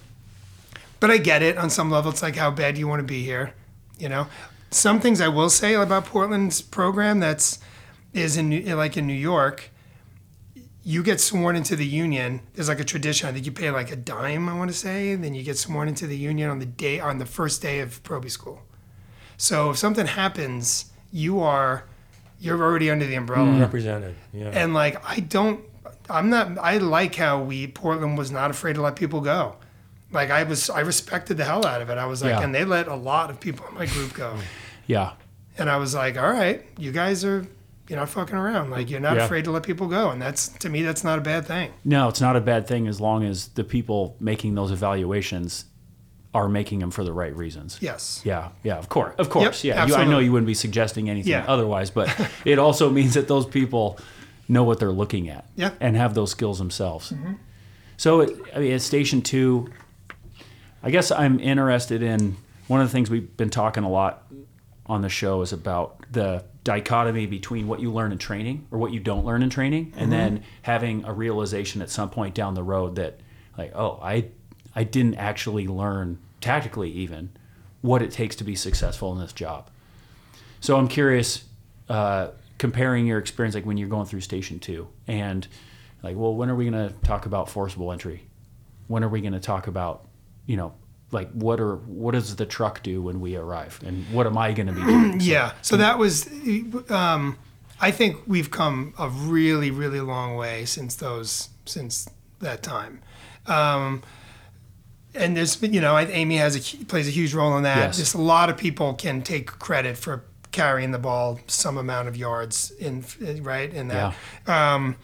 but 1.00 1.10
I 1.10 1.18
get 1.18 1.42
it 1.42 1.58
on 1.58 1.70
some 1.70 1.90
level. 1.90 2.12
It's 2.12 2.22
like 2.22 2.36
how 2.36 2.52
bad 2.52 2.78
you 2.78 2.88
want 2.88 3.00
to 3.00 3.06
be 3.06 3.24
here, 3.24 3.54
you 3.98 4.10
know. 4.10 4.28
Some 4.72 5.00
things 5.00 5.22
I 5.22 5.28
will 5.30 5.50
say 5.50 5.74
about 5.74 6.06
Portland's 6.06 6.62
program 6.62 7.20
that's 7.20 7.60
is 8.14 8.38
in 8.38 8.66
like 8.76 8.98
in 8.98 9.08
New 9.08 9.14
York. 9.14 9.72
You 10.84 11.04
get 11.04 11.20
sworn 11.22 11.56
into 11.56 11.76
the 11.76 11.86
union. 11.86 12.42
There's 12.54 12.68
like 12.68 12.80
a 12.80 12.84
tradition. 12.84 13.30
I 13.30 13.32
think 13.32 13.46
you 13.46 13.52
pay 13.52 13.72
like 13.72 13.92
a 13.92 13.96
dime. 13.96 14.50
I 14.50 14.58
want 14.58 14.72
to 14.72 14.78
say. 14.78 15.12
And 15.12 15.24
then 15.24 15.34
you 15.34 15.44
get 15.44 15.58
sworn 15.58 15.88
into 15.88 16.08
the 16.08 16.18
union 16.18 16.50
on 16.50 16.60
the 16.60 16.66
day 16.66 17.00
on 17.00 17.18
the 17.18 17.26
first 17.26 17.62
day 17.62 17.80
of 17.80 18.02
probie 18.04 18.32
school. 18.32 18.62
So 19.40 19.70
if 19.72 19.78
something 19.78 20.06
happens, 20.06 20.92
you 21.14 21.40
are 21.40 21.86
you're 22.42 22.62
already 22.62 22.92
under 22.92 23.06
the 23.06 23.16
umbrella. 23.16 23.48
Mm-hmm. 23.48 23.62
Represented. 23.62 24.16
Yeah. 24.34 24.50
And 24.50 24.74
like 24.74 25.02
I 25.10 25.22
don't 25.22 25.62
I'm 26.10 26.30
not 26.30 26.58
I 26.58 26.78
like 26.78 27.16
how 27.16 27.42
we 27.42 27.68
Portland 27.68 28.18
was 28.18 28.32
not 28.32 28.52
afraid 28.52 28.74
to 28.74 28.82
let 28.82 28.96
people 28.98 29.22
go. 29.22 29.56
Like 30.12 30.30
I 30.30 30.44
was 30.44 30.70
I 30.70 30.82
respected 30.82 31.38
the 31.38 31.46
hell 31.46 31.66
out 31.66 31.82
of 31.82 31.90
it. 31.90 31.98
I 31.98 32.06
was 32.06 32.22
like 32.22 32.32
Yeah. 32.32 32.42
and 32.44 32.54
they 32.54 32.66
let 32.66 32.88
a 32.90 32.96
lot 32.96 33.30
of 33.30 33.40
people 33.40 33.66
in 33.70 33.76
my 33.76 33.86
group 33.86 34.14
go. 34.14 34.36
yeah. 34.88 35.14
And 35.58 35.70
I 35.70 35.78
was 35.78 35.96
like, 35.96 36.18
All 36.18 36.32
right, 36.32 36.66
you 36.78 36.92
guys 36.92 37.24
are 37.24 37.48
you're 37.88 37.98
not 38.00 38.10
fucking 38.10 38.36
around. 38.36 38.72
Like 38.72 38.90
you're 38.90 39.00
not 39.00 39.16
Yeah. 39.16 39.24
afraid 39.26 39.46
to 39.46 39.52
let 39.52 39.64
people 39.64 39.88
go. 39.88 40.10
And 40.10 40.22
that's 40.22 40.50
to 40.50 40.70
me 40.70 40.82
that's 40.84 41.06
not 41.06 41.18
a 41.18 41.22
bad 41.22 41.46
thing. 41.48 41.72
No, 41.86 42.10
it's 42.10 42.22
not 42.22 42.36
a 42.36 42.42
bad 42.42 42.68
thing 42.68 42.88
as 42.88 43.00
long 43.00 43.24
as 43.24 43.48
the 43.50 43.64
people 43.64 44.16
making 44.20 44.56
those 44.56 44.72
evaluations 44.72 45.64
are 46.34 46.48
making 46.48 46.80
them 46.80 46.92
for 46.92 47.04
the 47.04 47.12
right 47.14 47.36
reasons. 47.36 47.78
Yes. 47.82 48.22
Yeah, 48.24 48.50
yeah, 48.64 48.78
of 48.78 48.88
course, 48.90 49.16
of 49.18 49.30
course, 49.30 49.64
yeah. 49.64 49.86
You, 49.88 49.96
I 49.96 50.06
know 50.06 50.20
you 50.20 50.32
wouldn't 50.32 50.48
be 50.48 50.54
suggesting 50.54 51.10
anything 51.10 51.32
Yeah. 51.32 51.46
otherwise, 51.48 51.90
but 51.90 52.08
it 52.46 52.60
also 52.60 52.90
means 52.92 53.16
that 53.16 53.28
those 53.28 53.46
people 53.48 53.98
know 54.48 54.64
what 54.64 54.80
they're 54.80 54.92
looking 54.92 55.30
at 55.30 55.46
Yeah. 55.56 55.70
Mm-hmm. 55.70 55.78
and 55.84 55.96
have 55.98 56.14
those 56.14 56.32
skills 56.32 56.58
themselves. 56.60 57.14
So, 57.98 58.22
it, 58.22 58.38
I 58.56 58.60
mean, 58.60 58.72
at 58.74 58.82
Station 58.82 59.22
Two, 59.22 59.70
I 60.84 60.92
guess 60.92 61.12
I'm 61.12 61.40
interested 61.40 62.02
in 62.04 62.38
one 62.68 62.80
of 62.82 62.88
the 62.88 62.92
things 62.92 63.10
we've 63.10 63.36
been 63.36 63.50
talking 63.50 63.84
a 63.84 63.90
lot 63.90 64.24
on 64.86 65.02
the 65.02 65.10
show 65.10 65.42
is 65.42 65.52
about 65.52 66.04
the 66.12 66.44
dichotomy 66.64 67.26
between 67.26 67.68
what 67.68 67.80
you 67.80 67.92
learn 67.92 68.12
in 68.12 68.18
training 68.18 68.68
or 68.72 68.78
what 68.80 68.92
you 68.94 69.00
don't 69.00 69.26
learn 69.26 69.42
in 69.44 69.50
training, 69.50 69.94
and 69.98 70.12
then 70.12 70.44
having 70.62 71.04
a 71.06 71.12
realization 71.14 71.82
at 71.82 71.90
some 71.90 72.10
point 72.10 72.36
down 72.36 72.54
the 72.54 72.64
road 72.64 72.96
that, 72.96 73.20
like, 73.58 73.72
oh, 73.76 74.00
I, 74.02 74.26
I 74.76 74.84
didn't 74.84 75.16
actually 75.16 75.68
learn 75.68 76.20
tactically 76.42 76.92
even 76.92 77.32
what 77.82 78.02
it 78.02 78.12
takes 78.12 78.36
to 78.38 78.44
be 78.44 78.56
successful 78.56 79.12
in 79.14 79.20
this 79.20 79.34
job. 79.34 79.70
So 80.60 80.78
I'm 80.78 80.88
curious, 80.88 81.46
uh, 81.88 82.30
comparing 82.58 83.08
your 83.08 83.20
experience, 83.20 83.56
like 83.56 83.66
when 83.66 83.78
you're 83.78 83.90
going 83.90 84.06
through 84.06 84.22
Station 84.22 84.60
Two, 84.60 84.88
and 85.08 85.48
like, 86.04 86.16
well, 86.18 86.36
when 86.36 86.50
are 86.50 86.56
we 86.56 86.70
going 86.70 86.90
to 86.90 86.94
talk 87.06 87.26
about 87.26 87.50
forcible 87.50 87.92
entry? 87.92 88.24
When 88.88 89.04
are 89.04 89.10
we 89.10 89.22
going 89.22 89.34
to 89.34 89.40
talk 89.40 89.68
about, 89.68 90.08
you 90.46 90.58
know, 90.58 90.74
like 91.12 91.32
what 91.32 91.60
are 91.60 91.78
what 91.78 92.12
does 92.12 92.36
the 92.36 92.46
truck 92.46 92.84
do 92.84 93.02
when 93.02 93.20
we 93.20 93.36
arrive, 93.36 93.80
and 93.86 94.06
what 94.12 94.28
am 94.28 94.38
I 94.38 94.54
going 94.54 94.68
to 94.68 94.74
be 94.74 94.82
doing? 94.82 95.20
Yeah. 95.22 95.54
So 95.62 95.78
that 95.78 95.98
was 95.98 96.30
um 96.90 97.38
I 97.82 97.92
think 97.92 98.18
we've 98.28 98.52
come 98.52 98.94
a 98.98 99.10
really, 99.10 99.72
really 99.72 100.02
long 100.02 100.36
way 100.36 100.66
since 100.66 100.96
those 100.96 101.50
since 101.66 102.10
that 102.40 102.62
time. 102.62 103.02
Um, 103.48 104.04
and 105.16 105.36
there's 105.36 105.62
you 105.62 105.82
know, 105.82 105.98
Amy 105.98 106.38
has 106.38 106.56
a 106.56 106.86
plays 106.86 107.08
a 107.08 107.12
huge 107.12 107.34
role 107.34 107.56
in 107.58 107.64
that. 107.64 107.78
Yes. 107.78 107.98
Just 107.98 108.16
a 108.16 108.22
lot 108.22 108.50
of 108.50 108.58
people 108.58 108.94
can 108.94 109.22
take 109.22 109.48
credit 109.48 109.98
for 109.98 110.24
carrying 110.52 110.92
the 110.92 111.00
ball 111.00 111.40
some 111.48 111.78
amount 111.78 112.08
of 112.08 112.18
yards 112.18 112.72
in 112.72 113.04
right 113.42 113.74
in 113.74 113.88
that. 113.90 114.16
Um, 114.48 114.96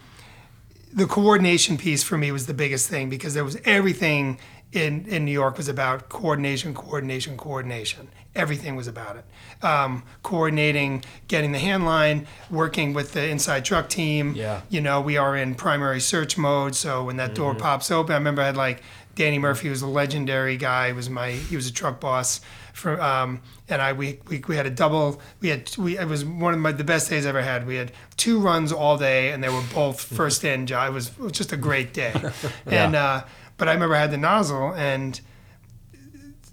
the 0.93 1.05
coordination 1.05 1.77
piece 1.77 2.03
for 2.03 2.17
me 2.17 2.31
was 2.31 2.45
the 2.45 2.53
biggest 2.53 2.89
thing 2.89 3.09
because 3.09 3.33
there 3.33 3.43
was 3.43 3.57
everything 3.65 4.39
in, 4.75 5.05
in 5.07 5.25
New 5.25 5.31
York 5.31 5.57
was 5.57 5.67
about 5.67 6.09
coordination, 6.09 6.73
coordination, 6.73 7.37
coordination. 7.37 8.09
Everything 8.35 8.75
was 8.75 8.87
about 8.87 9.15
it. 9.15 9.25
Um, 9.63 10.03
coordinating, 10.21 11.03
getting 11.29 11.53
the 11.53 11.59
hand 11.59 11.85
line, 11.85 12.27
working 12.51 12.93
with 12.93 13.13
the 13.13 13.25
inside 13.29 13.63
truck 13.63 13.87
team. 13.87 14.33
Yeah. 14.35 14.61
You 14.69 14.81
know, 14.81 14.99
we 14.99 15.15
are 15.15 15.37
in 15.37 15.55
primary 15.55 16.01
search 16.01 16.37
mode, 16.37 16.75
so 16.75 17.05
when 17.05 17.15
that 17.17 17.33
door 17.33 17.55
pops 17.55 17.89
open, 17.91 18.11
I 18.13 18.17
remember 18.17 18.41
I 18.41 18.47
had 18.47 18.57
like 18.57 18.83
Danny 19.15 19.39
Murphy 19.39 19.69
was 19.69 19.81
a 19.81 19.87
legendary 19.87 20.57
guy. 20.57 20.87
He 20.87 20.93
Was 20.93 21.09
my 21.09 21.31
he 21.31 21.55
was 21.55 21.67
a 21.67 21.73
truck 21.73 22.01
boss 22.01 22.41
for 22.73 23.01
um, 23.01 23.39
and 23.69 23.81
I 23.81 23.93
we, 23.93 24.19
we 24.27 24.43
we 24.45 24.57
had 24.57 24.65
a 24.65 24.69
double. 24.69 25.21
We 25.39 25.47
had 25.47 25.75
we 25.77 25.97
it 25.97 26.05
was 26.05 26.25
one 26.25 26.53
of 26.53 26.59
my 26.59 26.73
the 26.73 26.83
best 26.83 27.09
days 27.09 27.25
I 27.25 27.29
ever 27.29 27.41
had. 27.41 27.65
We 27.65 27.75
had 27.77 27.93
two 28.17 28.39
runs 28.39 28.73
all 28.73 28.97
day, 28.97 29.31
and 29.31 29.41
they 29.41 29.47
were 29.47 29.63
both 29.73 30.01
first 30.17 30.43
in. 30.43 30.67
job. 30.67 30.89
It 30.89 30.93
was, 30.93 31.07
it 31.07 31.19
was 31.19 31.31
just 31.31 31.53
a 31.53 31.57
great 31.57 31.93
day. 31.93 32.13
And 32.65 32.95
uh, 32.95 33.23
but 33.57 33.67
I 33.67 33.73
remember 33.73 33.95
I 33.95 33.99
had 33.99 34.11
the 34.11 34.17
nozzle, 34.17 34.73
and 34.73 35.19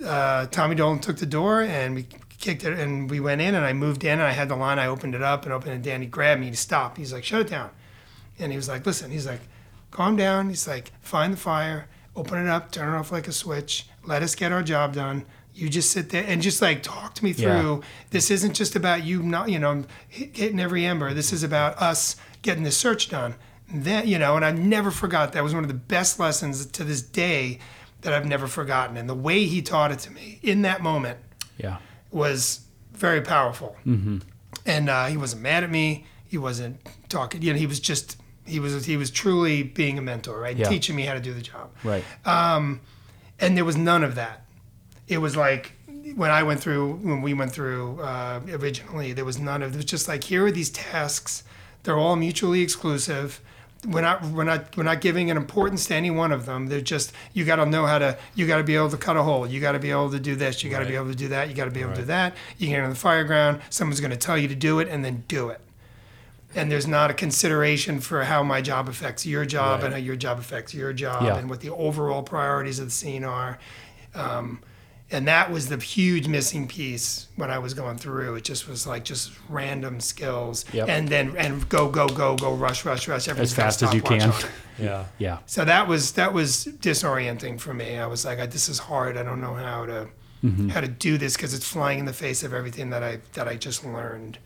uh, 0.05 0.47
Tommy 0.47 0.75
Dolan 0.75 0.99
took 1.01 1.17
the 1.19 1.27
door, 1.27 1.63
and 1.63 1.95
we 1.95 2.07
kicked 2.39 2.65
it, 2.65 2.79
and 2.79 3.09
we 3.11 3.21
went 3.21 3.41
in, 3.41 3.55
and 3.55 3.65
I 3.65 3.73
moved 3.73 4.05
in, 4.05 4.13
and 4.13 4.23
I 4.23 4.33
had 4.33 4.49
the 4.49 4.57
line. 4.57 4.79
I 4.79 4.87
opened 4.87 5.15
it 5.15 5.23
up 5.23 5.45
and 5.45 5.53
opened 5.53 5.73
it. 5.73 5.75
And 5.77 5.85
Danny 5.85 6.07
grabbed 6.07 6.41
me 6.41 6.51
to 6.51 6.57
stop. 6.57 6.97
He's 6.97 7.13
like, 7.13 7.25
"Shut 7.25 7.43
it 7.43 7.49
down," 7.49 7.71
and 8.39 8.51
he 8.53 8.57
was 8.57 8.69
like, 8.69 8.85
"Listen," 8.85 9.11
he's 9.11 9.27
like, 9.27 9.41
"Calm 9.91 10.17
down." 10.17 10.49
He's 10.49 10.67
like, 10.67 10.93
"Find 11.01 11.33
the 11.33 11.37
fire." 11.39 11.89
Open 12.15 12.39
it 12.45 12.49
up, 12.51 12.71
turn 12.71 12.93
it 12.93 12.97
off 12.99 13.11
like 13.11 13.27
a 13.27 13.33
switch. 13.33 13.87
Let 14.05 14.23
us 14.23 14.35
get 14.35 14.53
our 14.53 14.63
job 14.63 14.93
done. 14.93 15.25
You 15.55 15.71
just 15.71 15.91
sit 15.91 16.11
there 16.11 16.25
and 16.27 16.43
just 16.43 16.61
like 16.61 16.83
talk 16.83 17.15
to 17.15 17.25
me 17.25 17.31
Yeah. 17.31 17.59
through. 17.61 17.83
This 18.11 18.31
isn't 18.31 18.53
just 18.55 18.77
about 18.77 19.03
you 19.05 19.23
not, 19.23 19.49
you 19.49 19.59
know, 19.59 19.85
hit- 20.09 20.37
hitting 20.37 20.61
every 20.61 20.85
ember. 20.85 21.15
This 21.15 21.33
is 21.33 21.43
about 21.43 21.81
us 21.81 22.17
getting 22.43 22.65
this 22.65 22.77
search 22.77 23.09
done. 23.09 23.35
Then, 23.73 24.07
you 24.07 24.19
know, 24.19 24.37
and 24.37 24.45
I 24.45 24.53
never 24.53 24.91
forgot. 24.91 25.33
That 25.33 25.43
was 25.43 25.55
one 25.55 25.65
of 25.65 25.69
the 25.69 25.75
best 25.75 26.19
lessons 26.19 26.65
to 26.67 26.85
this 26.85 27.01
day 27.03 27.59
that 28.03 28.13
I've 28.13 28.27
never 28.27 28.47
forgotten. 28.47 28.97
And 28.97 29.09
the 29.09 29.15
way 29.15 29.45
he 29.45 29.63
taught 29.63 29.93
it 29.93 29.99
to 30.01 30.11
me 30.11 30.39
in 30.43 30.63
that 30.63 30.83
moment 30.83 31.19
Yeah, 31.59 31.79
was 32.11 32.61
very 32.93 33.21
powerful. 33.23 33.77
Mm-hmm. 33.87 34.19
And 34.67 34.89
uh, 34.91 35.07
he 35.07 35.17
wasn't 35.17 35.43
mad 35.43 35.65
at 35.65 35.71
me. 35.71 36.07
He 36.29 36.39
wasn't 36.39 36.81
talking. 37.09 37.43
You 37.43 37.53
know, 37.53 37.59
he 37.59 37.67
was 37.67 37.81
just 37.81 38.17
he 38.45 38.59
was 38.61 38.85
he 38.85 38.97
was 38.97 39.11
truly 39.11 39.63
being 39.63 39.99
a 39.99 40.03
mentor, 40.03 40.39
right? 40.39 40.57
Yeah. 40.57 40.69
Teaching 40.69 40.97
me 40.97 41.03
how 41.03 41.15
to 41.15 41.21
do 41.21 41.33
the 41.33 41.43
job. 41.43 41.71
right. 41.85 42.05
And 43.41 43.57
there 43.57 43.65
was 43.65 43.77
none 43.77 44.05
of 44.05 44.15
that. 44.15 44.45
It 45.09 45.19
was 45.19 45.37
like 45.37 45.73
when 46.15 46.31
I 46.31 46.43
went 46.43 46.61
through 46.61 46.95
when 46.97 47.23
we 47.23 47.35
went 47.35 47.53
through 47.53 48.01
uh, 48.01 48.41
originally. 48.51 49.13
There 49.13 49.25
was 49.25 49.39
none 49.39 49.63
of. 49.63 49.75
It 49.75 49.77
was 49.77 49.85
just 49.85 50.09
like 50.09 50.25
here 50.25 50.47
are 50.47 50.53
these 50.53 50.71
tasks. 50.71 51.43
They're 51.83 51.99
all 51.99 52.17
mutually 52.17 52.61
exclusive. 52.61 53.41
We're 53.89 54.01
not 54.01 54.23
we're 54.27 54.45
not 54.45 54.77
we're 54.77 54.85
not 54.85 55.01
giving 55.01 55.31
an 55.31 55.37
importance 55.37 55.87
to 55.87 55.95
any 55.95 56.11
one 56.11 56.31
of 56.33 56.47
them. 56.47 56.69
They're 56.69 56.81
just 56.81 57.13
you 57.33 57.45
got 57.45 57.57
to 57.57 57.67
know 57.67 57.85
how 57.87 57.99
to 57.99 58.17
you 58.35 58.47
got 58.47 58.59
to 58.59 58.65
be 58.65 58.77
able 58.77 58.91
to 58.91 58.97
cut 58.97 59.17
a 59.17 59.23
hole. 59.23 59.47
You 59.47 59.61
got 59.61 59.73
to 59.73 59.79
be 59.81 59.91
able 59.91 60.11
to 60.13 60.21
do 60.21 60.37
this. 60.37 60.63
You 60.63 60.71
got 60.71 60.81
to 60.81 60.87
be 60.87 60.95
able 60.95 61.09
to 61.11 61.17
do 61.17 61.29
that. 61.29 61.49
You 61.49 61.55
got 61.55 61.65
to 61.65 61.71
be 61.73 61.81
able 61.81 61.93
to 61.95 62.01
do 62.03 62.05
that. 62.07 62.35
You 62.59 62.69
get 62.69 62.81
on 62.83 62.91
the 62.91 62.97
fire 62.97 63.25
ground. 63.25 63.61
Someone's 63.71 64.01
going 64.01 64.13
to 64.13 64.17
tell 64.17 64.39
you 64.39 64.47
to 64.49 64.55
do 64.55 64.79
it, 64.79 64.89
and 64.89 65.05
then 65.05 65.25
do 65.27 65.49
it. 65.49 65.61
And 66.55 66.71
there's 66.71 66.87
not 66.87 67.11
a 67.11 67.15
consideration 67.15 67.99
for 68.01 68.25
how 68.25 68.43
my 68.43 68.61
job 68.61 68.89
affects 68.89 69.25
your 69.25 69.45
job 69.47 69.79
Right. 69.81 69.87
and 69.87 69.95
how 69.95 69.99
your 70.01 70.17
job 70.17 70.39
affects 70.39 70.75
your 70.75 70.93
job 70.93 71.23
Yeah. 71.25 71.39
and 71.39 71.49
what 71.49 71.61
the 71.61 71.71
overall 71.71 72.23
priorities 72.23 72.79
of 72.79 72.85
the 72.85 72.91
scene 72.93 73.25
are. 73.25 73.59
Um, 74.15 74.61
and 75.13 75.29
that 75.29 75.51
was 75.51 75.69
the 75.69 75.77
huge 75.77 76.27
missing 76.27 76.67
piece 76.67 77.29
when 77.37 77.51
I 77.51 77.59
was 77.59 77.75
going 77.75 77.99
through. 77.99 78.35
It 78.37 78.45
just 78.45 78.67
was 78.69 78.87
like 78.87 79.05
just 79.05 79.33
random 79.49 80.01
skills, 80.01 80.65
Yep. 80.73 80.89
and 80.89 81.09
then 81.09 81.37
and 81.37 81.69
go 81.69 81.89
go 81.89 82.09
go 82.09 82.37
go 82.37 82.55
rush 82.55 82.85
rush 82.85 83.07
rush 83.09 83.29
everything's 83.29 83.55
got 83.55 83.63
a 83.63 83.65
fast 83.67 83.83
as 83.83 83.95
you 83.95 84.03
can. 84.03 84.33
Yeah. 84.79 85.05
Yeah. 85.19 85.39
So 85.47 85.65
that 85.67 85.87
was 85.87 86.13
that 86.13 86.33
was 86.33 86.67
disorienting 86.81 87.61
for 87.61 87.75
me. 87.75 87.99
I 87.99 88.07
was 88.07 88.25
like, 88.25 88.39
this 88.51 88.69
is 88.69 88.79
hard. 88.79 89.17
I 89.17 89.23
don't 89.23 89.41
know 89.41 89.55
how 89.55 89.87
to 89.87 90.09
Mm-hmm. 90.43 90.71
how 90.71 90.81
to 90.81 90.89
do 90.89 91.19
this 91.19 91.37
because 91.37 91.55
it's 91.55 91.65
flying 91.69 92.01
in 92.01 92.05
the 92.05 92.13
face 92.13 92.43
of 92.43 92.53
everything 92.53 92.91
that 92.91 93.05
I 93.05 93.21
that 93.35 93.47
I 93.47 93.55
just 93.55 93.85
learned. 93.85 94.39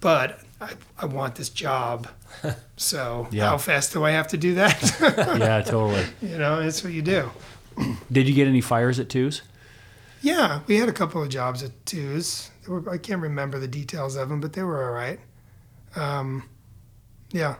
But 0.00 0.40
I, 0.60 0.70
I 0.98 1.06
want 1.06 1.34
this 1.34 1.48
job. 1.48 2.06
So 2.76 3.26
Yeah. 3.32 3.46
how 3.50 3.58
fast 3.58 3.92
do 3.92 4.04
I 4.04 4.12
have 4.12 4.28
to 4.28 4.36
do 4.38 4.54
that? 4.54 4.80
Yeah, 5.40 5.62
totally. 5.62 6.04
you 6.22 6.38
know, 6.38 6.60
it's 6.60 6.82
what 6.84 6.92
you 6.92 7.02
do. 7.02 7.30
Did 8.10 8.28
you 8.28 8.34
get 8.34 8.46
any 8.46 8.60
fires 8.60 8.98
at 9.00 9.08
twos? 9.08 9.42
Yeah, 10.22 10.60
we 10.66 10.76
had 10.76 10.88
a 10.88 10.92
couple 10.92 11.22
of 11.22 11.28
jobs 11.28 11.62
at 11.62 11.86
twos. 11.86 12.50
Were, 12.68 12.88
I 12.90 12.98
can't 12.98 13.22
remember 13.22 13.58
the 13.58 13.68
details 13.68 14.16
of 14.16 14.28
them, 14.28 14.40
but 14.40 14.52
they 14.52 14.62
were 14.62 14.84
all 14.84 14.92
right. 14.92 15.18
Um, 15.96 16.48
yeah, 17.32 17.56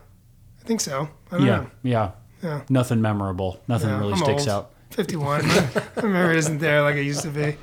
I 0.61 0.65
think 0.65 0.81
so. 0.81 1.09
I 1.33 1.39
don't 1.39 1.47
Yeah, 1.47 1.57
know. 1.57 1.71
yeah. 1.83 2.11
Yeah. 2.43 2.63
Nothing 2.69 3.01
memorable. 3.03 3.61
Nothing 3.69 3.91
Yeah, 3.91 3.99
really 3.99 4.13
I'm 4.15 4.19
sticks 4.19 4.43
old. 4.43 4.65
out. 4.67 4.71
51. 4.91 5.47
My 5.97 6.03
memory 6.03 6.39
isn't 6.39 6.59
there 6.59 6.83
like 6.83 6.97
it 6.97 7.03
used 7.05 7.23
to 7.23 7.29
be. 7.31 7.57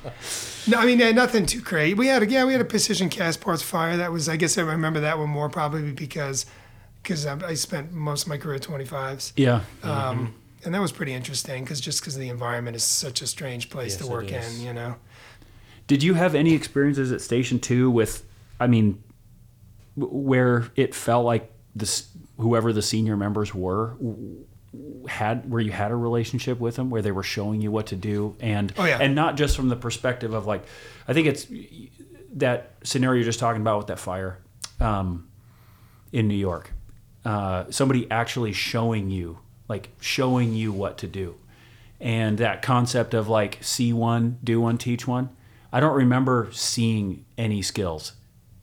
No, 0.66 0.78
I 0.78 0.86
mean, 0.86 0.98
yeah, 0.98 1.10
nothing 1.12 1.46
too 1.46 1.60
crazy. 1.62 1.94
We 1.94 2.06
had 2.06 2.22
a, 2.22 2.26
yeah, 2.28 2.44
we 2.44 2.52
had 2.52 2.60
a 2.60 2.64
Precision 2.64 3.10
Castparts 3.10 3.62
fire. 3.62 3.96
That 3.96 4.12
was, 4.12 4.28
I 4.28 4.36
guess 4.36 4.56
I 4.56 4.62
remember 4.62 5.00
that 5.00 5.18
one 5.18 5.28
more 5.30 5.48
probably 5.48 5.92
because 5.92 6.46
because 7.02 7.24
I, 7.26 7.38
I 7.46 7.54
spent 7.54 7.92
most 7.92 8.22
of 8.24 8.28
my 8.28 8.36
career 8.38 8.56
at 8.56 8.62
25s. 8.62 9.32
Yeah. 9.36 9.60
Um, 9.82 10.34
and 10.64 10.74
that 10.74 10.80
was 10.80 10.92
pretty 10.92 11.12
interesting 11.14 11.64
because 11.64 11.80
just 11.80 12.00
because 12.00 12.16
the 12.16 12.28
environment 12.28 12.76
is 12.76 12.82
such 12.84 13.22
a 13.22 13.26
strange 13.26 13.70
place 13.70 13.92
Yes, 13.92 14.00
to 14.06 14.10
work 14.10 14.30
in, 14.32 14.60
you 14.60 14.72
know? 14.72 14.96
Did 15.86 16.02
you 16.02 16.14
have 16.14 16.34
any 16.34 16.54
experiences 16.54 17.12
at 17.12 17.20
Station 17.20 17.58
Two 17.58 17.90
with, 17.90 18.24
I 18.60 18.66
mean, 18.66 19.02
where 19.96 20.68
it 20.76 20.94
felt 20.94 21.24
like 21.24 21.50
this, 21.74 22.08
whoever 22.38 22.72
the 22.72 22.82
senior 22.82 23.16
members 23.16 23.54
were, 23.54 23.96
had 25.08 25.50
where 25.50 25.60
you 25.60 25.72
had 25.72 25.90
a 25.90 25.96
relationship 25.96 26.60
with 26.60 26.76
them, 26.76 26.90
where 26.90 27.00
they 27.02 27.10
were 27.12 27.22
showing 27.22 27.60
you 27.62 27.70
what 27.70 27.86
to 27.86 27.96
do, 27.96 28.36
and 28.40 28.72
Oh, 28.76 28.84
yeah. 28.84 28.98
and 29.00 29.14
not 29.14 29.36
just 29.36 29.56
from 29.56 29.68
the 29.70 29.76
perspective 29.76 30.34
of 30.34 30.46
like, 30.46 30.62
I 31.08 31.14
think 31.14 31.26
it's 31.26 31.46
that 32.34 32.72
scenario 32.82 33.16
you're 33.20 33.24
just 33.24 33.38
talking 33.40 33.62
about 33.62 33.78
with 33.78 33.86
that 33.88 33.98
fire 33.98 34.38
um, 34.80 35.28
in 36.12 36.28
New 36.28 36.34
York. 36.36 36.72
Uh, 37.24 37.64
somebody 37.70 38.08
actually 38.10 38.52
showing 38.52 39.10
you, 39.10 39.38
like 39.68 39.90
showing 40.00 40.54
you 40.54 40.72
what 40.72 40.98
to 40.98 41.06
do, 41.06 41.36
and 42.00 42.38
that 42.38 42.62
concept 42.62 43.14
of 43.14 43.28
like 43.28 43.58
see 43.60 43.92
one, 43.92 44.38
do 44.42 44.60
one, 44.60 44.78
teach 44.78 45.06
one. 45.06 45.30
I 45.72 45.80
don't 45.80 45.94
remember 45.94 46.48
seeing 46.52 47.24
any 47.36 47.60
skills 47.62 48.12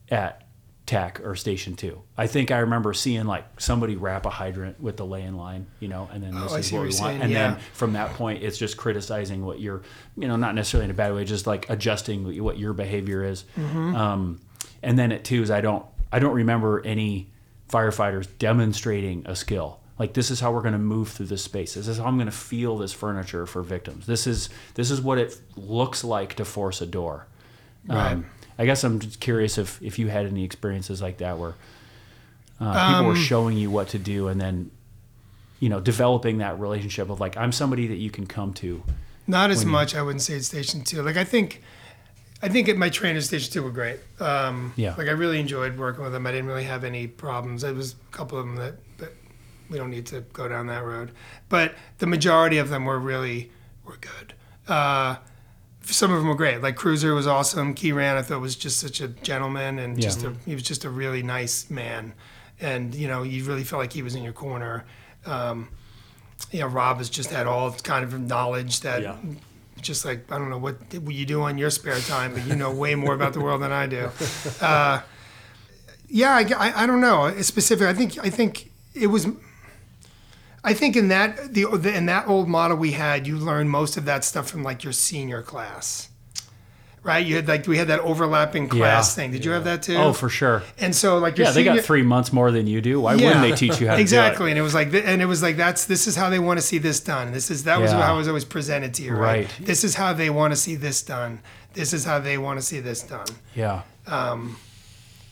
at 0.10 0.42
TAC 0.88 1.20
or 1.24 1.36
Station 1.36 1.76
Two. 1.76 2.02
I 2.18 2.28
think 2.28 2.52
I 2.52 2.60
remember 2.60 2.94
seeing 2.94 3.26
like 3.26 3.60
somebody 3.60 3.96
wrap 3.96 4.26
a 4.26 4.30
hydrant 4.30 4.80
with 4.80 4.98
the 4.98 5.06
lay-in 5.06 5.36
line, 5.36 5.68
you 5.80 5.88
know, 5.88 6.10
and 6.14 6.24
then 6.24 6.34
this 6.34 6.52
Oh, 6.52 6.56
is 6.56 6.72
what 6.72 6.80
what 6.80 6.88
we 6.88 6.94
you're 6.94 7.02
want. 7.02 7.12
saying, 7.12 7.22
And 7.22 7.32
yeah. 7.32 7.52
then 7.52 7.60
from 7.74 7.94
that 7.94 8.12
point, 8.14 8.44
it's 8.44 8.58
just 8.58 8.78
criticizing 8.78 9.46
what 9.46 9.60
you're, 9.60 9.82
you 10.18 10.28
know, 10.28 10.36
not 10.36 10.54
necessarily 10.56 10.86
in 10.86 10.92
a 10.92 10.96
bad 10.96 11.14
way, 11.14 11.26
just 11.26 11.46
like 11.48 11.70
adjusting 11.70 12.44
what 12.44 12.58
your 12.60 12.74
behavior 12.74 13.24
is. 13.24 13.46
Mm-hmm. 13.58 13.96
Um, 13.96 14.42
and 14.84 14.98
then 14.98 15.12
at 15.12 15.24
twos, 15.24 15.50
I 15.52 15.62
don't, 15.62 15.86
I 16.12 16.20
don't 16.20 16.36
remember 16.36 16.84
any 16.86 17.32
firefighters 17.70 18.28
demonstrating 18.38 19.24
a 19.26 19.36
skill. 19.36 19.80
Like 19.98 20.14
this 20.14 20.30
is 20.30 20.40
how 20.42 20.52
we're 20.52 20.62
going 20.62 20.74
to 20.74 20.80
move 20.80 21.10
through 21.10 21.28
this 21.28 21.44
space. 21.44 21.76
This 21.76 21.88
is 21.88 21.98
how 22.00 22.06
I'm 22.06 22.16
going 22.18 22.26
to 22.26 22.32
feel 22.32 22.78
this 22.78 22.92
furniture 22.92 23.46
for 23.46 23.62
victims. 23.62 24.06
This 24.06 24.28
is 24.28 24.50
this 24.74 24.92
is 24.92 25.00
what 25.02 25.18
it 25.18 25.40
looks 25.56 26.04
like 26.04 26.34
to 26.36 26.46
force 26.46 26.82
a 26.82 26.86
door. 26.86 27.28
Right. 27.88 28.12
Um, 28.14 28.26
I 28.60 28.66
guess 28.66 28.84
I'm 28.84 29.00
just 29.00 29.20
curious 29.20 29.58
if 29.58 29.82
if 29.82 29.98
you 30.00 30.08
had 30.10 30.26
any 30.26 30.44
experiences 30.44 31.02
like 31.02 31.18
that 31.20 31.38
where 31.38 31.54
uh, 32.60 32.72
people 32.88 33.00
Um, 33.02 33.06
were 33.08 33.16
showing 33.16 33.58
you 33.58 33.70
what 33.70 33.90
to 33.90 34.00
do 34.00 34.28
and 34.28 34.40
then 34.40 34.72
you 35.60 35.70
know 35.70 35.80
developing 35.80 36.40
that 36.40 36.60
relationship 36.60 37.10
of 37.10 37.20
like 37.20 37.38
I'm 37.38 37.52
somebody 37.52 37.88
that 37.88 37.98
you 37.98 38.10
can 38.10 38.26
come 38.26 38.54
to. 38.56 38.84
Not 39.28 39.50
as 39.50 39.60
When 39.60 39.68
you- 39.68 39.72
much, 39.74 39.96
I 39.96 40.02
wouldn't 40.02 40.22
say 40.22 40.36
at 40.36 40.44
Station 40.44 40.84
Two. 40.84 41.02
Like 41.04 41.18
I 41.18 41.24
think, 41.24 41.62
I 42.44 42.50
think 42.50 42.68
at 42.70 42.78
my 42.78 42.90
trainers 42.90 43.24
at 43.26 43.28
Station 43.28 43.54
Two 43.54 43.64
were 43.64 43.72
great. 43.72 44.00
Um, 44.20 44.74
Yeah. 44.76 44.94
Like 44.98 45.08
I 45.08 45.12
really 45.12 45.40
enjoyed 45.40 45.78
working 45.78 46.04
with 46.04 46.12
them. 46.14 46.28
I 46.28 46.32
didn't 46.32 46.48
really 46.48 46.66
have 46.66 46.84
any 46.84 47.08
problems. 47.08 47.62
There 47.62 47.74
was 47.74 47.94
a 47.94 48.16
couple 48.16 48.38
of 48.38 48.46
them 48.46 48.56
that, 48.58 48.76
but 48.98 49.14
we 49.70 49.78
don't 49.78 49.90
need 49.90 50.06
to 50.08 50.22
go 50.34 50.48
down 50.48 50.68
that 50.68 50.84
road. 50.84 51.12
But 51.50 51.74
the 52.00 52.08
majority 52.08 52.58
of 52.58 52.70
them 52.70 52.86
were 52.86 53.00
really 53.00 53.52
were 53.86 53.98
good. 53.98 54.34
Uh, 54.68 55.18
some 55.82 56.12
of 56.12 56.18
them 56.18 56.28
were 56.28 56.36
great. 56.36 56.62
Like 56.62 56.76
Cruiser 56.76 57.14
was 57.14 57.28
awesome. 57.28 57.76
Keyran 57.76 58.16
I 58.18 58.22
thought 58.24 58.42
was 58.42 58.56
just 58.56 58.80
such 58.80 59.02
a 59.02 59.08
gentleman 59.08 59.78
and 59.80 59.98
Yeah. 59.98 60.04
just 60.10 60.24
a, 60.24 60.34
he 60.46 60.54
was 60.56 60.64
just 60.64 60.84
a 60.84 60.90
really 60.90 61.22
nice 61.24 61.70
man. 61.70 62.14
And 62.60 62.96
you 62.96 63.08
know 63.08 63.24
you 63.24 63.44
really 63.46 63.64
felt 63.64 63.82
like 63.82 63.94
he 63.94 64.02
was 64.02 64.16
in 64.16 64.24
your 64.24 64.34
corner. 64.34 64.86
Um, 65.26 65.70
you 66.52 66.60
know, 66.60 66.68
Rob 66.68 66.98
has 66.98 67.10
just 67.10 67.30
had 67.32 67.48
all 67.48 67.72
kind 67.72 68.04
of 68.04 68.20
knowledge 68.20 68.82
that 68.82 69.02
Yeah. 69.04 69.16
just 69.82 70.06
like 70.06 70.32
I 70.32 70.38
don't 70.38 70.50
know 70.50 70.58
what, 70.58 70.76
what 70.96 71.14
you 71.14 71.26
do 71.26 71.42
on 71.44 71.58
your 71.58 71.70
spare 71.70 72.00
time, 72.00 72.34
but 72.34 72.46
you 72.48 72.56
know 72.56 72.72
way 72.72 72.96
more 72.96 73.14
about 73.14 73.34
the 73.34 73.40
world 73.42 73.62
than 73.62 73.72
I 73.72 73.86
do. 73.88 74.10
Uh, 74.62 75.02
yeah, 76.08 76.32
I, 76.36 76.42
I, 76.70 76.84
I 76.84 76.86
don't 76.88 77.02
know. 77.02 77.26
It's 77.26 77.48
specific. 77.48 77.88
I 77.88 77.94
think 77.94 78.18
I 78.24 78.30
think 78.30 78.72
it 78.94 79.08
was. 79.08 79.28
I 80.66 80.74
think 80.74 80.96
in 80.98 81.08
that 81.10 81.54
the, 81.54 81.66
the 81.78 81.94
in 81.96 82.08
that 82.08 82.28
old 82.28 82.48
model 82.50 82.76
we 82.78 82.92
had, 82.92 83.28
you 83.28 83.38
learned 83.38 83.70
most 83.70 83.96
of 83.98 84.06
that 84.06 84.24
stuff 84.24 84.50
from 84.50 84.64
like 84.64 84.84
your 84.84 84.94
senior 84.94 85.42
class, 85.44 86.10
right? 87.04 87.24
You 87.26 87.36
had 87.36 87.48
like 87.48 87.68
we 87.68 87.78
had 87.78 87.88
that 87.90 88.00
overlapping 88.00 88.68
class 88.68 89.12
Yeah. 89.12 89.16
thing. 89.24 89.32
Did 89.32 89.46
you 89.46 89.52
have 89.52 89.64
that 89.66 89.84
too? 89.84 89.96
Oh, 89.96 90.12
for 90.12 90.28
sure. 90.28 90.64
and 90.80 90.96
so 90.96 91.20
like 91.20 91.38
your 91.38 91.46
Yeah, 91.48 91.54
they 91.54 91.64
got 91.64 91.80
three 91.82 92.02
months 92.02 92.34
more 92.34 92.52
than 92.52 92.66
you 92.66 92.82
do. 92.82 93.00
Why 93.00 93.14
wouldn't 93.16 93.42
they 93.42 93.52
teach 93.56 93.80
you 93.80 93.88
how 93.88 93.96
to 93.96 94.02
exactly 94.08 94.46
do 94.48 94.50
and 94.50 94.58
it 94.60 94.64
was 94.64 94.74
like 94.74 94.92
and 94.94 95.22
it 95.22 95.26
was 95.28 95.44
like 95.44 95.56
that's 95.58 95.86
this 95.86 96.08
is 96.08 96.16
how 96.16 96.30
they 96.32 96.40
want 96.40 96.58
to 96.60 96.66
see 96.66 96.80
this 96.80 97.00
done 97.00 97.32
this 97.32 97.52
is 97.52 97.66
that 97.66 97.80
was 97.80 97.92
how 97.92 98.16
it 98.16 98.18
was 98.18 98.28
always 98.28 98.46
presented 98.46 98.94
to 98.96 99.04
you 99.04 99.14
right, 99.14 99.46
Right. 99.46 99.50
this 99.62 99.84
is 99.84 99.94
how 99.96 100.14
they 100.14 100.30
want 100.32 100.52
to 100.52 100.58
see 100.58 100.76
this 100.76 101.02
done 101.04 101.40
this 101.74 101.94
is 101.94 102.06
how 102.06 102.20
they 102.20 102.38
want 102.40 102.58
to 102.60 102.66
see 102.66 102.80
this 102.80 103.04
done 103.04 103.22
it? 103.28 103.34
Yeah. 103.54 103.82
Um, 104.08 104.58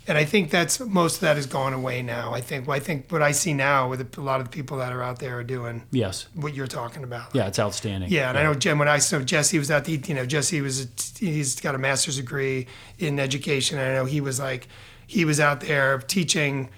and 0.08 0.18
i 0.18 0.26
think 0.26 0.50
that's 0.50 0.80
most 0.80 1.16
of 1.16 1.22
that 1.22 1.36
has 1.36 1.46
gone 1.46 1.74
away 1.74 2.02
now 2.02 2.34
i 2.34 2.42
think 2.42 2.68
i 2.70 2.80
think 2.80 3.10
what 3.12 3.22
i 3.22 3.32
see 3.32 3.54
now 3.54 3.88
with 3.90 4.18
a 4.18 4.22
lot 4.22 4.40
of 4.42 4.46
the 4.48 4.50
people 4.50 4.78
that 4.78 4.92
are 4.92 5.02
out 5.04 5.20
there 5.20 5.38
are 5.40 5.44
doing 5.44 5.84
Yes. 5.92 6.28
what 6.36 6.54
you're 6.54 6.68
talking 6.68 7.04
about 7.04 7.34
Yeah, 7.36 7.48
it's 7.48 7.60
outstanding. 7.60 8.10
yeah, 8.12 8.30
and 8.30 8.38
I 8.38 8.44
know 8.44 8.54
Jen. 8.54 8.78
When 8.80 8.88
I 8.88 8.98
saw 9.00 9.20
Jesse 9.20 9.58
was 9.60 9.72
at 9.72 9.86
the, 9.86 9.94
you 10.06 10.14
know, 10.14 10.26
Jesse 10.26 10.62
was 10.62 10.84
a, 10.86 10.88
he's 11.20 11.60
got 11.60 11.74
a 11.76 11.78
master's 11.78 12.18
degree 12.18 12.68
in 13.00 13.20
education. 13.20 13.80
I 13.80 13.94
know 13.94 14.06
he 14.06 14.22
was 14.22 14.40
like, 14.40 14.68
he 15.08 15.26
was 15.26 15.40
out 15.40 15.62
there 15.62 16.00
teaching, 16.00 16.70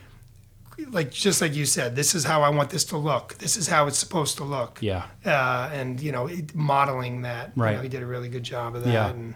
like 0.90 1.10
just 1.12 1.42
like 1.42 1.56
you 1.56 1.66
said, 1.66 1.96
this 1.96 2.14
is 2.16 2.24
how 2.26 2.42
I 2.42 2.50
want 2.50 2.70
this 2.70 2.84
to 2.86 2.98
look. 2.98 3.36
This 3.38 3.56
is 3.58 3.68
how 3.68 3.88
it's 3.88 3.98
supposed 3.98 4.38
to 4.38 4.44
look. 4.44 4.80
Yeah. 4.82 5.06
Uh, 5.26 5.70
and 5.74 6.00
you 6.02 6.12
know, 6.12 6.30
modeling 6.54 7.22
that. 7.24 7.54
You 7.56 7.64
Right. 7.64 7.76
know, 7.78 7.82
he 7.82 7.90
did 7.90 8.04
a 8.04 8.06
really 8.06 8.30
good 8.30 8.44
job 8.44 8.76
of 8.76 8.84
that. 8.84 8.92
Yeah. 8.94 9.10
And, 9.10 9.36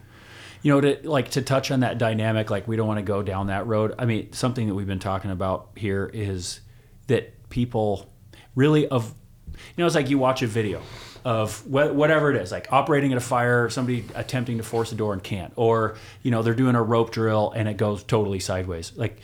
you 0.62 0.74
know 0.74 0.82
to 0.82 1.10
like 1.10 1.32
to 1.32 1.42
touch 1.42 1.72
on 1.72 1.82
that 1.82 1.98
dynamic 1.98 2.50
like 2.50 2.68
we 2.68 2.76
don't 2.76 2.88
want 2.88 3.00
to 3.00 3.04
go 3.04 3.24
down 3.24 3.48
that 3.48 3.68
road. 3.68 3.96
I 3.98 4.06
mean 4.06 4.34
something 4.34 4.68
that 4.68 4.76
we've 4.76 4.88
been 4.88 5.00
talking 5.00 5.32
about 5.32 5.70
here 5.76 6.10
is 6.14 6.62
that 7.08 7.50
people 7.50 8.10
really 8.56 8.88
of 8.88 9.14
you 9.56 9.64
know 9.78 9.86
it's 9.86 9.96
like 9.96 10.10
you 10.10 10.18
watch 10.18 10.42
a 10.42 10.48
video 10.48 10.82
of 11.26 11.60
wh- 11.62 11.94
whatever 11.94 12.32
it 12.32 12.42
is 12.42 12.52
like 12.52 12.72
operating 12.72 13.12
at 13.12 13.18
a 13.18 13.22
fire 13.22 13.70
somebody 13.70 14.06
attempting 14.16 14.58
to 14.58 14.64
force 14.64 14.92
a 14.92 14.96
door 14.96 15.14
and 15.14 15.24
can't 15.24 15.52
or 15.56 15.96
you 16.24 16.32
know 16.32 16.42
they're 16.42 16.54
doing 16.54 16.76
a 16.76 16.82
rope 16.82 17.12
drill 17.12 17.52
and 17.56 17.68
it 17.68 17.78
goes 17.78 18.04
totally 18.04 18.40
sideways. 18.40 18.94
Like 18.96 19.20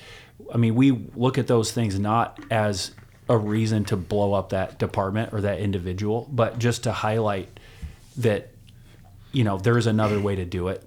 i 0.53 0.57
mean 0.57 0.75
we 0.75 0.91
look 1.15 1.37
at 1.37 1.47
those 1.47 1.71
things 1.71 1.97
not 1.99 2.39
as 2.51 2.91
a 3.29 3.37
reason 3.37 3.83
to 3.85 3.97
blow 3.97 4.33
up 4.33 4.49
that 4.49 4.77
department 4.77 5.33
or 5.33 5.41
that 5.41 5.59
individual 5.59 6.29
but 6.31 6.59
just 6.59 6.83
to 6.83 6.91
highlight 6.91 7.59
that 8.17 8.51
you 9.31 9.43
know 9.43 9.57
there's 9.57 9.87
another 9.87 10.19
way 10.19 10.35
to 10.35 10.45
do 10.45 10.67
it 10.67 10.83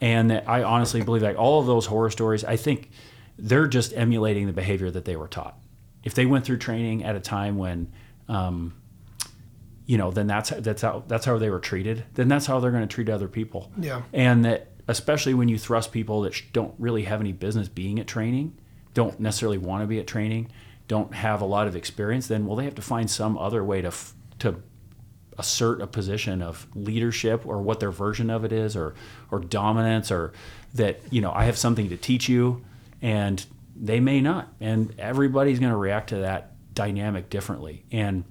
and 0.00 0.30
that 0.30 0.48
i 0.48 0.62
honestly 0.62 1.02
believe 1.02 1.22
like 1.22 1.36
all 1.38 1.60
of 1.60 1.66
those 1.66 1.86
horror 1.86 2.10
stories 2.10 2.44
i 2.44 2.56
think 2.56 2.90
they're 3.38 3.66
just 3.66 3.92
emulating 3.94 4.46
the 4.46 4.52
behavior 4.52 4.90
that 4.90 5.04
they 5.04 5.16
were 5.16 5.28
taught 5.28 5.58
if 6.04 6.14
they 6.14 6.26
went 6.26 6.44
through 6.44 6.56
training 6.58 7.04
at 7.04 7.14
a 7.16 7.20
time 7.20 7.56
when 7.56 7.92
um, 8.28 8.74
you 9.86 9.96
know 9.96 10.10
then 10.10 10.26
that's 10.26 10.50
that's 10.50 10.82
how 10.82 11.02
that's 11.08 11.24
how 11.24 11.38
they 11.38 11.50
were 11.50 11.60
treated 11.60 12.04
then 12.14 12.28
that's 12.28 12.46
how 12.46 12.60
they're 12.60 12.70
going 12.70 12.86
to 12.86 12.94
treat 12.94 13.08
other 13.08 13.28
people 13.28 13.70
Yeah. 13.78 14.02
and 14.12 14.44
that 14.44 14.68
especially 14.86 15.34
when 15.34 15.48
you 15.48 15.58
thrust 15.58 15.92
people 15.92 16.22
that 16.22 16.34
sh- 16.34 16.44
don't 16.52 16.74
really 16.78 17.04
have 17.04 17.20
any 17.20 17.32
business 17.32 17.68
being 17.68 17.98
at 17.98 18.06
training 18.06 18.56
don't 18.94 19.18
necessarily 19.20 19.58
want 19.58 19.82
to 19.82 19.86
be 19.86 19.98
at 19.98 20.06
training 20.06 20.50
don't 20.88 21.12
have 21.12 21.42
a 21.42 21.44
lot 21.44 21.66
of 21.68 21.76
experience, 21.76 22.28
then 22.28 22.46
well, 22.46 22.56
they 22.56 22.64
have 22.64 22.74
to 22.74 22.80
find 22.80 23.10
some 23.10 23.36
other 23.36 23.62
way 23.62 23.82
to 23.82 23.88
f- 23.88 24.14
to 24.38 24.62
assert 25.38 25.80
a 25.80 25.86
position 25.86 26.42
of 26.42 26.66
leadership 26.74 27.46
or 27.46 27.62
what 27.62 27.80
their 27.80 27.90
version 27.90 28.30
of 28.30 28.44
it 28.44 28.52
is, 28.52 28.76
or 28.76 28.94
or 29.30 29.38
dominance, 29.38 30.10
or 30.10 30.32
that 30.74 31.00
you 31.10 31.20
know 31.20 31.32
I 31.32 31.44
have 31.44 31.56
something 31.56 31.88
to 31.88 31.96
teach 31.96 32.28
you, 32.28 32.64
and 33.00 33.44
they 33.76 34.00
may 34.00 34.20
not, 34.20 34.48
and 34.60 34.92
everybody's 34.98 35.58
going 35.58 35.72
to 35.72 35.78
react 35.78 36.10
to 36.10 36.16
that 36.16 36.52
dynamic 36.74 37.30
differently, 37.30 37.84
and 37.92 38.24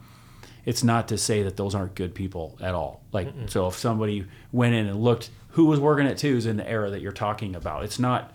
it's 0.65 0.83
not 0.83 1.07
to 1.07 1.17
say 1.17 1.43
that 1.43 1.55
those 1.55 1.73
aren't 1.73 1.95
good 1.95 2.13
people 2.13 2.57
at 2.59 2.75
all. 2.75 3.01
Like, 3.13 3.33
Mm-mm. 3.33 3.49
so 3.49 3.67
if 3.67 3.75
somebody 3.75 4.25
went 4.51 4.75
in 4.75 4.87
and 4.87 5.01
looked 5.01 5.29
who 5.51 5.65
was 5.65 5.79
working 5.79 6.05
at 6.05 6.17
twos 6.17 6.45
in 6.45 6.57
the 6.57 6.69
era 6.69 6.89
that 6.91 7.01
you're 7.01 7.11
talking 7.11 7.55
about, 7.55 7.83
it's 7.83 7.97
not 7.97 8.33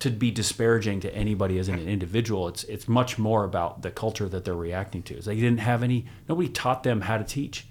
to 0.00 0.10
be 0.10 0.30
disparaging 0.30 1.00
to 1.00 1.14
anybody 1.14 1.58
as 1.58 1.68
an 1.68 1.78
individual. 1.78 2.48
It's 2.48 2.64
it's 2.64 2.88
much 2.88 3.18
more 3.18 3.44
about 3.44 3.82
the 3.82 3.90
culture 3.90 4.28
that 4.28 4.44
they're 4.44 4.54
reacting 4.54 5.02
to. 5.04 5.20
They 5.20 5.36
didn't 5.36 5.60
have 5.60 5.82
any 5.82 6.06
nobody 6.28 6.48
taught 6.48 6.82
them 6.82 7.02
how 7.02 7.18
to 7.18 7.24
teach, 7.24 7.66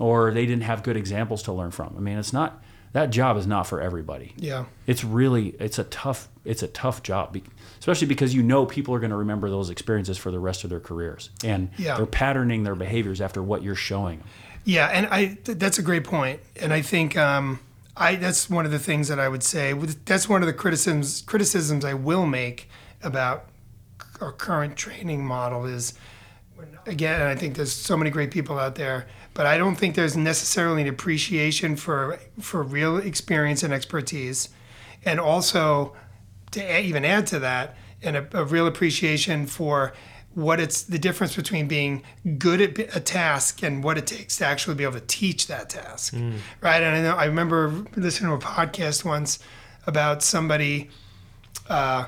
or 0.00 0.32
they 0.32 0.46
didn't 0.46 0.62
have 0.62 0.82
good 0.82 0.96
examples 0.96 1.42
to 1.44 1.52
learn 1.52 1.70
from. 1.70 1.94
I 1.96 2.00
mean, 2.00 2.18
it's 2.18 2.32
not 2.32 2.60
that 2.92 3.10
job 3.10 3.36
is 3.36 3.46
not 3.46 3.68
for 3.68 3.80
everybody. 3.80 4.32
Yeah, 4.36 4.64
it's 4.86 5.04
really 5.04 5.48
it's 5.60 5.78
a 5.78 5.84
tough 5.84 6.28
it's 6.44 6.62
a 6.62 6.68
tough 6.68 7.02
job, 7.04 7.36
especially 7.78 8.08
because 8.08 8.34
you 8.34 8.42
know 8.42 8.66
people 8.66 8.94
are 8.94 8.98
going 8.98 9.10
to 9.10 9.16
remember 9.16 9.48
those 9.48 9.70
experiences 9.70 10.18
for 10.18 10.32
the 10.32 10.40
rest 10.40 10.64
of 10.64 10.70
their 10.70 10.80
careers, 10.80 11.30
and 11.44 11.70
yeah. 11.78 11.96
they're 11.96 12.06
patterning 12.06 12.64
their 12.64 12.74
behaviors 12.74 13.20
after 13.20 13.42
what 13.42 13.62
you're 13.62 13.76
showing 13.76 14.18
them. 14.18 14.28
Yeah, 14.64 14.86
and 14.86 15.06
I 15.06 15.38
that's 15.44 15.78
a 15.78 15.82
great 15.82 16.04
point, 16.04 16.40
and 16.60 16.72
I 16.72 16.82
think. 16.82 17.16
Um, 17.16 17.60
I 17.96 18.14
that's 18.14 18.48
one 18.48 18.64
of 18.64 18.70
the 18.70 18.78
things 18.78 19.08
that 19.08 19.18
I 19.18 19.28
would 19.28 19.42
say. 19.42 19.74
That's 20.06 20.26
one 20.26 20.42
of 20.42 20.46
the 20.46 20.54
criticisms 20.54 21.20
criticisms 21.22 21.84
I 21.84 21.92
will 21.92 22.24
make 22.24 22.70
about 23.02 23.46
our 24.22 24.32
current 24.32 24.76
training 24.76 25.26
model 25.26 25.66
is 25.66 25.92
again, 26.86 27.22
I 27.22 27.34
think 27.34 27.56
there's 27.56 27.72
so 27.72 27.96
many 27.96 28.10
great 28.10 28.30
people 28.30 28.58
out 28.58 28.74
there, 28.74 29.06
but 29.34 29.46
I 29.46 29.58
don't 29.58 29.76
think 29.76 29.94
there's 29.94 30.16
necessarily 30.16 30.82
an 30.82 30.88
appreciation 30.88 31.76
for 31.76 32.18
for 32.40 32.62
real 32.62 32.96
experience 32.96 33.62
and 33.62 33.72
expertise, 33.72 34.48
and 35.04 35.20
also 35.20 35.94
to 36.52 36.80
even 36.80 37.04
add 37.04 37.26
to 37.28 37.38
that, 37.38 37.76
and 38.02 38.16
a, 38.16 38.26
a 38.32 38.44
real 38.44 38.66
appreciation 38.66 39.46
for 39.46 39.92
what 40.34 40.60
it's 40.60 40.82
the 40.82 40.98
difference 40.98 41.34
between 41.34 41.66
being 41.66 42.02
good 42.38 42.60
at 42.60 42.96
a 42.96 43.00
task 43.00 43.62
and 43.62 43.82
what 43.82 43.98
it 43.98 44.06
takes 44.06 44.36
to 44.36 44.46
actually 44.46 44.76
be 44.76 44.84
able 44.84 44.94
to 44.94 45.06
teach 45.06 45.48
that 45.48 45.68
task 45.68 46.14
mm. 46.14 46.36
right 46.60 46.84
and 46.84 46.96
i 46.96 47.02
know 47.02 47.16
i 47.16 47.24
remember 47.24 47.84
listening 47.96 48.30
to 48.30 48.36
a 48.36 48.38
podcast 48.38 49.04
once 49.04 49.40
about 49.88 50.22
somebody 50.22 50.88
uh, 51.68 52.06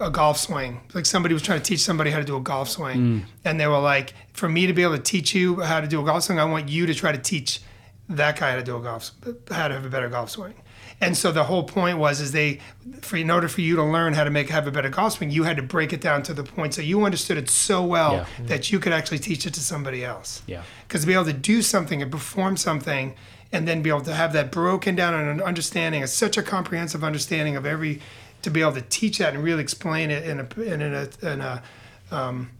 a 0.00 0.10
golf 0.10 0.38
swing 0.38 0.80
like 0.94 1.06
somebody 1.06 1.34
was 1.34 1.42
trying 1.42 1.60
to 1.60 1.64
teach 1.64 1.80
somebody 1.80 2.10
how 2.10 2.18
to 2.18 2.24
do 2.24 2.36
a 2.36 2.40
golf 2.40 2.68
swing 2.68 2.96
mm. 2.96 3.24
and 3.44 3.60
they 3.60 3.66
were 3.66 3.78
like 3.78 4.14
for 4.32 4.48
me 4.48 4.66
to 4.66 4.72
be 4.72 4.82
able 4.82 4.96
to 4.96 5.02
teach 5.02 5.34
you 5.34 5.60
how 5.60 5.80
to 5.80 5.86
do 5.86 6.00
a 6.00 6.04
golf 6.04 6.22
swing 6.22 6.40
i 6.40 6.44
want 6.44 6.68
you 6.68 6.86
to 6.86 6.94
try 6.94 7.12
to 7.12 7.18
teach 7.18 7.60
that 8.08 8.38
guy 8.38 8.50
how 8.50 8.56
to 8.56 8.62
do 8.62 8.76
a 8.76 8.80
golf 8.80 9.10
how 9.50 9.68
to 9.68 9.74
have 9.74 9.84
a 9.84 9.90
better 9.90 10.08
golf 10.08 10.30
swing 10.30 10.54
and 11.00 11.16
so 11.16 11.32
the 11.32 11.44
whole 11.44 11.64
point 11.64 11.98
was 11.98 12.20
is 12.20 12.32
they 12.32 12.60
for 13.00 13.16
in 13.16 13.30
order 13.30 13.48
for 13.48 13.62
you 13.62 13.76
to 13.76 13.82
learn 13.82 14.12
how 14.12 14.24
to 14.24 14.30
make 14.30 14.50
have 14.50 14.66
a 14.66 14.70
better 14.70 14.90
golf 14.90 15.14
swing, 15.14 15.30
you 15.30 15.44
had 15.44 15.56
to 15.56 15.62
break 15.62 15.92
it 15.92 16.00
down 16.00 16.22
to 16.24 16.34
the 16.34 16.44
point 16.44 16.74
so 16.74 16.82
you 16.82 17.04
understood 17.04 17.38
it 17.38 17.48
so 17.48 17.82
well 17.84 18.12
yeah. 18.12 18.26
that 18.46 18.70
you 18.70 18.78
could 18.78 18.92
actually 18.92 19.18
teach 19.18 19.46
it 19.46 19.54
to 19.54 19.60
somebody 19.60 20.04
else. 20.04 20.42
Yeah. 20.46 20.62
Because 20.86 21.02
to 21.02 21.06
be 21.06 21.14
able 21.14 21.24
to 21.24 21.32
do 21.32 21.62
something 21.62 22.02
and 22.02 22.10
perform 22.12 22.56
something 22.56 23.14
and 23.52 23.66
then 23.66 23.82
be 23.82 23.88
able 23.88 24.02
to 24.02 24.14
have 24.14 24.32
that 24.34 24.52
broken 24.52 24.94
down 24.94 25.14
and 25.14 25.28
an 25.28 25.42
understanding, 25.42 26.06
such 26.06 26.36
a 26.36 26.42
comprehensive 26.42 27.02
understanding 27.02 27.56
of 27.56 27.64
every 27.64 28.00
to 28.42 28.50
be 28.50 28.60
able 28.60 28.72
to 28.72 28.82
teach 28.82 29.18
that 29.18 29.34
and 29.34 29.42
really 29.42 29.62
explain 29.62 30.10
it 30.10 30.24
in 30.24 30.40
a 30.40 30.60
in 30.60 30.82
a, 30.82 31.08
in 31.22 31.40
a 31.40 31.62
um, 32.10 32.50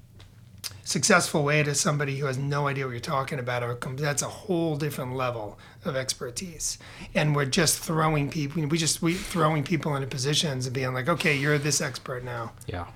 successful 0.91 1.45
way 1.45 1.63
to 1.63 1.73
somebody 1.75 2.19
who 2.19 2.27
has 2.27 2.37
no 2.37 2.67
idea 2.67 2.85
what 2.85 2.91
you're 2.91 3.01
talking 3.01 3.39
about 3.39 3.63
or 3.63 3.79
that's 3.95 4.23
a 4.23 4.29
whole 4.29 4.77
different 4.77 5.15
level 5.15 5.57
of 5.85 5.95
expertise. 5.95 6.79
And 7.15 7.37
we're 7.37 7.45
just 7.45 7.79
throwing 7.79 8.29
people 8.29 8.67
we 8.67 8.77
just 8.77 9.01
we 9.01 9.15
throwing 9.15 9.63
people 9.63 9.95
into 9.95 10.09
positions 10.09 10.67
and 10.67 10.75
being 10.75 10.93
like 10.93 11.09
okay 11.09 11.37
you're 11.37 11.59
this 11.59 11.81
expert 11.81 12.25
now. 12.25 12.53
Yeah. 12.67 12.87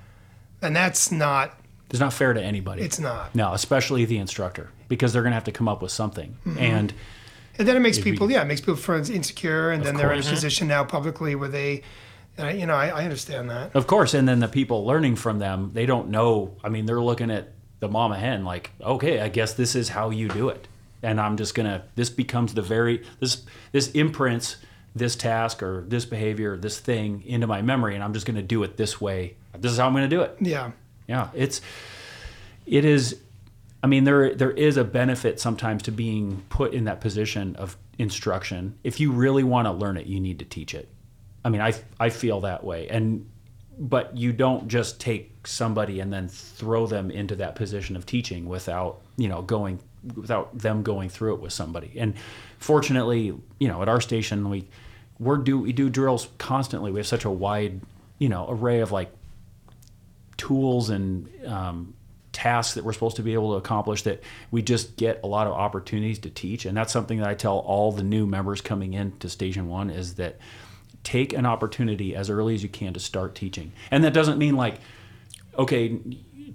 And 0.61 0.75
that's 0.75 1.11
not 1.11 1.57
it's 1.89 1.99
not 1.99 2.13
fair 2.13 2.33
to 2.33 2.41
anybody. 2.41 2.81
It's 2.81 2.99
not. 2.99 3.33
No 3.33 3.53
especially 3.53 4.03
the 4.05 4.17
instructor 4.17 4.71
because 4.89 5.13
they're 5.13 5.23
going 5.23 5.31
to 5.31 5.35
have 5.35 5.45
to 5.45 5.51
come 5.51 5.67
up 5.67 5.81
with 5.81 5.91
something. 5.91 6.37
Mm-hmm. 6.45 6.59
and 6.59 6.93
and 7.57 7.67
then 7.67 7.77
it 7.77 7.79
makes 7.79 7.99
people 7.99 8.29
yeah 8.29 8.41
it 8.41 8.45
makes 8.45 8.61
people 8.61 8.75
feel 8.75 8.95
insecure 8.95 9.71
and 9.71 9.83
then 9.83 9.93
course. 9.93 10.01
they're 10.01 10.13
in 10.13 10.19
a 10.19 10.29
position 10.29 10.67
now 10.67 10.83
publicly 10.83 11.35
where 11.35 11.49
they 11.49 11.81
and 12.37 12.47
I, 12.47 12.51
you 12.51 12.65
know, 12.65 12.75
I, 12.75 12.87
I, 12.87 13.03
understand 13.03 13.49
that. 13.49 13.75
Of 13.75 13.87
course, 13.87 14.13
and 14.13 14.27
then 14.27 14.39
the 14.39 14.47
people 14.47 14.85
learning 14.85 15.15
from 15.15 15.39
them, 15.39 15.71
they 15.73 15.85
don't 15.85 16.09
know. 16.09 16.55
I 16.63 16.69
mean, 16.69 16.85
they're 16.85 17.01
looking 17.01 17.31
at 17.31 17.53
the 17.79 17.91
mama 17.91 18.17
hen 18.17 18.43
like 18.45 18.71
okay 18.81 19.19
i 19.19 19.29
guess 19.29 19.53
this 19.53 19.75
is 19.75 19.89
how 19.89 20.09
you 20.09 20.27
do 20.27 20.49
it. 20.49 20.67
And 21.03 21.21
i'm 21.21 21.37
just 21.37 21.53
gonna 21.53 21.83
this 21.95 22.09
becomes 22.09 22.53
the 22.53 22.61
very 22.61 23.03
this 23.19 23.43
this 23.71 23.91
imprints 23.91 24.57
this 24.95 25.15
task 25.15 25.61
or 25.61 25.83
this 25.87 26.05
behavior 26.05 26.57
this 26.57 26.79
thing 26.79 27.21
into 27.25 27.47
my 27.47 27.61
memory 27.61 27.95
and 27.95 28.03
i'm 28.03 28.13
just 28.13 28.25
gonna 28.25 28.41
do 28.41 28.63
it 28.63 28.77
this 28.77 28.99
way. 28.99 29.35
This 29.57 29.71
is 29.71 29.77
how 29.77 29.87
i'm 29.87 29.93
gonna 29.93 30.07
do 30.07 30.21
it. 30.21 30.35
Yeah. 30.39 30.71
Yeah 31.07 31.29
it's 31.33 31.61
it 32.65 32.85
is 32.85 33.19
i 33.83 33.87
mean 33.87 34.03
there 34.03 34.33
there 34.33 34.51
is 34.51 34.77
a 34.77 34.83
benefit 34.83 35.39
sometimes 35.39 35.83
to 35.83 35.91
being 35.91 36.43
put 36.49 36.73
in 36.73 36.85
that 36.85 37.01
position 37.01 37.55
of 37.57 37.77
instruction. 37.99 38.79
If 38.83 38.99
you 38.99 39.11
really 39.11 39.43
want 39.43 39.67
to 39.67 39.71
learn 39.71 39.97
it 39.97 40.07
you 40.07 40.19
need 40.19 40.39
to 40.39 40.45
teach 40.45 40.73
it 40.73 40.87
i 41.45 41.49
mean 41.49 41.61
i 41.61 41.73
i 41.99 42.09
feel 42.09 42.41
that 42.41 42.63
way. 42.63 42.89
And 42.89 43.29
but 43.77 44.15
you 44.17 44.31
don't 44.31 44.67
just 44.67 44.99
take 44.99 45.47
somebody 45.47 45.99
and 45.99 46.11
then 46.11 46.27
throw 46.27 46.87
them 46.87 47.11
into 47.11 47.35
that 47.35 47.55
position 47.55 47.95
of 47.95 48.05
teaching 48.05 48.47
without 48.47 49.01
you 49.17 49.29
know 49.29 49.41
going 49.41 49.79
without 50.15 50.57
them 50.57 50.83
going 50.83 51.09
through 51.09 51.35
it 51.35 51.41
with 51.41 51.53
somebody. 51.53 51.93
And 51.97 52.15
fortunately 52.59 53.33
you 53.59 53.67
know 53.67 53.81
at 53.81 53.87
our 53.87 54.01
station 54.01 54.49
we 54.49 54.67
we're 55.19 55.37
do 55.37 55.59
we 55.59 55.71
do 55.71 55.89
drills 55.89 56.27
constantly. 56.37 56.91
We 56.91 56.99
have 56.99 57.07
such 57.07 57.25
a 57.25 57.31
wide 57.31 57.79
you 58.19 58.29
know 58.29 58.47
array 58.49 58.79
of 58.79 58.91
like 58.91 59.11
tools 60.37 60.89
and 60.89 61.29
um, 61.45 61.93
tasks 62.31 62.73
that 62.75 62.83
we're 62.83 62.91
supposed 62.91 63.15
to 63.15 63.23
be 63.23 63.33
able 63.33 63.51
to 63.51 63.57
accomplish 63.57 64.01
that 64.03 64.21
we 64.51 64.61
just 64.61 64.97
get 64.97 65.21
a 65.23 65.27
lot 65.27 65.47
of 65.47 65.53
opportunities 65.53 66.19
to 66.19 66.29
teach. 66.29 66.65
And 66.65 66.75
that's 66.75 66.91
something 66.91 67.19
that 67.19 67.27
i 67.27 67.33
tell 67.33 67.59
all 67.59 67.91
the 67.91 68.03
new 68.03 68.25
members 68.25 68.61
coming 68.61 68.93
into 68.93 69.29
station 69.29 69.67
one 69.67 69.89
is 69.89 70.15
that 70.15 70.37
take 71.05 71.31
an 71.31 71.45
opportunity 71.45 72.15
as 72.15 72.29
early 72.29 72.55
as 72.55 72.63
you 72.63 72.69
can 72.69 72.93
to 72.93 72.99
start 72.99 73.35
teaching. 73.35 73.71
And 73.91 74.03
that 74.03 74.13
doesn't 74.13 74.37
mean 74.37 74.57
like, 74.57 74.79
okay, 75.57 75.99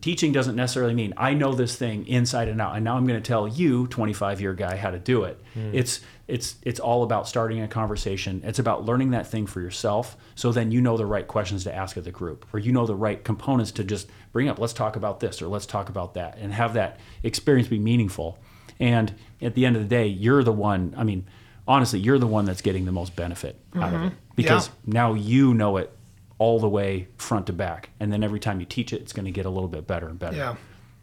teaching 0.01 0.33
doesn't 0.33 0.57
necessarily 0.57 0.95
mean 0.95 1.15
I 1.17 1.35
know 1.35 1.53
this 1.53 1.77
thing 1.77 2.07
inside 2.07 2.49
and 2.49 2.61
out, 2.61 2.75
and 2.75 2.85
now 2.85 2.97
I'm 2.97 3.07
going 3.07 3.21
to 3.21 3.27
tell 3.27 3.47
you, 3.47 3.87
25 3.87 4.41
year 4.41 4.55
guy, 4.55 4.77
how 4.77 4.91
to 4.91 4.99
do 4.99 5.25
it. 5.25 5.41
Mm. 5.57 5.75
It's 5.75 6.01
it's 6.27 6.57
it's 6.63 6.81
all 6.81 7.03
about 7.03 7.29
starting 7.29 7.61
a 7.61 7.69
conversation. 7.69 8.43
It's 8.45 8.59
about 8.59 8.85
learning 8.85 9.11
that 9.11 9.27
thing 9.27 9.47
for 9.47 9.61
yourself, 9.61 10.17
so 10.35 10.53
then 10.53 10.71
you 10.71 10.81
know 10.81 10.97
the 10.97 11.07
right 11.07 11.27
questions 11.27 11.65
to 11.65 11.75
ask 11.75 11.97
of 11.97 12.05
the 12.05 12.11
group, 12.11 12.47
or 12.53 12.59
you 12.59 12.73
know 12.73 12.87
the 12.87 12.95
right 12.95 13.23
components 13.23 13.73
to 13.73 13.85
just 13.85 14.09
bring 14.33 14.49
up. 14.49 14.59
Let's 14.59 14.73
talk 14.73 14.97
about 14.97 15.21
this, 15.21 15.43
or 15.43 15.49
let's 15.49 15.67
talk 15.67 15.89
about 15.89 16.15
that, 16.15 16.39
and 16.39 16.53
have 16.53 16.75
that 16.75 16.99
experience 17.23 17.69
be 17.69 17.79
meaningful. 17.79 18.39
And 18.79 19.15
at 19.43 19.55
the 19.55 19.67
end 19.67 19.77
of 19.77 19.83
the 19.83 19.89
day, 19.89 20.07
you're 20.07 20.43
the 20.43 20.53
one. 20.53 20.95
I 20.97 21.05
mean, 21.05 21.27
honestly, 21.69 22.01
you're 22.01 22.19
the 22.19 22.27
one 22.27 22.45
that's 22.47 22.63
getting 22.63 22.87
the 22.87 22.93
most 22.93 23.15
benefit 23.15 23.61
mm-hmm. 23.71 23.83
out 23.83 23.95
of 23.95 24.03
it 24.03 24.07
mm-hmm. 24.07 24.15
Because 24.43 24.69
yeah. 24.69 24.75
now 24.87 25.15
you 25.15 25.55
know 25.55 25.77
it 25.77 25.93
all 26.39 26.59
the 26.59 26.69
way 26.69 27.09
front 27.17 27.47
to 27.47 27.53
back, 27.53 27.91
and 28.01 28.13
then 28.13 28.23
every 28.23 28.41
time 28.41 28.61
you 28.61 28.67
teach 28.67 28.93
it, 28.93 29.03
it's 29.03 29.13
going 29.13 29.27
to 29.27 29.33
get 29.33 29.47
a 29.47 29.51
little 29.51 29.69
bit 29.69 29.87
better 29.87 30.09
and 30.09 30.19
better. 30.19 30.37
Yeah. 30.37 30.57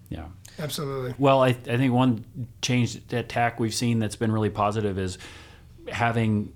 Yeah. 0.09 0.25
Absolutely. 0.59 1.13
Well, 1.17 1.43
I, 1.43 1.49
I 1.49 1.77
think 1.77 1.93
one 1.93 2.25
change 2.61 3.05
that 3.07 3.29
TAC 3.29 3.59
we've 3.59 3.73
seen 3.73 3.99
that's 3.99 4.15
been 4.15 4.31
really 4.31 4.49
positive 4.49 4.97
is 4.97 5.17
having 5.87 6.53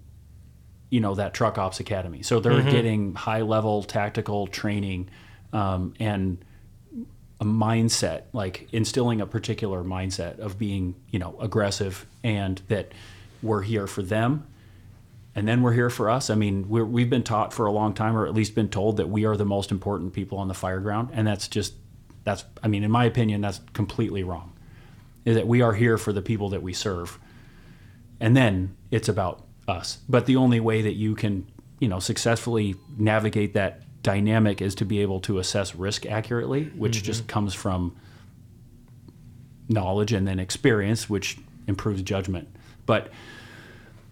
you 0.89 0.99
know 0.99 1.15
that 1.15 1.33
truck 1.33 1.57
ops 1.57 1.79
academy 1.79 2.21
so 2.21 2.39
they're 2.39 2.51
mm-hmm. 2.53 2.69
getting 2.69 3.15
high 3.15 3.41
level 3.41 3.81
tactical 3.81 4.45
training 4.45 5.09
um, 5.53 5.93
and 5.99 6.43
a 7.39 7.45
mindset 7.45 8.23
like 8.33 8.67
instilling 8.71 9.21
a 9.21 9.25
particular 9.25 9.83
mindset 9.83 10.37
of 10.39 10.59
being 10.59 10.93
you 11.09 11.17
know 11.17 11.35
aggressive 11.39 12.05
and 12.23 12.61
that 12.67 12.91
we're 13.41 13.61
here 13.61 13.87
for 13.87 14.03
them 14.03 14.45
and 15.33 15.47
then 15.47 15.61
we're 15.61 15.73
here 15.73 15.89
for 15.89 16.09
us. 16.09 16.29
I 16.29 16.35
mean, 16.35 16.67
we 16.67 17.01
have 17.01 17.09
been 17.09 17.23
taught 17.23 17.53
for 17.53 17.65
a 17.65 17.71
long 17.71 17.93
time, 17.93 18.17
or 18.17 18.25
at 18.25 18.33
least 18.33 18.53
been 18.53 18.69
told 18.69 18.97
that 18.97 19.09
we 19.09 19.25
are 19.25 19.37
the 19.37 19.45
most 19.45 19.71
important 19.71 20.13
people 20.13 20.37
on 20.37 20.47
the 20.47 20.53
fire 20.53 20.79
ground, 20.79 21.09
and 21.13 21.25
that's 21.25 21.47
just 21.47 21.73
that's. 22.23 22.43
I 22.61 22.67
mean, 22.67 22.83
in 22.83 22.91
my 22.91 23.05
opinion, 23.05 23.41
that's 23.41 23.61
completely 23.73 24.23
wrong. 24.23 24.53
Is 25.23 25.35
that 25.35 25.47
we 25.47 25.61
are 25.61 25.73
here 25.73 25.97
for 25.97 26.11
the 26.11 26.21
people 26.21 26.49
that 26.49 26.61
we 26.61 26.73
serve, 26.73 27.17
and 28.19 28.35
then 28.35 28.75
it's 28.89 29.07
about 29.07 29.45
us. 29.67 29.99
But 30.09 30.25
the 30.25 30.35
only 30.35 30.59
way 30.59 30.81
that 30.81 30.93
you 30.93 31.15
can, 31.15 31.47
you 31.79 31.87
know, 31.87 31.99
successfully 31.99 32.75
navigate 32.97 33.53
that 33.53 33.83
dynamic 34.03 34.61
is 34.61 34.75
to 34.75 34.85
be 34.85 34.99
able 34.99 35.19
to 35.21 35.37
assess 35.39 35.75
risk 35.75 36.05
accurately, 36.05 36.65
which 36.75 36.97
mm-hmm. 36.97 37.05
just 37.05 37.27
comes 37.27 37.53
from 37.53 37.95
knowledge 39.69 40.11
and 40.11 40.27
then 40.27 40.39
experience, 40.39 41.09
which 41.09 41.37
improves 41.67 42.01
judgment. 42.01 42.49
But 42.85 43.11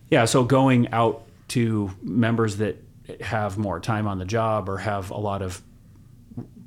yeah, 0.10 0.26
so 0.26 0.44
going 0.44 0.92
out 0.92 1.24
to 1.50 1.92
members 2.02 2.58
that 2.58 2.78
have 3.22 3.58
more 3.58 3.80
time 3.80 4.08
on 4.08 4.20
the 4.20 4.26
job 4.26 4.70
or 4.70 4.78
have 4.78 5.12
a 5.12 5.18
lot 5.18 5.42
of 5.42 5.62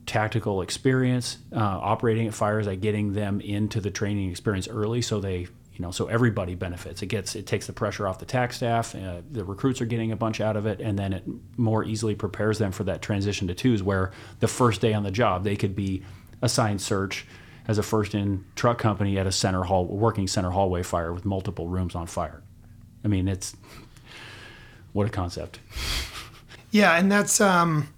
tactical 0.07 0.62
experience 0.62 1.38
uh, 1.53 1.59
operating 1.59 2.26
at 2.26 2.34
fires, 2.34 2.66
at 2.66 2.80
getting 2.80 3.12
them 3.12 3.40
into 3.40 3.80
the 3.80 3.90
training 3.90 4.30
experience 4.30 4.68
early, 4.68 5.03
so 5.03 5.20
they 5.20 5.47
you 5.74 5.80
know 5.80 5.90
so 5.90 6.07
everybody 6.07 6.55
benefits. 6.55 7.03
It 7.03 7.07
gets 7.07 7.34
it 7.34 7.47
takes 7.47 7.66
the 7.66 7.72
pressure 7.72 8.07
off 8.07 8.18
the 8.18 8.26
TAC 8.26 8.53
staff. 8.53 8.95
Uh, 8.95 9.22
the 9.30 9.45
recruits 9.45 9.80
are 9.80 9.86
getting 9.86 10.12
a 10.12 10.16
bunch 10.16 10.40
out 10.40 10.57
of 10.57 10.66
it, 10.66 10.80
and 10.80 10.99
then 10.99 11.12
it 11.12 11.24
more 11.57 11.84
easily 11.84 12.14
prepares 12.14 12.59
them 12.59 12.72
for 12.72 12.84
that 12.84 13.03
transition 13.03 13.49
to 13.49 13.55
twos, 13.55 13.82
where 13.82 14.12
the 14.40 14.49
first 14.49 14.80
day 14.80 14.93
on 14.93 15.03
the 15.03 15.11
job 15.11 15.45
they 15.45 15.57
could 15.57 15.74
be 15.74 16.03
assigned 16.43 16.80
search 16.80 17.26
as 17.68 17.78
a 17.78 17.82
first 17.82 18.14
in 18.14 18.45
truck 18.57 18.78
company 18.78 19.18
at 19.18 19.26
a 19.26 19.32
center 19.32 19.62
hall 19.62 19.86
working 19.86 20.26
center 20.26 20.51
hallway 20.51 20.82
fire 20.82 21.12
with 21.12 21.24
multiple 21.24 21.68
rooms 21.68 21.95
on 21.95 22.07
fire. 22.07 22.41
I 23.05 23.09
mean, 23.09 23.28
it's 23.28 23.57
what 24.92 25.07
a 25.07 25.11
concept. 25.11 25.59
Yeah, 26.70 26.96
and 26.96 27.11
that's 27.11 27.40
um, 27.40 27.88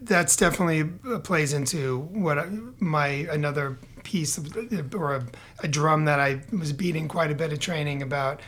that's 0.00 0.36
definitely 0.36 0.84
plays 1.20 1.52
into 1.52 1.98
what 1.98 2.48
my 2.80 3.06
another 3.30 3.78
piece 4.02 4.36
of 4.36 4.94
or 4.94 5.16
a, 5.16 5.26
a 5.60 5.68
drum 5.68 6.04
that 6.06 6.18
I 6.18 6.40
was 6.50 6.72
beating 6.72 7.08
quite 7.08 7.30
a 7.30 7.34
bit 7.34 7.52
of 7.52 7.60
training 7.60 8.02
about. 8.02 8.40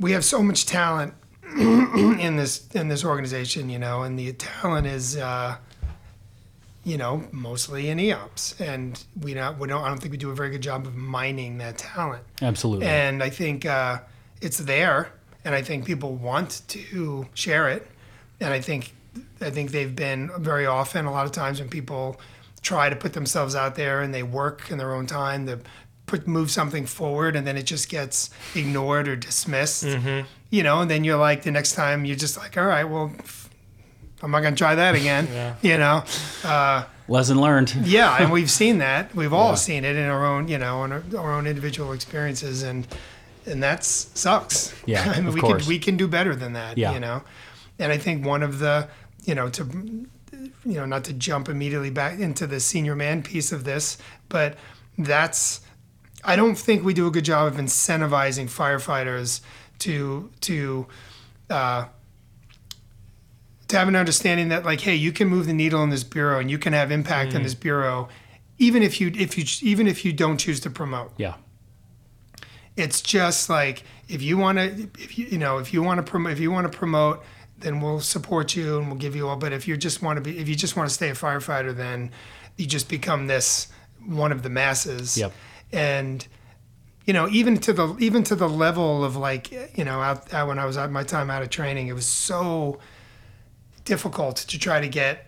We 0.00 0.12
have 0.12 0.24
so 0.24 0.42
much 0.42 0.66
talent 0.66 1.14
in 1.56 2.36
this 2.36 2.66
in 2.68 2.88
this 2.88 3.04
organization, 3.04 3.68
you 3.68 3.78
know, 3.78 4.02
and 4.02 4.18
the 4.18 4.32
talent 4.32 4.86
is. 4.86 5.16
Uh, 5.16 5.56
you 6.84 6.98
know, 6.98 7.24
mostly 7.30 7.88
in 7.88 7.98
EOPS, 7.98 8.60
and 8.60 9.02
we 9.20 9.34
not 9.34 9.58
we 9.58 9.68
don't 9.68 9.82
I 9.82 9.88
don't 9.88 9.98
think 9.98 10.12
we 10.12 10.18
do 10.18 10.30
a 10.30 10.34
very 10.34 10.50
good 10.50 10.62
job 10.62 10.86
of 10.86 10.96
mining 10.96 11.58
that 11.58 11.78
talent. 11.78 12.24
Absolutely. 12.40 12.86
And 12.86 13.22
I 13.22 13.30
think 13.30 13.64
uh, 13.64 14.00
it's 14.40 14.58
there, 14.58 15.12
and 15.44 15.54
I 15.54 15.62
think 15.62 15.84
people 15.84 16.14
want 16.14 16.62
to 16.68 17.26
share 17.34 17.68
it, 17.68 17.86
and 18.40 18.52
I 18.52 18.60
think 18.60 18.94
I 19.40 19.50
think 19.50 19.70
they've 19.70 19.94
been 19.94 20.30
very 20.38 20.66
often 20.66 21.06
a 21.06 21.12
lot 21.12 21.24
of 21.26 21.32
times 21.32 21.60
when 21.60 21.68
people 21.68 22.20
try 22.62 22.88
to 22.88 22.96
put 22.96 23.12
themselves 23.12 23.54
out 23.54 23.74
there 23.74 24.02
and 24.02 24.14
they 24.14 24.22
work 24.22 24.70
in 24.70 24.78
their 24.78 24.94
own 24.94 25.06
time 25.06 25.46
to 25.46 25.58
put 26.06 26.26
move 26.26 26.50
something 26.50 26.84
forward, 26.86 27.36
and 27.36 27.46
then 27.46 27.56
it 27.56 27.64
just 27.64 27.88
gets 27.88 28.30
ignored 28.56 29.06
or 29.06 29.14
dismissed. 29.14 29.84
You 30.50 30.62
know, 30.62 30.80
and 30.80 30.90
then 30.90 31.04
you're 31.04 31.16
like 31.16 31.44
the 31.44 31.50
next 31.52 31.72
time 31.72 32.04
you're 32.04 32.16
just 32.16 32.36
like, 32.36 32.56
all 32.56 32.66
right, 32.66 32.84
well. 32.84 33.12
I'm 34.22 34.30
not 34.30 34.40
going 34.40 34.54
to 34.54 34.58
try 34.58 34.74
that 34.76 34.94
again. 34.94 35.26
Yeah. 35.32 35.54
You 35.62 35.78
know, 35.78 36.04
uh, 36.44 36.84
Lesson 37.08 37.40
learned. 37.40 37.74
yeah, 37.84 38.16
and 38.22 38.30
we've 38.30 38.50
seen 38.50 38.78
that. 38.78 39.14
We've 39.14 39.32
all 39.32 39.50
Yeah. 39.50 39.54
seen 39.56 39.84
it 39.84 39.96
in 39.96 40.08
our 40.08 40.24
own, 40.24 40.48
you 40.48 40.58
know, 40.58 40.84
in 40.84 40.92
our, 40.92 41.02
our 41.18 41.32
own 41.34 41.46
individual 41.46 41.92
experiences, 41.92 42.62
and 42.62 42.86
and 43.44 43.62
that 43.62 43.82
sucks. 43.84 44.72
Yeah, 44.86 45.02
I 45.14 45.18
mean, 45.18 45.26
of 45.28 45.34
we 45.34 45.40
course. 45.40 45.62
can 45.62 45.68
we 45.68 45.78
can 45.78 45.96
do 45.96 46.06
better 46.08 46.34
than 46.36 46.52
that. 46.52 46.78
Yeah. 46.78 46.92
you 46.94 47.00
know, 47.00 47.22
and 47.78 47.90
I 47.92 47.98
think 47.98 48.24
one 48.24 48.42
of 48.44 48.60
the, 48.60 48.88
you 49.24 49.34
know, 49.34 49.48
to, 49.50 49.64
you 50.64 50.74
know, 50.78 50.86
not 50.86 51.04
to 51.04 51.12
jump 51.12 51.48
immediately 51.48 51.90
back 51.90 52.20
into 52.20 52.46
the 52.46 52.60
senior 52.60 52.94
man 52.94 53.22
piece 53.22 53.50
of 53.52 53.64
this, 53.64 53.98
but 54.28 54.56
that's, 54.96 55.60
I 56.24 56.36
don't 56.36 56.54
think 56.56 56.84
we 56.84 56.94
do 56.94 57.06
a 57.08 57.10
good 57.10 57.24
job 57.24 57.52
of 57.52 57.58
incentivizing 57.58 58.46
firefighters 58.48 59.40
to 59.80 60.30
to. 60.42 60.86
Uh, 61.50 61.86
to 63.72 63.78
have 63.78 63.88
an 63.88 63.96
understanding 63.96 64.48
that 64.48 64.64
like 64.64 64.80
hey 64.80 64.94
you 64.94 65.12
can 65.12 65.28
move 65.28 65.46
the 65.46 65.52
needle 65.52 65.82
in 65.82 65.90
this 65.90 66.04
bureau 66.04 66.38
and 66.38 66.50
you 66.50 66.58
can 66.58 66.72
have 66.72 66.90
impact 66.90 67.34
in 67.34 67.40
mm. 67.40 67.44
this 67.44 67.54
bureau 67.54 68.08
even 68.58 68.82
if 68.82 69.00
you 69.00 69.10
if 69.14 69.36
you 69.36 69.44
even 69.68 69.86
if 69.86 70.04
you 70.04 70.12
don't 70.12 70.38
choose 70.38 70.60
to 70.60 70.70
promote 70.70 71.12
Yeah. 71.16 71.34
it's 72.76 73.00
just 73.00 73.50
like 73.50 73.82
if 74.08 74.22
you 74.22 74.38
want 74.38 74.58
to 74.58 74.88
if 74.98 75.18
you 75.18 75.26
you 75.26 75.38
know 75.38 75.58
if 75.58 75.72
you 75.74 75.82
want 75.82 76.04
to 76.04 76.10
promote 76.10 76.32
if 76.32 76.40
you 76.40 76.50
want 76.50 76.70
to 76.70 76.76
promote 76.78 77.22
then 77.58 77.80
we'll 77.80 78.00
support 78.00 78.56
you 78.56 78.78
and 78.78 78.88
we'll 78.88 78.96
give 78.98 79.14
you 79.14 79.28
all 79.28 79.36
but 79.36 79.52
if 79.52 79.68
you 79.68 79.76
just 79.76 80.02
want 80.02 80.16
to 80.16 80.20
be 80.20 80.38
if 80.38 80.48
you 80.48 80.54
just 80.54 80.76
want 80.76 80.88
to 80.88 80.94
stay 80.94 81.10
a 81.10 81.14
firefighter 81.14 81.74
then 81.74 82.10
you 82.56 82.66
just 82.66 82.88
become 82.88 83.26
this 83.26 83.68
one 84.06 84.32
of 84.32 84.42
the 84.42 84.48
masses 84.50 85.16
Yep. 85.16 85.32
and 85.72 86.26
you 87.06 87.12
know 87.12 87.28
even 87.28 87.56
to 87.58 87.72
the 87.72 87.96
even 87.98 88.22
to 88.24 88.34
the 88.34 88.48
level 88.48 89.04
of 89.04 89.16
like 89.16 89.50
you 89.76 89.84
know 89.84 90.00
out, 90.00 90.32
out 90.32 90.48
when 90.48 90.58
i 90.58 90.64
was 90.64 90.76
at 90.76 90.90
my 90.90 91.02
time 91.02 91.30
out 91.30 91.42
of 91.42 91.50
training 91.50 91.88
it 91.88 91.94
was 91.94 92.06
so 92.06 92.78
difficult 93.84 94.36
to 94.36 94.58
try 94.58 94.80
to 94.80 94.88
get 94.88 95.26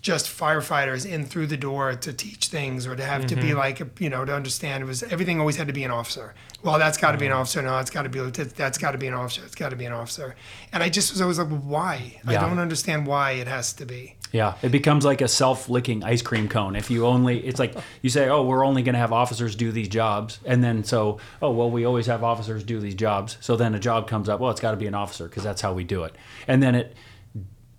just 0.00 0.26
firefighters 0.26 1.04
in 1.04 1.26
through 1.26 1.46
the 1.46 1.56
door 1.56 1.94
to 1.94 2.12
teach 2.12 2.48
things 2.48 2.86
or 2.86 2.96
to 2.96 3.04
have 3.04 3.26
to 3.26 3.36
be 3.36 3.48
mm-hmm. 3.48 3.58
like 3.58 4.00
you 4.00 4.08
know 4.08 4.24
to 4.24 4.34
understand. 4.34 4.82
It 4.82 4.86
was 4.86 5.02
everything 5.02 5.38
always 5.38 5.56
had 5.56 5.66
to 5.66 5.72
be 5.72 5.84
an 5.84 5.90
officer. 5.90 6.34
Well 6.62 6.78
that's 6.78 6.96
got 6.96 7.12
to 7.12 7.18
be 7.18 7.26
an 7.26 7.32
mm-hmm. 7.32 7.40
officer. 7.40 7.62
No 7.62 7.78
it's 7.78 7.90
got 7.90 8.02
to 8.02 8.08
be 8.08 8.20
that's 8.20 8.78
got 8.78 8.92
to 8.92 8.98
be 8.98 9.06
an 9.06 9.14
officer. 9.14 9.42
It's 9.44 9.54
got 9.54 9.68
to 9.68 9.76
be 9.76 9.84
an 9.84 9.92
officer. 9.92 10.34
And 10.72 10.82
i 10.82 10.88
just 10.88 11.12
was 11.12 11.20
always 11.20 11.38
like 11.38 11.50
well, 11.50 11.60
why? 11.60 12.20
I 12.26 12.34
don't 12.34 12.58
understand 12.58 13.06
why 13.06 13.32
it 13.32 13.46
has 13.46 13.72
to 13.74 13.86
be. 13.86 14.16
Yeah, 14.32 14.54
it 14.62 14.70
becomes 14.70 15.04
like 15.04 15.20
a 15.20 15.28
self-licking 15.28 16.04
ice 16.04 16.22
cream 16.22 16.48
cone. 16.48 16.74
If 16.74 16.90
you 16.90 17.06
only, 17.06 17.46
it's 17.46 17.58
like 17.58 17.74
you 18.00 18.08
say, 18.08 18.30
"Oh, 18.30 18.42
we're 18.42 18.64
only 18.64 18.82
going 18.82 18.94
to 18.94 18.98
have 18.98 19.12
officers 19.12 19.54
do 19.54 19.70
these 19.70 19.88
jobs," 19.88 20.40
and 20.46 20.64
then 20.64 20.84
so, 20.84 21.18
"Oh, 21.42 21.50
well, 21.50 21.70
we 21.70 21.84
always 21.84 22.06
have 22.06 22.24
officers 22.24 22.64
do 22.64 22.80
these 22.80 22.94
jobs." 22.94 23.36
So 23.42 23.56
then 23.56 23.74
a 23.74 23.78
job 23.78 24.08
comes 24.08 24.30
up. 24.30 24.40
Well, 24.40 24.50
it's 24.50 24.60
got 24.60 24.70
to 24.70 24.78
be 24.78 24.86
an 24.86 24.94
officer 24.94 25.28
because 25.28 25.42
that's 25.42 25.60
how 25.60 25.74
we 25.74 25.84
do 25.84 26.04
it, 26.04 26.14
and 26.48 26.62
then 26.62 26.74
it 26.74 26.96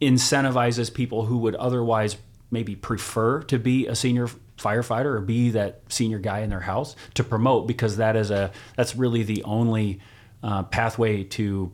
incentivizes 0.02 0.94
people 0.94 1.26
who 1.26 1.38
would 1.38 1.56
otherwise 1.56 2.18
maybe 2.52 2.76
prefer 2.76 3.41
to 3.44 3.58
be 3.58 3.88
a 3.88 3.96
senior 3.96 4.28
firefighter 4.58 5.06
or 5.16 5.20
be 5.22 5.50
that 5.52 5.82
senior 5.89 6.20
guy 6.20 6.39
in 6.39 6.50
their 6.50 6.60
house 6.60 6.96
to 7.16 7.24
promote 7.24 7.68
because 7.68 7.98
that 7.98 8.16
is 8.16 8.30
a 8.32 8.52
that's 8.78 8.96
really 8.96 9.24
the 9.24 9.44
only 9.44 10.00
uh, 10.44 10.64
pathway 10.64 11.24
to 11.24 11.72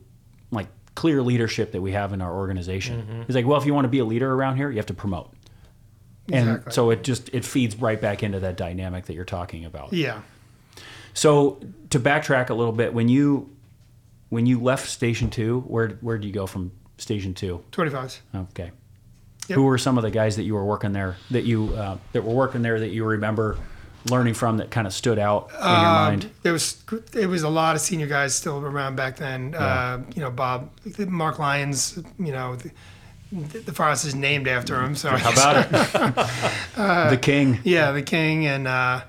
like 0.51 0.67
clear 0.95 1.21
leadership 1.21 1.71
that 1.73 1.81
we 1.81 1.91
have 1.91 2.13
in 2.13 2.21
our 2.21 2.33
organization. 2.33 3.25
It's 3.27 3.35
like, 3.35 3.45
well, 3.45 3.59
if 3.59 3.65
you 3.65 3.73
want 3.73 3.85
to 3.85 3.89
be 3.89 3.99
a 3.99 4.05
leader 4.05 4.31
around 4.33 4.57
here, 4.57 4.69
you 4.69 4.77
have 4.77 4.85
to 4.87 4.93
promote. 4.93 5.33
And 6.31 6.47
Exactly. 6.49 6.73
so 6.73 6.89
it 6.91 7.03
just 7.03 7.29
it 7.33 7.43
feeds 7.43 7.75
right 7.75 7.99
back 7.99 8.21
into 8.23 8.39
that 8.41 8.55
dynamic 8.55 9.05
that 9.07 9.13
you're 9.15 9.25
talking 9.25 9.65
about. 9.65 9.91
yeah 9.93 10.21
So 11.13 11.59
to 11.89 11.99
backtrack 11.99 12.49
a 12.49 12.53
little 12.53 12.73
bit, 12.73 12.93
when 12.93 13.09
you 13.09 13.49
when 14.29 14.45
you 14.45 14.61
left 14.61 14.87
Station 14.87 15.29
Two, 15.29 15.61
where 15.61 15.89
where 16.01 16.17
did 16.17 16.27
you 16.27 16.33
go 16.33 16.45
from 16.45 16.71
Station 16.99 17.33
Two? 17.33 17.63
25 17.71 18.21
Okay. 18.35 18.71
Yep. 19.47 19.55
Who 19.55 19.63
were 19.63 19.77
some 19.79 19.97
of 19.97 20.03
the 20.03 20.11
guys 20.11 20.35
that 20.35 20.43
you 20.43 20.53
were 20.53 20.65
working 20.65 20.93
there 20.93 21.17
that 21.31 21.43
you 21.43 21.73
uh, 21.75 21.97
that 22.13 22.23
were 22.23 22.33
working 22.33 22.61
there 22.61 22.79
that 22.79 22.89
you 22.89 23.03
remember 23.03 23.57
learning 24.09 24.33
from 24.33 24.57
that 24.57 24.69
kind 24.71 24.85
of 24.87 24.93
stood 24.93 25.17
out 25.17 25.49
in 25.51 25.57
your 25.57 25.63
mind? 25.81 26.29
there 26.43 26.53
was 26.53 26.83
it 27.13 27.25
was 27.27 27.41
a 27.43 27.49
lot 27.49 27.75
of 27.75 27.81
senior 27.81 28.05
guys 28.07 28.35
still 28.35 28.59
around 28.59 28.95
back 28.95 29.17
then. 29.17 29.55
Uh, 29.55 30.03
you 30.15 30.21
know, 30.21 30.29
Bob, 30.29 30.69
Mark 30.99 31.39
Lyons. 31.39 31.97
You 32.19 32.31
know, 32.31 32.57
the, 32.57 32.71
the 33.31 33.73
firehouse 33.73 34.05
is 34.05 34.13
named 34.13 34.47
after 34.47 34.79
him. 34.83 34.95
So 34.95 35.09
How 35.09 35.31
about 35.31 35.65
it? 35.65 35.71
the 37.09 37.17
King. 37.19 37.59
yeah, 37.63 37.91
the 37.91 38.03
King 38.03 38.45
and 38.45 38.67
uh, 38.67 39.01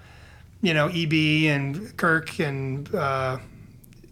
you 0.62 0.72
know 0.72 0.88
EB 0.88 1.12
and 1.50 1.94
Kirk 1.98 2.38
and 2.40 2.92
uh, 2.94 3.38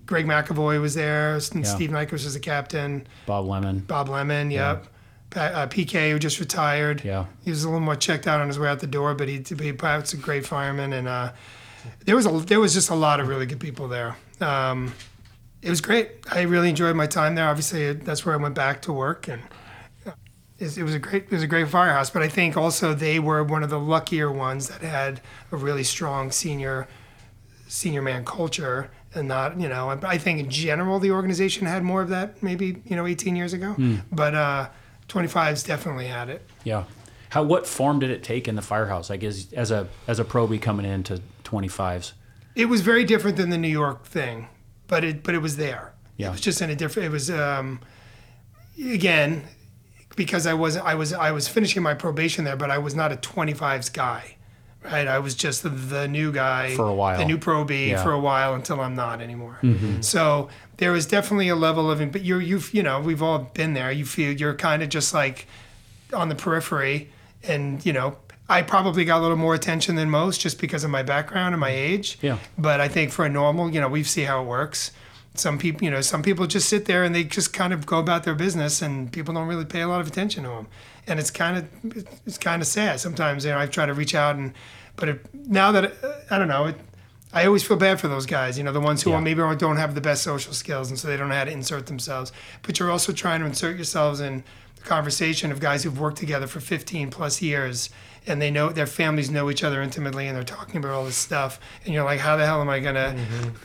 Greg 0.09 0.27
McAvoy 0.27 0.81
was 0.81 0.95
there. 0.95 1.35
and 1.35 1.45
Yeah. 1.55 1.63
Steve 1.63 1.91
Nyquist 1.91 2.25
was 2.25 2.33
the 2.35 2.41
captain. 2.41 3.07
Bob 3.27 3.47
Lemon. 3.47 3.81
Bob 3.81 4.09
Lemon, 4.09 4.51
yep. 4.51 4.87
Pa- 5.31 5.41
uh, 5.41 5.67
PK 5.67 6.11
who 6.11 6.19
just 6.19 6.41
retired. 6.41 7.05
Yeah. 7.05 7.27
He 7.45 7.51
was 7.51 7.63
a 7.63 7.69
little 7.69 7.81
more 7.85 7.95
checked 7.95 8.27
out 8.27 8.41
on 8.41 8.49
his 8.49 8.59
way 8.59 8.69
out 8.71 8.81
the 8.81 8.87
door, 8.87 9.15
but 9.15 9.29
he, 9.29 9.43
he 9.47 9.73
was 9.73 10.15
a 10.15 10.17
great 10.17 10.47
fireman, 10.47 10.95
and 10.95 11.07
uh, 11.07 11.33
there 12.07 12.17
was 12.17 12.25
a 12.25 12.31
there 12.31 12.59
was 12.59 12.73
just 12.73 12.89
a 12.89 12.95
lot 12.95 13.21
of 13.21 13.29
really 13.29 13.45
good 13.45 13.61
people 13.61 13.87
there. 13.87 14.17
Um, 14.41 14.95
it 15.61 15.69
was 15.69 15.83
great. 15.83 16.13
I 16.31 16.43
really 16.43 16.71
enjoyed 16.71 16.97
my 16.97 17.07
time 17.07 17.35
there. 17.35 17.47
Obviously, 17.47 17.93
that's 17.93 18.25
where 18.25 18.35
I 18.35 18.39
went 18.39 18.55
back 18.55 18.81
to 18.83 18.93
work, 18.95 19.29
and 19.29 19.43
uh, 20.07 20.13
it, 20.59 20.79
it 20.79 20.83
was 20.83 20.95
a 20.95 20.99
great 20.99 21.25
it 21.25 21.31
was 21.31 21.43
a 21.43 21.47
great 21.47 21.69
firehouse. 21.69 22.09
But 22.09 22.23
I 22.23 22.29
think 22.29 22.57
also 22.57 22.95
they 22.95 23.19
were 23.19 23.45
one 23.45 23.63
of 23.63 23.69
the 23.69 23.79
luckier 23.79 24.33
ones 24.33 24.69
that 24.69 24.81
had 24.81 25.21
a 25.53 25.57
really 25.59 25.85
strong 25.85 26.31
senior 26.31 26.89
senior 27.67 28.01
man 28.01 28.25
culture. 28.25 28.91
And 29.15 29.29
not, 29.29 29.59
you 29.59 29.69
know, 29.69 29.91
I 29.91 29.99
I 30.03 30.19
think 30.19 30.39
in 30.39 30.51
general 30.51 30.99
the 30.99 31.11
organization 31.11 31.67
had 31.67 31.83
more 31.83 32.03
of 32.03 32.11
that 32.11 32.43
maybe, 32.43 32.83
you 32.85 32.95
know, 32.95 33.07
18 33.07 33.37
years 33.37 33.53
ago. 33.53 33.75
But 34.13 34.35
uh, 34.35 34.69
25's 35.09 35.63
definitely 35.63 36.07
had 36.07 36.29
it. 36.29 36.47
Yeah. 36.65 36.85
How 37.31 37.43
what 37.43 37.67
form 37.67 37.99
did 37.99 38.11
it 38.11 38.23
take 38.23 38.49
in 38.49 38.55
the 38.55 38.63
firehouse? 38.63 39.11
I 39.11 39.17
guess 39.17 39.53
as 39.53 39.71
a 39.71 39.89
as 40.07 40.19
a 40.19 40.25
probie 40.25 40.61
coming 40.61 40.87
into 40.87 41.23
25s. 41.45 42.13
It 42.55 42.67
was 42.67 42.81
very 42.81 43.05
different 43.05 43.37
than 43.37 43.51
the 43.51 43.59
New 43.59 43.69
York 43.69 44.05
thing, 44.05 44.49
but 44.87 45.05
it 45.05 45.23
but 45.23 45.35
it 45.35 45.43
was 45.43 45.57
there. 45.57 45.95
Yeah. 46.17 46.29
It 46.29 46.33
was 46.33 46.41
just 46.41 46.61
in 46.61 46.71
a 46.71 46.77
different. 46.77 47.07
It 47.07 47.13
was 47.13 47.31
um, 47.31 47.81
again 48.79 49.45
because 50.17 50.47
I 50.47 50.55
was 50.55 50.77
I 50.77 50.95
was 50.95 51.13
I 51.13 51.31
was 51.31 51.49
finishing 51.49 51.83
my 51.83 51.95
probation 51.95 52.45
there, 52.45 52.57
but 52.57 52.71
I 52.71 52.79
was 52.79 52.95
not 52.95 53.13
a 53.13 53.17
25s 53.17 53.93
guy, 53.93 54.37
right? 54.85 55.07
I 55.07 55.19
was 55.19 55.35
just 55.35 55.63
the, 55.63 55.69
the 55.69 56.09
new 56.09 56.33
guy 56.33 56.75
For 56.77 56.87
a 56.89 56.95
while. 56.95 57.19
the 57.19 57.25
new 57.25 57.39
probie 57.39 57.89
Yeah. 57.89 57.95
Mm-hmm. 57.97 58.05
for 58.05 58.13
a 58.13 58.21
while 58.21 58.55
until 58.55 58.81
I'm 58.81 58.95
not 58.95 59.21
anymore. 59.21 59.59
So 60.01 60.49
there 60.79 60.93
was 60.93 61.07
definitely 61.07 61.49
a 61.49 61.57
level 61.57 61.91
of, 61.91 61.99
but 62.13 62.25
you're 62.25 62.41
you 62.41 62.61
you 62.73 62.83
know 62.83 63.01
we've 63.01 63.23
all 63.23 63.39
been 63.55 63.75
there. 63.75 63.91
You 63.93 64.05
feel 64.05 64.33
you're 64.33 64.55
kind 64.55 64.83
of 64.83 64.89
just 64.89 65.13
like 65.15 65.47
on 66.15 66.29
the 66.29 66.35
periphery, 66.35 67.11
and 67.43 67.85
you 67.85 67.93
know. 67.93 68.17
I 68.51 68.63
probably 68.63 69.05
got 69.05 69.19
a 69.19 69.21
little 69.21 69.37
more 69.37 69.55
attention 69.55 69.97
than 69.97 70.09
most 70.09 70.41
just 70.41 70.59
because 70.59 70.83
of 70.83 70.89
my 70.89 71.03
background 71.03 71.53
and 71.53 71.61
my 71.61 71.69
age. 71.69 72.19
Yeah. 72.23 72.39
But 72.57 72.81
I 72.81 72.89
think 72.89 73.13
for 73.13 73.27
a 73.27 73.29
normal, 73.29 73.69
you 73.71 73.79
know, 73.79 73.89
we 73.89 74.03
see 74.05 74.23
how 74.23 74.41
it 74.41 74.47
works. 74.47 74.91
some 75.35 75.59
people, 75.59 75.85
you 75.85 75.91
know, 75.91 76.01
some 76.01 76.23
people 76.23 76.47
just 76.47 76.67
sit 76.67 76.87
there 76.87 77.05
and 77.05 77.15
they 77.15 77.25
just 77.25 77.53
kind 77.53 77.75
of 77.75 77.85
go 77.85 77.99
about 77.99 78.25
their 78.25 78.35
business, 78.35 78.81
and 78.81 79.13
people 79.13 79.35
don't 79.35 79.47
really 79.49 79.67
pay 79.67 79.83
a 79.83 79.87
lot 79.89 80.01
of 80.01 80.07
attention 80.07 80.45
to 80.45 80.49
them, 80.49 80.67
and 81.09 81.19
it's 81.19 81.31
kind 81.31 81.57
of 81.59 82.05
it's 82.27 82.39
kind 82.39 82.63
of 82.63 82.69
sad. 82.69 83.01
Sometimes, 83.01 83.45
you 83.45 83.51
know, 83.51 83.59
I 83.59 83.67
try 83.67 83.87
to 83.87 83.95
reach 83.95 84.15
out 84.15 84.37
and, 84.37 84.53
but 84.97 85.09
it, 85.09 85.27
now 85.35 85.73
that 85.73 85.93
I 86.31 86.39
don't 86.39 86.49
know, 86.49 86.67
it, 86.67 86.77
I 87.33 87.45
always 87.47 87.63
feel 87.63 87.77
bad 87.77 88.01
for 88.01 88.09
those 88.09 88.27
guys. 88.27 88.57
You 88.59 88.65
know, 88.65 88.73
the 88.73 88.81
ones 88.81 89.03
who 89.03 89.11
Yeah. 89.11 89.21
maybe 89.21 89.41
don't 89.57 89.77
have 89.77 89.95
the 89.95 90.01
best 90.01 90.23
social 90.23 90.53
skills, 90.53 90.89
and 90.91 90.99
so 90.99 91.09
they 91.09 91.17
don't 91.17 91.29
know 91.29 91.35
how 91.35 91.45
to 91.45 91.51
insert 91.51 91.87
themselves. 91.87 92.33
But 92.63 92.79
you're 92.79 92.91
also 92.91 93.13
trying 93.13 93.41
to 93.41 93.47
insert 93.47 93.77
yourselves 93.77 94.21
in 94.21 94.45
the 94.77 94.83
conversation 94.83 95.53
of 95.53 95.61
guys 95.61 95.83
who've 95.85 95.99
worked 95.99 96.17
together 96.19 96.47
for 96.47 96.61
15 96.61 97.11
plus 97.11 97.43
years, 97.43 97.91
and 98.27 98.41
they 98.41 98.51
know 98.51 98.71
their 98.71 98.87
families 98.87 99.31
know 99.31 99.51
each 99.51 99.63
other 99.63 99.83
intimately, 99.83 100.27
and 100.27 100.37
they're 100.37 100.43
talking 100.43 100.77
about 100.79 100.93
all 100.93 101.05
this 101.05 101.17
stuff. 101.17 101.61
And 101.85 101.93
you're 101.93 102.05
like, 102.05 102.19
how 102.21 102.37
the 102.39 102.47
hell 102.47 102.61
am 102.63 102.71
I 102.71 102.81
gonna? 102.81 103.15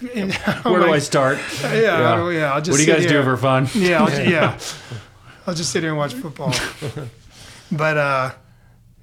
Mm-hmm. 0.01 0.69
Where 0.69 0.81
do 0.81 0.91
I 0.91 0.99
start? 0.99 1.37
Yeah, 1.63 1.71
yeah. 1.71 2.29
Yeah, 2.31 2.53
I'll 2.53 2.61
just. 2.61 2.71
What 2.71 2.85
do 2.85 2.91
you 2.91 2.93
guys 2.97 3.05
do 3.07 3.23
for 3.23 3.37
fun? 3.37 3.69
Yeah, 3.73 4.03
I'll, 4.03 4.27
yeah. 4.29 4.59
I'll 5.47 5.55
just 5.55 5.71
sit 5.71 5.83
here 5.83 5.91
and 5.91 5.97
watch 5.97 6.13
football. 6.13 6.53
But 7.77 7.97
uh, 7.97 8.31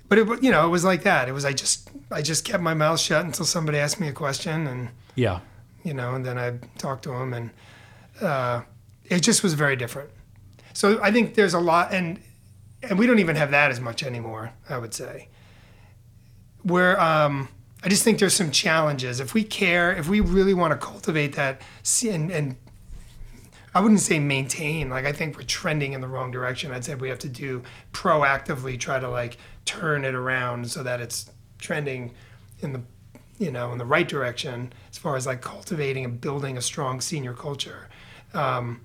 but 0.09 0.19
it, 0.19 0.43
you 0.43 0.51
know, 0.51 0.67
it 0.67 0.71
was 0.71 0.85
like 0.85 1.03
that. 1.05 1.29
It 1.29 1.33
was 1.33 1.45
I 1.45 1.53
just 1.53 1.91
I 2.11 2.23
just 2.23 2.45
kept 2.45 2.63
my 2.63 2.75
mouth 2.75 3.01
shut 3.01 3.25
until 3.25 3.47
somebody 3.47 3.79
asked 3.79 4.01
me 4.01 4.09
a 4.09 4.13
question, 4.13 4.67
and 4.67 4.89
Yeah. 5.15 5.41
you 5.85 5.95
know, 5.95 6.15
and 6.15 6.25
then 6.25 6.39
I 6.39 6.59
talked 6.79 7.05
to 7.05 7.13
him, 7.13 7.33
and 7.33 7.51
uh, 8.21 8.63
it 9.05 9.21
just 9.21 9.43
was 9.43 9.55
very 9.55 9.77
different. 9.77 10.11
So 10.73 11.01
I 11.03 11.11
think 11.13 11.35
there's 11.35 11.55
a 11.55 11.61
lot, 11.61 11.93
and 11.93 12.21
and 12.83 12.99
we 12.99 13.07
don't 13.07 13.19
even 13.19 13.37
have 13.37 13.51
that 13.51 13.71
as 13.71 13.81
much 13.81 14.03
anymore. 14.03 14.53
I 14.69 14.79
would 14.79 14.95
say. 14.95 15.29
Where 16.63 17.01
um, 17.01 17.49
I 17.83 17.89
just 17.89 18.03
think 18.05 18.19
there's 18.19 18.35
some 18.35 18.51
challenges. 18.51 19.19
If 19.21 19.33
we 19.33 19.45
care, 19.45 19.97
if 19.97 20.09
we 20.09 20.21
really 20.21 20.53
want 20.55 20.79
to 20.79 20.87
cultivate 20.87 21.35
that, 21.37 21.63
and, 22.05 22.31
and 22.31 22.57
I 23.75 23.81
wouldn't 23.81 24.01
say 24.01 24.19
maintain. 24.19 24.91
Like 24.91 25.05
I 25.05 25.13
think 25.13 25.37
we're 25.37 25.45
trending 25.45 25.93
in 25.93 26.01
the 26.01 26.09
wrong 26.09 26.31
direction. 26.31 26.73
I'd 26.73 26.85
say 26.85 26.95
we 26.95 27.09
have 27.09 27.19
to 27.21 27.29
do 27.29 27.63
proactively 27.93 28.79
try 28.79 28.99
to 28.99 29.09
like 29.09 29.39
turn 29.65 30.05
it 30.05 30.15
around 30.15 30.71
so 30.71 30.83
that 30.83 31.01
it's 31.01 31.31
trending 31.59 32.13
in 32.61 32.73
the 32.73 32.81
you 33.39 33.51
know 33.51 33.73
in 33.73 33.79
the 33.79 33.85
right 33.85 34.09
direction 34.09 34.73
as 34.91 34.99
far 34.99 35.17
as 35.17 35.27
like 35.27 35.41
cultivating 35.41 36.05
and 36.05 36.21
building 36.21 36.57
a 36.57 36.63
strong 36.63 37.01
senior 37.01 37.35
culture. 37.35 37.89
Um, 38.35 38.81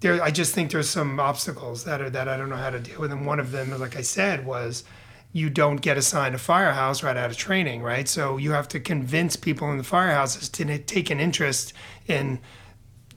there, 0.00 0.22
I 0.22 0.30
just 0.30 0.54
think 0.54 0.70
there's 0.70 0.88
some 0.88 1.18
obstacles 1.18 1.84
that 1.84 2.00
are 2.00 2.10
that 2.10 2.28
I 2.28 2.36
don't 2.36 2.50
know 2.50 2.56
how 2.56 2.70
to 2.70 2.80
deal 2.80 3.00
with, 3.00 3.12
and 3.12 3.26
one 3.26 3.40
of 3.40 3.52
them, 3.52 3.78
like 3.78 3.96
I 3.96 4.02
said, 4.02 4.44
was 4.44 4.84
you 5.32 5.50
don't 5.50 5.76
get 5.76 5.96
assigned 5.96 6.34
a 6.34 6.38
firehouse 6.38 7.02
right 7.02 7.16
out 7.16 7.30
of 7.30 7.36
training, 7.36 7.82
right? 7.82 8.08
So 8.08 8.36
you 8.36 8.52
have 8.52 8.68
to 8.68 8.80
convince 8.80 9.36
people 9.36 9.70
in 9.70 9.76
the 9.76 9.84
firehouses 9.84 10.50
to 10.52 10.78
take 10.78 11.10
an 11.10 11.20
interest 11.20 11.72
in 12.06 12.40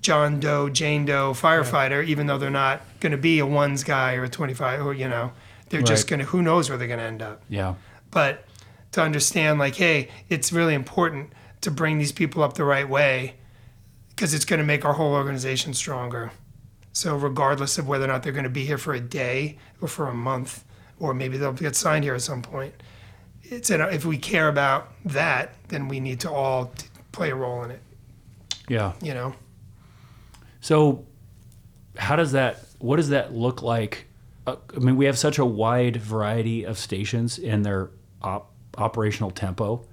John 0.01 0.39
Doe, 0.39 0.69
Jane 0.69 1.05
Doe 1.05 1.33
firefighter, 1.33 2.05
even 2.05 2.27
though 2.27 2.37
they're 2.37 2.49
not 2.49 2.81
going 2.99 3.11
to 3.11 3.17
be 3.17 3.39
a 3.39 3.45
ones 3.45 3.83
guy 3.83 4.15
or 4.15 4.23
a 4.25 4.29
25, 4.29 4.85
or, 4.85 4.93
you 4.93 5.09
know, 5.09 5.31
they're 5.69 5.81
just 5.81 6.07
going 6.07 6.19
to, 6.19 6.25
who 6.25 6.41
knows 6.41 6.69
where 6.69 6.77
they're 6.77 6.87
going 6.87 6.99
to 6.99 7.05
end 7.05 7.21
up. 7.21 7.43
Yeah. 7.49 7.75
But 8.11 8.45
to 8.93 9.01
understand, 9.01 9.59
like, 9.59 9.75
hey, 9.75 10.09
it's 10.29 10.51
really 10.51 10.73
important 10.73 11.31
to 11.61 11.69
bring 11.71 11.97
these 11.99 12.11
people 12.11 12.41
up 12.41 12.53
the 12.53 12.63
right 12.63 12.87
way 12.89 13.35
because 14.09 14.33
it's 14.33 14.45
going 14.45 14.59
to 14.59 14.65
make 14.65 14.85
our 14.85 14.93
whole 14.93 15.13
organization 15.13 15.73
stronger. 15.73 16.31
So, 16.91 17.15
regardless 17.15 17.77
of 17.77 17.87
whether 17.87 18.05
or 18.05 18.07
not 18.07 18.23
they're 18.23 18.33
going 18.33 18.43
to 18.45 18.49
be 18.49 18.65
here 18.65 18.77
for 18.79 18.93
a 18.93 18.99
day 18.99 19.57
or 19.79 19.87
for 19.87 20.07
a 20.07 20.13
month, 20.13 20.63
or 20.97 21.13
maybe 21.13 21.37
they'll 21.37 21.53
get 21.53 21.75
signed 21.75 22.03
here 22.03 22.15
at 22.15 22.21
some 22.21 22.41
point, 22.41 22.73
it's 23.43 23.69
an, 23.69 23.81
if 23.81 24.05
we 24.05 24.17
care 24.17 24.47
about 24.47 24.91
that, 25.05 25.53
then 25.69 25.87
we 25.87 25.99
need 25.99 26.19
to 26.21 26.31
all 26.31 26.67
t- 26.77 26.87
play 27.11 27.29
a 27.29 27.35
role 27.35 27.63
in 27.63 27.71
it, 27.71 27.81
Yeah. 28.67 28.93
you 29.01 29.13
know? 29.13 29.35
So, 30.61 31.05
how 31.97 32.15
does 32.15 32.31
that? 32.33 32.59
What 32.79 32.97
does 32.97 33.09
that 33.09 33.33
look 33.33 33.61
like? 33.61 34.07
Uh, 34.47 34.55
I 34.75 34.79
mean, 34.79 34.95
we 34.95 35.05
have 35.05 35.17
such 35.17 35.37
a 35.37 35.45
wide 35.45 35.97
variety 35.97 36.63
of 36.63 36.77
stations 36.77 37.37
in 37.37 37.63
their 37.63 37.89
op- 38.21 38.51
operational 38.77 39.31
tempo, 39.31 39.85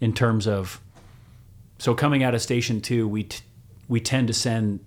in 0.00 0.12
terms 0.12 0.46
of. 0.46 0.80
So 1.80 1.94
coming 1.94 2.24
out 2.24 2.34
of 2.34 2.42
station 2.42 2.80
two, 2.80 3.06
we 3.06 3.24
t- 3.24 3.44
we 3.88 4.00
tend 4.00 4.26
to 4.28 4.34
send 4.34 4.80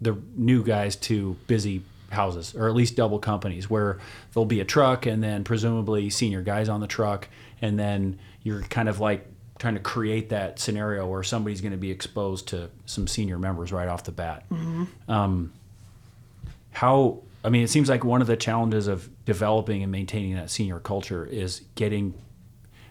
the 0.00 0.16
new 0.36 0.64
guys 0.64 0.96
to 0.96 1.36
busy 1.46 1.82
houses 2.10 2.54
or 2.54 2.68
at 2.68 2.74
least 2.74 2.96
double 2.96 3.18
companies 3.18 3.70
where 3.70 3.98
there'll 4.32 4.44
be 4.44 4.60
a 4.60 4.64
truck 4.64 5.06
and 5.06 5.22
then 5.22 5.44
presumably 5.44 6.10
senior 6.10 6.42
guys 6.42 6.68
on 6.68 6.80
the 6.80 6.86
truck 6.86 7.28
and 7.62 7.78
then 7.78 8.18
you're 8.42 8.62
kind 8.62 8.88
of 8.88 9.00
like 9.00 9.26
trying 9.62 9.74
to 9.74 9.80
create 9.80 10.30
that 10.30 10.58
scenario 10.58 11.06
where 11.06 11.22
somebody's 11.22 11.60
going 11.60 11.70
to 11.70 11.78
be 11.78 11.92
exposed 11.92 12.48
to 12.48 12.68
some 12.84 13.06
senior 13.06 13.38
members 13.38 13.70
right 13.72 13.86
off 13.86 14.02
the 14.02 14.10
bat. 14.10 14.44
Um, 15.06 15.52
how 16.72 17.22
i 17.44 17.48
mean 17.48 17.62
it 17.62 17.68
seems 17.68 17.88
like 17.88 18.02
one 18.02 18.20
of 18.20 18.26
the 18.26 18.36
challenges 18.36 18.88
of 18.88 19.08
developing 19.24 19.82
and 19.82 19.92
maintaining 19.92 20.34
that 20.34 20.50
senior 20.50 20.80
culture 20.80 21.24
is 21.26 21.60
getting 21.76 22.14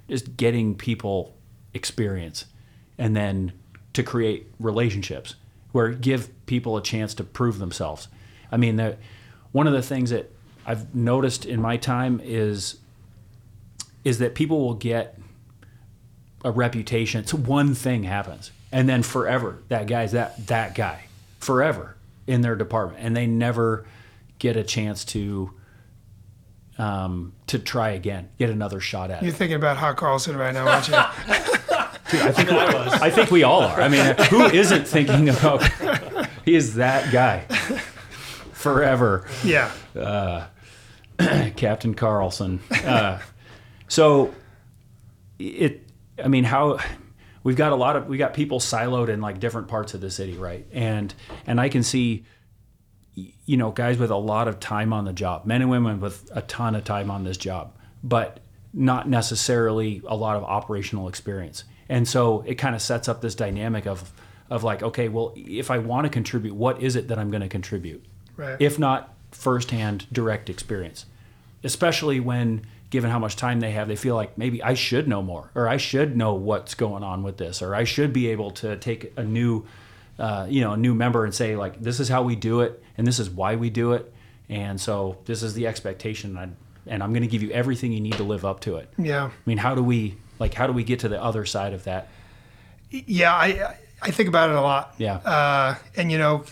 just 0.07 0.37
getting 0.37 0.75
people 0.75 1.35
experience 1.73 2.45
and 2.97 3.15
then 3.15 3.51
to 3.91 4.03
create 4.03 4.47
relationships 4.59 5.35
where 5.73 5.89
give 5.89 6.29
people 6.45 6.77
a 6.77 6.83
chance 6.83 7.13
to 7.15 7.23
prove 7.23 7.59
themselves. 7.59 8.07
I 8.51 8.57
mean 8.57 8.75
the, 8.77 8.97
one 9.51 9.67
of 9.67 9.73
the 9.73 9.81
things 9.81 10.11
that 10.11 10.31
i've 10.65 10.95
noticed 10.95 11.45
in 11.45 11.59
my 11.59 11.75
time 11.75 12.21
is 12.23 12.77
is 14.05 14.19
that 14.19 14.35
people 14.35 14.59
will 14.59 14.75
get 14.75 15.20
a 16.43 16.51
reputation 16.51 17.25
so 17.25 17.37
one 17.37 17.73
thing 17.75 18.03
happens 18.03 18.51
and 18.71 18.87
then 18.89 19.03
forever 19.03 19.61
that 19.67 19.87
guy's 19.87 20.11
that 20.13 20.47
that 20.47 20.75
guy 20.75 21.03
forever 21.39 21.95
in 22.27 22.41
their 22.41 22.55
department 22.55 23.03
and 23.03 23.15
they 23.15 23.27
never 23.27 23.85
get 24.39 24.55
a 24.55 24.63
chance 24.63 25.05
to 25.05 25.51
um, 26.77 27.33
to 27.47 27.59
try 27.59 27.89
again 27.91 28.29
get 28.39 28.49
another 28.49 28.79
shot 28.79 29.11
at 29.11 29.21
it 29.21 29.25
You're 29.25 29.35
thinking 29.35 29.55
about 29.57 29.77
Hawk 29.77 29.97
Carlson 29.97 30.35
right 30.35 30.53
now, 30.53 30.67
aren't 30.67 30.87
you? 30.87 30.95
I 32.13 32.31
think 32.31 32.51
I 32.51 32.73
was. 32.73 32.93
I 33.01 33.09
think 33.09 33.31
we 33.31 33.43
all 33.43 33.61
are. 33.61 33.79
I 33.79 33.87
mean, 33.87 34.15
who 34.29 34.43
isn't 34.45 34.85
thinking 34.85 35.29
about? 35.29 35.63
He 36.43 36.55
is 36.55 36.75
that 36.75 37.11
guy 37.11 37.41
forever, 38.51 39.25
yeah. 39.45 39.71
Captain 41.55 41.93
Carlson. 41.93 42.59
Uh, 42.83 43.19
so 43.87 44.33
it. 45.39 45.87
I 46.23 46.27
mean, 46.27 46.43
how 46.43 46.79
we've 47.43 47.55
got 47.55 47.71
a 47.71 47.75
lot 47.75 47.95
of 47.95 48.07
we 48.07 48.17
got 48.17 48.33
people 48.33 48.59
siloed 48.59 49.09
in 49.09 49.21
like 49.21 49.39
different 49.39 49.67
parts 49.67 49.93
of 49.93 50.01
the 50.01 50.09
city, 50.09 50.37
right? 50.37 50.65
And 50.71 51.13
and 51.45 51.59
I 51.59 51.69
can 51.69 51.83
see, 51.83 52.25
you 53.13 53.57
know, 53.57 53.71
guys 53.71 53.97
with 53.97 54.11
a 54.11 54.17
lot 54.17 54.47
of 54.47 54.59
time 54.59 54.93
on 54.93 55.05
the 55.05 55.13
job, 55.13 55.45
men 55.45 55.61
and 55.61 55.69
women 55.69 55.99
with 55.99 56.29
a 56.33 56.41
ton 56.41 56.75
of 56.75 56.83
time 56.83 57.09
on 57.11 57.23
this 57.23 57.37
job, 57.37 57.75
but 58.03 58.39
not 58.73 59.09
necessarily 59.09 60.01
a 60.07 60.15
lot 60.15 60.37
of 60.37 60.43
operational 60.43 61.07
experience. 61.07 61.63
And 61.89 62.07
so 62.07 62.41
it 62.47 62.55
kind 62.55 62.73
of 62.73 62.81
sets 62.81 63.09
up 63.09 63.21
this 63.21 63.35
dynamic 63.35 63.85
of 63.85 64.11
of 64.49 64.63
like, 64.63 64.83
okay, 64.83 65.07
well, 65.07 65.33
if 65.35 65.71
I 65.71 65.77
want 65.77 66.05
to 66.05 66.09
contribute, 66.09 66.53
what 66.53 66.81
is 66.81 66.95
it 66.95 67.07
that 67.07 67.17
I'm 67.17 67.31
going 67.31 67.41
to 67.41 67.47
contribute? 67.47 68.03
Right. 68.35 68.57
If 68.59 68.77
not 68.77 69.13
firsthand 69.31 70.07
direct 70.11 70.49
experience, 70.49 71.05
especially 71.63 72.19
when 72.19 72.65
given 72.91 73.09
how 73.09 73.17
much 73.17 73.35
time 73.35 73.61
they 73.61 73.71
have, 73.71 73.87
they 73.87 73.95
feel 73.95 74.15
like 74.15 74.37
maybe 74.37 74.61
I 74.61 74.75
should 74.75 75.07
know 75.07 75.23
more, 75.23 75.49
or 75.55 75.67
I 75.67 75.77
should 75.77 76.15
know 76.15 76.35
what's 76.35 76.75
going 76.75 77.03
on 77.03 77.23
with 77.23 77.37
this, 77.37 77.63
or 77.63 77.73
I 77.73 77.85
should 77.85 78.13
be 78.13 78.27
able 78.27 78.51
to 78.51 78.77
take 78.77 79.13
a 79.17 79.23
new, 79.23 79.65
uh, 80.19 80.45
you 80.47 80.61
know, 80.61 80.73
a 80.73 80.77
new 80.77 80.93
member 80.93 81.25
and 81.25 81.33
say 81.33 81.55
like, 81.55 81.81
this 81.81 81.99
is 81.99 82.09
how 82.09 82.21
we 82.21 82.35
do 82.35 82.61
it, 82.61 82.83
and 82.97 83.07
this 83.07 83.17
is 83.17 83.29
why 83.29 83.55
we 83.55 83.69
do 83.71 83.93
it, 83.93 84.13
and 84.49 84.79
so 84.79 85.17
this 85.25 85.41
is 85.41 85.53
the 85.53 85.65
expectation, 85.65 86.37
and, 86.37 86.55
and 86.85 87.01
I'm 87.01 87.13
going 87.13 87.23
to 87.23 87.29
give 87.29 87.41
you 87.41 87.51
everything 87.51 87.93
you 87.93 88.01
need 88.01 88.17
to 88.17 88.23
live 88.23 88.45
up 88.45 88.59
to 88.61 88.75
it. 88.75 88.89
Yeah. 88.97 89.25
I 89.25 89.31
mean, 89.45 89.57
how 89.57 89.73
do 89.73 89.81
we 89.81 90.17
like? 90.37 90.53
How 90.53 90.67
do 90.67 90.73
we 90.73 90.83
get 90.83 90.99
to 90.99 91.09
the 91.09 91.21
other 91.23 91.45
side 91.45 91.73
of 91.73 91.85
that? 91.85 92.09
Yeah, 92.89 93.33
I 93.33 93.75
I 94.01 94.11
think 94.11 94.27
about 94.27 94.49
it 94.49 94.55
a 94.55 94.61
lot. 94.61 94.95
Yeah. 94.97 95.15
Uh, 95.17 95.75
and 95.95 96.11
you 96.11 96.17
know, 96.17 96.43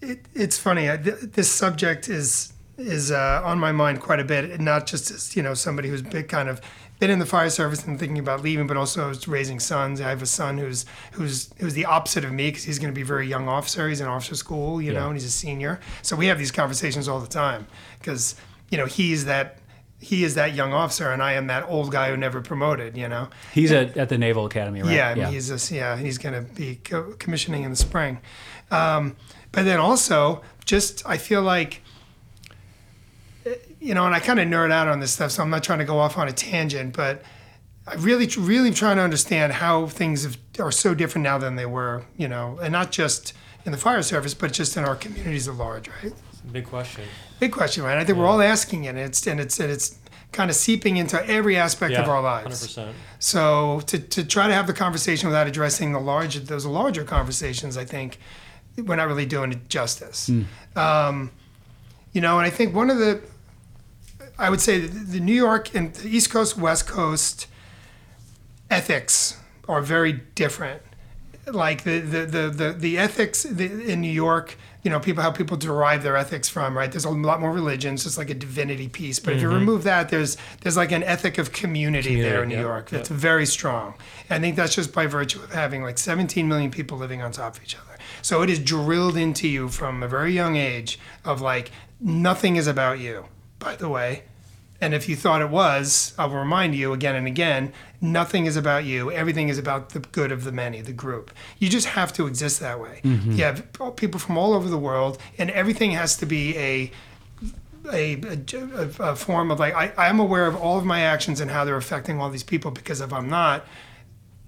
it, 0.00 0.24
it's 0.34 0.56
funny. 0.58 0.90
I, 0.90 0.96
th- 0.96 1.20
this 1.20 1.50
subject 1.50 2.08
is 2.08 2.51
is 2.82 3.10
uh, 3.10 3.42
on 3.44 3.58
my 3.58 3.72
mind 3.72 4.00
quite 4.00 4.20
a 4.20 4.24
bit, 4.24 4.50
and 4.50 4.64
not 4.64 4.86
just 4.86 5.10
as 5.10 5.34
you 5.36 5.42
know 5.42 5.54
somebody 5.54 5.88
who's 5.88 6.02
been 6.02 6.24
kind 6.24 6.48
of 6.48 6.60
been 6.98 7.10
in 7.10 7.18
the 7.18 7.26
fire 7.26 7.50
service 7.50 7.84
and 7.84 7.98
thinking 7.98 8.18
about 8.18 8.42
leaving, 8.42 8.66
but 8.68 8.76
also 8.76 9.10
is 9.10 9.26
raising 9.26 9.58
sons. 9.58 10.00
I 10.00 10.08
have 10.08 10.22
a 10.22 10.26
son 10.26 10.58
who's 10.58 10.84
who's 11.12 11.52
who's 11.58 11.74
the 11.74 11.84
opposite 11.86 12.24
of 12.24 12.32
me 12.32 12.48
because 12.50 12.64
he's 12.64 12.78
going 12.78 12.92
to 12.92 12.94
be 12.94 13.02
a 13.02 13.04
very 13.04 13.26
young 13.26 13.48
officer. 13.48 13.88
He's 13.88 14.00
in 14.00 14.06
officer 14.06 14.34
school, 14.36 14.80
you 14.80 14.92
Yeah. 14.92 15.00
know, 15.00 15.06
and 15.08 15.14
he's 15.16 15.24
a 15.24 15.30
senior. 15.30 15.80
So 16.02 16.14
we 16.16 16.26
have 16.26 16.38
these 16.38 16.52
conversations 16.52 17.08
all 17.08 17.20
the 17.20 17.26
time 17.26 17.66
because 17.98 18.34
you 18.70 18.78
know 18.78 18.86
he's 18.86 19.24
that. 19.24 19.58
He 19.98 20.24
is 20.24 20.34
that 20.34 20.52
young 20.56 20.72
officer, 20.72 21.12
and 21.12 21.22
I 21.22 21.34
am 21.34 21.46
that 21.46 21.64
old 21.68 21.92
guy 21.92 22.10
who 22.10 22.16
never 22.16 22.40
promoted. 22.40 22.96
You 22.96 23.08
know, 23.08 23.28
He's 23.52 23.70
at, 23.70 23.96
at 23.96 24.08
the 24.08 24.18
Naval 24.18 24.46
Academy, 24.46 24.82
right? 24.82 24.92
yeah, 24.96 25.08
I 25.10 25.14
mean, 25.14 25.26
he's 25.32 25.46
just, 25.46 25.70
yeah, 25.70 25.96
he's 25.96 26.18
going 26.18 26.34
to 26.34 26.40
be 26.54 26.80
co- 26.82 27.12
commissioning 27.20 27.62
in 27.62 27.70
the 27.70 27.76
spring. 27.76 28.18
Um, 28.72 29.14
but 29.52 29.64
then 29.64 29.78
also, 29.78 30.42
just 30.64 31.06
I 31.08 31.18
feel 31.18 31.42
like, 31.42 31.81
you 33.82 33.94
know, 33.94 34.06
and 34.06 34.14
I 34.14 34.20
kind 34.20 34.38
of 34.38 34.46
nerd 34.46 34.70
out 34.70 34.86
on 34.86 35.00
this 35.00 35.12
stuff, 35.12 35.32
so 35.32 35.42
I'm 35.42 35.50
not 35.50 35.64
trying 35.64 35.80
to 35.80 35.84
go 35.84 35.98
off 35.98 36.16
on 36.16 36.28
a 36.28 36.32
tangent, 36.32 36.96
but 36.96 37.22
I 37.84 37.94
really, 37.94 38.28
really 38.38 38.70
trying 38.70 38.96
to 38.96 39.02
understand 39.02 39.52
how 39.54 39.88
things 39.88 40.22
have, 40.22 40.38
are 40.60 40.70
so 40.70 40.94
different 40.94 41.24
now 41.24 41.36
than 41.36 41.56
they 41.56 41.66
were, 41.66 42.04
you 42.16 42.28
know, 42.28 42.60
and 42.62 42.70
not 42.70 42.92
just 42.92 43.32
in 43.64 43.72
the 43.72 43.78
fire 43.78 44.02
service, 44.02 44.34
but 44.34 44.52
just 44.52 44.76
in 44.76 44.84
our 44.84 44.94
communities 44.94 45.48
at 45.48 45.56
large, 45.56 45.88
right? 45.88 46.12
Big 46.52 46.64
question. 46.64 47.04
Big 47.40 47.50
question, 47.50 47.82
right? 47.82 47.98
I 47.98 48.04
think 48.04 48.18
we're 48.18 48.26
all 48.26 48.40
asking 48.40 48.84
it, 48.84 48.90
and 48.90 48.98
it's 48.98 49.26
and 49.26 49.40
it's 49.40 49.58
and 49.58 49.70
it's 49.70 49.98
kind 50.30 50.48
of 50.48 50.56
seeping 50.56 50.96
into 50.96 51.24
every 51.28 51.56
aspect 51.56 51.94
of 51.94 52.08
our 52.08 52.22
lives. 52.22 52.44
Hundred 52.44 52.60
percent. 52.60 52.96
So 53.18 53.80
to, 53.86 53.98
to 53.98 54.24
try 54.24 54.46
to 54.46 54.54
have 54.54 54.66
the 54.66 54.72
conversation 54.72 55.28
without 55.28 55.46
addressing 55.48 55.92
the 55.92 56.00
large 56.00 56.36
those 56.36 56.66
larger 56.66 57.04
conversations, 57.04 57.76
I 57.76 57.84
think 57.84 58.18
we're 58.76 58.96
not 58.96 59.08
really 59.08 59.26
doing 59.26 59.52
it 59.52 59.68
justice. 59.68 60.30
Um, 60.76 61.32
you 62.12 62.20
know, 62.20 62.38
and 62.38 62.46
I 62.46 62.50
think 62.50 62.74
one 62.74 62.90
of 62.90 62.98
the 62.98 63.22
I 64.42 64.50
would 64.50 64.60
say 64.60 64.80
the, 64.80 65.20
New 65.20 65.32
York 65.34 65.72
and 65.72 65.94
the 65.94 66.08
East 66.08 66.30
Coast, 66.30 66.58
West 66.58 66.88
Coast 66.88 67.46
ethics 68.68 69.38
are 69.68 69.80
very 69.80 70.12
different. 70.34 70.82
Like 71.46 71.84
the 71.84 72.00
the 72.00 72.26
the 72.26 72.50
the, 72.50 72.72
the 72.72 72.98
ethics 72.98 73.44
in 73.44 74.00
New 74.00 74.10
York, 74.10 74.56
you 74.82 74.90
know, 74.90 74.98
people 74.98 75.22
how 75.22 75.30
people 75.30 75.56
derive 75.56 76.02
their 76.02 76.16
ethics 76.16 76.48
from, 76.48 76.76
right? 76.76 76.90
There's 76.90 77.04
a 77.04 77.10
lot 77.10 77.40
more 77.40 77.52
religions, 77.52 78.04
it's 78.04 78.18
like 78.18 78.30
a 78.30 78.34
divinity 78.34 78.88
piece. 78.88 79.20
But 79.20 79.34
if 79.34 79.42
you 79.42 79.48
mm-hmm. 79.48 79.58
remove 79.58 79.84
that, 79.84 80.08
there's 80.08 80.36
there's 80.62 80.76
like 80.76 80.90
an 80.90 81.04
ethic 81.04 81.38
of 81.38 81.52
community, 81.52 82.20
there 82.20 82.42
in 82.42 82.48
New 82.48 82.56
yeah, 82.56 82.62
York 82.62 82.90
that's 82.90 83.10
yeah. 83.10 83.16
very 83.16 83.46
strong. 83.46 83.94
And 84.28 84.38
I 84.38 84.40
think 84.40 84.56
that's 84.56 84.74
just 84.74 84.92
by 84.92 85.06
virtue 85.06 85.40
of 85.40 85.52
having 85.52 85.82
like 85.82 85.98
17 85.98 86.48
million 86.48 86.72
people 86.72 86.98
living 86.98 87.22
on 87.22 87.30
top 87.30 87.56
of 87.56 87.62
each 87.62 87.76
other. 87.76 87.96
So 88.22 88.42
it 88.42 88.50
is 88.50 88.58
drilled 88.58 89.16
into 89.16 89.46
you 89.46 89.68
from 89.68 90.02
a 90.02 90.08
very 90.08 90.32
young 90.32 90.56
age 90.56 90.98
of 91.24 91.40
like 91.40 91.70
nothing 92.00 92.56
is 92.56 92.66
about 92.66 92.98
you. 92.98 93.26
By 93.58 93.76
the 93.76 93.88
way, 93.88 94.24
and 94.82 94.92
if 94.92 95.08
you 95.08 95.14
thought 95.14 95.40
it 95.40 95.48
was, 95.48 96.12
I'll 96.18 96.28
remind 96.28 96.74
you 96.74 96.92
again 96.92 97.14
and 97.14 97.26
again 97.26 97.72
nothing 98.00 98.46
is 98.46 98.56
about 98.56 98.84
you. 98.84 99.12
Everything 99.12 99.48
is 99.48 99.56
about 99.56 99.90
the 99.90 100.00
good 100.00 100.32
of 100.32 100.42
the 100.42 100.50
many, 100.50 100.80
the 100.80 100.92
group. 100.92 101.30
You 101.60 101.68
just 101.68 101.86
have 101.86 102.12
to 102.14 102.26
exist 102.26 102.58
that 102.58 102.80
way. 102.80 103.00
Mm-hmm. 103.04 103.32
You 103.32 103.44
have 103.44 103.96
people 103.96 104.18
from 104.18 104.36
all 104.36 104.52
over 104.52 104.68
the 104.68 104.76
world, 104.76 105.18
and 105.38 105.50
everything 105.52 105.92
has 105.92 106.16
to 106.18 106.26
be 106.26 106.58
a. 106.58 106.90
A, 107.92 108.14
a, 108.14 108.90
a 109.00 109.16
form 109.16 109.50
of 109.50 109.58
like 109.58 109.74
I, 109.74 109.92
I'm 109.98 110.20
aware 110.20 110.46
of 110.46 110.54
all 110.54 110.78
of 110.78 110.84
my 110.84 111.00
actions 111.00 111.40
and 111.40 111.50
how 111.50 111.64
they're 111.64 111.76
affecting 111.76 112.20
all 112.20 112.30
these 112.30 112.44
people 112.44 112.70
because 112.70 113.00
if 113.00 113.12
I'm 113.12 113.28
not, 113.28 113.66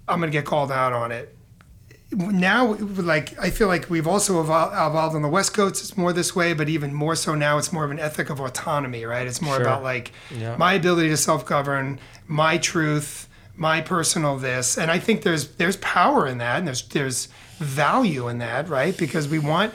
I'm 0.07 0.21
gonna 0.21 0.31
get 0.31 0.45
called 0.45 0.71
out 0.71 0.93
on 0.93 1.11
it. 1.11 1.34
Now, 2.15 2.73
like 2.75 3.37
I 3.39 3.49
feel 3.49 3.67
like 3.67 3.89
we've 3.89 4.07
also 4.07 4.41
evol- 4.41 4.71
evolved 4.71 5.15
on 5.15 5.21
the 5.21 5.27
West 5.27 5.53
Coast. 5.53 5.83
It's 5.83 5.97
more 5.97 6.13
this 6.13 6.33
way, 6.35 6.53
but 6.53 6.69
even 6.69 6.93
more 6.93 7.15
so 7.15 7.35
now, 7.35 7.57
it's 7.57 7.73
more 7.73 7.83
of 7.83 7.91
an 7.91 7.99
ethic 7.99 8.29
of 8.29 8.39
autonomy, 8.39 9.03
right? 9.05 9.27
It's 9.27 9.41
more 9.41 9.55
Sure. 9.55 9.63
about 9.63 9.83
like 9.83 10.11
Yeah. 10.31 10.55
my 10.57 10.73
ability 10.73 11.09
to 11.09 11.17
self-govern, 11.17 11.99
my 12.27 12.57
truth, 12.57 13.27
my 13.57 13.81
personal 13.81 14.37
this, 14.37 14.77
and 14.77 14.89
I 14.91 14.99
think 14.99 15.23
there's 15.23 15.47
there's 15.55 15.77
power 15.77 16.25
in 16.27 16.37
that, 16.37 16.59
and 16.59 16.67
there's 16.67 16.83
there's 16.89 17.27
value 17.59 18.27
in 18.29 18.37
that, 18.39 18.69
right? 18.69 18.95
Because 18.97 19.27
we 19.27 19.39
want 19.39 19.73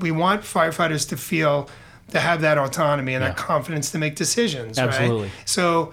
we 0.00 0.10
want 0.10 0.42
firefighters 0.42 1.08
to 1.10 1.16
feel 1.16 1.68
to 2.12 2.20
have 2.20 2.40
that 2.40 2.56
autonomy 2.56 3.12
and 3.14 3.22
that 3.22 3.36
confidence 3.36 3.90
to 3.90 3.98
make 3.98 4.16
decisions, 4.16 4.78
Absolutely. 4.78 5.22
right? 5.24 5.30
So 5.44 5.92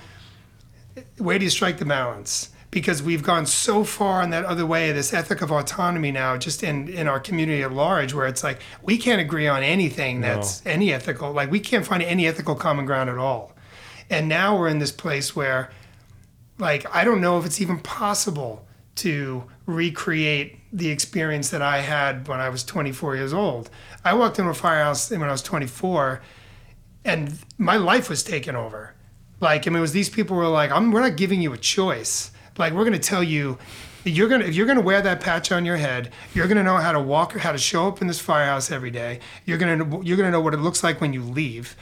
where 1.17 1.37
do 1.37 1.43
you 1.43 1.51
strike 1.51 1.77
the 1.77 1.85
balance? 1.85 2.49
Because 2.75 3.01
we've 3.01 3.23
gone 3.23 3.45
so 3.45 3.85
far 3.85 4.21
in 4.21 4.31
that 4.31 4.43
other 4.43 4.65
way, 4.65 4.91
this 4.91 5.13
ethic 5.13 5.41
of 5.41 5.49
autonomy 5.49 6.11
now, 6.11 6.35
just 6.35 6.61
in, 6.61 6.89
in 6.89 7.07
our 7.07 7.21
community 7.21 7.63
at 7.63 7.71
large, 7.71 8.13
where 8.13 8.27
it's 8.27 8.43
like 8.43 8.59
we 8.83 8.97
can't 8.97 9.21
agree 9.21 9.47
on 9.47 9.63
anything 9.63 10.19
that's 10.19 10.61
any 10.65 10.91
ethical, 10.91 11.31
like 11.31 11.49
we 11.49 11.61
can't 11.61 11.85
find 11.85 12.03
any 12.03 12.27
ethical 12.27 12.53
common 12.53 12.85
ground 12.85 13.09
at 13.09 13.17
all. 13.17 13.53
And 14.09 14.27
now 14.27 14.57
we're 14.59 14.67
in 14.67 14.79
this 14.79 14.91
place 14.91 15.33
where, 15.33 15.71
like, 16.59 16.85
I 16.93 17.05
don't 17.05 17.21
know 17.21 17.39
if 17.39 17.45
it's 17.45 17.61
even 17.61 17.79
possible 17.79 18.67
to 18.95 19.45
recreate 19.65 20.59
the 20.73 20.89
experience 20.89 21.51
that 21.51 21.61
I 21.61 21.79
had 21.79 22.27
when 22.27 22.41
I 22.41 22.49
was 22.49 22.65
24 22.65 23.15
years 23.15 23.33
old. 23.33 23.69
I 24.03 24.15
walked 24.15 24.37
into 24.37 24.51
a 24.51 24.53
firehouse 24.53 25.09
when 25.09 25.23
I 25.23 25.31
was 25.31 25.41
24 25.41 26.21
and 27.05 27.39
my 27.57 27.77
life 27.77 28.09
was 28.09 28.21
taken 28.21 28.57
over. 28.57 28.95
Like, 29.39 29.65
I 29.65 29.69
mean, 29.69 29.77
it 29.77 29.81
was 29.81 29.93
these 29.93 30.09
people 30.09 30.35
were 30.35 30.47
like, 30.49 30.71
I'm, 30.71 30.91
we're 30.91 30.99
not 30.99 31.15
giving 31.15 31.41
you 31.41 31.53
a 31.53 31.57
choice. 31.57 32.31
Like, 32.57 32.73
we're 32.73 32.83
going 32.83 32.93
to 32.93 32.99
tell 32.99 33.23
you, 33.23 33.57
you're 34.03 34.27
going 34.29 34.41
to, 34.41 34.47
if 34.47 34.55
you're 34.55 34.65
going 34.67 34.77
to 34.77 34.83
wear 34.83 35.01
that 35.01 35.19
patch 35.19 35.51
on 35.51 35.65
your 35.65 35.77
head, 35.77 36.11
you're 36.33 36.47
going 36.47 36.57
to 36.57 36.63
know 36.63 36.77
how 36.77 36.91
to 36.91 37.01
walk, 37.01 37.33
how 37.37 37.51
to 37.51 37.57
show 37.57 37.87
up 37.87 38.01
in 38.01 38.07
this 38.07 38.19
firehouse 38.19 38.71
every 38.71 38.91
day. 38.91 39.19
You're 39.45 39.57
going 39.57 39.79
to, 39.79 39.85
you're 40.05 40.17
going 40.17 40.27
to 40.27 40.31
know 40.31 40.41
what 40.41 40.53
it 40.53 40.59
looks 40.59 40.83
like 40.83 41.01
when 41.01 41.11
you 41.11 41.21
leave. 41.23 41.75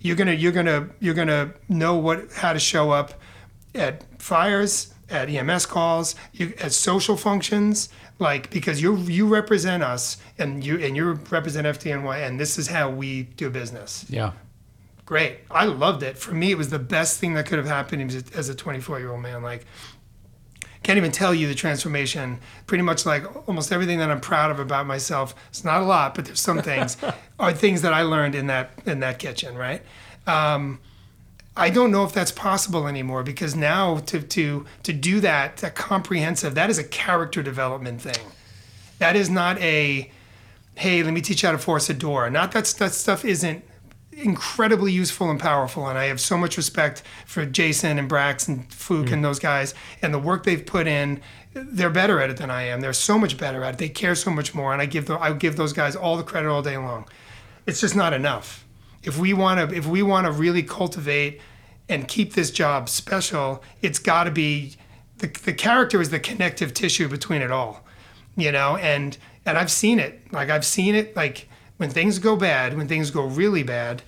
You're 0.00 0.16
going 0.16 0.28
to, 0.28 0.36
you're 0.36 0.52
going 0.52 0.66
to, 0.66 0.88
you're 1.00 1.14
going 1.14 1.28
to 1.28 1.52
know 1.68 1.96
what, 1.96 2.32
how 2.32 2.52
to 2.52 2.58
show 2.58 2.90
up 2.90 3.14
at 3.74 4.04
fires, 4.20 4.92
at 5.08 5.28
EMS 5.28 5.66
calls, 5.66 6.14
you, 6.32 6.52
at 6.60 6.72
social 6.72 7.16
functions, 7.16 7.88
like 8.20 8.50
because 8.50 8.80
you 8.82 8.96
you 8.98 9.26
represent 9.26 9.82
us 9.82 10.18
and 10.38 10.62
you 10.62 10.78
and 10.78 10.94
you 10.94 11.12
represent 11.30 11.66
FDNY, 11.66 12.26
and 12.26 12.38
this 12.38 12.58
is 12.58 12.68
how 12.68 12.90
we 12.90 13.22
do 13.22 13.48
business 13.50 14.04
Yeah. 14.10 14.32
great. 15.06 15.38
I 15.50 15.64
loved 15.64 16.02
it. 16.02 16.18
For 16.18 16.32
me, 16.34 16.50
it 16.52 16.58
was 16.58 16.68
the 16.70 16.78
best 16.78 17.18
thing 17.18 17.34
that 17.34 17.46
could 17.46 17.58
have 17.58 17.66
happened 17.66 18.10
as 18.10 18.16
a- 18.22 18.36
as 18.36 18.48
a 18.50 18.54
24 18.54 18.98
year 19.00 19.10
old 19.10 19.20
man. 19.22 19.42
Like, 19.42 19.64
can't 20.82 20.96
even 20.96 21.12
tell 21.12 21.34
you 21.34 21.46
the 21.46 21.54
transformation. 21.54 22.38
Pretty 22.66 22.82
much 22.82 23.04
like 23.04 23.48
almost 23.48 23.70
everything 23.70 23.98
that 23.98 24.10
I'm 24.10 24.20
proud 24.20 24.50
of 24.50 24.58
about 24.58 24.86
myself. 24.86 25.34
It's 25.50 25.64
not 25.64 25.82
a 25.82 25.84
lot, 25.84 26.14
but 26.14 26.24
there's 26.24 26.40
some 26.40 26.62
things 26.62 26.96
are 27.38 27.52
things 27.52 27.82
that 27.82 27.92
I 27.92 28.02
learned 28.02 28.34
in 28.34 28.46
that 28.46 28.70
in 28.86 29.00
that 29.00 29.18
kitchen. 29.18 29.56
Right. 29.56 29.82
Um, 30.26 30.80
I 31.56 31.68
don't 31.68 31.90
know 31.90 32.04
if 32.04 32.12
that's 32.12 32.32
possible 32.32 32.86
anymore 32.86 33.22
because 33.22 33.54
now 33.54 33.98
to 33.98 34.22
to 34.22 34.64
to 34.82 34.92
do 34.92 35.20
that, 35.20 35.58
that 35.58 35.74
comprehensive, 35.74 36.54
that 36.54 36.70
is 36.70 36.78
a 36.78 36.84
character 36.84 37.42
development 37.42 38.00
thing. 38.00 38.26
That 38.98 39.16
is 39.16 39.28
not 39.28 39.58
a 39.58 40.10
hey, 40.76 41.02
let 41.02 41.12
me 41.12 41.20
teach 41.20 41.42
you 41.42 41.48
how 41.48 41.52
to 41.52 41.58
force 41.58 41.90
a 41.90 41.94
door. 41.94 42.30
Not 42.30 42.52
that 42.52 42.64
that 42.78 42.92
stuff 42.92 43.24
isn't 43.24 43.64
incredibly 44.12 44.92
useful 44.92 45.30
and 45.30 45.38
powerful. 45.38 45.86
And 45.86 45.98
I 45.98 46.06
have 46.06 46.20
so 46.20 46.36
much 46.36 46.56
respect 46.56 47.02
for 47.26 47.46
Jason 47.46 47.98
and 47.98 48.10
Brax 48.10 48.48
and 48.48 48.68
Fook 48.68 49.12
and 49.12 49.20
mm. 49.20 49.22
those 49.22 49.38
guys 49.38 49.74
and 50.02 50.12
the 50.12 50.18
work 50.18 50.44
they've 50.44 50.64
put 50.64 50.86
in. 50.86 51.20
They're 51.52 51.90
better 51.90 52.20
at 52.20 52.30
it 52.30 52.36
than 52.36 52.50
I 52.50 52.62
am. 52.62 52.80
They're 52.80 52.92
so 52.92 53.18
much 53.18 53.36
better 53.36 53.64
at 53.64 53.74
it. 53.74 53.78
They 53.78 53.88
care 53.88 54.14
so 54.14 54.30
much 54.30 54.54
more, 54.54 54.72
and 54.72 54.80
I 54.80 54.86
give 54.86 55.06
the, 55.06 55.18
I 55.18 55.32
give 55.32 55.56
those 55.56 55.72
guys 55.72 55.96
all 55.96 56.16
the 56.16 56.22
credit 56.22 56.48
all 56.48 56.62
day 56.62 56.76
long. 56.76 57.06
It's 57.66 57.80
just 57.80 57.96
not 57.96 58.12
enough. 58.12 58.64
If 59.02 59.18
we 59.18 59.32
want 59.32 59.70
to 59.70 59.76
if 59.76 59.86
we 59.86 60.02
want 60.02 60.26
to 60.26 60.32
really 60.32 60.62
cultivate 60.62 61.40
and 61.88 62.06
keep 62.06 62.34
this 62.34 62.52
job 62.52 62.88
special, 62.88 63.64
it's 63.82 63.98
got 63.98 64.24
to 64.24 64.30
be 64.30 64.76
the, 65.18 65.26
the 65.26 65.52
character 65.52 66.00
is 66.00 66.10
the 66.10 66.20
connective 66.20 66.72
tissue 66.72 67.08
between 67.08 67.42
it 67.42 67.50
all 67.50 67.84
you 68.36 68.50
know 68.50 68.76
and 68.76 69.18
and 69.46 69.56
i've 69.58 69.70
seen 69.70 69.98
it 69.98 70.20
like 70.32 70.48
i've 70.50 70.64
seen 70.64 70.94
it 70.94 71.14
like 71.16 71.48
when 71.80 71.88
things 71.88 72.18
go 72.18 72.36
bad 72.36 72.76
when 72.76 72.86
things 72.86 73.10
go 73.10 73.24
really 73.24 73.62
bad 73.62 74.02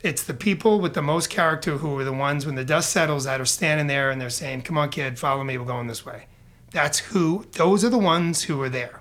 it's 0.00 0.24
the 0.24 0.34
people 0.34 0.80
with 0.80 0.94
the 0.94 1.02
most 1.02 1.30
character 1.30 1.76
who 1.76 1.96
are 1.96 2.02
the 2.02 2.12
ones 2.12 2.44
when 2.44 2.56
the 2.56 2.64
dust 2.64 2.90
settles 2.90 3.22
that 3.22 3.40
are 3.40 3.44
standing 3.44 3.86
there 3.86 4.10
and 4.10 4.20
they're 4.20 4.28
saying 4.30 4.60
come 4.62 4.76
on 4.76 4.90
kid 4.90 5.16
follow 5.16 5.44
me 5.44 5.56
we're 5.56 5.64
going 5.64 5.86
this 5.86 6.04
way 6.04 6.26
that's 6.72 6.98
who 6.98 7.46
those 7.52 7.84
are 7.84 7.88
the 7.88 7.98
ones 7.98 8.42
who 8.42 8.60
are 8.60 8.68
there 8.68 9.00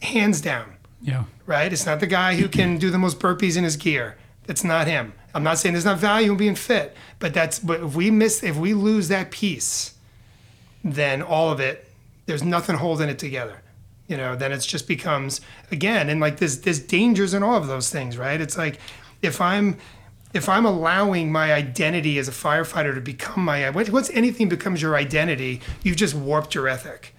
hands 0.00 0.40
down 0.40 0.76
Yeah. 1.02 1.24
right? 1.46 1.72
It's 1.72 1.84
not 1.86 2.00
the 2.00 2.06
guy 2.06 2.36
who 2.36 2.48
can 2.48 2.78
do 2.78 2.90
the 2.90 2.98
most 2.98 3.18
burpees 3.18 3.56
in 3.56 3.64
his 3.64 3.76
gear. 3.76 4.16
That's 4.46 4.64
not 4.64 4.86
him. 4.86 5.12
I'm 5.34 5.42
not 5.42 5.58
saying 5.58 5.74
there's 5.74 5.84
not 5.84 5.98
value 5.98 6.30
in 6.32 6.36
being 6.36 6.54
fit, 6.54 6.96
but 7.18 7.34
that's 7.34 7.58
but 7.58 7.82
if 7.82 7.94
we 7.94 8.10
miss 8.10 8.42
if 8.42 8.56
we 8.56 8.72
lose 8.74 9.08
that 9.08 9.30
piece, 9.30 9.94
then 10.82 11.20
all 11.20 11.50
of 11.50 11.60
it, 11.60 11.90
there's 12.26 12.42
nothing 12.42 12.76
holding 12.76 13.08
it 13.08 13.18
together. 13.18 13.60
You 14.08 14.16
know, 14.16 14.34
then 14.34 14.52
it 14.52 14.58
just 14.60 14.88
becomes 14.88 15.40
again, 15.70 16.08
and 16.08 16.20
like 16.20 16.38
there's 16.38 16.60
there's 16.62 16.80
dangers 16.80 17.34
in 17.34 17.42
all 17.42 17.56
of 17.56 17.66
those 17.68 17.90
things, 17.90 18.16
right? 18.16 18.40
It's 18.40 18.56
like 18.58 18.80
if 19.22 19.40
I'm 19.40 19.76
if 20.34 20.48
I'm 20.48 20.64
allowing 20.66 21.30
my 21.30 21.52
identity 21.52 22.18
as 22.18 22.26
a 22.28 22.32
firefighter 22.32 22.94
to 22.94 23.00
become 23.00 23.44
my 23.44 23.68
once 23.70 24.10
anything 24.14 24.48
becomes 24.48 24.80
your 24.82 24.96
identity, 24.96 25.60
you've 25.82 25.96
just 25.96 26.14
warped 26.14 26.54
your 26.54 26.68
ethic. 26.68 27.14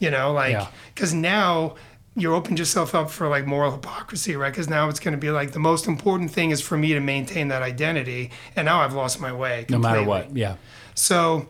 You 0.00 0.10
know, 0.10 0.32
like 0.32 0.52
Yeah. 0.52 0.66
because 0.94 1.14
now 1.14 1.76
you 2.16 2.32
opened 2.34 2.58
yourself 2.58 2.94
up 2.94 3.10
for 3.10 3.26
like 3.28 3.46
moral 3.46 3.72
hypocrisy, 3.72 4.36
right? 4.36 4.52
Because 4.52 4.68
now 4.68 4.88
it's 4.88 5.00
going 5.00 5.12
to 5.12 5.18
be 5.18 5.30
like 5.30 5.52
the 5.52 5.58
most 5.58 5.86
important 5.88 6.30
thing 6.30 6.50
is 6.50 6.60
for 6.60 6.76
me 6.76 6.92
to 6.92 7.00
maintain 7.00 7.48
that 7.48 7.62
identity, 7.62 8.30
and 8.54 8.66
now 8.66 8.82
I've 8.82 8.92
lost 8.94 9.18
my 9.20 9.32
way. 9.32 9.66
No 9.68 9.78
matter 9.78 10.02
what. 10.04 10.36
Yeah. 10.36 10.56
So, 10.94 11.48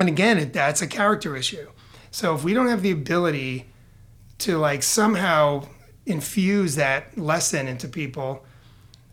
and 0.00 0.08
again, 0.08 0.38
it, 0.38 0.52
that's 0.52 0.82
a 0.82 0.86
character 0.86 1.36
issue. 1.36 1.68
So 2.10 2.34
if 2.34 2.42
we 2.44 2.52
don't 2.54 2.68
have 2.68 2.82
the 2.82 2.90
ability 2.90 3.66
to 4.42 4.58
like 4.58 4.82
somehow 4.82 5.66
infuse 6.06 6.74
that 6.76 7.16
lesson 7.16 7.68
into 7.68 7.88
people, 7.88 8.44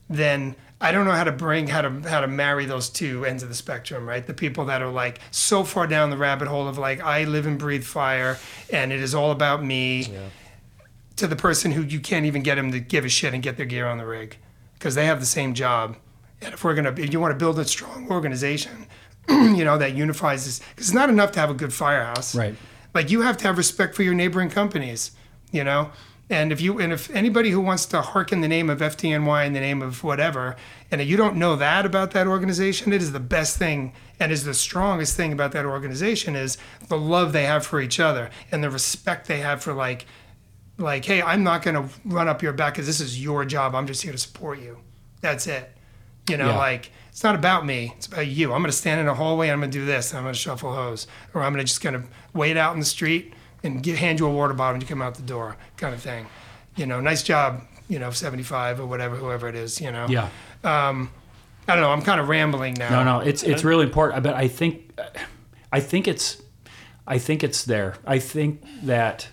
then 0.09 0.55
I 0.81 0.91
don't 0.91 1.05
know 1.05 1.11
how 1.11 1.25
to 1.25 1.31
bring 1.31 1.67
how 1.67 1.81
to 1.81 2.09
how 2.09 2.21
to 2.21 2.27
marry 2.27 2.65
those 2.65 2.89
two 2.89 3.25
ends 3.25 3.43
of 3.43 3.49
the 3.49 3.55
spectrum, 3.55 4.07
right? 4.07 4.25
The 4.25 4.33
people 4.33 4.65
that 4.65 4.81
are 4.81 4.91
like 4.91 5.19
so 5.31 5.63
far 5.63 5.87
down 5.87 6.09
the 6.09 6.17
rabbit 6.17 6.47
hole 6.47 6.67
of 6.67 6.77
like 6.77 7.01
I 7.01 7.25
live 7.25 7.45
and 7.45 7.59
breathe 7.59 7.83
fire 7.83 8.37
and 8.71 8.91
it 8.91 9.01
is 9.01 9.13
all 9.13 9.31
about 9.31 9.63
me, 9.63 10.07
to 11.17 11.27
the 11.27 11.35
person 11.35 11.71
who 11.71 11.81
you 11.83 11.99
can't 11.99 12.25
even 12.25 12.41
get 12.41 12.55
them 12.55 12.71
to 12.71 12.79
give 12.79 13.03
a 13.03 13.09
shit 13.09 13.33
and 13.33 13.43
get 13.43 13.57
their 13.57 13.65
gear 13.65 13.87
on 13.87 13.97
the 13.97 14.05
rig 14.05 14.37
because 14.73 14.95
they 14.95 15.05
have 15.05 15.19
the 15.19 15.25
same 15.25 15.53
job. 15.53 15.97
And 16.41 16.53
if 16.53 16.63
we're 16.63 16.73
gonna, 16.73 16.93
if 16.93 17.11
you 17.11 17.19
want 17.19 17.33
to 17.33 17.37
build 17.37 17.59
a 17.59 17.65
strong 17.65 18.09
organization, 18.09 18.87
you 19.29 19.65
know 19.65 19.77
that 19.77 19.93
unifies 19.93 20.45
this, 20.45 20.59
because 20.59 20.87
it's 20.87 20.93
not 20.93 21.09
enough 21.09 21.33
to 21.33 21.39
have 21.39 21.49
a 21.49 21.53
good 21.53 21.73
firehouse. 21.73 22.33
Right. 22.33 22.55
Like 22.93 23.11
you 23.11 23.21
have 23.21 23.35
to 23.37 23.47
have 23.47 23.57
respect 23.57 23.95
for 23.95 24.03
your 24.03 24.13
neighboring 24.13 24.49
companies. 24.49 25.11
You 25.51 25.63
know. 25.63 25.91
And 26.31 26.51
if 26.51 26.61
you 26.61 26.79
and 26.79 26.93
if 26.93 27.09
anybody 27.09 27.49
who 27.49 27.59
wants 27.59 27.87
to 27.87 28.01
hearken 28.01 28.41
the 28.41 28.47
name 28.47 28.69
of 28.69 28.79
FDNY 28.79 29.47
in 29.47 29.53
the 29.53 29.59
name 29.59 29.81
of 29.81 30.03
whatever, 30.03 30.55
and 30.91 31.01
you 31.01 31.17
don't 31.17 31.37
know 31.37 31.55
that 31.55 31.87
about 31.87 32.11
that 32.11 32.27
organization, 32.27 32.93
it 32.93 33.01
is 33.01 33.11
the 33.11 33.19
best 33.19 33.57
thing 33.57 33.93
and 34.19 34.31
is 34.31 34.43
the 34.43 34.53
strongest 34.53 35.17
thing 35.17 35.33
about 35.33 35.53
that 35.53 35.65
organization 35.65 36.35
is 36.35 36.57
the 36.87 36.97
love 36.97 37.33
they 37.33 37.45
have 37.45 37.65
for 37.65 37.81
each 37.81 37.99
other 37.99 38.29
and 38.51 38.63
the 38.63 38.69
respect 38.69 39.27
they 39.27 39.39
have 39.39 39.63
for 39.63 39.73
like 39.73 40.05
like 40.77 41.03
hey 41.03 41.21
i'm 41.21 41.43
not 41.43 41.61
going 41.61 41.75
to 41.75 41.93
run 42.05 42.27
up 42.29 42.41
your 42.41 42.53
back 42.53 42.73
because 42.73 42.85
this 42.85 43.01
is 43.01 43.21
your 43.21 43.43
job. 43.43 43.73
I'm 43.73 43.87
just 43.87 44.01
here 44.03 44.11
to 44.11 44.17
support 44.17 44.59
you. 44.59 44.77
That's 45.21 45.47
it. 45.47 45.71
You 46.29 46.37
know 46.37 46.49
Yeah. 46.49 46.57
like 46.57 46.91
it's 47.09 47.23
not 47.23 47.33
about 47.35 47.65
me. 47.65 47.93
It's 47.97 48.05
about 48.05 48.27
you. 48.27 48.53
I'm 48.53 48.61
going 48.61 48.71
to 48.71 48.77
stand 48.77 49.01
in 49.01 49.07
a 49.07 49.15
hallway 49.15 49.47
and 49.47 49.53
i'm 49.53 49.59
going 49.61 49.71
to 49.71 49.77
do 49.79 49.85
this. 49.85 50.13
I'm 50.13 50.23
going 50.23 50.33
to 50.33 50.39
shuffle 50.39 50.73
hose 50.75 51.07
or 51.33 51.41
i'm 51.41 51.53
going 51.53 51.65
to 51.65 51.67
just 51.67 51.81
going 51.81 51.99
to 51.99 52.07
wait 52.33 52.55
out 52.55 52.73
in 52.75 52.79
the 52.79 52.85
street 52.85 53.33
and 53.63 53.83
get, 53.83 53.97
hand 53.97 54.19
you 54.19 54.25
a 54.27 54.31
water 54.31 54.53
bottle 54.53 54.73
when 54.73 54.81
you 54.81 54.87
come 54.87 55.01
out 55.01 55.15
the 55.15 55.21
door 55.21 55.57
kind 55.77 55.93
of 55.93 56.01
thing 56.01 56.25
you 56.75 56.85
know 56.85 56.99
nice 57.01 57.23
job 57.23 57.61
you 57.87 57.99
know 57.99 58.11
75 58.11 58.79
or 58.79 58.85
whatever 58.85 59.15
whoever 59.15 59.47
it 59.49 59.55
is 59.55 59.81
you 59.81 59.91
know 59.91 60.05
Yeah. 60.09 60.29
i 60.63 60.91
don't 61.67 61.81
know 61.81 61.91
i'm 61.91 62.01
kind 62.01 62.19
of 62.21 62.29
rambling 62.29 62.75
now 62.75 62.89
No, 62.89 63.03
no, 63.03 63.19
it's 63.25 63.43
it's 63.43 63.63
really 63.63 63.85
important. 63.85 64.23
But 64.23 64.35
I 64.35 64.47
think, 64.47 64.97
I 65.71 65.79
think 65.79 66.07
it's, 66.07 66.41
I 67.05 67.17
think 67.19 67.43
it's 67.43 67.63
there. 67.63 67.95
I 68.05 68.19
think 68.19 68.63
that 68.83 69.27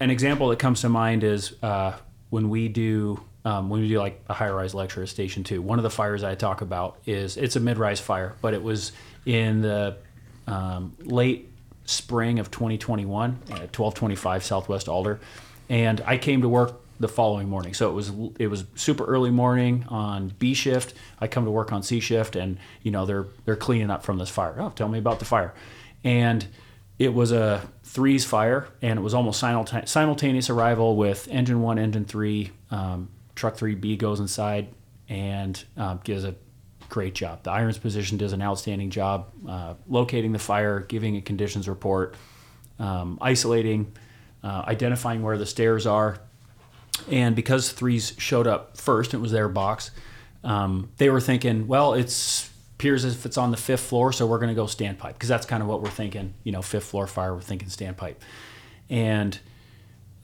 an 0.00 0.10
example 0.10 0.48
that 0.48 0.58
comes 0.58 0.80
to 0.82 0.88
mind 0.88 1.24
is 1.24 1.54
uh, 1.62 1.92
when 2.30 2.48
we 2.50 2.68
do 2.68 3.20
um, 3.44 3.68
when 3.70 3.80
we 3.80 3.88
do 3.88 3.98
like 3.98 4.22
a 4.28 4.34
high 4.34 4.50
rise 4.50 4.74
lecture 4.74 5.02
at 5.02 5.08
Station 5.08 5.44
Two. 5.44 5.62
One 5.62 5.78
of 5.78 5.82
the 5.84 5.90
fires 5.90 6.22
I 6.24 6.34
talk 6.34 6.60
about 6.62 6.98
is 7.06 7.36
it's 7.36 7.56
a 7.56 7.60
mid 7.60 7.78
rise 7.78 8.00
fire, 8.00 8.34
but 8.42 8.54
it 8.54 8.62
was 8.62 8.92
in 9.24 9.62
the 9.62 9.96
um, 10.46 10.96
late 11.00 11.50
spring 11.86 12.38
of 12.38 12.50
2021 12.50 13.30
at 13.30 13.50
1225 13.50 14.44
Southwest 14.44 14.88
Alder, 14.88 15.20
and 15.68 16.00
I 16.04 16.18
came 16.18 16.42
to 16.42 16.48
work 16.48 16.80
the 16.98 17.08
following 17.08 17.48
morning. 17.48 17.74
So 17.74 17.88
it 17.90 17.92
was 17.92 18.12
it 18.38 18.48
was 18.48 18.64
super 18.74 19.04
early 19.04 19.30
morning 19.30 19.84
on 19.88 20.32
B 20.38 20.54
shift. 20.54 20.94
I 21.20 21.26
come 21.26 21.44
to 21.44 21.50
work 21.50 21.72
on 21.72 21.82
C 21.82 22.00
shift, 22.00 22.36
and 22.36 22.58
you 22.82 22.90
know 22.90 23.06
they're 23.06 23.26
they're 23.44 23.56
cleaning 23.56 23.90
up 23.90 24.02
from 24.02 24.18
this 24.18 24.30
fire. 24.30 24.56
Oh, 24.58 24.70
tell 24.70 24.88
me 24.88 24.98
about 24.98 25.18
the 25.18 25.24
fire, 25.24 25.54
and 26.04 26.46
it 26.98 27.12
was 27.12 27.32
a 27.32 27.66
threes 27.84 28.24
fire, 28.24 28.68
and 28.82 28.98
it 28.98 29.02
was 29.02 29.14
almost 29.14 29.42
simulta- 29.42 29.88
simultaneous 29.88 30.50
arrival 30.50 30.96
with 30.96 31.28
engine 31.28 31.62
one, 31.62 31.78
engine 31.78 32.04
three. 32.04 32.52
Um, 32.70 33.10
truck 33.34 33.56
three 33.56 33.74
B 33.74 33.96
goes 33.96 34.18
inside 34.18 34.68
and 35.08 35.62
um, 35.76 36.00
gives 36.02 36.24
a 36.24 36.34
great 36.88 37.14
job. 37.14 37.42
The 37.42 37.50
irons 37.50 37.78
position 37.78 38.18
does 38.18 38.32
an 38.32 38.42
outstanding 38.42 38.90
job 38.90 39.28
uh, 39.48 39.74
locating 39.88 40.32
the 40.32 40.38
fire, 40.38 40.80
giving 40.80 41.16
a 41.16 41.20
conditions 41.20 41.68
report, 41.68 42.14
um, 42.78 43.18
isolating, 43.20 43.92
uh, 44.42 44.64
identifying 44.66 45.22
where 45.22 45.38
the 45.38 45.46
stairs 45.46 45.86
are. 45.86 46.18
And 47.10 47.36
because 47.36 47.72
threes 47.72 48.14
showed 48.18 48.46
up 48.46 48.76
first, 48.76 49.14
it 49.14 49.18
was 49.18 49.32
their 49.32 49.48
box. 49.48 49.90
Um, 50.42 50.90
they 50.96 51.10
were 51.10 51.20
thinking, 51.20 51.66
well, 51.66 51.94
it's 51.94 52.50
appears 52.76 53.06
as 53.06 53.14
if 53.14 53.24
it's 53.24 53.38
on 53.38 53.50
the 53.50 53.56
fifth 53.56 53.80
floor, 53.80 54.12
so 54.12 54.26
we're 54.26 54.38
going 54.38 54.50
to 54.50 54.54
go 54.54 54.64
standpipe 54.64 55.14
because 55.14 55.30
that's 55.30 55.46
kind 55.46 55.62
of 55.62 55.68
what 55.68 55.82
we're 55.82 55.88
thinking. 55.88 56.34
You 56.44 56.52
know, 56.52 56.60
fifth 56.60 56.84
floor 56.84 57.06
fire, 57.06 57.34
we're 57.34 57.40
thinking 57.40 57.68
standpipe, 57.68 58.16
and 58.90 59.38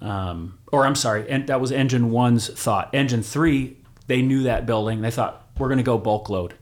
um, 0.02 0.58
or 0.70 0.84
I'm 0.84 0.94
sorry, 0.94 1.30
and 1.30 1.46
that 1.46 1.60
was 1.60 1.72
engine 1.72 2.10
one's 2.10 2.48
thought. 2.48 2.90
Engine 2.94 3.22
three, 3.22 3.78
they 4.06 4.20
knew 4.20 4.42
that 4.42 4.66
building. 4.66 5.00
They 5.00 5.10
thought 5.10 5.41
we're 5.62 5.68
going 5.68 5.78
to 5.78 5.84
go 5.84 5.96
bulk 5.96 6.28
load. 6.28 6.54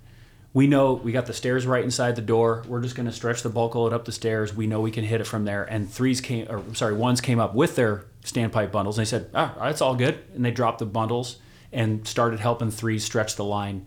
We 0.53 0.67
know 0.67 0.93
we 0.93 1.11
got 1.11 1.25
the 1.25 1.33
stairs 1.33 1.67
right 1.67 1.83
inside 1.83 2.17
the 2.17 2.23
door. 2.23 2.65
We're 2.69 2.83
just 2.83 2.95
going 2.95 3.07
to 3.07 3.13
stretch 3.13 3.43
the 3.43 3.49
bulk 3.49 3.75
load 3.75 3.95
up 3.95 4.05
the 4.05 4.13
stairs. 4.13 4.55
We 4.55 4.67
know 4.67 4.83
we 4.83 4.91
can 4.91 5.05
hit 5.05 5.23
it 5.23 5.27
from 5.27 5.47
there. 5.47 5.65
And 5.65 5.91
threes 5.91 6.21
came, 6.21 6.47
or 6.51 6.63
sorry, 6.75 6.93
ones 6.93 7.23
came 7.23 7.41
up 7.41 7.55
with 7.55 7.77
their 7.77 8.05
standpipe 8.23 8.71
bundles. 8.71 8.99
And 8.99 9.07
they 9.07 9.09
said, 9.09 9.31
ah, 9.33 9.55
that's 9.59 9.81
all 9.81 9.95
good. 9.95 10.19
And 10.35 10.45
they 10.45 10.51
dropped 10.51 10.81
the 10.81 10.85
bundles 10.85 11.39
and 11.73 12.07
started 12.07 12.41
helping 12.41 12.71
threes 12.71 13.03
stretch 13.03 13.37
the 13.37 13.45
line 13.45 13.87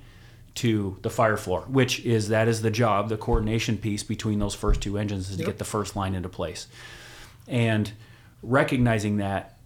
to 0.55 0.97
the 1.03 1.11
fire 1.11 1.37
floor, 1.37 1.61
which 1.67 2.03
is 2.03 2.29
that 2.29 2.47
is 2.47 2.63
the 2.63 2.71
job, 2.71 3.09
the 3.09 3.17
coordination 3.17 3.77
piece 3.77 4.01
between 4.01 4.39
those 4.39 4.55
first 4.55 4.81
two 4.81 4.97
engines 4.97 5.29
is 5.29 5.37
to 5.37 5.43
get 5.43 5.59
the 5.59 5.63
first 5.63 5.95
line 5.95 6.15
into 6.15 6.29
place. 6.29 6.65
And 7.47 7.91
recognizing 8.41 9.17
that 9.17 9.59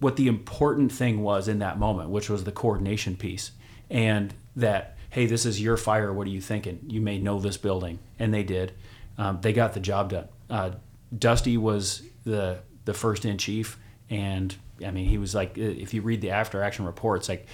what 0.00 0.16
the 0.16 0.26
important 0.26 0.90
thing 0.90 1.22
was 1.22 1.46
in 1.46 1.60
that 1.60 1.78
moment, 1.78 2.10
which 2.10 2.28
was 2.28 2.42
the 2.42 2.50
coordination 2.50 3.14
piece, 3.14 3.52
and 3.92 4.34
that 4.56 4.96
hey, 5.10 5.26
this 5.26 5.44
is 5.44 5.60
your 5.60 5.76
fire. 5.76 6.10
What 6.10 6.26
are 6.26 6.30
you 6.30 6.40
thinking? 6.40 6.80
You 6.88 7.02
may 7.02 7.18
know 7.18 7.38
this 7.38 7.58
building, 7.58 7.98
and 8.18 8.32
they 8.32 8.42
did. 8.42 8.72
Um, 9.18 9.40
they 9.42 9.52
got 9.52 9.74
the 9.74 9.80
job 9.80 10.08
done. 10.08 10.28
Uh, 10.48 10.70
Dusty 11.16 11.56
was 11.56 12.02
the 12.24 12.58
the 12.86 12.94
first 12.94 13.24
in 13.24 13.38
chief, 13.38 13.78
and 14.10 14.56
I 14.84 14.90
mean 14.90 15.06
he 15.06 15.18
was 15.18 15.34
like, 15.34 15.56
if 15.56 15.94
you 15.94 16.00
read 16.00 16.22
the 16.22 16.30
after 16.30 16.62
action 16.62 16.86
reports, 16.86 17.28
like 17.28 17.46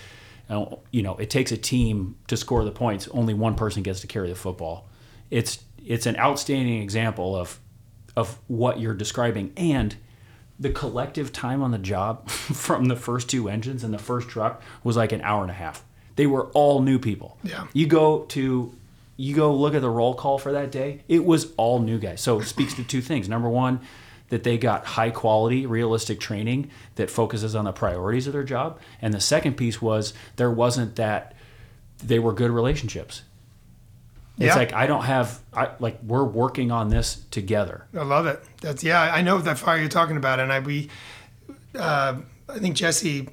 uh, 0.49 0.77
you 0.93 1.03
know, 1.03 1.17
it 1.17 1.29
takes 1.29 1.53
a 1.53 1.57
team 1.57 2.17
to 2.29 2.37
score 2.37 2.65
the 2.65 2.71
points. 2.71 3.09
Only 3.09 3.35
one 3.35 3.57
person 3.57 3.83
gets 3.83 4.01
to 4.01 4.07
carry 4.07 4.29
the 4.29 4.37
football. 4.37 4.89
It's 5.31 5.63
it's 5.85 6.07
an 6.07 6.17
outstanding 6.17 6.81
example 6.81 7.37
of 7.37 7.59
of 8.17 8.39
what 8.47 8.81
you're 8.81 8.95
describing 8.95 9.53
and 9.57 9.97
the 10.61 10.71
collective 10.71 11.33
time 11.33 11.63
on 11.63 11.71
the 11.71 11.79
job 11.79 12.29
from 12.31 12.87
the 12.87 12.97
first 12.97 13.29
two 13.31 13.49
engines 13.49 13.85
and 13.85 13.95
the 13.95 13.99
first 13.99 14.29
truck 14.29 14.61
was 14.83 14.97
like 14.97 15.13
an 15.13 15.21
hour 15.21 15.43
and 15.43 15.51
a 15.51 15.55
half. 15.55 15.85
They 16.19 16.27
were 16.27 16.47
all 16.47 16.83
new 16.83 16.99
people. 16.99 17.39
Yeah. 17.45 17.69
You 17.73 17.87
go 17.87 18.25
to 18.31 18.75
you 19.17 19.35
go 19.37 19.55
look 19.55 19.75
at 19.75 19.83
the 19.83 19.89
roll 19.91 20.15
call 20.15 20.37
for 20.39 20.51
that 20.53 20.73
day. 20.73 21.03
It 21.07 21.25
was 21.25 21.53
all 21.57 21.79
new 21.79 21.99
guys. 21.99 22.21
So 22.21 22.41
it 22.41 22.47
speaks 22.47 22.75
to 22.75 22.83
two 22.85 23.01
things. 23.01 23.29
Number 23.29 23.49
one, 23.49 23.79
that 24.31 24.43
they 24.43 24.59
got 24.59 24.85
high 24.85 25.11
quality, 25.11 25.65
realistic 25.65 26.19
training 26.19 26.71
that 26.97 27.09
focuses 27.09 27.55
on 27.55 27.65
the 27.67 27.73
priorities 27.73 28.27
of 28.27 28.33
their 28.33 28.43
job. 28.43 28.81
And 29.01 29.15
the 29.15 29.21
second 29.21 29.55
piece 29.57 29.81
was 29.81 30.13
there 30.37 30.51
wasn't 30.51 30.97
that 30.97 31.35
they 32.05 32.19
were 32.19 32.33
good 32.33 32.51
relationships. 32.51 33.23
It's 34.39 34.47
Yeah. 34.47 34.55
like 34.57 34.73
I 34.73 34.87
don't 34.89 35.05
have 35.05 35.39
I 35.55 35.71
like 35.79 36.01
we're 36.05 36.25
working 36.25 36.73
on 36.73 36.89
this 36.89 37.23
together. 37.31 37.87
I 37.97 38.03
love 38.03 38.27
it. 38.27 38.43
That's 38.61 38.83
yeah. 38.83 39.01
I 39.15 39.23
know 39.23 39.39
that 39.39 39.57
fire 39.59 39.79
you're 39.79 39.89
talking 39.89 40.17
about, 40.17 40.41
and 40.41 40.53
I 40.53 40.59
we, 40.61 40.89
uh, 41.77 42.17
I 42.49 42.59
think 42.59 42.75
Jesse 42.77 43.29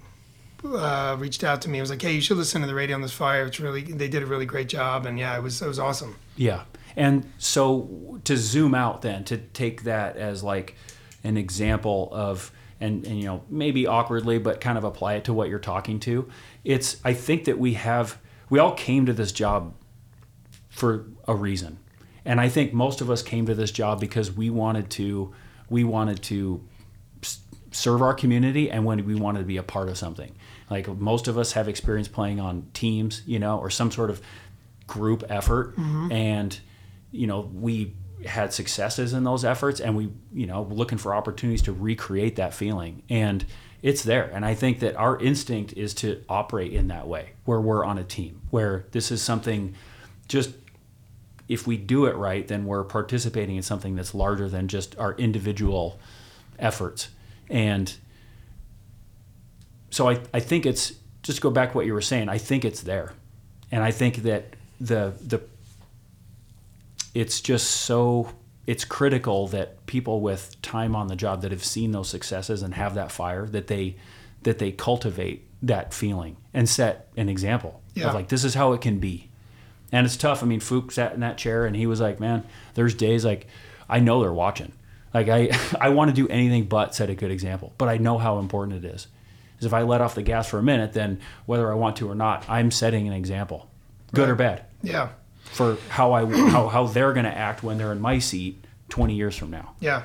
uh, 0.74 1.16
reached 1.20 1.44
out 1.44 1.62
to 1.64 1.70
me. 1.70 1.78
He 1.78 1.82
was 1.82 1.90
like, 1.90 2.02
"Hey, 2.02 2.14
you 2.14 2.22
should 2.22 2.38
listen 2.38 2.62
to 2.62 2.68
the 2.68 2.76
radio 2.76 2.96
on 2.96 3.02
this 3.02 3.14
fire. 3.14 3.46
It's 3.46 3.60
really 3.60 3.82
they 3.82 4.08
did 4.08 4.24
a 4.24 4.26
really 4.26 4.46
great 4.46 4.70
job, 4.70 5.06
and 5.06 5.20
yeah, 5.20 5.38
it 5.38 5.44
was 5.44 5.62
it 5.62 5.68
was 5.68 5.80
awesome." 5.80 6.16
Yeah. 6.36 6.64
And 6.96 7.30
so 7.38 8.20
to 8.24 8.38
zoom 8.38 8.74
out 8.74 9.02
then, 9.02 9.26
to 9.26 9.38
take 9.38 9.84
that 9.84 10.16
as 10.16 10.44
like 10.44 10.76
an 11.24 11.38
example 11.38 12.10
of 12.12 12.52
and, 12.80 13.06
and 13.06 13.18
you 13.20 13.26
know, 13.26 13.44
maybe 13.50 13.88
awkwardly, 13.88 14.38
but 14.38 14.62
kind 14.62 14.78
of 14.78 14.84
apply 14.84 15.16
it 15.16 15.26
to 15.26 15.34
what 15.34 15.50
you're 15.50 15.60
talking 15.60 16.00
to. 16.02 16.30
It's 16.64 16.98
I 17.04 17.14
think 17.14 17.46
that 17.46 17.58
we 17.58 17.74
have 17.74 18.18
we 18.50 18.60
all 18.60 18.74
came 18.74 19.06
to 19.06 19.14
this 19.14 19.32
job 19.32 19.74
for 20.70 21.06
a 21.28 21.36
reason. 21.36 21.80
And 22.26 22.42
I 22.42 22.50
think 22.50 22.74
most 22.74 23.02
of 23.02 23.10
us 23.10 23.22
came 23.22 23.46
to 23.46 23.56
this 23.56 23.72
job 23.72 24.00
because 24.00 24.32
we 24.32 24.50
wanted 24.50 24.90
to 24.92 25.34
we 25.70 25.84
wanted 25.84 26.22
to 26.24 26.64
serve 27.72 28.02
our 28.02 28.14
community 28.14 28.72
and 28.72 28.86
when 28.86 29.06
we 29.06 29.16
wanted 29.16 29.40
to 29.40 29.46
be 29.46 29.58
a 29.58 29.64
part 29.64 29.90
of 29.90 29.98
something. 29.98 30.36
Like 30.70 30.88
most 30.88 31.28
of 31.28 31.38
us 31.38 31.54
have 31.54 31.68
experience 31.68 32.08
playing 32.08 32.40
on 32.40 32.68
teams, 32.74 33.22
you 33.26 33.40
know, 33.40 33.60
or 33.60 33.70
some 33.70 33.92
sort 33.92 34.10
of 34.10 34.22
group 34.88 35.24
effort 35.30 35.76
mm-hmm. 35.76 36.12
and 36.12 36.60
you 37.16 37.28
know, 37.28 37.50
we 37.54 37.94
had 38.26 38.54
successes 38.54 39.14
in 39.14 39.24
those 39.24 39.46
efforts 39.46 39.80
and 39.80 39.96
we, 39.96 40.12
you 40.34 40.46
know, 40.46 40.64
looking 40.64 40.98
for 40.98 41.14
opportunities 41.16 41.62
to 41.64 41.72
recreate 41.72 42.36
that 42.36 42.54
feeling. 42.54 43.04
And 43.10 43.46
it's 43.82 44.04
there. 44.04 44.30
And 44.34 44.46
I 44.46 44.54
think 44.56 44.80
that 44.80 44.96
our 44.96 45.18
instinct 45.20 45.74
is 45.74 45.94
to 45.96 46.24
operate 46.28 46.74
in 46.74 46.88
that 46.88 47.08
way, 47.08 47.32
where 47.46 47.62
we're 47.62 47.86
on 47.86 47.98
a 47.98 48.04
team, 48.04 48.42
where 48.50 48.86
this 48.92 49.12
is 49.12 49.22
something 49.22 49.76
just 50.28 50.52
if 51.48 51.68
we 51.68 51.78
do 51.78 52.06
it 52.06 52.16
right, 52.16 52.48
then 52.48 52.66
we're 52.66 52.84
participating 52.84 53.56
in 53.56 53.62
something 53.62 53.96
that's 53.96 54.16
larger 54.16 54.50
than 54.50 54.68
just 54.68 54.98
our 54.98 55.14
individual 55.14 56.00
efforts. 56.58 57.10
And 57.50 57.94
so 59.96 60.10
I, 60.10 60.20
I 60.34 60.42
think 60.42 60.66
it's 60.66 60.92
just 61.24 61.40
go 61.40 61.50
back 61.50 61.72
to 61.72 61.78
what 61.78 61.86
you 61.86 61.94
were 61.94 62.02
saying. 62.02 62.28
I 62.28 62.38
think 62.38 62.66
it's 62.66 62.82
there. 62.82 63.14
And 63.72 63.82
I 63.82 63.92
think 63.92 64.18
that 64.24 64.44
the 64.82 65.14
the 65.26 65.42
it's 67.14 67.40
just 67.42 67.72
so 67.72 68.30
it's 68.68 68.84
critical 68.84 69.48
that 69.48 69.86
people 69.86 70.20
with 70.22 70.62
time 70.62 70.96
on 70.96 71.08
the 71.08 71.16
job 71.16 71.42
that 71.44 71.52
have 71.52 71.64
seen 71.64 71.92
those 71.92 72.10
successes 72.10 72.62
and 72.62 72.74
have 72.74 72.96
that 72.96 73.12
fire 73.12 73.46
that 73.48 73.68
they 73.68 73.96
that 74.44 74.60
they 74.60 74.72
cultivate 74.72 75.48
that 75.64 75.94
feeling 75.94 76.36
and 76.54 76.68
set 76.68 77.08
an 77.16 77.30
example 77.30 77.82
Yeah. 77.94 78.10
of 78.10 78.14
like 78.16 78.28
this 78.28 78.44
is 78.44 78.54
how 78.54 78.74
it 78.74 78.82
can 78.82 79.00
be 79.00 79.30
and 79.92 80.06
it's 80.06 80.18
tough 80.18 80.44
i 80.44 80.46
mean 80.46 80.60
Fook 80.60 80.92
sat 80.92 81.14
in 81.14 81.22
that 81.22 81.38
chair 81.38 81.66
and 81.66 81.76
he 81.76 81.88
was 81.88 82.02
like 82.02 82.20
man 82.20 82.44
there's 82.74 82.94
days 82.94 83.24
like 83.24 83.48
i 83.90 84.00
know 84.00 84.22
they're 84.22 84.34
watching 84.34 84.74
like 85.14 85.30
i 85.30 85.50
i 85.80 85.90
want 85.90 86.10
to 86.10 86.16
do 86.16 86.28
anything 86.28 86.66
but 86.66 86.94
set 86.94 87.10
a 87.10 87.16
good 87.16 87.32
example 87.32 87.74
but 87.78 87.88
i 87.88 87.98
know 87.98 88.18
how 88.18 88.40
important 88.40 88.84
it 88.84 88.88
is 88.94 89.08
is 89.60 89.66
if 89.66 89.74
i 89.74 89.82
let 89.82 90.02
off 90.02 90.16
the 90.16 90.22
gas 90.24 90.48
for 90.50 90.58
a 90.60 90.64
minute 90.64 90.94
then 90.94 91.20
whether 91.46 91.72
i 91.72 91.76
want 91.76 91.96
to 91.98 92.10
or 92.10 92.16
not 92.16 92.44
i'm 92.50 92.72
setting 92.72 93.08
an 93.08 93.14
example 93.14 93.70
good 94.14 94.30
or 94.30 94.36
bad 94.36 94.64
Yeah, 94.84 95.10
for 95.44 95.78
how 95.90 96.14
I 96.14 96.26
how, 96.50 96.68
how 96.68 96.88
they're 96.88 97.14
going 97.14 97.26
to 97.26 97.38
act 97.38 97.64
when 97.64 97.78
they're 97.78 97.92
in 97.92 98.00
my 98.02 98.20
seat 98.20 98.64
20 98.90 99.14
years 99.16 99.36
from 99.36 99.50
now. 99.52 99.74
yeah. 99.80 100.04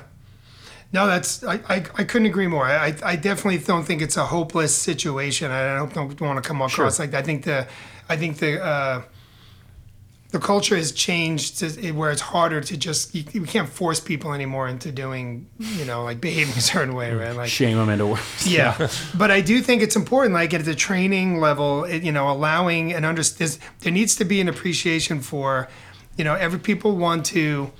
No, 0.93 1.07
that's 1.07 1.41
I, 1.45 1.53
I, 1.69 1.75
I 1.95 2.03
couldn't 2.03 2.25
agree 2.27 2.47
more. 2.47 2.65
I, 2.65 2.93
I 3.03 3.15
definitely 3.15 3.59
don't 3.59 3.85
think 3.85 4.01
it's 4.01 4.17
a 4.17 4.25
hopeless 4.25 4.75
situation. 4.75 5.49
I 5.49 5.77
don't, 5.77 5.93
don't 5.93 6.19
want 6.19 6.43
to 6.43 6.45
come 6.45 6.57
across 6.57 6.73
Sure. 6.97 7.05
like 7.05 7.11
that. 7.11 7.19
I 7.19 7.21
think 7.21 7.45
the 7.45 7.65
I 8.09 8.17
think 8.17 8.39
the 8.39 8.61
uh, 8.61 9.01
the 10.31 10.39
culture 10.39 10.77
has 10.77 10.93
changed 10.93 11.59
to 11.59 11.91
where 11.91 12.09
it's 12.09 12.21
harder 12.21 12.61
to 12.61 12.77
just 12.77 13.13
you, 13.13 13.23
you 13.33 13.43
can't 13.43 13.67
force 13.67 13.99
people 13.99 14.33
anymore 14.33 14.67
into 14.67 14.91
doing 14.91 15.47
you 15.59 15.85
know 15.85 16.03
like 16.03 16.21
behaving 16.21 16.53
a 16.57 16.61
certain 16.61 16.95
way, 16.95 17.13
right? 17.13 17.35
Like 17.35 17.49
Shame 17.49 17.77
them 17.77 17.89
into 17.89 18.07
work. 18.07 18.21
yeah, 18.45 18.89
but 19.17 19.29
I 19.29 19.41
do 19.41 19.61
think 19.61 19.81
it's 19.81 19.95
important, 19.95 20.33
like 20.33 20.53
at 20.53 20.63
the 20.65 20.75
training 20.75 21.39
level, 21.39 21.83
it, 21.83 22.03
you 22.03 22.11
know, 22.11 22.29
allowing 22.29 22.93
and 22.93 23.05
under 23.05 23.21
there 23.23 23.91
needs 23.91 24.15
to 24.15 24.25
be 24.25 24.39
an 24.41 24.47
appreciation 24.47 25.19
for, 25.21 25.67
you 26.17 26.23
know, 26.23 26.35
every 26.35 26.59
people 26.59 26.95
want 26.95 27.25
to. 27.27 27.71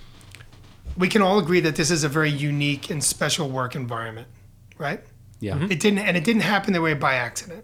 We 0.97 1.07
can 1.07 1.21
all 1.21 1.39
agree 1.39 1.61
that 1.61 1.77
this 1.77 1.89
is 1.89 2.03
a 2.03 2.09
very 2.09 2.29
unique 2.29 2.89
and 2.89 3.01
special 3.01 3.49
work 3.49 3.75
environment, 3.75 4.27
right? 4.77 5.01
Yeah. 5.39 5.57
It 5.69 5.79
didn't, 5.79 5.99
and 5.99 6.17
it 6.17 6.25
didn't 6.25 6.41
happen 6.41 6.73
that 6.73 6.81
way 6.81 6.93
by 6.95 7.13
accident. 7.13 7.63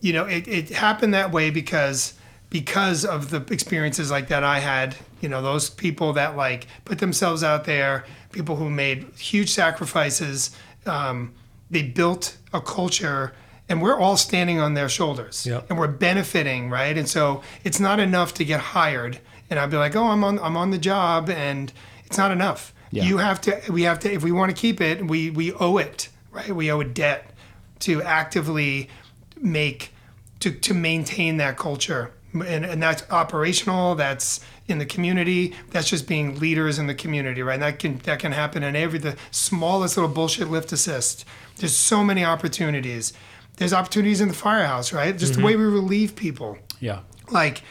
You 0.00 0.14
know, 0.14 0.24
it, 0.24 0.48
it 0.48 0.70
happened 0.70 1.12
that 1.12 1.30
way 1.30 1.50
because 1.50 2.14
because 2.52 3.04
of 3.06 3.30
the 3.30 3.38
experiences 3.50 4.10
like 4.10 4.28
that 4.28 4.44
I 4.44 4.58
had. 4.60 4.94
You 5.22 5.30
know, 5.30 5.40
those 5.40 5.70
people 5.70 6.12
that 6.12 6.36
like 6.36 6.66
put 6.84 6.98
themselves 6.98 7.42
out 7.42 7.64
there, 7.64 8.04
people 8.30 8.56
who 8.56 8.68
made 8.68 9.04
huge 9.16 9.50
sacrifices. 9.50 10.54
Um, 10.84 11.32
they 11.70 11.82
built 11.82 12.36
a 12.52 12.60
culture, 12.60 13.32
and 13.68 13.80
we're 13.80 13.98
all 13.98 14.18
standing 14.18 14.60
on 14.60 14.74
their 14.74 14.90
shoulders, 14.90 15.46
Yep. 15.46 15.70
and 15.70 15.78
we're 15.78 15.86
benefiting, 15.88 16.68
right? 16.68 16.98
And 16.98 17.08
so 17.08 17.42
it's 17.64 17.80
not 17.80 17.98
enough 17.98 18.34
to 18.34 18.44
get 18.44 18.60
hired, 18.60 19.18
and 19.48 19.58
I'd 19.58 19.70
be 19.70 19.78
like, 19.78 19.96
oh, 19.96 20.04
I'm 20.08 20.22
on, 20.22 20.38
I'm 20.40 20.56
on 20.58 20.70
the 20.70 20.76
job, 20.78 21.30
and 21.30 21.72
it's 22.04 22.18
not 22.18 22.30
enough. 22.30 22.74
Yeah. 22.90 23.04
You 23.04 23.16
have 23.18 23.40
to, 23.42 23.62
we 23.70 23.84
have 23.84 24.00
to, 24.00 24.12
if 24.12 24.22
we 24.22 24.32
want 24.32 24.54
to 24.54 24.60
keep 24.60 24.82
it, 24.82 25.06
we 25.06 25.30
we 25.30 25.54
owe 25.54 25.78
it, 25.78 26.10
right? 26.30 26.54
We 26.54 26.70
owe 26.70 26.80
a 26.80 26.84
debt 26.84 27.30
to 27.80 28.02
actively 28.02 28.90
make 29.40 29.92
to, 30.40 30.50
to 30.50 30.74
maintain 30.74 31.38
that 31.38 31.56
culture 31.56 32.10
and, 32.32 32.64
and 32.64 32.82
that's 32.82 33.02
operational 33.10 33.94
that's 33.94 34.40
in 34.68 34.78
the 34.78 34.86
community 34.86 35.54
that's 35.70 35.88
just 35.88 36.06
being 36.06 36.38
leaders 36.38 36.78
in 36.78 36.86
the 36.86 36.94
community 36.94 37.42
right? 37.42 37.54
And 37.54 37.62
that 37.62 37.78
can 37.78 37.98
that 37.98 38.18
can 38.18 38.32
happen 38.32 38.62
in 38.62 38.76
every 38.76 38.98
the 38.98 39.16
smallest 39.30 39.96
little 39.96 40.10
bullshit 40.10 40.48
lift 40.48 40.72
assist. 40.72 41.24
There's 41.56 41.76
so 41.76 42.02
many 42.02 42.24
opportunities. 42.24 43.12
There's 43.56 43.72
opportunities 43.72 44.20
in 44.20 44.28
the 44.28 44.34
firehouse 44.34 44.92
right? 44.92 45.16
Just 45.16 45.34
the 45.34 45.38
mm-hmm. 45.38 45.46
way 45.46 45.56
we 45.56 45.64
relieve 45.64 46.16
people. 46.16 46.58
Yeah. 46.80 47.00
like 47.30 47.62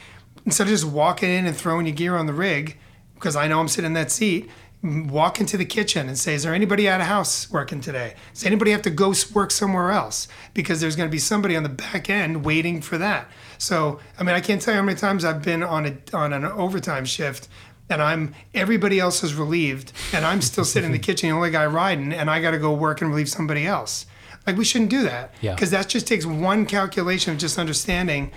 instead 0.45 0.63
of 0.63 0.69
just 0.69 0.85
walking 0.85 1.29
in 1.29 1.45
and 1.45 1.55
throwing 1.55 1.85
your 1.85 1.95
gear 1.95 2.15
on 2.15 2.25
the 2.25 2.33
rig 2.33 2.77
because 3.15 3.35
i 3.35 3.47
know 3.47 3.59
i'm 3.59 3.67
sitting 3.67 3.87
in 3.87 3.93
that 3.93 4.11
seat 4.11 4.49
walk 4.83 5.39
into 5.39 5.57
the 5.57 5.65
kitchen 5.65 6.07
and 6.07 6.17
say 6.17 6.33
is 6.33 6.41
there 6.41 6.55
anybody 6.55 6.89
out 6.89 6.99
of 6.99 7.05
house 7.05 7.51
working 7.51 7.79
today 7.79 8.15
does 8.33 8.43
anybody 8.45 8.71
have 8.71 8.81
to 8.81 8.89
go 8.89 9.13
work 9.31 9.51
somewhere 9.51 9.91
else 9.91 10.27
because 10.55 10.81
there's 10.81 10.95
going 10.95 11.07
to 11.07 11.11
be 11.11 11.19
somebody 11.19 11.55
on 11.55 11.61
the 11.61 11.69
back 11.69 12.09
end 12.09 12.43
waiting 12.43 12.81
for 12.81 12.97
that 12.97 13.27
so 13.59 13.99
i 14.17 14.23
mean 14.23 14.33
i 14.33 14.39
can't 14.41 14.59
tell 14.59 14.73
you 14.73 14.79
how 14.79 14.83
many 14.85 14.97
times 14.97 15.23
i've 15.23 15.43
been 15.43 15.61
on 15.61 15.85
a 15.85 15.95
on 16.17 16.33
an 16.33 16.43
overtime 16.45 17.05
shift 17.05 17.47
and 17.89 18.01
I'm 18.01 18.33
everybody 18.53 19.01
else 19.01 19.21
is 19.21 19.33
relieved, 19.35 19.91
and 20.13 20.25
I'm 20.25 20.39
still 20.41 20.63
sitting 20.63 20.85
in 20.85 20.91
the 20.93 20.99
kitchen, 21.07 21.27
the 21.29 21.35
only 21.35 21.51
guy 21.51 21.65
riding, 21.65 22.13
and 22.13 22.29
I 22.29 22.39
got 22.41 22.51
to 22.51 22.57
go 22.57 22.73
work 22.73 23.01
and 23.01 23.09
relieve 23.09 23.27
somebody 23.27 23.67
else. 23.67 24.05
Like 24.47 24.55
we 24.55 24.63
shouldn't 24.63 24.91
do 24.91 25.03
that, 25.03 25.33
Yeah. 25.41 25.55
because 25.55 25.71
that 25.71 25.89
just 25.89 26.07
takes 26.07 26.25
one 26.25 26.65
calculation 26.65 27.33
of 27.33 27.37
just 27.37 27.59
understanding 27.59 28.31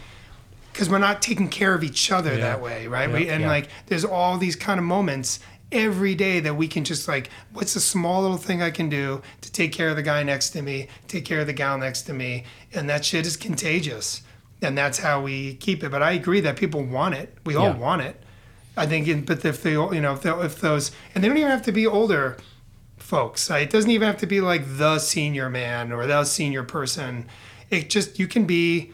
because 0.72 0.90
we're 0.90 0.98
not 0.98 1.22
taking 1.22 1.48
care 1.48 1.72
of 1.72 1.84
each 1.84 2.10
other 2.10 2.30
Yeah. 2.32 2.38
that 2.40 2.62
way, 2.62 2.88
right? 2.88 3.08
We, 3.08 3.28
and 3.28 3.42
Yeah. 3.42 3.48
like, 3.48 3.68
there's 3.86 4.04
all 4.04 4.38
these 4.38 4.56
kind 4.56 4.80
of 4.80 4.84
moments 4.84 5.38
every 5.74 6.14
day 6.14 6.40
that 6.40 6.54
we 6.54 6.68
can 6.68 6.84
just 6.84 7.08
like, 7.08 7.28
what's 7.52 7.76
a 7.76 7.80
small 7.80 8.22
little 8.22 8.36
thing 8.36 8.62
I 8.62 8.70
can 8.70 8.88
do 8.88 9.20
to 9.40 9.52
take 9.52 9.72
care 9.72 9.88
of 9.90 9.96
the 9.96 10.02
guy 10.02 10.22
next 10.22 10.50
to 10.50 10.62
me, 10.62 10.88
take 11.08 11.24
care 11.24 11.40
of 11.40 11.46
the 11.46 11.52
gal 11.52 11.76
next 11.76 12.02
to 12.02 12.12
me, 12.12 12.44
and 12.72 12.88
that 12.88 13.04
shit 13.04 13.26
is 13.26 13.36
contagious, 13.36 14.22
and 14.62 14.78
that's 14.78 14.98
how 14.98 15.20
we 15.20 15.54
keep 15.56 15.82
it. 15.84 15.90
But 15.90 16.02
I 16.02 16.12
agree 16.12 16.40
that 16.40 16.56
people 16.56 16.82
want 16.82 17.14
it. 17.14 17.36
We 17.44 17.56
all 17.56 17.66
Yeah. 17.66 17.76
want 17.76 18.02
it. 18.02 18.22
I 18.76 18.86
think, 18.86 19.06
in, 19.06 19.24
but 19.24 19.44
if 19.44 19.62
they, 19.62 19.72
you 19.72 20.00
know, 20.00 20.14
if, 20.14 20.22
they, 20.22 20.30
if 20.30 20.60
those, 20.60 20.90
and 21.14 21.22
they 21.22 21.28
don't 21.28 21.36
even 21.38 21.50
have 21.50 21.62
to 21.62 21.72
be 21.72 21.86
older 21.86 22.36
folks. 22.96 23.50
It 23.50 23.70
doesn't 23.70 23.90
even 23.90 24.06
have 24.06 24.16
to 24.18 24.26
be 24.26 24.40
like 24.40 24.62
the 24.78 24.98
senior 24.98 25.50
man 25.50 25.92
or 25.92 26.06
the 26.06 26.24
senior 26.24 26.62
person. 26.62 27.26
It 27.70 27.90
just 27.90 28.18
you 28.18 28.26
can 28.26 28.46
be 28.46 28.92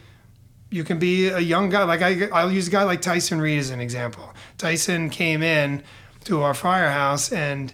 you 0.69 0.83
can 0.83 0.99
be 0.99 1.27
a 1.29 1.39
young 1.39 1.69
guy. 1.69 1.83
Like 1.83 2.01
I, 2.01 2.27
I'll 2.27 2.51
use 2.51 2.67
a 2.67 2.71
guy 2.71 2.83
like 2.83 3.01
Tyson 3.01 3.39
Reed 3.41 3.59
as 3.59 3.69
an 3.69 3.79
example. 3.79 4.33
Tyson 4.57 5.09
came 5.09 5.41
in 5.41 5.81
to 6.25 6.41
our 6.41 6.53
firehouse 6.53 7.31
and 7.31 7.73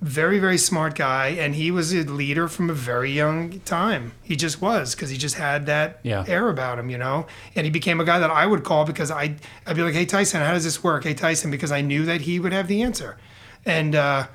very, 0.00 0.38
very 0.38 0.58
smart 0.58 0.94
guy, 0.96 1.28
and 1.28 1.54
he 1.54 1.70
was 1.70 1.94
a 1.94 2.02
leader 2.02 2.46
from 2.46 2.68
a 2.68 2.74
very 2.74 3.10
young 3.10 3.60
time. 3.60 4.12
He 4.22 4.36
just 4.36 4.60
was 4.60 4.94
because 4.94 5.08
he 5.08 5.16
just 5.16 5.36
had 5.36 5.64
that 5.66 6.00
Yeah. 6.02 6.24
air 6.28 6.50
about 6.50 6.78
him, 6.78 6.90
you 6.90 6.98
know. 6.98 7.26
And 7.54 7.64
he 7.64 7.70
became 7.70 8.00
a 8.00 8.04
guy 8.04 8.18
that 8.18 8.30
I 8.30 8.44
would 8.44 8.64
call 8.64 8.84
because 8.84 9.10
I, 9.10 9.36
I'd 9.66 9.76
be 9.76 9.82
like, 9.82 9.94
"Hey 9.94 10.04
Tyson, 10.04 10.42
how 10.42 10.52
does 10.52 10.64
this 10.64 10.82
work?" 10.84 11.04
Hey 11.04 11.14
Tyson, 11.14 11.50
because 11.50 11.72
I 11.72 11.80
knew 11.80 12.04
that 12.04 12.22
he 12.22 12.38
would 12.38 12.52
have 12.52 12.68
the 12.68 12.82
answer, 12.82 13.16
and. 13.64 13.94
uh 13.94 14.26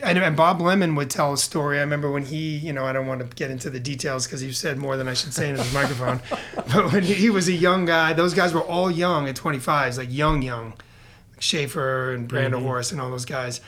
and, 0.00 0.18
and 0.18 0.36
Bob 0.36 0.60
Lemon 0.60 0.96
would 0.96 1.08
tell 1.08 1.32
a 1.32 1.38
story. 1.38 1.78
I 1.78 1.80
remember 1.80 2.10
when 2.10 2.24
he, 2.24 2.56
you 2.58 2.72
know, 2.74 2.84
I 2.84 2.92
don't 2.92 3.06
want 3.06 3.20
to 3.20 3.26
get 3.36 3.50
into 3.50 3.70
the 3.70 3.80
details 3.80 4.26
because 4.26 4.40
he 4.40 4.52
said 4.52 4.76
more 4.76 4.96
than 4.98 5.08
I 5.08 5.14
should 5.14 5.32
say 5.32 5.48
in 5.48 5.56
his 5.56 5.72
microphone. 5.72 6.20
But 6.74 6.92
when 6.92 7.04
he 7.04 7.30
was 7.30 7.48
a 7.48 7.52
young 7.52 7.86
guy, 7.86 8.12
those 8.12 8.34
guys 8.34 8.52
were 8.52 8.60
all 8.60 8.90
young 8.90 9.28
at 9.28 9.36
25s, 9.36 9.96
like 9.96 10.12
young, 10.12 10.42
young. 10.42 10.74
Schaefer 11.38 12.12
and 12.12 12.28
Brandon 12.28 12.60
mm-hmm. 12.60 12.68
Horst 12.68 12.92
and 12.92 13.00
all 13.00 13.10
those 13.10 13.24
guys. 13.24 13.60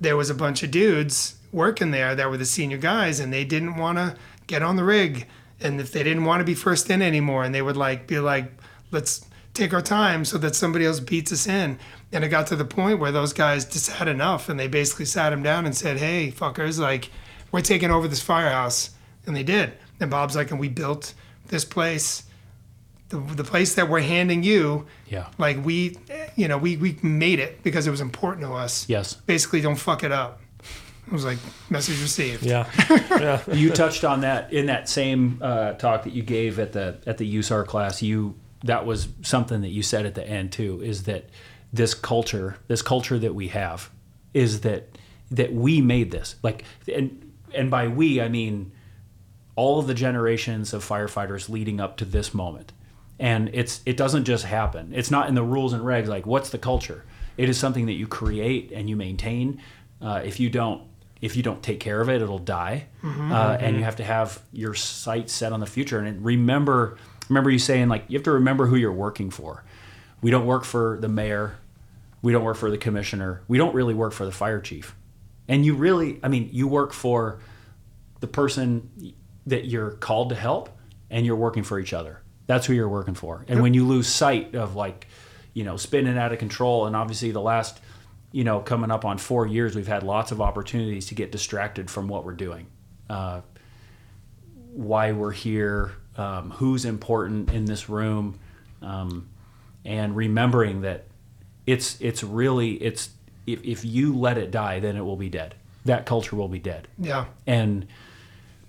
There 0.00 0.16
was 0.16 0.30
a 0.30 0.34
bunch 0.34 0.62
of 0.62 0.70
dudes 0.70 1.36
working 1.52 1.90
there 1.90 2.14
that 2.14 2.28
were 2.28 2.36
the 2.36 2.44
senior 2.44 2.78
guys, 2.78 3.20
and 3.20 3.32
they 3.32 3.44
didn't 3.44 3.76
want 3.76 3.98
to 3.98 4.16
get 4.46 4.62
on 4.62 4.76
the 4.76 4.84
rig. 4.84 5.26
And 5.60 5.80
if 5.80 5.92
they 5.92 6.02
didn't 6.02 6.24
want 6.24 6.40
to 6.40 6.44
be 6.44 6.54
first 6.54 6.90
in 6.90 7.00
anymore, 7.00 7.44
and 7.44 7.54
they 7.54 7.62
would 7.62 7.76
like 7.76 8.06
be 8.06 8.18
like, 8.18 8.52
let's 8.90 9.24
take 9.54 9.72
our 9.72 9.80
time 9.80 10.24
so 10.24 10.36
that 10.38 10.56
somebody 10.56 10.84
else 10.84 11.00
beats 11.00 11.32
us 11.32 11.46
in. 11.46 11.78
And 12.12 12.24
it 12.24 12.28
got 12.28 12.48
to 12.48 12.56
the 12.56 12.64
point 12.64 12.98
where 12.98 13.12
those 13.12 13.32
guys 13.32 13.64
just 13.64 13.90
had 13.90 14.08
enough, 14.08 14.48
and 14.48 14.58
they 14.58 14.68
basically 14.68 15.06
sat 15.06 15.32
him 15.32 15.42
down 15.42 15.64
and 15.64 15.74
said, 15.74 15.98
"Hey, 15.98 16.32
fuckers, 16.36 16.78
like, 16.78 17.10
we're 17.50 17.60
taking 17.60 17.90
over 17.90 18.08
this 18.08 18.20
firehouse," 18.20 18.90
and 19.26 19.34
they 19.34 19.42
did. 19.42 19.72
And 20.00 20.10
Bob's 20.10 20.36
like, 20.36 20.50
"And 20.50 20.60
we 20.60 20.68
built 20.68 21.14
this 21.48 21.64
place." 21.64 22.24
The, 23.14 23.34
the 23.36 23.44
place 23.44 23.74
that 23.76 23.88
we're 23.88 24.00
handing 24.00 24.42
you 24.42 24.86
Yeah. 25.08 25.26
like 25.38 25.64
we 25.64 25.96
you 26.34 26.48
know 26.48 26.58
we 26.58 26.76
we 26.76 26.98
made 27.02 27.38
it 27.38 27.62
because 27.62 27.86
it 27.86 27.90
was 27.92 28.00
important 28.00 28.44
to 28.46 28.52
us 28.52 28.88
Yes. 28.88 29.14
basically 29.14 29.60
don't 29.60 29.76
fuck 29.76 30.02
it 30.02 30.10
up 30.10 30.40
i 31.08 31.12
was 31.12 31.24
like 31.24 31.38
message 31.70 32.00
received 32.02 32.42
Yeah. 32.44 32.68
yeah. 33.10 33.40
you 33.52 33.70
touched 33.70 34.02
on 34.04 34.22
that 34.22 34.52
in 34.52 34.66
that 34.66 34.88
same 34.88 35.38
uh, 35.40 35.72
talk 35.74 36.02
that 36.04 36.12
you 36.12 36.22
gave 36.22 36.58
at 36.58 36.72
the 36.72 36.98
at 37.06 37.18
the 37.18 37.36
USAR 37.36 37.64
class. 37.66 38.02
You 38.02 38.34
that 38.64 38.84
was 38.86 39.08
something 39.22 39.60
that 39.60 39.68
you 39.68 39.82
said 39.82 40.06
at 40.06 40.14
the 40.14 40.26
end 40.26 40.50
too. 40.50 40.80
Is 40.82 41.02
that 41.04 41.28
this 41.72 41.92
culture, 41.94 42.56
this 42.66 42.80
culture 42.82 43.18
that 43.18 43.34
we 43.34 43.48
have, 43.48 43.90
is 44.32 44.60
that 44.62 44.82
that 45.30 45.52
we 45.52 45.80
made 45.80 46.10
this 46.10 46.36
like 46.42 46.64
and 46.92 47.32
and 47.54 47.70
by 47.70 47.86
we 47.88 48.20
I 48.20 48.28
mean 48.28 48.72
all 49.56 49.78
of 49.78 49.86
the 49.86 49.94
generations 49.94 50.72
of 50.74 50.82
firefighters 50.84 51.48
leading 51.48 51.80
up 51.80 51.96
to 51.98 52.04
this 52.04 52.32
moment. 52.34 52.72
And 53.18 53.50
it's 53.52 53.80
it 53.86 53.96
doesn't 53.96 54.24
just 54.24 54.44
happen. 54.44 54.92
It's 54.94 55.10
not 55.10 55.28
in 55.28 55.34
the 55.34 55.42
rules 55.42 55.72
and 55.72 55.82
regs 55.82 56.06
like 56.08 56.26
what's 56.26 56.50
the 56.50 56.58
culture. 56.58 57.04
It 57.36 57.48
is 57.48 57.58
something 57.58 57.86
that 57.86 57.92
you 57.92 58.06
create 58.06 58.72
and 58.72 58.88
you 58.88 58.96
maintain. 58.96 59.60
Uh, 60.00 60.20
if 60.24 60.40
you 60.40 60.50
don't 60.50 60.82
if 61.20 61.36
you 61.36 61.42
don't 61.42 61.62
take 61.62 61.80
care 61.80 62.00
of 62.00 62.08
it, 62.10 62.20
it'll 62.20 62.38
die. 62.38 62.88
Uh, 63.02 63.56
and 63.60 63.76
you 63.76 63.84
have 63.84 63.96
to 63.96 64.04
have 64.04 64.42
your 64.52 64.74
sights 64.74 65.32
set 65.32 65.52
on 65.52 65.60
the 65.60 65.66
future. 65.66 65.98
And 66.00 66.24
remember 66.24 66.98
remember 67.28 67.50
you 67.50 67.58
saying 67.58 67.88
like 67.88 68.04
you 68.08 68.18
have 68.18 68.24
to 68.24 68.32
remember 68.32 68.66
who 68.66 68.76
you're 68.76 68.92
working 68.92 69.30
for. 69.30 69.64
We 70.20 70.30
don't 70.30 70.46
work 70.46 70.64
for 70.64 70.98
the 71.00 71.08
mayor. 71.08 71.56
We 72.22 72.32
don't 72.32 72.44
work 72.44 72.56
for 72.56 72.70
the 72.70 72.78
commissioner. 72.78 73.42
We 73.48 73.58
don't 73.58 73.74
really 73.74 73.94
work 73.94 74.12
for 74.12 74.24
the 74.24 74.32
fire 74.32 74.60
chief. 74.60 74.96
And 75.46 75.64
you 75.64 75.74
really, 75.74 76.18
I 76.22 76.28
mean, 76.28 76.48
you 76.52 76.66
work 76.66 76.92
for 76.94 77.40
the 78.20 78.26
person 78.26 79.14
that 79.46 79.66
you're 79.66 79.90
called 79.90 80.30
to 80.30 80.34
help 80.34 80.70
and 81.10 81.26
you're 81.26 81.36
working 81.36 81.62
for 81.62 81.78
each 81.78 81.92
other. 81.92 82.22
That's 82.46 82.66
who 82.66 82.74
you're 82.74 82.88
working 82.88 83.14
for. 83.14 83.44
And 83.48 83.62
when 83.62 83.74
you 83.74 83.86
lose 83.86 84.06
sight 84.06 84.54
of 84.54 84.76
like, 84.76 85.06
you 85.54 85.64
know, 85.64 85.76
spinning 85.76 86.18
out 86.18 86.32
of 86.32 86.38
control, 86.38 86.86
and 86.86 86.94
obviously 86.94 87.30
the 87.30 87.40
last, 87.40 87.80
you 88.32 88.44
know, 88.44 88.60
coming 88.60 88.90
up 88.90 89.04
on 89.04 89.18
four 89.18 89.46
years, 89.46 89.74
we've 89.74 89.86
had 89.86 90.02
lots 90.02 90.32
of 90.32 90.40
opportunities 90.40 91.06
to 91.06 91.14
get 91.14 91.32
distracted 91.32 91.90
from 91.90 92.08
what 92.08 92.24
we're 92.24 92.32
doing, 92.32 92.66
uh, 93.08 93.40
why 94.72 95.12
we're 95.12 95.32
here, 95.32 95.92
um, 96.16 96.50
who's 96.50 96.84
important 96.84 97.50
in 97.50 97.64
this 97.64 97.88
room, 97.88 98.38
um, 98.82 99.28
and 99.84 100.16
remembering 100.16 100.82
that 100.82 101.04
it's 101.66 101.98
it's 102.00 102.22
really 102.22 102.72
it's 102.74 103.10
if, 103.46 103.62
if 103.64 103.84
you 103.84 104.16
let 104.16 104.36
it 104.36 104.50
die, 104.50 104.80
then 104.80 104.96
it 104.96 105.02
will 105.02 105.16
be 105.16 105.28
dead. 105.28 105.54
That 105.84 106.06
culture 106.06 106.34
will 106.34 106.48
be 106.48 106.58
dead 106.58 106.88
yeah 106.98 107.26
and 107.46 107.86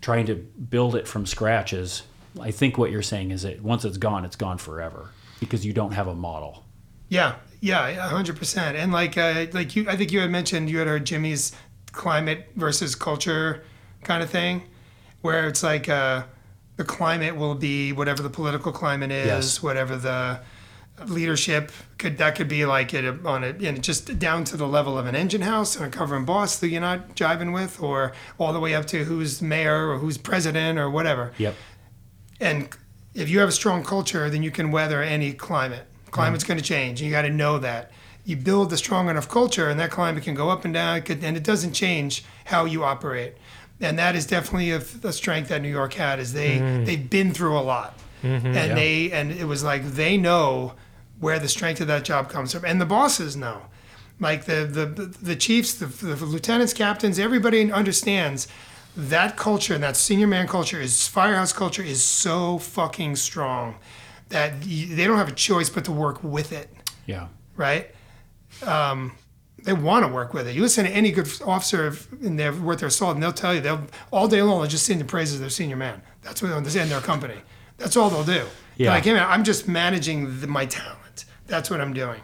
trying 0.01 0.25
to 0.27 0.35
build 0.35 0.95
it 0.95 1.07
from 1.07 1.25
scratch 1.25 1.73
is 1.73 2.03
i 2.41 2.51
think 2.51 2.77
what 2.77 2.91
you're 2.91 3.01
saying 3.01 3.31
is 3.31 3.41
that 3.43 3.61
once 3.61 3.85
it's 3.85 3.97
gone 3.97 4.25
it's 4.25 4.35
gone 4.35 4.57
forever 4.57 5.09
because 5.39 5.65
you 5.65 5.73
don't 5.73 5.91
have 5.93 6.07
a 6.07 6.15
model 6.15 6.63
yeah 7.09 7.35
yeah 7.61 7.87
a 7.87 8.01
hundred 8.09 8.35
percent 8.37 8.75
and 8.77 8.91
like 8.91 9.17
uh, 9.17 9.45
like 9.53 9.75
you 9.75 9.87
i 9.89 9.95
think 9.95 10.11
you 10.11 10.19
had 10.19 10.29
mentioned 10.31 10.69
you 10.69 10.77
had 10.79 10.87
heard 10.87 11.05
jimmy's 11.05 11.51
climate 11.91 12.47
versus 12.55 12.93
culture 12.95 13.63
kind 14.03 14.21
of 14.21 14.29
thing, 14.29 14.61
where 15.21 15.47
it's 15.47 15.63
like 15.63 15.87
uh, 15.89 16.23
the 16.75 16.83
climate 16.83 17.35
will 17.37 17.55
be 17.55 17.91
whatever 17.93 18.21
the 18.21 18.29
political 18.29 18.71
climate 18.71 19.11
is, 19.11 19.25
Yes. 19.25 19.63
whatever 19.63 19.95
the 19.95 20.41
leadership 21.07 21.71
could 21.97 22.17
that 22.17 22.35
could 22.35 22.47
be 22.47 22.65
like 22.65 22.93
it 22.93 23.25
on 23.25 23.43
it 23.43 23.61
and 23.61 23.83
just 23.83 24.17
down 24.19 24.43
to 24.45 24.55
the 24.57 24.67
level 24.67 24.97
of 24.97 25.05
an 25.05 25.15
engine 25.15 25.41
house 25.41 25.75
and 25.75 25.85
a 25.85 25.89
covering 25.89 26.23
boss 26.23 26.57
that 26.59 26.69
you're 26.69 26.79
not 26.81 27.15
jiving 27.15 27.53
with 27.53 27.81
or 27.81 28.13
all 28.37 28.53
the 28.53 28.59
way 28.59 28.73
up 28.73 28.85
to 28.85 29.03
who's 29.03 29.41
mayor 29.41 29.89
or 29.89 29.97
who's 29.97 30.17
president 30.17 30.77
or 30.79 30.89
whatever 30.89 31.33
Yep. 31.37 31.55
And 32.39 32.69
if 33.13 33.29
you 33.29 33.39
have 33.39 33.49
a 33.49 33.53
strong 33.53 33.83
culture 33.83 34.29
then 34.29 34.43
you 34.43 34.51
can 34.51 34.71
weather 34.71 35.01
any 35.01 35.33
climate. 35.33 35.85
Climate's 36.11 36.43
mm. 36.43 36.47
going 36.47 36.57
to 36.57 36.63
change 36.63 37.01
you 37.01 37.11
got 37.11 37.23
to 37.23 37.29
know 37.29 37.59
that. 37.59 37.91
You 38.23 38.35
build 38.35 38.73
a 38.73 38.77
strong 38.77 39.09
enough 39.09 39.29
culture 39.29 39.69
and 39.69 39.79
that 39.79 39.91
climate 39.91 40.23
can 40.23 40.33
go 40.33 40.49
up 40.49 40.65
and 40.65 40.73
down 40.73 40.97
it 40.97 41.05
could, 41.05 41.23
and 41.23 41.37
it 41.37 41.43
doesn't 41.43 41.73
change 41.73 42.23
how 42.45 42.65
you 42.65 42.83
operate. 42.83 43.35
And 43.79 43.99
that 43.99 44.15
is 44.15 44.25
definitely 44.25 44.71
a, 44.71 44.81
a 45.03 45.13
strength 45.13 45.49
that 45.49 45.61
new 45.61 45.69
york 45.69 45.93
had 45.93 46.19
is 46.19 46.33
they 46.33 46.57
mm-hmm. 46.57 46.85
they've 46.85 47.09
been 47.09 47.33
through 47.33 47.57
a 47.57 47.61
lot. 47.61 47.97
Mm-hmm, 48.23 48.47
and 48.47 48.77
they 48.77 49.11
and 49.11 49.31
it 49.31 49.45
was 49.45 49.63
like 49.63 49.83
they 49.83 50.17
know 50.17 50.73
where 51.19 51.39
the 51.39 51.47
strength 51.47 51.81
of 51.81 51.87
that 51.87 52.03
job 52.03 52.29
comes 52.29 52.53
from 52.53 52.65
and 52.65 52.81
the 52.81 52.85
bosses 52.85 53.35
know. 53.35 53.61
Like 54.19 54.45
the 54.45 54.65
the 54.65 54.85
the 55.21 55.35
chiefs 55.35 55.73
the, 55.75 55.87
the 55.87 56.25
lieutenants 56.25 56.73
captains 56.73 57.19
everybody 57.19 57.71
understands 57.71 58.47
that 58.95 59.35
culture 59.35 59.73
and 59.73 59.83
that 59.83 59.97
senior 59.97 60.27
man 60.27 60.47
culture 60.47 60.79
is 60.79 61.07
firehouse 61.07 61.51
culture 61.51 61.83
is 61.83 62.03
so 62.03 62.57
fucking 62.57 63.15
strong 63.15 63.75
that 64.29 64.53
y 64.65 64.87
they 64.89 65.05
don't 65.05 65.17
have 65.17 65.29
a 65.29 65.33
choice 65.35 65.69
but 65.69 65.85
to 65.85 65.91
work 65.91 66.23
with 66.23 66.51
it. 66.51 66.69
Yeah. 67.05 67.27
right? 67.55 67.91
Um, 68.65 69.13
they 69.63 69.73
want 69.73 70.05
to 70.05 70.11
work 70.11 70.33
with 70.33 70.47
it. 70.47 70.55
You 70.55 70.61
listen 70.61 70.85
to 70.85 70.91
any 70.91 71.11
good 71.11 71.29
officer 71.45 71.95
in 72.21 72.35
their 72.35 72.53
worth 72.53 72.79
their 72.79 72.89
salt 72.89 73.15
and 73.15 73.23
they'll 73.23 73.33
tell 73.33 73.53
you 73.53 73.61
they'll 73.61 73.81
all 74.11 74.27
day 74.27 74.41
long 74.41 74.61
they'll 74.61 74.69
just 74.69 74.85
sing 74.85 74.99
the 74.99 75.05
praises 75.05 75.35
of 75.35 75.41
their 75.41 75.49
senior 75.49 75.75
man. 75.75 76.01
That's 76.21 76.41
what 76.41 76.49
they'll 76.49 76.81
in 76.81 76.89
their 76.89 77.01
company. 77.01 77.41
That's 77.77 77.97
all 77.97 78.09
they'll 78.09 78.23
do. 78.23 78.45
Yeah. 78.77 78.91
like 78.91 79.03
hey 79.03 79.13
man, 79.13 79.27
i'm 79.29 79.43
just 79.43 79.67
managing 79.67 80.39
the, 80.41 80.47
my 80.47 80.65
talent. 80.65 81.25
That's 81.47 81.69
what 81.69 81.79
i'm 81.81 81.93
doing 81.93 82.21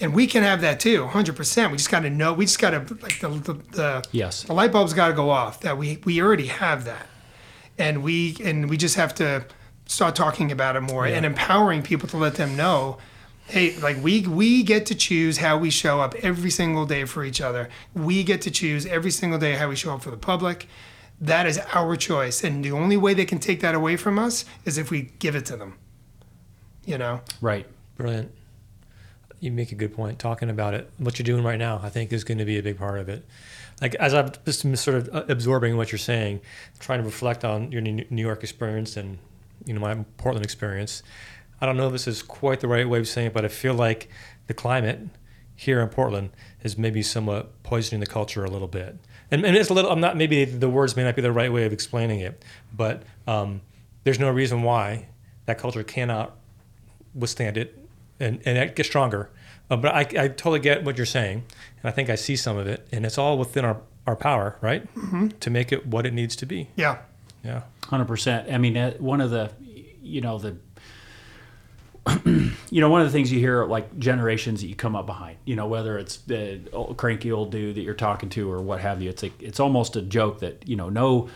and 0.00 0.14
we 0.14 0.26
can 0.26 0.42
have 0.42 0.60
that 0.60 0.78
too 0.80 1.04
100% 1.04 1.70
we 1.70 1.76
just 1.76 1.90
got 1.90 2.00
to 2.00 2.10
know 2.10 2.32
we 2.34 2.44
just 2.44 2.58
got 2.58 2.70
to 2.70 2.94
like 3.02 3.20
the, 3.20 3.28
the, 3.28 3.52
the 3.72 4.04
Yes. 4.12 4.42
the 4.44 4.52
light 4.52 4.72
bulb's 4.72 4.92
got 4.92 5.08
to 5.08 5.14
go 5.14 5.30
off 5.30 5.60
that 5.60 5.78
we 5.78 5.98
we 6.04 6.20
already 6.20 6.46
have 6.46 6.84
that. 6.84 7.06
And 7.78 8.02
we 8.02 8.36
and 8.42 8.70
we 8.70 8.76
just 8.78 8.96
have 8.96 9.14
to 9.16 9.44
start 9.86 10.16
talking 10.16 10.50
about 10.50 10.76
it 10.76 10.80
more 10.80 11.06
and 11.06 11.24
empowering 11.26 11.82
people 11.82 12.08
to 12.08 12.16
let 12.16 12.34
them 12.36 12.56
know 12.56 12.98
hey 13.46 13.76
like 13.80 14.02
we 14.02 14.26
we 14.26 14.62
get 14.62 14.86
to 14.86 14.94
choose 14.94 15.38
how 15.38 15.56
we 15.58 15.70
show 15.70 16.00
up 16.00 16.14
every 16.22 16.50
single 16.50 16.86
day 16.86 17.04
for 17.04 17.22
each 17.24 17.40
other. 17.40 17.68
We 17.94 18.24
get 18.24 18.40
to 18.42 18.50
choose 18.50 18.86
every 18.86 19.10
single 19.10 19.38
day 19.38 19.52
how 19.56 19.68
we 19.68 19.76
show 19.76 19.94
up 19.94 20.02
for 20.02 20.10
the 20.10 20.16
public. 20.16 20.68
That 21.20 21.46
is 21.46 21.58
our 21.74 21.96
choice. 21.96 22.42
And 22.44 22.64
the 22.64 22.72
only 22.72 22.96
way 22.96 23.14
they 23.14 23.24
can 23.24 23.38
take 23.38 23.60
that 23.60 23.74
away 23.74 23.96
from 23.96 24.18
us 24.18 24.44
is 24.64 24.76
if 24.78 24.90
we 24.90 25.02
give 25.18 25.36
it 25.36 25.46
to 25.46 25.56
them. 25.56 25.78
You 26.84 26.98
know? 26.98 27.20
Right. 27.40 27.66
Brilliant. 27.96 28.30
You 29.40 29.50
make 29.50 29.72
a 29.72 29.74
good 29.74 29.94
point. 29.94 30.18
Talking 30.18 30.48
about 30.48 30.74
it, 30.74 30.90
what 30.98 31.18
you're 31.18 31.24
doing 31.24 31.44
right 31.44 31.58
now, 31.58 31.80
I 31.82 31.90
think 31.90 32.12
is 32.12 32.24
going 32.24 32.38
to 32.38 32.44
be 32.44 32.58
a 32.58 32.62
big 32.62 32.78
part 32.78 32.98
of 32.98 33.08
it. 33.08 33.24
Like 33.80 33.94
as 33.96 34.14
I'm 34.14 34.30
just 34.44 34.62
sort 34.78 34.96
of 34.96 35.14
uh, 35.14 35.24
absorbing 35.28 35.76
what 35.76 35.92
you're 35.92 35.98
saying, 35.98 36.40
trying 36.78 37.00
to 37.00 37.04
reflect 37.04 37.44
on 37.44 37.70
your 37.70 37.82
New 37.82 38.04
York 38.10 38.42
experience 38.42 38.96
and 38.96 39.18
you 39.64 39.74
know 39.74 39.80
my 39.80 40.04
Portland 40.16 40.44
experience. 40.44 41.02
I 41.60 41.66
don't 41.66 41.76
know 41.76 41.86
if 41.86 41.92
this 41.92 42.06
is 42.06 42.22
quite 42.22 42.60
the 42.60 42.68
right 42.68 42.88
way 42.88 42.98
of 42.98 43.08
saying 43.08 43.28
it, 43.28 43.32
but 43.34 43.44
I 43.44 43.48
feel 43.48 43.74
like 43.74 44.08
the 44.46 44.54
climate 44.54 45.00
here 45.54 45.80
in 45.80 45.88
Portland 45.88 46.30
is 46.62 46.76
maybe 46.76 47.02
somewhat 47.02 47.62
poisoning 47.62 48.00
the 48.00 48.06
culture 48.06 48.44
a 48.44 48.50
little 48.50 48.68
bit. 48.68 48.96
And, 49.30 49.44
and 49.44 49.56
it's 49.56 49.70
a 49.70 49.74
little. 49.74 49.90
I'm 49.90 50.00
not. 50.00 50.16
Maybe 50.16 50.44
the 50.44 50.68
words 50.68 50.96
may 50.96 51.04
not 51.04 51.16
be 51.16 51.22
the 51.22 51.32
right 51.32 51.52
way 51.52 51.64
of 51.64 51.72
explaining 51.72 52.20
it, 52.20 52.44
but 52.74 53.02
um, 53.26 53.60
there's 54.04 54.20
no 54.20 54.30
reason 54.30 54.62
why 54.62 55.08
that 55.46 55.58
culture 55.58 55.82
cannot 55.82 56.36
withstand 57.14 57.56
it 57.56 57.85
and, 58.20 58.40
and 58.44 58.58
it 58.58 58.76
gets 58.76 58.88
stronger. 58.88 59.30
Uh, 59.70 59.76
but 59.76 59.94
I, 59.94 60.00
I 60.00 60.28
totally 60.28 60.60
get 60.60 60.84
what 60.84 60.96
you're 60.96 61.06
saying, 61.06 61.44
and 61.82 61.88
I 61.88 61.90
think 61.90 62.08
I 62.08 62.14
see 62.14 62.36
some 62.36 62.56
of 62.56 62.66
it, 62.68 62.86
and 62.92 63.04
it's 63.04 63.18
all 63.18 63.36
within 63.36 63.64
our, 63.64 63.78
our 64.06 64.16
power, 64.16 64.56
right, 64.60 64.86
to 65.40 65.50
make 65.50 65.72
it 65.72 65.86
what 65.86 66.06
it 66.06 66.14
needs 66.14 66.36
to 66.36 66.46
be. 66.46 66.68
yeah 66.76 66.98
Yeah. 67.42 67.62
Hundred 67.84 68.06
percent. 68.06 68.52
I 68.52 68.58
mean, 68.58 68.76
one 68.98 69.20
of 69.20 69.30
the, 69.30 69.50
you 70.02 70.20
know, 70.20 70.38
the, 70.38 70.56
you 72.70 72.80
know, 72.80 72.88
one 72.88 73.00
of 73.00 73.06
the 73.06 73.12
things 73.12 73.32
you 73.32 73.38
hear 73.38 73.64
like 73.64 73.98
generations 73.98 74.60
that 74.60 74.68
you 74.68 74.76
come 74.76 74.94
up 74.94 75.06
behind. 75.06 75.38
You 75.44 75.56
know, 75.56 75.66
whether 75.66 75.98
it's 75.98 76.18
the 76.18 76.60
old, 76.72 76.96
cranky 76.96 77.32
old 77.32 77.50
dude 77.50 77.76
that 77.76 77.82
you're 77.82 77.94
talking 77.94 78.28
to 78.30 78.50
or 78.50 78.60
what 78.60 78.80
have 78.80 79.02
you. 79.02 79.10
It's 79.10 79.22
like 79.22 79.40
it's 79.40 79.60
almost 79.60 79.96
a 79.96 80.02
joke 80.02 80.40
that 80.40 80.68
you 80.68 80.76
know 80.76 80.88
no 80.88 81.28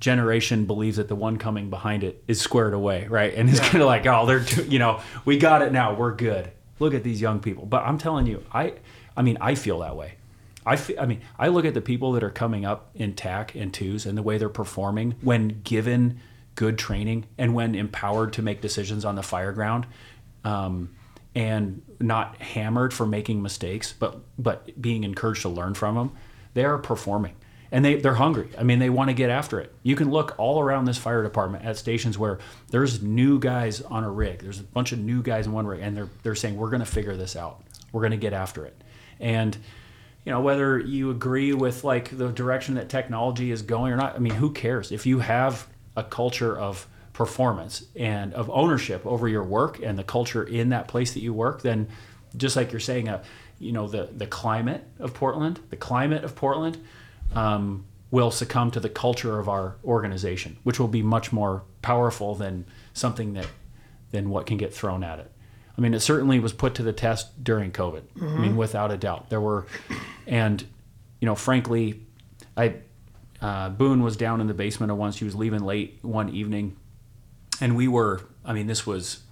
generation 0.00 0.66
believes 0.66 0.96
that 0.96 1.08
the 1.08 1.16
one 1.16 1.38
coming 1.38 1.70
behind 1.70 2.04
it 2.04 2.22
is 2.28 2.40
squared 2.40 2.74
away, 2.74 3.06
right? 3.06 3.32
And 3.34 3.48
it's 3.48 3.60
kind 3.60 3.82
of 3.82 3.86
like, 3.86 4.06
oh, 4.06 4.26
they're, 4.26 4.44
too, 4.44 4.64
you 4.64 4.78
know, 4.78 5.00
we 5.24 5.38
got 5.38 5.62
it 5.62 5.72
now, 5.72 5.94
we're 5.94 6.14
good. 6.14 6.50
Look 6.78 6.94
at 6.94 7.04
these 7.04 7.20
young 7.20 7.40
people. 7.40 7.66
But 7.66 7.84
I'm 7.84 7.98
telling 7.98 8.26
you, 8.26 8.44
I, 8.52 8.74
I 9.16 9.22
mean, 9.22 9.38
I 9.40 9.54
feel 9.54 9.78
that 9.80 9.96
way. 9.96 10.14
I, 10.66 10.76
fe- 10.76 10.98
I 10.98 11.06
mean, 11.06 11.20
I 11.38 11.48
look 11.48 11.64
at 11.64 11.74
the 11.74 11.80
people 11.80 12.12
that 12.12 12.22
are 12.22 12.30
coming 12.30 12.64
up 12.64 12.90
in 12.94 13.14
TAC 13.14 13.54
and 13.54 13.72
twos 13.72 14.06
and 14.06 14.16
the 14.16 14.22
way 14.22 14.38
they're 14.38 14.48
performing 14.48 15.14
when 15.20 15.60
given 15.62 16.20
good 16.54 16.78
training 16.78 17.26
and 17.36 17.54
when 17.54 17.74
empowered 17.74 18.32
to 18.34 18.42
make 18.42 18.60
decisions 18.60 19.04
on 19.04 19.14
the 19.14 19.22
fire 19.22 19.52
ground, 19.52 19.86
um, 20.44 20.94
and 21.34 21.82
not 21.98 22.40
hammered 22.40 22.94
for 22.94 23.06
making 23.06 23.42
mistakes, 23.42 23.92
but 23.92 24.20
but 24.38 24.80
being 24.80 25.02
encouraged 25.02 25.42
to 25.42 25.48
learn 25.48 25.74
from 25.74 25.96
them. 25.96 26.12
They 26.54 26.64
are 26.64 26.78
performing 26.78 27.34
and 27.74 27.84
they 27.84 27.96
they're 27.96 28.14
hungry. 28.14 28.48
I 28.56 28.62
mean, 28.62 28.78
they 28.78 28.88
want 28.88 29.10
to 29.10 29.14
get 29.14 29.30
after 29.30 29.58
it. 29.58 29.74
You 29.82 29.96
can 29.96 30.08
look 30.08 30.36
all 30.38 30.60
around 30.60 30.84
this 30.84 30.96
fire 30.96 31.24
department 31.24 31.64
at 31.64 31.76
stations 31.76 32.16
where 32.16 32.38
there's 32.70 33.02
new 33.02 33.40
guys 33.40 33.80
on 33.80 34.04
a 34.04 34.10
rig. 34.10 34.38
There's 34.38 34.60
a 34.60 34.62
bunch 34.62 34.92
of 34.92 35.00
new 35.00 35.24
guys 35.24 35.46
in 35.46 35.52
one 35.52 35.66
rig, 35.66 35.80
and 35.82 35.96
they're 35.96 36.08
they're 36.22 36.36
saying 36.36 36.56
we're 36.56 36.70
going 36.70 36.84
to 36.84 36.86
figure 36.86 37.16
this 37.16 37.34
out. 37.34 37.64
We're 37.90 38.02
going 38.02 38.12
to 38.12 38.16
get 38.16 38.32
after 38.32 38.64
it, 38.64 38.80
and 39.18 39.56
you 40.24 40.30
know 40.30 40.40
whether 40.40 40.78
you 40.78 41.10
agree 41.10 41.52
with 41.52 41.82
like 41.82 42.16
the 42.16 42.28
direction 42.28 42.76
that 42.76 42.88
technology 42.88 43.50
is 43.50 43.60
going 43.60 43.92
or 43.92 43.96
not 43.96 44.14
i 44.14 44.18
mean 44.18 44.32
who 44.32 44.50
cares 44.50 44.90
if 44.90 45.04
you 45.04 45.18
have 45.18 45.68
a 45.96 46.02
culture 46.02 46.56
of 46.56 46.88
performance 47.12 47.84
and 47.94 48.32
of 48.32 48.48
ownership 48.48 49.04
over 49.04 49.28
your 49.28 49.44
work 49.44 49.78
and 49.82 49.98
the 49.98 50.02
culture 50.02 50.42
in 50.42 50.70
that 50.70 50.88
place 50.88 51.12
that 51.12 51.20
you 51.20 51.34
work 51.34 51.60
then 51.60 51.86
just 52.38 52.56
like 52.56 52.72
you're 52.72 52.80
saying 52.80 53.06
uh, 53.06 53.22
you 53.58 53.70
know 53.70 53.86
the 53.86 54.08
the 54.16 54.26
climate 54.26 54.82
of 54.98 55.12
portland 55.12 55.60
the 55.68 55.76
climate 55.76 56.24
of 56.24 56.34
portland 56.34 56.78
um, 57.34 57.84
will 58.10 58.30
succumb 58.30 58.70
to 58.70 58.80
the 58.80 58.88
culture 58.88 59.38
of 59.38 59.48
our 59.48 59.76
organization 59.84 60.56
which 60.62 60.78
will 60.78 60.88
be 60.88 61.02
much 61.02 61.32
more 61.32 61.62
powerful 61.82 62.34
than 62.34 62.64
something 62.92 63.34
that 63.34 63.48
than 64.10 64.30
what 64.30 64.46
can 64.46 64.56
get 64.56 64.72
thrown 64.72 65.02
at 65.02 65.18
it 65.18 65.30
I 65.76 65.80
mean, 65.80 65.92
it 65.92 66.00
certainly 66.00 66.38
was 66.38 66.52
put 66.52 66.76
to 66.76 66.82
the 66.82 66.92
test 66.92 67.42
during 67.42 67.72
COVID. 67.72 68.02
I 68.20 68.38
mean, 68.38 68.56
without 68.56 68.92
a 68.92 68.96
doubt, 68.96 69.28
there 69.28 69.40
were, 69.40 69.66
and 70.26 70.64
you 71.20 71.26
know, 71.26 71.34
frankly, 71.34 72.00
I 72.56 72.76
uh, 73.40 73.70
Boone 73.70 74.02
was 74.02 74.16
down 74.16 74.40
in 74.40 74.46
the 74.46 74.54
basement 74.54 74.92
of 74.92 74.98
once. 74.98 75.16
She 75.16 75.24
was 75.24 75.34
leaving 75.34 75.64
late 75.64 75.98
one 76.02 76.28
evening, 76.28 76.76
and 77.60 77.76
we 77.76 77.88
were. 77.88 78.20
I 78.44 78.52
mean, 78.52 78.68
this 78.68 78.86
was 78.86 79.23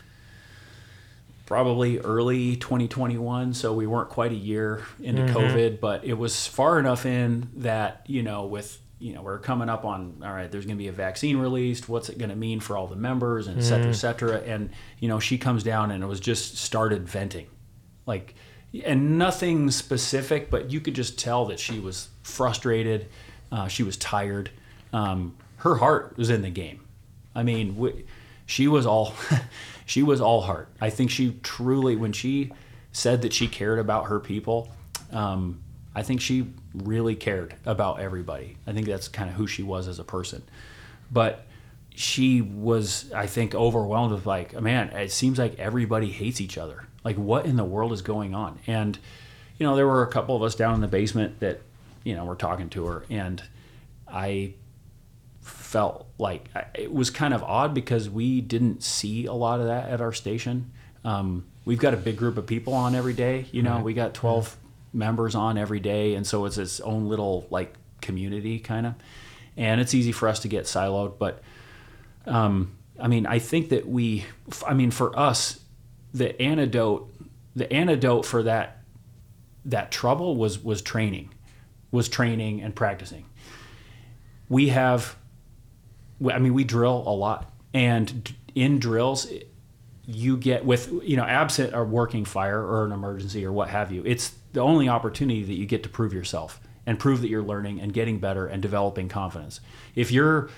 probably 1.47 1.99
early 1.99 2.57
2021, 2.57 3.55
so 3.55 3.75
we 3.75 3.87
weren't 3.87 4.09
quite 4.09 4.33
a 4.33 4.37
year 4.37 4.83
into 5.01 5.23
COVID, 5.23 5.81
but 5.81 6.05
it 6.05 6.15
was 6.15 6.47
far 6.47 6.79
enough 6.79 7.05
in 7.07 7.51
that 7.57 8.03
you 8.07 8.23
know, 8.23 8.47
with 8.47 8.79
you 8.99 9.13
know, 9.13 9.23
we're 9.23 9.41
coming 9.41 9.69
up 9.69 9.85
on 9.85 10.23
all 10.25 10.33
right. 10.33 10.51
There's 10.51 10.65
going 10.65 10.77
to 10.77 10.83
be 10.83 10.89
a 10.89 10.93
vaccine 10.93 11.37
released. 11.37 11.89
What's 11.89 12.09
it 12.09 12.19
going 12.19 12.31
to 12.31 12.37
mean 12.37 12.61
for 12.61 12.77
all 12.77 12.87
the 12.87 12.97
members, 12.97 13.49
and 13.49 13.59
et 13.59 13.63
cetera, 13.63 13.89
et 13.89 13.95
cetera. 13.95 14.37
And 14.39 14.71
you 15.01 15.09
know, 15.09 15.19
she 15.19 15.39
comes 15.39 15.65
down 15.65 15.91
and 15.91 16.05
it 16.05 16.07
was 16.07 16.21
just 16.21 16.57
started 16.57 17.09
venting, 17.09 17.49
like, 18.07 18.37
and 18.85 19.19
nothing 19.19 19.73
specific, 19.73 20.51
but 20.51 20.71
you 20.71 20.81
could 20.81 20.95
just 20.95 21.19
tell 21.19 21.47
that 21.47 21.59
she 21.59 21.81
was 21.81 22.09
frustrated. 22.23 23.09
Uh, 23.51 23.67
she 23.67 23.83
was 23.83 23.97
tired. 23.97 24.51
Um, 24.93 25.37
her 25.57 25.75
heart 25.77 26.17
was 26.17 26.31
in 26.31 26.43
the 26.43 26.51
game. 26.51 26.87
I 27.35 27.43
mean, 27.43 27.75
w 27.75 28.05
she 28.47 28.69
was 28.69 28.87
all 28.87 29.15
she 29.93 30.03
was 30.03 30.23
all 30.23 30.41
heart. 30.41 30.71
I 30.81 30.89
think 30.89 31.11
she 31.11 31.37
truly, 31.43 31.97
when 31.97 32.15
she 32.15 32.51
said 32.93 33.21
that 33.23 33.35
she 33.35 33.47
cared 33.47 33.79
about 33.79 34.07
her 34.07 34.21
people, 34.21 34.71
um, 35.11 35.63
I 35.95 36.03
think 36.03 36.23
she 36.23 36.47
really 36.73 37.15
cared 37.15 37.55
about 37.67 38.01
everybody. 38.01 38.57
I 38.67 38.73
think 38.73 38.87
that's 38.87 39.07
kind 39.07 39.29
of 39.29 39.37
who 39.37 39.47
she 39.47 39.63
was 39.63 39.89
as 39.89 39.99
a 39.99 40.05
person. 40.05 40.45
But 41.11 41.45
she 41.95 42.41
was, 42.41 43.13
I 43.13 43.27
think, 43.27 43.55
overwhelmed 43.55 44.15
with 44.15 44.25
like, 44.25 44.59
man, 44.59 44.89
it 44.97 45.13
seems 45.13 45.39
like 45.39 45.59
everybody 45.59 46.11
hates 46.11 46.41
each 46.41 46.57
other. 46.57 46.87
Like, 47.05 47.17
what 47.17 47.45
in 47.45 47.57
the 47.57 47.65
world 47.65 47.93
is 47.93 48.01
going 48.01 48.35
on? 48.35 48.61
And 48.67 48.99
you 49.59 49.67
know, 49.67 49.77
there 49.77 49.87
were 49.87 50.03
a 50.03 50.11
couple 50.11 50.35
of 50.35 50.43
us 50.43 50.55
down 50.55 50.75
in 50.75 50.81
the 50.81 50.89
basement 50.89 51.41
that, 51.41 51.61
you 52.03 52.17
know, 52.17 52.25
were 52.25 52.35
talking 52.35 52.71
to 52.71 52.87
her, 52.87 53.05
and 53.11 53.43
I 54.09 54.55
felt 55.43 56.07
like 56.23 56.49
it 56.75 56.93
was 56.93 57.11
kind 57.11 57.35
of 57.35 57.43
odd 57.43 57.75
because 57.75 58.09
we 58.09 58.41
didn't 58.41 58.83
see 58.83 59.27
a 59.27 59.35
lot 59.35 59.61
of 59.61 59.67
that 59.67 59.91
at 59.91 60.01
our 60.01 60.13
station. 60.13 60.73
Um, 61.05 61.45
we've 61.67 61.81
got 61.81 61.93
a 61.93 61.99
big 61.99 62.17
group 62.17 62.39
of 62.39 62.47
people 62.47 62.73
on 62.73 62.95
every 62.95 63.13
day. 63.13 63.47
You 63.53 63.63
know, 63.63 63.81
we 63.81 63.93
got 63.93 64.15
12, 64.15 64.57
members 64.93 65.35
on 65.35 65.59
every 65.59 65.81
day, 65.81 66.15
and 66.15 66.27
so 66.27 66.45
it's 66.45 66.59
its 66.59 66.81
own 66.81 67.09
little 67.09 67.47
like 67.51 67.75
community 68.01 68.59
kind 68.59 68.87
of, 68.87 68.95
and 69.57 69.81
it's 69.81 69.95
easy 69.95 70.13
for 70.13 70.29
us 70.29 70.41
to 70.41 70.49
get 70.49 70.65
siloed. 70.65 71.19
But 71.19 71.43
um, 72.27 72.77
I 73.01 73.09
mean, 73.09 73.27
I 73.27 73.39
think 73.39 73.71
that 73.71 73.87
we, 73.87 74.27
I 74.67 74.75
mean, 74.75 74.91
for 74.91 75.19
us, 75.19 75.61
the 76.13 76.41
antidote, 76.41 77.11
the 77.57 77.73
antidote 77.73 78.27
for 78.27 78.43
that 78.43 78.79
that 79.65 79.91
trouble 79.91 80.37
was 80.37 80.63
was 80.63 80.83
training, 80.83 81.33
was 81.91 82.09
training 82.09 82.63
and 82.63 82.75
practicing. 82.75 83.27
We 84.49 84.69
have, 84.69 85.17
I 86.33 86.39
mean, 86.39 86.55
we 86.55 86.65
drill 86.65 87.03
a 87.07 87.15
lot, 87.15 87.51
and 87.75 88.33
in 88.55 88.79
drills, 88.79 89.27
you 90.05 90.37
get 90.37 90.65
with 90.65 90.93
you 91.05 91.17
know 91.17 91.25
absent 91.25 91.75
a 91.75 91.83
working 91.85 92.25
fire 92.25 92.61
or 92.61 92.85
an 92.85 92.93
emergency 92.93 93.45
or 93.47 93.53
what 93.53 93.69
have 93.69 93.93
you 93.93 94.03
it's 94.05 94.33
the 94.53 94.59
only 94.61 94.89
opportunity 94.89 95.45
that 95.45 95.55
you 95.55 95.65
get 95.65 95.85
to 95.85 95.89
prove 95.89 96.13
yourself 96.13 96.61
and 96.87 96.99
prove 96.99 97.21
that 97.21 97.29
you're 97.29 97.41
learning 97.43 97.81
and 97.81 97.93
getting 97.93 98.19
better 98.19 98.45
and 98.49 98.61
developing 98.61 99.09
confidence. 99.09 99.61
If 99.95 100.11
you're 100.11 100.51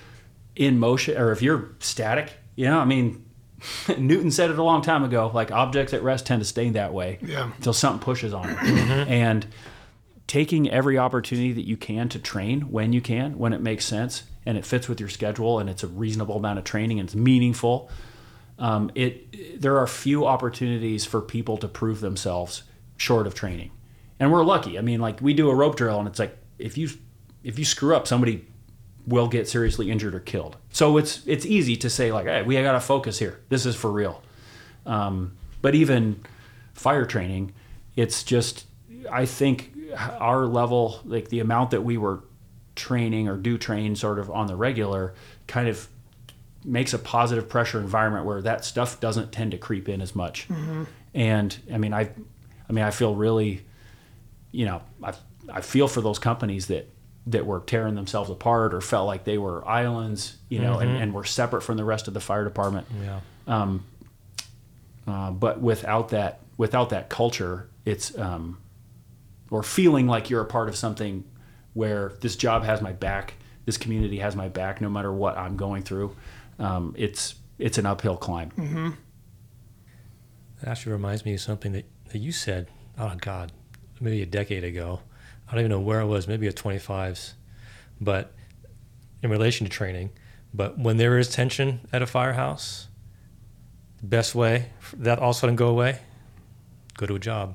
in 0.57 0.79
motion 0.79 1.19
or 1.19 1.31
if 1.31 1.43
you're 1.43 1.69
static 1.81 2.33
you 2.57 2.65
know 2.65 2.79
i 2.79 2.85
mean 2.87 3.23
newton 3.99 4.31
said 4.31 4.51
it 4.51 4.59
a 4.59 4.63
long 4.63 4.81
time 4.81 5.05
ago 5.05 5.31
like 5.35 5.51
objects 5.53 5.93
at 5.93 6.03
rest 6.03 6.25
tend 6.27 6.41
to 6.41 6.47
stay 6.47 6.71
that 6.71 6.95
way 6.95 7.19
Yeah. 7.21 7.51
until 7.57 7.73
something 7.75 8.01
pushes 8.03 8.33
on. 8.33 8.47
Them 8.49 8.91
and 9.09 9.47
taking 10.35 10.69
every 10.69 10.99
opportunity 10.99 11.53
that 11.53 11.65
you 11.65 11.77
can 11.77 12.09
to 12.09 12.19
train 12.19 12.63
when 12.63 12.93
you 12.93 13.01
can 13.01 13.39
when 13.39 13.53
it 13.53 13.61
makes 13.61 13.85
sense 13.85 14.25
and 14.45 14.59
it 14.59 14.67
fits 14.67 14.89
with 14.89 14.99
your 14.99 15.09
schedule 15.09 15.61
and 15.61 15.71
it's 15.71 15.85
a 15.85 15.87
reasonable 15.87 16.35
amount 16.35 16.59
of 16.59 16.65
training 16.65 16.99
and 16.99 17.09
it's 17.09 17.15
meaningful 17.15 17.89
um, 18.59 18.91
it 18.97 19.61
there 19.61 19.79
are 19.79 19.87
few 19.87 20.27
opportunities 20.27 21.05
for 21.05 21.21
people 21.21 21.57
to 21.59 21.69
prove 21.69 22.01
themselves 22.01 22.65
short 22.97 23.29
of 23.29 23.35
training. 23.37 23.71
And 24.19 24.33
we're 24.33 24.43
lucky. 24.43 24.77
I 24.77 24.83
mean 24.83 25.01
like 25.01 25.21
we 25.21 25.35
do 25.35 25.51
a 25.51 25.55
rope 25.55 25.77
drill 25.77 26.01
and 26.01 26.09
it's 26.09 26.19
like 26.19 26.37
if 26.59 26.77
you 26.77 26.89
if 27.45 27.57
you 27.57 27.65
screw 27.65 27.95
up 27.95 28.09
somebody 28.09 28.45
will 29.07 29.29
get 29.29 29.49
seriously 29.49 29.89
injured 29.89 30.17
or 30.17 30.21
killed. 30.21 30.57
So 30.71 30.97
it's 30.97 31.25
it's 31.29 31.47
easy 31.47 31.77
to 31.77 31.89
say 31.89 32.11
like 32.11 32.27
hey 32.27 32.43
we 32.43 32.61
got 32.61 32.73
to 32.73 32.81
focus 32.81 33.21
here. 33.21 33.39
This 33.51 33.67
is 33.67 33.77
for 33.77 33.93
real. 33.93 34.21
Um, 34.85 35.37
but 35.63 35.77
even 35.77 36.25
fire 36.73 37.07
training 37.07 37.53
it's 37.95 38.25
just 38.25 38.67
i 39.13 39.25
think 39.25 39.74
our 39.99 40.47
level 40.47 41.01
like 41.05 41.29
the 41.29 41.41
amount 41.41 41.71
that 41.71 41.83
we 41.83 41.97
were 41.99 42.21
training 42.77 43.29
or 43.29 43.37
do 43.37 43.57
train 43.59 43.95
sort 43.97 44.19
of 44.19 44.31
on 44.31 44.47
the 44.47 44.57
regular 44.57 45.15
kind 45.47 45.69
of 45.69 45.89
makes 46.65 46.93
a 46.95 46.99
positive 46.99 47.49
pressure 47.49 47.79
environment 47.79 48.25
where 48.27 48.41
that 48.43 48.65
stuff 48.65 48.99
doesn't 49.01 49.31
tend 49.33 49.51
to 49.53 49.59
creep 49.59 49.89
in 49.89 50.01
as 50.01 50.15
much. 50.17 50.49
And 51.15 51.57
I 51.73 51.79
mean, 51.79 51.93
I, 51.93 52.11
I 52.69 52.73
mean, 52.73 52.85
I 52.85 52.91
feel 52.91 53.15
really, 53.15 53.65
you 54.51 54.65
know, 54.65 54.83
I, 55.03 55.13
I 55.53 55.61
feel 55.61 55.87
for 55.89 56.01
those 56.01 56.19
companies 56.19 56.67
that 56.69 56.89
that 57.27 57.47
were 57.47 57.61
tearing 57.61 57.95
themselves 57.95 58.29
apart 58.29 58.75
or 58.75 58.81
felt 58.83 59.07
like 59.07 59.25
they 59.25 59.39
were 59.39 59.67
islands, 59.67 60.37
you 60.51 60.59
know, 60.59 60.79
and, 60.79 60.91
and 60.97 61.15
were 61.15 61.25
separate 61.25 61.63
from 61.63 61.77
the 61.79 61.85
rest 61.85 62.07
of 62.09 62.13
the 62.15 62.21
fire 62.21 62.45
department. 62.45 62.87
Yeah. 63.03 63.21
Um, 63.47 63.85
Uh, 65.07 65.31
but 65.31 65.61
without 65.61 66.09
that, 66.11 66.41
without 66.57 66.89
that 66.91 67.09
culture, 67.11 67.69
it's 67.85 68.19
um, 68.19 68.59
or 69.55 69.63
feeling 69.63 70.09
like 70.09 70.31
you're 70.31 70.41
a 70.41 70.45
part 70.47 70.69
of 70.69 70.75
something 70.75 71.23
where 71.75 72.15
this 72.21 72.35
job 72.35 72.65
has 72.65 72.83
my 72.83 72.91
back, 72.93 73.35
this 73.67 73.77
community 73.77 74.19
has 74.19 74.35
my 74.35 74.49
back, 74.49 74.81
no 74.81 74.89
matter 74.91 75.13
what 75.13 75.39
I'm 75.39 75.57
going 75.57 75.83
through. 75.85 76.17
Um, 76.59 76.93
it's 76.99 77.37
it's 77.59 77.79
an 77.79 77.87
uphill 77.87 78.17
climb. 78.17 78.51
That 80.61 80.69
actually 80.71 80.93
reminds 80.93 81.25
me 81.25 81.35
of 81.35 81.41
something 81.41 81.71
that, 81.73 81.85
that 82.11 82.19
you 82.19 82.33
said, 82.33 82.67
oh 82.99 83.15
God, 83.21 83.53
maybe 84.01 84.23
a 84.23 84.27
decade 84.27 84.65
ago. 84.65 85.01
I 85.47 85.53
don't 85.53 85.61
even 85.61 85.71
know 85.71 85.79
where 85.81 86.01
I 86.01 86.05
was, 86.05 86.27
maybe 86.27 86.49
at 86.49 86.57
25s, 86.57 87.35
but 88.01 88.33
in 89.23 89.31
relation 89.31 89.67
to 89.67 89.71
training. 89.71 90.11
But 90.53 90.79
when 90.79 90.97
there 90.97 91.17
is 91.17 91.29
tension 91.29 91.81
at 91.93 92.03
a 92.03 92.07
firehouse, 92.07 92.89
the 94.01 94.07
best 94.07 94.35
way 94.35 94.71
for 94.81 94.97
that 94.97 95.21
all 95.21 95.31
of 95.31 95.37
a 95.37 95.39
sudden 95.39 95.55
go 95.55 95.69
away, 95.69 96.01
go 96.97 97.07
to 97.07 97.15
a 97.15 97.19
job. 97.21 97.55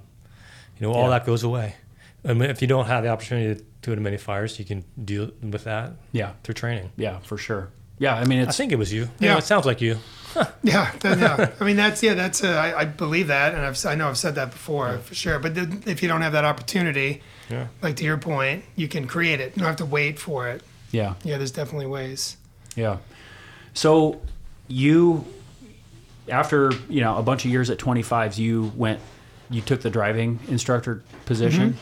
You 0.77 0.88
know, 0.88 0.93
all 0.93 1.03
Yeah. 1.09 1.09
that 1.19 1.26
goes 1.26 1.43
away. 1.43 1.76
I 2.25 2.33
mean, 2.33 2.49
if 2.49 2.61
you 2.61 2.67
don't 2.67 2.85
have 2.87 3.03
the 3.03 3.09
opportunity 3.09 3.55
to 3.59 3.65
do 3.81 3.91
it 3.93 3.97
in 3.97 4.03
many 4.03 4.17
fires, 4.17 4.59
you 4.59 4.65
can 4.65 4.83
deal 5.03 5.31
with 5.41 5.63
that 5.63 5.93
Yeah, 6.11 6.33
through 6.43 6.55
training. 6.55 6.91
yeah, 6.97 7.19
for 7.19 7.37
sure. 7.37 7.69
Yeah, 7.97 8.15
I 8.15 8.25
mean, 8.25 8.47
I 8.47 8.51
think 8.51 8.71
it 8.71 8.77
was 8.77 8.91
you. 8.93 9.03
Yeah. 9.19 9.31
Yeah, 9.33 9.37
it 9.37 9.43
sounds 9.43 9.65
like 9.65 9.81
you. 9.81 9.97
Yeah, 10.63 10.91
that, 11.01 11.17
yeah. 11.19 11.49
I 11.59 11.63
mean, 11.65 11.75
that's 11.75 12.01
yeah, 12.03 12.13
that's 12.13 12.43
uh, 12.43 12.47
I, 12.49 12.81
I 12.81 12.85
believe 12.85 13.27
that, 13.27 13.53
and 13.53 13.65
I've 13.65 13.83
I 13.85 13.95
know 13.95 14.07
I've 14.07 14.17
said 14.17 14.35
that 14.35 14.51
before 14.51 14.97
for 14.99 15.15
sure. 15.15 15.39
But 15.39 15.55
then 15.55 15.83
if 15.85 16.01
you 16.01 16.07
don't 16.07 16.21
have 16.21 16.31
that 16.33 16.45
opportunity, 16.45 17.21
Yeah. 17.49 17.67
like 17.81 17.95
to 17.97 18.03
your 18.05 18.17
point, 18.17 18.63
you 18.75 18.87
can 18.87 19.05
create 19.07 19.39
it. 19.41 19.53
You 19.55 19.61
don't 19.61 19.67
have 19.67 19.77
to 19.77 19.85
wait 19.85 20.17
for 20.19 20.47
it. 20.47 20.61
yeah, 20.91 21.15
Yeah, 21.23 21.37
there's 21.37 21.51
definitely 21.51 21.87
ways. 21.87 22.37
yeah. 22.75 22.97
So 23.73 24.21
you, 24.67 25.25
after 26.29 26.71
you 26.89 27.01
know 27.01 27.17
a 27.17 27.23
bunch 27.23 27.43
of 27.45 27.51
years 27.51 27.69
at 27.69 27.77
25s, 27.79 28.37
you 28.37 28.71
went, 28.75 28.99
you 29.49 29.61
took 29.61 29.81
the 29.81 29.89
driving 29.89 30.39
instructor 30.47 31.03
position. 31.25 31.77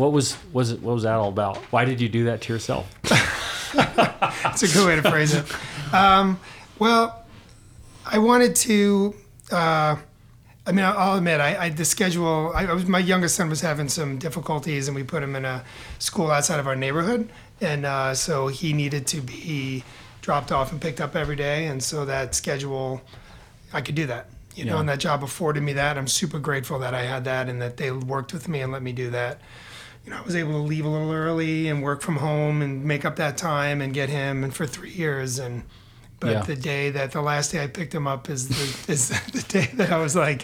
What 0.00 0.12
was 0.12 0.34
was 0.50 0.72
it? 0.72 0.80
What 0.80 0.94
was 0.94 1.02
that 1.02 1.12
all 1.16 1.28
about? 1.28 1.58
Why 1.70 1.84
did 1.84 2.00
you 2.00 2.08
do 2.08 2.24
that 2.24 2.40
to 2.40 2.52
yourself? 2.54 2.90
That's 3.74 4.62
a 4.62 4.68
good 4.68 4.86
way 4.86 4.96
to 4.96 5.02
phrase 5.02 5.34
it. 5.34 5.44
Um, 5.92 6.40
well, 6.78 7.26
I 8.06 8.16
wanted 8.16 8.56
to. 8.56 9.14
Uh, 9.52 9.96
I 10.66 10.72
mean, 10.72 10.86
I'll 10.86 11.18
admit, 11.18 11.40
I, 11.40 11.66
I 11.66 11.68
the 11.68 11.84
schedule. 11.84 12.50
I, 12.54 12.64
I 12.64 12.72
was 12.72 12.86
my 12.86 12.98
youngest 12.98 13.36
son 13.36 13.50
was 13.50 13.60
having 13.60 13.90
some 13.90 14.16
difficulties, 14.16 14.88
and 14.88 14.94
we 14.94 15.02
put 15.02 15.22
him 15.22 15.36
in 15.36 15.44
a 15.44 15.62
school 15.98 16.30
outside 16.30 16.60
of 16.60 16.66
our 16.66 16.76
neighborhood, 16.76 17.28
and 17.60 17.84
uh, 17.84 18.14
so 18.14 18.46
he 18.48 18.72
needed 18.72 19.06
to 19.08 19.20
be 19.20 19.84
dropped 20.22 20.50
off 20.50 20.72
and 20.72 20.80
picked 20.80 21.02
up 21.02 21.14
every 21.14 21.36
day, 21.36 21.66
and 21.66 21.82
so 21.82 22.06
that 22.06 22.34
schedule, 22.34 23.02
I 23.70 23.82
could 23.82 23.96
do 23.96 24.06
that. 24.06 24.30
You 24.54 24.64
know, 24.64 24.76
Yeah. 24.76 24.80
and 24.80 24.88
that 24.88 25.00
job 25.00 25.22
afforded 25.22 25.62
me 25.62 25.74
that. 25.74 25.98
I'm 25.98 26.08
super 26.08 26.38
grateful 26.38 26.78
that 26.78 26.94
I 26.94 27.02
had 27.02 27.24
that, 27.24 27.50
and 27.50 27.60
that 27.60 27.76
they 27.76 27.90
worked 27.90 28.32
with 28.32 28.48
me 28.48 28.62
and 28.62 28.72
let 28.72 28.80
me 28.82 28.92
do 28.92 29.10
that 29.10 29.42
you 30.10 30.16
know, 30.16 30.22
I 30.22 30.24
was 30.24 30.34
able 30.34 30.52
to 30.52 30.58
leave 30.58 30.84
a 30.84 30.88
little 30.88 31.12
early 31.12 31.68
and 31.68 31.84
work 31.84 32.02
from 32.02 32.16
home 32.16 32.62
and 32.62 32.84
make 32.84 33.04
up 33.04 33.14
that 33.16 33.36
time 33.38 33.80
and 33.80 33.94
get 33.94 34.08
him 34.08 34.42
and 34.42 34.52
for 34.52 34.66
three 34.66 34.90
years. 34.90 35.38
And 35.38 35.62
but 36.18 36.30
Yeah. 36.30 36.42
the 36.42 36.56
day 36.56 36.90
that 36.90 37.12
the 37.12 37.22
last 37.22 37.52
day 37.52 37.62
I 37.62 37.68
picked 37.68 37.94
him 37.94 38.08
up 38.08 38.28
is 38.28 38.48
the 38.48 38.92
is 38.92 39.10
the 39.10 39.44
day 39.46 39.70
that 39.74 39.92
I 39.92 39.98
was 39.98 40.16
like 40.16 40.42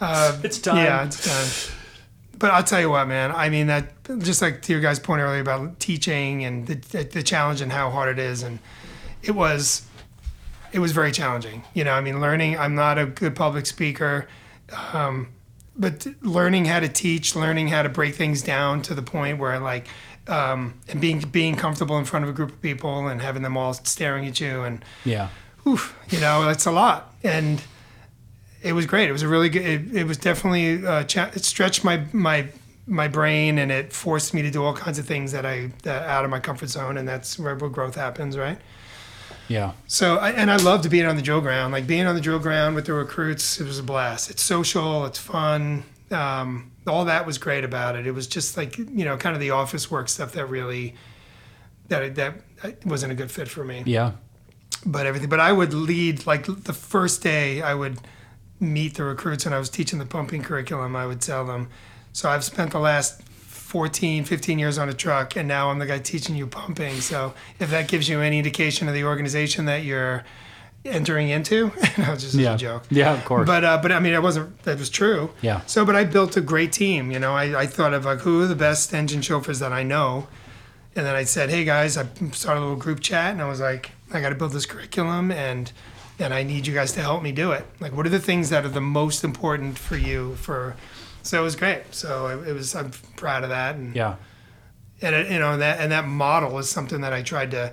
uh, 0.00 0.38
It's 0.42 0.58
time. 0.58 0.76
yeah 0.78 1.04
it's 1.04 1.26
done. 1.26 1.74
But 2.38 2.52
I'll 2.52 2.64
tell 2.64 2.80
you 2.80 2.88
what 2.88 3.06
man 3.06 3.32
I 3.32 3.50
mean 3.50 3.66
that 3.66 3.92
just 4.20 4.40
like 4.40 4.62
to 4.62 4.72
your 4.72 4.80
guys 4.80 4.98
point 4.98 5.20
earlier 5.20 5.42
about 5.42 5.78
teaching 5.78 6.42
and 6.46 6.66
the, 6.66 6.76
the, 6.76 7.04
the 7.04 7.22
challenge 7.22 7.60
and 7.60 7.70
how 7.72 7.90
hard 7.90 8.08
it 8.08 8.18
is. 8.18 8.42
And 8.42 8.60
it 9.22 9.32
was 9.32 9.82
it 10.72 10.78
was 10.78 10.92
very 10.92 11.12
challenging. 11.12 11.64
You 11.74 11.84
know 11.84 11.92
I 11.92 12.00
mean 12.00 12.18
learning 12.18 12.58
I'm 12.58 12.74
not 12.74 12.96
a 12.98 13.04
good 13.04 13.36
public 13.36 13.66
speaker. 13.66 14.26
Um, 14.94 15.28
but 15.78 16.06
learning 16.22 16.64
how 16.66 16.80
to 16.80 16.88
teach, 16.88 17.36
learning 17.36 17.68
how 17.68 17.82
to 17.82 17.88
break 17.88 18.14
things 18.14 18.42
down 18.42 18.82
to 18.82 18.94
the 18.94 19.02
point 19.02 19.38
where 19.38 19.58
like, 19.58 19.88
um, 20.28 20.74
and 20.88 21.00
being 21.00 21.20
being 21.20 21.56
comfortable 21.56 21.98
in 21.98 22.04
front 22.04 22.24
of 22.24 22.28
a 22.28 22.32
group 22.32 22.50
of 22.50 22.62
people 22.62 23.06
and 23.06 23.20
having 23.22 23.42
them 23.42 23.56
all 23.56 23.74
staring 23.74 24.26
at 24.26 24.40
you 24.40 24.62
and, 24.62 24.84
Yeah, 25.04 25.28
oof, 25.66 25.96
you 26.08 26.20
know, 26.20 26.48
it's 26.48 26.66
a 26.66 26.72
lot. 26.72 27.14
And 27.22 27.62
it 28.62 28.72
was 28.72 28.86
great. 28.86 29.08
It 29.08 29.12
was 29.12 29.22
a 29.22 29.28
really 29.28 29.48
good. 29.48 29.64
It, 29.64 29.94
it 29.94 30.04
was 30.04 30.18
definitely 30.18 30.84
uh, 30.84 31.04
cha- 31.04 31.30
it 31.34 31.44
stretched 31.44 31.84
my 31.84 32.02
my 32.12 32.48
my 32.86 33.08
brain 33.08 33.58
and 33.58 33.72
it 33.72 33.92
forced 33.92 34.32
me 34.32 34.42
to 34.42 34.50
do 34.50 34.62
all 34.62 34.74
kinds 34.74 34.98
of 34.98 35.06
things 35.06 35.32
that 35.32 35.44
I 35.44 35.72
that 35.82 36.02
out 36.02 36.24
of 36.24 36.30
my 36.30 36.40
comfort 36.40 36.68
zone. 36.68 36.96
And 36.98 37.06
that's 37.06 37.38
where 37.38 37.54
growth 37.54 37.94
happens, 37.94 38.36
right? 38.36 38.58
Yeah, 39.48 39.72
So, 39.86 40.16
I, 40.16 40.30
and 40.30 40.50
I 40.50 40.56
loved 40.56 40.88
being 40.90 41.06
on 41.06 41.16
the 41.16 41.22
drill 41.22 41.40
ground. 41.40 41.72
Like 41.72 41.86
being 41.86 42.06
on 42.06 42.14
the 42.14 42.20
drill 42.20 42.38
ground 42.38 42.74
with 42.74 42.86
the 42.86 42.92
recruits, 42.92 43.60
it 43.60 43.64
was 43.66 43.78
a 43.78 43.82
blast. 43.82 44.30
It's 44.30 44.42
social, 44.42 45.06
it's 45.06 45.18
fun. 45.18 45.84
Um, 46.10 46.72
all 46.86 47.04
that 47.06 47.26
was 47.26 47.38
great 47.38 47.64
about 47.64 47.96
it. 47.96 48.06
It 48.06 48.12
was 48.12 48.26
just 48.26 48.56
like 48.56 48.78
you 48.78 49.04
know, 49.04 49.16
kind 49.16 49.34
of 49.34 49.40
the 49.40 49.50
office 49.50 49.90
work 49.90 50.08
stuff 50.08 50.32
that 50.32 50.46
really 50.46 50.94
that 51.88 52.14
that 52.14 52.34
wasn't 52.84 53.12
a 53.12 53.14
good 53.14 53.30
fit 53.30 53.48
for 53.48 53.64
me. 53.64 53.82
yeah, 53.86 54.12
But 54.84 55.06
everything. 55.06 55.28
But 55.28 55.40
I 55.40 55.52
would 55.52 55.74
lead 55.74 56.26
like 56.26 56.46
the 56.46 56.72
first 56.72 57.22
day 57.22 57.62
I 57.62 57.74
would 57.74 57.98
meet 58.60 58.94
the 58.94 59.04
recruits 59.04 59.46
and 59.46 59.54
I 59.54 59.58
was 59.58 59.68
teaching 59.68 59.98
the 59.98 60.06
pumping 60.06 60.42
curriculum. 60.42 60.96
I 60.96 61.06
would 61.06 61.20
tell 61.20 61.44
them. 61.44 61.68
So 62.12 62.30
I've 62.30 62.44
spent 62.44 62.70
the 62.70 62.78
last 62.78 63.20
14, 63.66 64.22
15 64.24 64.60
years 64.60 64.78
on 64.78 64.88
a 64.88 64.94
truck, 64.94 65.34
and 65.34 65.48
now 65.48 65.70
I'm 65.70 65.80
the 65.80 65.86
guy 65.86 65.98
teaching 65.98 66.36
you 66.36 66.46
pumping. 66.46 67.00
So 67.00 67.34
if 67.58 67.68
that 67.70 67.88
gives 67.88 68.08
you 68.08 68.20
any 68.20 68.38
indication 68.38 68.86
of 68.86 68.94
the 68.94 69.02
organization 69.02 69.64
that 69.64 69.82
you're 69.82 70.22
entering 70.84 71.30
into, 71.30 71.72
no, 71.98 72.14
just 72.14 72.34
yeah, 72.34 72.54
a 72.54 72.56
joke. 72.56 72.84
yeah. 72.90 73.12
Of 73.12 73.24
course. 73.24 73.44
But 73.44 73.64
uh, 73.64 73.78
but 73.82 73.90
I 73.90 73.98
mean, 73.98 74.14
it 74.14 74.22
wasn't. 74.22 74.62
That 74.62 74.78
was 74.78 74.88
true. 74.88 75.30
Yeah. 75.42 75.62
So, 75.66 75.84
but 75.84 75.96
I 75.96 76.04
built 76.04 76.36
a 76.36 76.40
great 76.40 76.70
team. 76.70 77.10
You 77.10 77.18
know, 77.18 77.34
I, 77.34 77.62
I 77.62 77.66
thought 77.66 77.92
of 77.92 78.04
like 78.04 78.20
who 78.20 78.40
are 78.42 78.46
the 78.46 78.54
best 78.54 78.94
engine 78.94 79.20
chauffeurs 79.20 79.58
that 79.58 79.72
I 79.72 79.82
know, 79.82 80.28
and 80.94 81.04
then 81.04 81.16
I 81.16 81.24
said, 81.24 81.50
hey 81.50 81.64
guys, 81.64 81.96
I 81.96 82.06
started 82.30 82.60
a 82.60 82.62
little 82.62 82.76
group 82.76 83.00
chat, 83.00 83.32
and 83.32 83.42
I 83.42 83.48
was 83.48 83.58
like, 83.58 83.90
I 84.12 84.20
got 84.20 84.28
to 84.28 84.36
build 84.36 84.52
this 84.52 84.64
curriculum, 84.64 85.32
and 85.32 85.72
and 86.20 86.32
I 86.32 86.44
need 86.44 86.68
you 86.68 86.72
guys 86.72 86.92
to 86.92 87.00
help 87.00 87.20
me 87.20 87.32
do 87.32 87.50
it. 87.50 87.66
Like, 87.80 87.96
what 87.96 88.06
are 88.06 88.10
the 88.10 88.20
things 88.20 88.50
that 88.50 88.64
are 88.64 88.68
the 88.68 88.80
most 88.80 89.24
important 89.24 89.76
for 89.76 89.96
you? 89.96 90.36
For 90.36 90.76
so 91.26 91.40
it 91.40 91.44
was 91.44 91.56
great. 91.56 91.82
So 91.92 92.26
it, 92.28 92.48
it 92.48 92.52
was. 92.52 92.74
I'm 92.74 92.90
proud 93.16 93.42
of 93.42 93.50
that, 93.50 93.74
and 93.76 93.94
Yeah. 93.94 94.16
and 95.02 95.14
it, 95.14 95.30
you 95.30 95.38
know 95.38 95.56
that 95.58 95.80
and 95.80 95.92
that 95.92 96.06
model 96.06 96.58
is 96.58 96.68
something 96.70 97.00
that 97.02 97.12
I 97.12 97.22
tried 97.22 97.50
to 97.52 97.72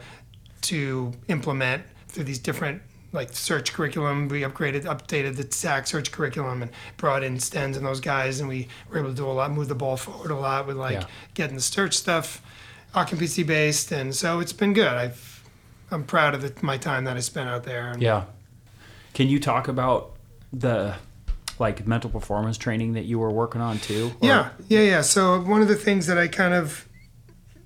to 0.64 1.12
implement 1.28 1.84
through 2.08 2.24
these 2.26 2.40
different 2.40 2.82
like 3.12 3.32
search 3.34 3.74
curriculum. 3.74 4.28
We 4.28 4.42
upgraded, 4.42 4.86
updated 4.86 5.36
the 5.36 5.52
SAC 5.52 5.86
search 5.88 6.12
curriculum 6.12 6.62
and 6.64 6.72
brought 6.98 7.24
in 7.24 7.38
Stens 7.38 7.76
and 7.78 7.86
those 7.86 8.00
guys, 8.00 8.40
and 8.40 8.50
we 8.50 8.68
were 8.90 8.98
able 9.00 9.10
to 9.10 9.16
do 9.16 9.28
a 9.28 9.32
lot, 9.32 9.52
move 9.52 9.68
the 9.68 9.76
ball 9.76 9.98
forward 9.98 10.32
a 10.32 10.36
lot 10.36 10.66
with 10.68 10.78
like 10.78 10.94
Yeah. 11.02 11.06
getting 11.36 11.56
the 11.56 11.62
search 11.62 11.96
stuff 11.96 12.42
occupancy 12.96 13.44
based, 13.44 13.92
and 13.92 14.16
so 14.16 14.40
it's 14.40 14.54
been 14.54 14.74
good. 14.74 14.88
I've 14.88 15.44
I'm 15.92 16.04
proud 16.06 16.34
of 16.34 16.42
the, 16.42 16.54
my 16.66 16.78
time 16.78 17.04
that 17.04 17.16
I 17.16 17.20
spent 17.20 17.50
out 17.50 17.64
there. 17.66 17.92
And 17.92 18.02
Yeah. 18.02 18.24
Can 19.14 19.28
you 19.28 19.40
talk 19.40 19.68
about 19.68 20.14
the 20.52 20.96
like 21.64 21.88
mental 21.88 22.10
performance 22.10 22.58
training 22.58 22.94
that 22.94 23.06
you 23.06 23.18
were 23.20 23.32
working 23.32 23.62
on 23.62 23.80
too? 23.80 24.12
Or- 24.22 24.28
Yeah, 24.28 24.50
yeah, 24.68 24.82
yeah. 24.82 25.02
So 25.02 25.40
one 25.42 25.62
of 25.62 25.68
the 25.68 25.76
things 25.88 26.06
that 26.08 26.18
I 26.18 26.28
kind 26.28 26.54
of, 26.54 26.88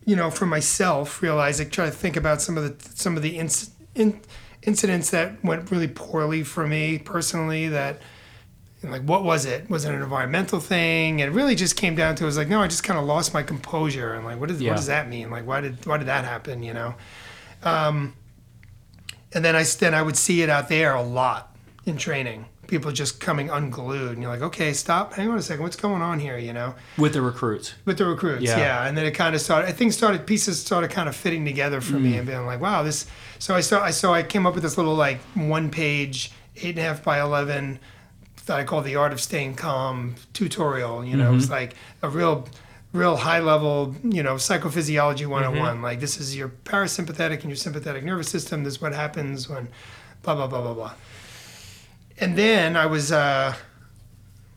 you 0.05 0.15
know, 0.15 0.29
for 0.31 0.45
myself, 0.45 1.21
realized 1.21 1.59
I 1.59 1.65
try 1.65 1.85
to 1.85 1.91
think 1.91 2.15
about 2.15 2.41
some 2.41 2.57
of 2.57 2.63
the 2.63 2.73
some 2.95 3.17
of 3.17 3.23
the 3.23 3.37
inc- 3.37 3.69
in, 3.95 4.21
incidents 4.63 5.09
that 5.09 5.43
went 5.43 5.69
really 5.71 5.87
poorly 5.87 6.43
for 6.43 6.65
me 6.67 6.97
personally. 6.99 7.67
That, 7.69 7.99
like, 8.83 9.01
what 9.01 9.23
was 9.23 9.45
it? 9.45 9.69
Was 9.69 9.83
it 9.85 9.93
an 9.93 10.01
environmental 10.01 10.59
thing? 10.59 11.21
And 11.21 11.31
it 11.31 11.35
really 11.35 11.55
just 11.55 11.75
came 11.75 11.95
down 11.95 12.15
to 12.15 12.23
it 12.23 12.27
was 12.27 12.37
like, 12.37 12.47
no, 12.47 12.61
I 12.61 12.67
just 12.67 12.83
kind 12.83 12.99
of 12.99 13.05
lost 13.05 13.33
my 13.33 13.43
composure. 13.43 14.13
And 14.13 14.23
like, 14.23 14.39
what 14.39 14.49
does 14.49 14.61
Yeah. 14.61 14.69
what 14.71 14.77
does 14.77 14.87
that 14.87 15.09
mean? 15.09 15.29
Like, 15.31 15.45
why 15.47 15.59
did 15.61 15.85
why 15.85 15.97
did 15.97 16.07
that 16.07 16.23
happen? 16.25 16.63
You 16.63 16.73
know. 16.73 16.95
Um, 17.63 18.13
and 19.33 19.43
then 19.43 19.55
I 19.55 19.63
then 19.63 19.93
I 19.93 20.01
would 20.03 20.15
see 20.15 20.41
it 20.43 20.49
out 20.49 20.69
there 20.69 20.93
a 20.93 21.01
lot 21.03 21.41
in 21.85 21.97
training. 21.97 22.45
People 22.67 22.91
just 22.91 23.19
coming 23.21 23.49
unglued, 23.49 24.11
and 24.11 24.21
you're 24.21 24.29
like, 24.31 24.41
okay, 24.41 24.73
stop, 24.73 25.13
hang 25.13 25.29
on 25.29 25.37
a 25.37 25.41
second, 25.41 25.63
what's 25.63 25.77
going 25.77 26.01
on 26.01 26.19
here? 26.19 26.37
You 26.37 26.51
know 26.53 26.75
With 26.97 27.13
the 27.13 27.21
recruits. 27.21 27.73
with 27.85 27.97
the 27.97 28.05
recruits 28.05 28.43
Yeah. 28.43 28.57
yeah. 28.57 28.85
and 28.87 28.97
then 28.97 29.05
it 29.05 29.11
kind 29.11 29.33
of 29.35 29.41
started 29.41 29.67
i 29.69 29.71
think 29.71 29.93
started 29.93 30.25
pieces 30.27 30.59
started 30.59 30.91
kind 30.91 31.07
of 31.09 31.15
fitting 31.15 31.45
together 31.45 31.79
for 31.81 31.93
Mm. 31.95 32.01
me 32.01 32.17
and 32.17 32.27
being 32.27 32.45
like 32.45 32.59
wow 32.59 32.83
this 32.83 33.05
so 33.39 33.55
i 33.55 33.61
saw 33.61 33.81
i 33.83 33.91
so 33.91 34.13
i 34.13 34.21
came 34.23 34.45
up 34.45 34.53
with 34.53 34.63
this 34.63 34.77
little 34.77 34.95
like 34.95 35.19
one 35.33 35.69
page 35.69 36.31
eight 36.57 36.71
and 36.75 36.79
a 36.79 36.81
half 36.83 37.03
by 37.03 37.19
11 37.21 37.79
that 38.47 38.57
i 38.59 38.63
called 38.63 38.83
the 38.85 38.95
art 38.95 39.11
of 39.13 39.19
staying 39.21 39.55
calm 39.55 40.15
tutorial 40.33 41.03
you 41.05 41.15
know 41.15 41.23
it 41.23 41.27
Mm-hmm. 41.27 41.35
was 41.35 41.49
like 41.49 41.73
a 42.01 42.09
real 42.09 42.47
real 42.93 43.15
high 43.17 43.39
level 43.39 43.95
you 44.03 44.23
know 44.23 44.35
psychophysiology 44.35 45.25
101 45.25 45.75
Mm-hmm. 45.75 45.83
like 45.83 45.99
this 45.99 46.19
is 46.19 46.35
your 46.35 46.49
parasympathetic 46.65 47.41
and 47.41 47.45
your 47.49 47.55
sympathetic 47.55 48.03
nervous 48.03 48.29
system 48.29 48.63
this 48.63 48.73
is 48.75 48.81
what 48.81 48.93
happens 48.93 49.47
when 49.49 49.67
blah 50.23 50.35
blah 50.35 50.47
blah 50.47 50.61
blah 50.61 50.73
blah 50.73 50.93
and 52.19 52.35
then 52.37 52.75
i 52.75 52.85
was 52.85 53.11
uh 53.11 53.53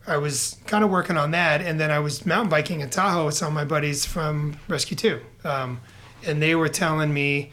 I 0.07 0.17
was 0.17 0.57
kind 0.65 0.83
of 0.83 0.89
working 0.89 1.15
on 1.15 1.29
that, 1.31 1.61
and 1.61 1.79
then 1.79 1.91
I 1.91 1.99
was 1.99 2.25
mountain 2.25 2.49
biking 2.49 2.81
in 2.81 2.89
Tahoe 2.89 3.27
with 3.27 3.35
some 3.35 3.49
of 3.49 3.53
my 3.53 3.63
buddies 3.65 4.03
from 4.03 4.57
Rescue 4.67 4.97
Two, 4.97 5.21
um, 5.43 5.79
and 6.25 6.41
they 6.41 6.55
were 6.55 6.69
telling 6.69 7.13
me, 7.13 7.51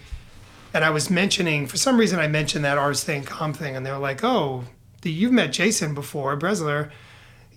and 0.72 0.82
I 0.82 0.88
was 0.88 1.10
mentioning 1.10 1.66
for 1.66 1.76
some 1.76 2.00
reason 2.00 2.18
I 2.18 2.26
mentioned 2.26 2.64
that 2.64 2.78
Ars 2.78 3.04
Thing 3.04 3.22
Com 3.22 3.52
thing, 3.52 3.76
and 3.76 3.84
they 3.84 3.92
were 3.92 3.98
like, 3.98 4.24
"Oh, 4.24 4.64
the, 5.02 5.12
you've 5.12 5.30
met 5.30 5.52
Jason 5.52 5.94
before, 5.94 6.38
Bresler. 6.38 6.90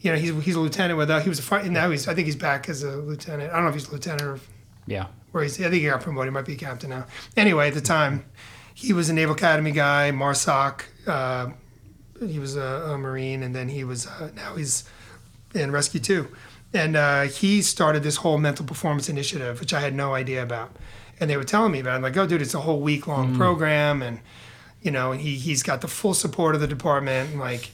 You 0.02 0.12
know, 0.12 0.18
he's 0.18 0.44
he's 0.44 0.56
a 0.56 0.60
lieutenant 0.60 0.98
with 0.98 1.10
us. 1.10 1.24
He 1.24 1.30
was 1.30 1.40
a 1.40 1.44
fri- 1.44 1.70
now 1.70 1.90
he's 1.90 2.10
I 2.10 2.14
think 2.14 2.26
he's 2.26 2.36
back 2.36 2.68
as 2.68 2.84
a 2.84 2.98
lieutenant. 2.98 3.50
I 3.52 3.56
don't 3.56 3.64
know 3.64 3.70
if 3.70 3.76
he's 3.76 3.88
a 3.88 3.94
lieutenant 3.94 4.22
or 4.24 4.40
Yeah. 4.88 5.08
where 5.32 5.42
he's 5.44 5.58
I 5.58 5.70
think 5.70 5.76
he 5.76 5.86
got 5.86 6.02
promoted, 6.02 6.32
he 6.32 6.34
might 6.34 6.46
be 6.46 6.54
a 6.54 6.58
captain 6.58 6.90
now. 6.90 7.06
Anyway, 7.38 7.70
at 7.70 7.74
the 7.76 7.82
time, 7.82 8.26
he 8.74 8.92
was 8.92 9.10
a 9.10 9.14
Naval 9.14 9.36
Academy 9.36 9.72
guy, 9.72 10.12
Marsoc. 10.14 10.82
Uh, 11.08 11.52
he 12.28 12.40
was 12.40 12.56
a, 12.56 12.62
a 12.62 12.98
Marine, 12.98 13.44
and 13.44 13.56
then 13.56 13.70
he 13.70 13.84
was 13.84 14.08
uh, 14.08 14.32
now 14.36 14.56
he's 14.56 14.84
in 15.54 15.72
Rescue 15.72 16.00
Two, 16.00 16.36
and 16.74 16.96
uh, 16.96 17.22
he 17.24 17.62
started 17.62 18.04
this 18.04 18.18
whole 18.18 18.38
mental 18.38 18.66
performance 18.66 19.10
initiative, 19.10 19.60
which 19.60 19.74
I 19.74 19.80
had 19.80 19.94
no 19.94 20.14
idea 20.14 20.44
about. 20.44 20.76
And 21.20 21.30
they 21.30 21.38
were 21.38 21.44
telling 21.44 21.72
me 21.72 21.80
about. 21.80 21.94
it. 21.94 21.96
I'm 21.98 22.02
like, 22.02 22.18
oh, 22.18 22.26
dude, 22.26 22.42
it's 22.42 22.56
a 22.56 22.62
whole 22.62 22.80
week 22.80 23.08
long 23.08 23.36
program, 23.36 24.02
and 24.02 24.20
you 24.82 24.92
know, 24.92 25.12
he 25.12 25.36
he's 25.36 25.64
got 25.64 25.82
the 25.82 25.88
full 25.88 26.14
support 26.14 26.56
of 26.56 26.62
the 26.62 26.68
department, 26.68 27.32
and 27.32 27.40
like. 27.40 27.72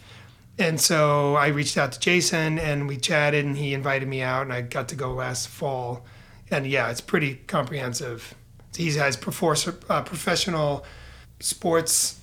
And 0.59 0.81
so 0.81 1.35
I 1.35 1.49
reached 1.49 1.77
out 1.77 1.91
to 1.91 1.99
Jason 1.99 2.57
and 2.57 2.87
we 2.87 2.97
chatted 2.97 3.45
and 3.45 3.55
he 3.55 3.75
invited 3.75 4.07
me 4.07 4.23
out 4.23 4.41
and 4.41 4.51
I 4.51 4.61
got 4.61 4.89
to 4.89 4.95
go 4.95 5.13
last 5.13 5.49
fall. 5.49 6.03
And 6.49 6.65
yeah, 6.65 6.89
it's 6.89 6.99
pretty 6.99 7.35
comprehensive. 7.35 8.33
He 8.75 8.91
has 8.93 9.15
professor, 9.15 9.75
uh, 9.87 10.01
professional 10.01 10.83
sports 11.39 12.19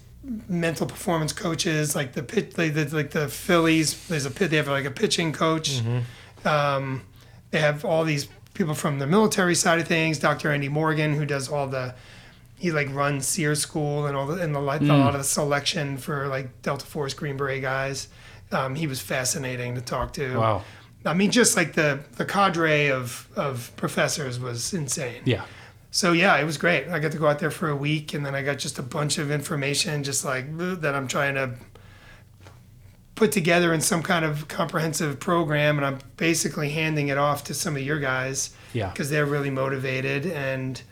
mental 0.49 0.87
performance 0.87 1.33
coaches 1.33 1.95
like 1.95 2.15
the 2.15 2.23
pit 2.23 2.57
like 2.57 2.75
the, 2.75 2.85
like 2.95 3.11
the 3.11 3.29
Phillies. 3.29 4.09
There's 4.09 4.27
a 4.27 4.31
pit. 4.31 4.51
They 4.51 4.57
have 4.57 4.69
like 4.69 4.85
a 4.85 4.91
pitching 4.91 5.33
coach. 5.33 5.83
Um, 6.45 7.03
they 7.51 7.61
have 7.61 7.85
all 7.85 8.05
these 8.05 8.29
people 8.55 8.75
from 8.75 8.99
the 8.99 9.07
military 9.07 9.55
side 9.55 9.81
of 9.81 9.89
things. 9.89 10.19
Dr. 10.19 10.51
Andy 10.53 10.69
Morgan, 10.69 11.15
who 11.15 11.27
does 11.27 11.49
all 11.49 11.67
the 11.67 11.95
he 12.57 12.71
like 12.71 12.93
runs 12.95 13.27
SERE 13.27 13.55
School 13.55 14.07
and 14.07 14.17
all 14.17 14.27
the 14.27 14.43
and 14.43 14.55
the, 14.55 14.61
like, 14.61 14.81
a 14.81 14.85
lot 14.85 15.15
of 15.15 15.19
the 15.19 15.25
selection 15.25 15.99
for 15.99 16.29
like 16.29 16.63
Delta 16.63 16.87
Force 16.87 17.13
Green 17.15 17.37
Beret 17.37 17.63
guys. 17.63 18.09
Um, 18.53 18.75
he 18.75 18.87
was 18.87 19.01
fascinating 19.01 19.75
to 19.75 19.81
talk 19.81 20.13
to. 20.15 20.39
Wow. 20.39 20.65
I 21.05 21.13
mean, 21.13 21.31
just 21.31 21.57
like 21.57 21.75
the 21.75 22.01
the 22.17 22.25
cadre 22.25 22.89
of 22.89 23.29
of 23.37 23.73
professors 23.77 24.39
was 24.41 24.73
insane. 24.73 25.23
Yeah. 25.25 25.45
So 25.95 26.11
yeah, 26.11 26.37
it 26.39 26.45
was 26.45 26.59
great. 26.59 26.89
I 26.89 26.99
got 26.99 27.13
to 27.13 27.19
go 27.19 27.29
out 27.29 27.39
there 27.39 27.53
for 27.53 27.69
a 27.69 27.77
week, 27.77 28.15
and 28.15 28.27
then 28.27 28.35
I 28.35 28.43
got 28.43 28.59
just 28.59 28.81
a 28.81 28.83
bunch 28.83 29.17
of 29.19 29.31
information, 29.31 30.03
just 30.03 30.25
like 30.25 30.47
that 30.59 30.93
I'm 30.93 31.07
trying 31.07 31.37
to 31.37 31.55
put 33.15 33.31
together 33.31 33.73
in 33.73 33.81
some 33.81 34.03
kind 34.03 34.25
of 34.25 34.49
comprehensive 34.49 35.21
program, 35.21 35.77
and 35.77 35.87
I'm 35.87 35.99
basically 36.17 36.71
handing 36.71 37.09
it 37.09 37.17
off 37.17 37.45
to 37.45 37.55
some 37.55 37.77
of 37.77 37.83
your 37.83 38.01
guys 38.01 38.51
Yeah. 38.73 38.91
because 38.91 39.09
they're 39.09 39.25
really 39.25 39.51
motivated 39.51 40.27
and 40.27 40.83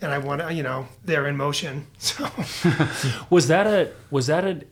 and 0.00 0.10
I 0.10 0.18
want 0.18 0.40
to, 0.40 0.52
you 0.52 0.64
know, 0.64 0.88
they're 1.04 1.28
in 1.28 1.36
motion. 1.36 1.86
So 2.00 2.28
Was 3.30 3.46
that 3.46 3.68
a 3.68 3.92
was 4.10 4.26
that 4.26 4.44
a, 4.44 4.62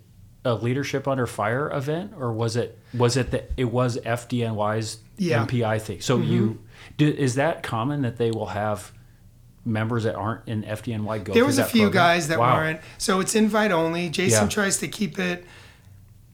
a 0.45 0.55
leadership 0.55 1.07
under 1.07 1.29
fire 1.29 1.71
event 1.71 2.15
or 2.19 2.33
was 2.33 2.57
it 2.57 2.77
was 2.93 3.17
it 3.17 3.31
that 3.31 3.53
it 3.57 3.71
was 3.71 3.99
FDNY's 3.99 4.99
Yeah. 5.17 5.47
Mm-hmm. 5.47 5.57
MPI 5.57 5.81
thing? 5.81 6.01
So 6.01 6.19
you 6.19 6.59
do, 6.97 7.07
is 7.07 7.37
that 7.37 7.63
common 7.63 8.03
that 8.03 8.17
they 8.17 8.33
will 8.33 8.47
have 8.47 8.91
members 9.65 10.05
that 10.05 10.15
aren't 10.15 10.49
in 10.49 10.63
FDNY 10.65 11.25
go? 11.25 11.33
there 11.35 11.45
was 11.45 11.59
a 11.59 11.65
few 11.65 11.83
program? 11.85 12.03
guys 12.05 12.29
that 12.29 12.39
Wow. 12.39 12.57
weren't. 12.57 12.81
So 12.99 13.21
it's 13.21 13.35
invite 13.35 13.71
only. 13.73 14.09
Jason 14.09 14.45
Yeah. 14.45 14.49
tries 14.49 14.79
to 14.79 14.89
keep 14.89 15.19
it. 15.19 15.45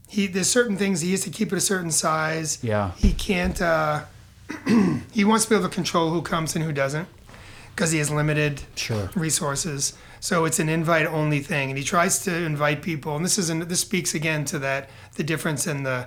He 0.09 0.27
there's 0.29 0.49
certain 0.49 0.77
things 0.77 1.01
he 1.01 1.11
has 1.11 1.23
to 1.23 1.31
keep 1.31 1.53
it 1.53 1.57
a 1.57 1.61
certain 1.61 1.91
size. 1.91 2.59
Yeah. 2.63 2.93
He 2.97 3.13
can't. 3.13 3.61
Uh, 3.61 4.03
he 5.13 5.25
wants 5.25 5.45
to 5.45 5.51
be 5.51 5.57
able 5.57 5.69
to 5.69 5.75
control 5.75 6.11
who 6.11 6.23
comes 6.23 6.55
and 6.55 6.65
who 6.65 6.73
doesn't, 6.73 7.09
because 7.75 7.91
he 7.91 7.99
has 7.99 8.11
limited 8.11 8.63
Sure. 8.77 9.11
resources. 9.17 9.95
So 10.21 10.45
it's 10.45 10.61
an 10.61 10.69
invite 10.69 11.07
only 11.07 11.41
thing, 11.41 11.69
and 11.71 11.77
he 11.79 11.83
tries 11.85 12.21
to 12.21 12.33
invite 12.35 12.81
people. 12.83 13.17
And 13.17 13.25
this 13.25 13.39
is 13.39 13.51
an, 13.51 13.67
this 13.67 13.81
speaks 13.81 14.15
again 14.15 14.45
to 14.47 14.59
that 14.61 14.89
the 15.17 15.25
difference 15.25 15.67
in 15.67 15.83
the. 15.83 16.07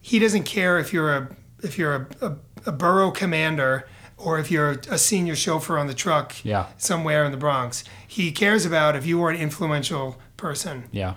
He 0.00 0.18
doesn't 0.18 0.44
care 0.44 0.78
if 0.78 0.92
you're 0.94 1.14
a 1.14 1.28
if 1.62 1.76
you're 1.76 1.94
a, 2.22 2.26
a, 2.26 2.36
a 2.66 2.72
borough 2.72 3.10
commander 3.10 3.86
or 4.22 4.38
if 4.38 4.50
you're 4.50 4.80
a 4.90 4.98
senior 4.98 5.34
chauffeur 5.34 5.78
on 5.78 5.86
the 5.86 5.94
truck 5.94 6.34
Yeah. 6.44 6.66
somewhere 6.76 7.24
in 7.24 7.30
the 7.32 7.36
Bronx. 7.38 7.84
He 8.06 8.32
cares 8.32 8.64
about 8.66 8.96
if 8.96 9.06
you 9.06 9.22
are 9.22 9.30
an 9.30 9.36
influential 9.36 10.18
person 10.36 10.84
Yeah. 10.92 11.14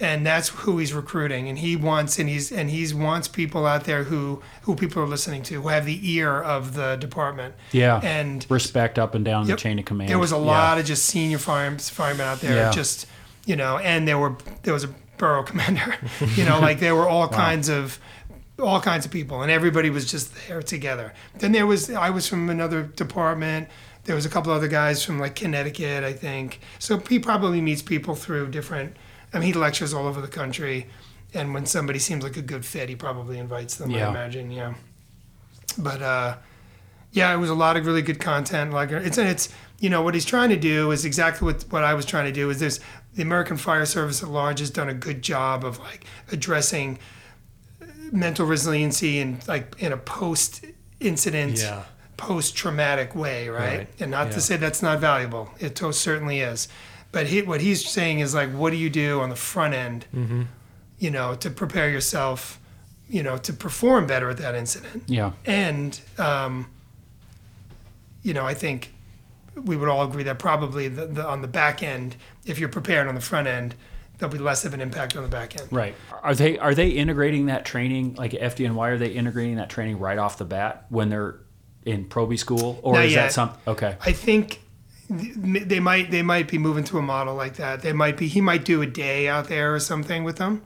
and 0.00 0.24
that's 0.26 0.48
who 0.50 0.78
he's 0.78 0.92
recruiting 0.92 1.48
and 1.48 1.58
he 1.58 1.74
wants 1.74 2.18
and 2.18 2.28
he's 2.28 2.52
and 2.52 2.70
he's 2.70 2.94
wants 2.94 3.26
people 3.28 3.66
out 3.66 3.84
there 3.84 4.04
who 4.04 4.40
who 4.62 4.74
people 4.76 5.02
are 5.02 5.06
listening 5.06 5.42
to 5.44 5.60
who 5.62 5.68
have 5.68 5.84
the 5.86 5.98
ear 6.10 6.40
of 6.40 6.74
the 6.74 6.96
department 6.96 7.54
Yeah. 7.72 8.00
and 8.02 8.46
Respect 8.48 8.98
up 8.98 9.14
and 9.14 9.24
down 9.24 9.46
Yep. 9.48 9.56
the 9.58 9.62
chain 9.62 9.78
of 9.78 9.84
command. 9.84 10.08
there 10.10 10.18
was 10.18 10.32
a 10.32 10.36
Yeah. 10.36 10.40
lot 10.42 10.78
of 10.78 10.84
just 10.86 11.04
senior 11.06 11.38
farm, 11.38 11.78
firemen 11.78 12.26
out 12.26 12.40
there 12.40 12.56
Yeah. 12.56 12.70
just 12.70 13.06
you 13.46 13.56
know 13.56 13.78
and 13.78 14.06
there 14.06 14.18
were 14.18 14.36
there 14.62 14.74
was 14.74 14.84
a 14.84 14.90
borough 15.16 15.42
commander 15.50 15.96
you 16.36 16.44
know 16.44 16.60
like 16.60 16.78
there 16.78 16.94
were 16.94 17.08
all 17.08 17.26
kinds 17.28 17.68
of 17.68 17.98
all 18.60 18.80
kinds 18.80 19.04
of 19.06 19.12
people 19.12 19.42
and 19.42 19.50
everybody 19.52 19.88
was 19.90 20.10
just 20.10 20.32
there 20.48 20.60
together 20.62 21.12
then 21.38 21.52
there 21.52 21.66
was 21.66 21.90
i 21.90 22.10
was 22.10 22.26
from 22.26 22.50
another 22.50 22.82
department 22.82 23.68
there 24.04 24.16
was 24.16 24.26
a 24.26 24.28
couple 24.28 24.52
other 24.52 24.66
guys 24.68 25.04
from 25.04 25.18
like 25.20 25.36
connecticut 25.36 26.02
i 26.02 26.12
think 26.12 26.58
so 26.78 26.98
he 27.08 27.18
probably 27.18 27.60
meets 27.60 27.82
people 27.82 28.14
through 28.16 28.48
different 28.48 28.96
i 29.32 29.38
mean 29.38 29.46
he 29.46 29.52
lectures 29.52 29.94
all 29.94 30.06
over 30.06 30.20
the 30.20 30.26
country 30.28 30.86
and 31.34 31.54
when 31.54 31.66
somebody 31.66 31.98
seems 32.00 32.24
like 32.24 32.36
a 32.36 32.42
good 32.42 32.64
fit 32.64 32.88
he 32.88 32.96
probably 32.96 33.38
invites 33.38 33.76
them 33.76 33.90
Yeah. 33.90 34.08
i 34.08 34.10
imagine 34.10 34.50
yeah 34.50 34.74
but 35.78 36.02
uh 36.02 36.36
yeah, 37.10 37.32
it 37.32 37.38
was 37.38 37.48
a 37.48 37.54
lot 37.54 37.78
of 37.78 37.86
really 37.86 38.02
good 38.02 38.20
content. 38.20 38.70
Like 38.70 38.90
it's 38.92 39.16
it's 39.16 39.48
you 39.80 39.88
know 39.88 40.02
what 40.02 40.12
he's 40.12 40.26
trying 40.26 40.50
to 40.50 40.58
do 40.58 40.90
is 40.90 41.06
exactly 41.06 41.46
what 41.46 41.62
what 41.70 41.82
I 41.82 41.94
was 41.94 42.04
trying 42.04 42.26
to 42.26 42.32
do. 42.32 42.50
Is 42.50 42.60
there's 42.60 42.80
the 43.14 43.22
American 43.22 43.56
Fire 43.56 43.86
Service 43.86 44.22
at 44.22 44.28
large 44.28 44.60
has 44.60 44.68
done 44.68 44.90
a 44.90 44.94
good 44.94 45.22
job 45.22 45.64
of 45.64 45.78
like 45.78 46.04
addressing 46.30 46.98
mental 48.12 48.46
resiliency 48.46 49.18
and 49.20 49.46
like 49.48 49.74
in 49.78 49.92
a 49.92 49.96
post 49.96 50.64
incident, 51.00 51.58
Yeah. 51.58 51.84
post 52.16 52.56
traumatic 52.56 53.14
way, 53.14 53.48
right? 53.48 53.78
Right, 53.78 53.88
And 54.00 54.10
not 54.10 54.28
yeah. 54.28 54.32
to 54.34 54.40
say 54.40 54.56
that's 54.56 54.82
not 54.82 54.98
valuable. 55.00 55.50
It 55.58 55.74
to- 55.76 55.92
certainly 55.92 56.40
is. 56.40 56.68
But 57.12 57.26
he, 57.28 57.42
what 57.42 57.60
he's 57.60 57.86
saying 57.88 58.20
is 58.20 58.34
like, 58.34 58.50
what 58.50 58.70
do 58.70 58.76
you 58.76 58.90
do 58.90 59.20
on 59.20 59.30
the 59.30 59.36
front 59.36 59.74
end, 59.74 60.04
you 60.98 61.10
know, 61.10 61.34
to 61.36 61.48
prepare 61.50 61.88
yourself, 61.88 62.60
you 63.08 63.22
know, 63.22 63.38
to 63.38 63.52
perform 63.52 64.06
better 64.06 64.28
at 64.28 64.36
that 64.38 64.54
incident? 64.54 65.04
Yeah. 65.06 65.32
And, 65.46 65.98
um, 66.18 66.66
you 68.22 68.34
know, 68.34 68.44
I 68.46 68.54
think 68.54 68.92
we 69.54 69.76
would 69.76 69.88
all 69.88 70.02
agree 70.04 70.22
that 70.24 70.38
probably 70.38 70.88
the, 70.88 71.06
the, 71.06 71.26
on 71.26 71.40
the 71.42 71.48
back 71.48 71.82
end, 71.82 72.16
if 72.44 72.58
you're 72.58 72.68
prepared 72.68 73.06
on 73.08 73.14
the 73.14 73.20
front 73.20 73.48
end, 73.48 73.74
there'll 74.18 74.32
be 74.32 74.38
less 74.38 74.64
of 74.64 74.74
an 74.74 74.80
impact 74.80 75.16
on 75.16 75.22
the 75.22 75.28
back 75.28 75.58
end. 75.58 75.68
Right. 75.72 75.94
Are 76.22 76.34
they 76.34 76.58
are 76.58 76.74
they 76.74 76.88
integrating 76.90 77.46
that 77.46 77.64
training 77.64 78.14
like 78.14 78.32
FDNY? 78.32 78.76
Are 78.78 78.98
they 78.98 79.08
integrating 79.10 79.56
that 79.56 79.70
training 79.70 79.98
right 79.98 80.18
off 80.18 80.38
the 80.38 80.44
bat 80.44 80.86
when 80.88 81.08
they're 81.08 81.36
in 81.84 82.06
Probie 82.06 82.38
school, 82.38 82.78
or 82.82 82.94
Not 82.94 83.04
is 83.06 83.12
yet. 83.12 83.22
that 83.22 83.32
something? 83.32 83.60
Okay. 83.66 83.96
I 84.00 84.12
think 84.12 84.60
they 85.10 85.80
might 85.80 86.10
they 86.10 86.22
might 86.22 86.48
be 86.48 86.58
moving 86.58 86.84
to 86.84 86.98
a 86.98 87.02
model 87.02 87.34
like 87.34 87.54
that. 87.56 87.80
They 87.82 87.92
might 87.92 88.16
be 88.16 88.26
he 88.28 88.40
might 88.40 88.64
do 88.64 88.82
a 88.82 88.86
day 88.86 89.28
out 89.28 89.48
there 89.48 89.74
or 89.74 89.80
something 89.80 90.24
with 90.24 90.36
them. 90.36 90.62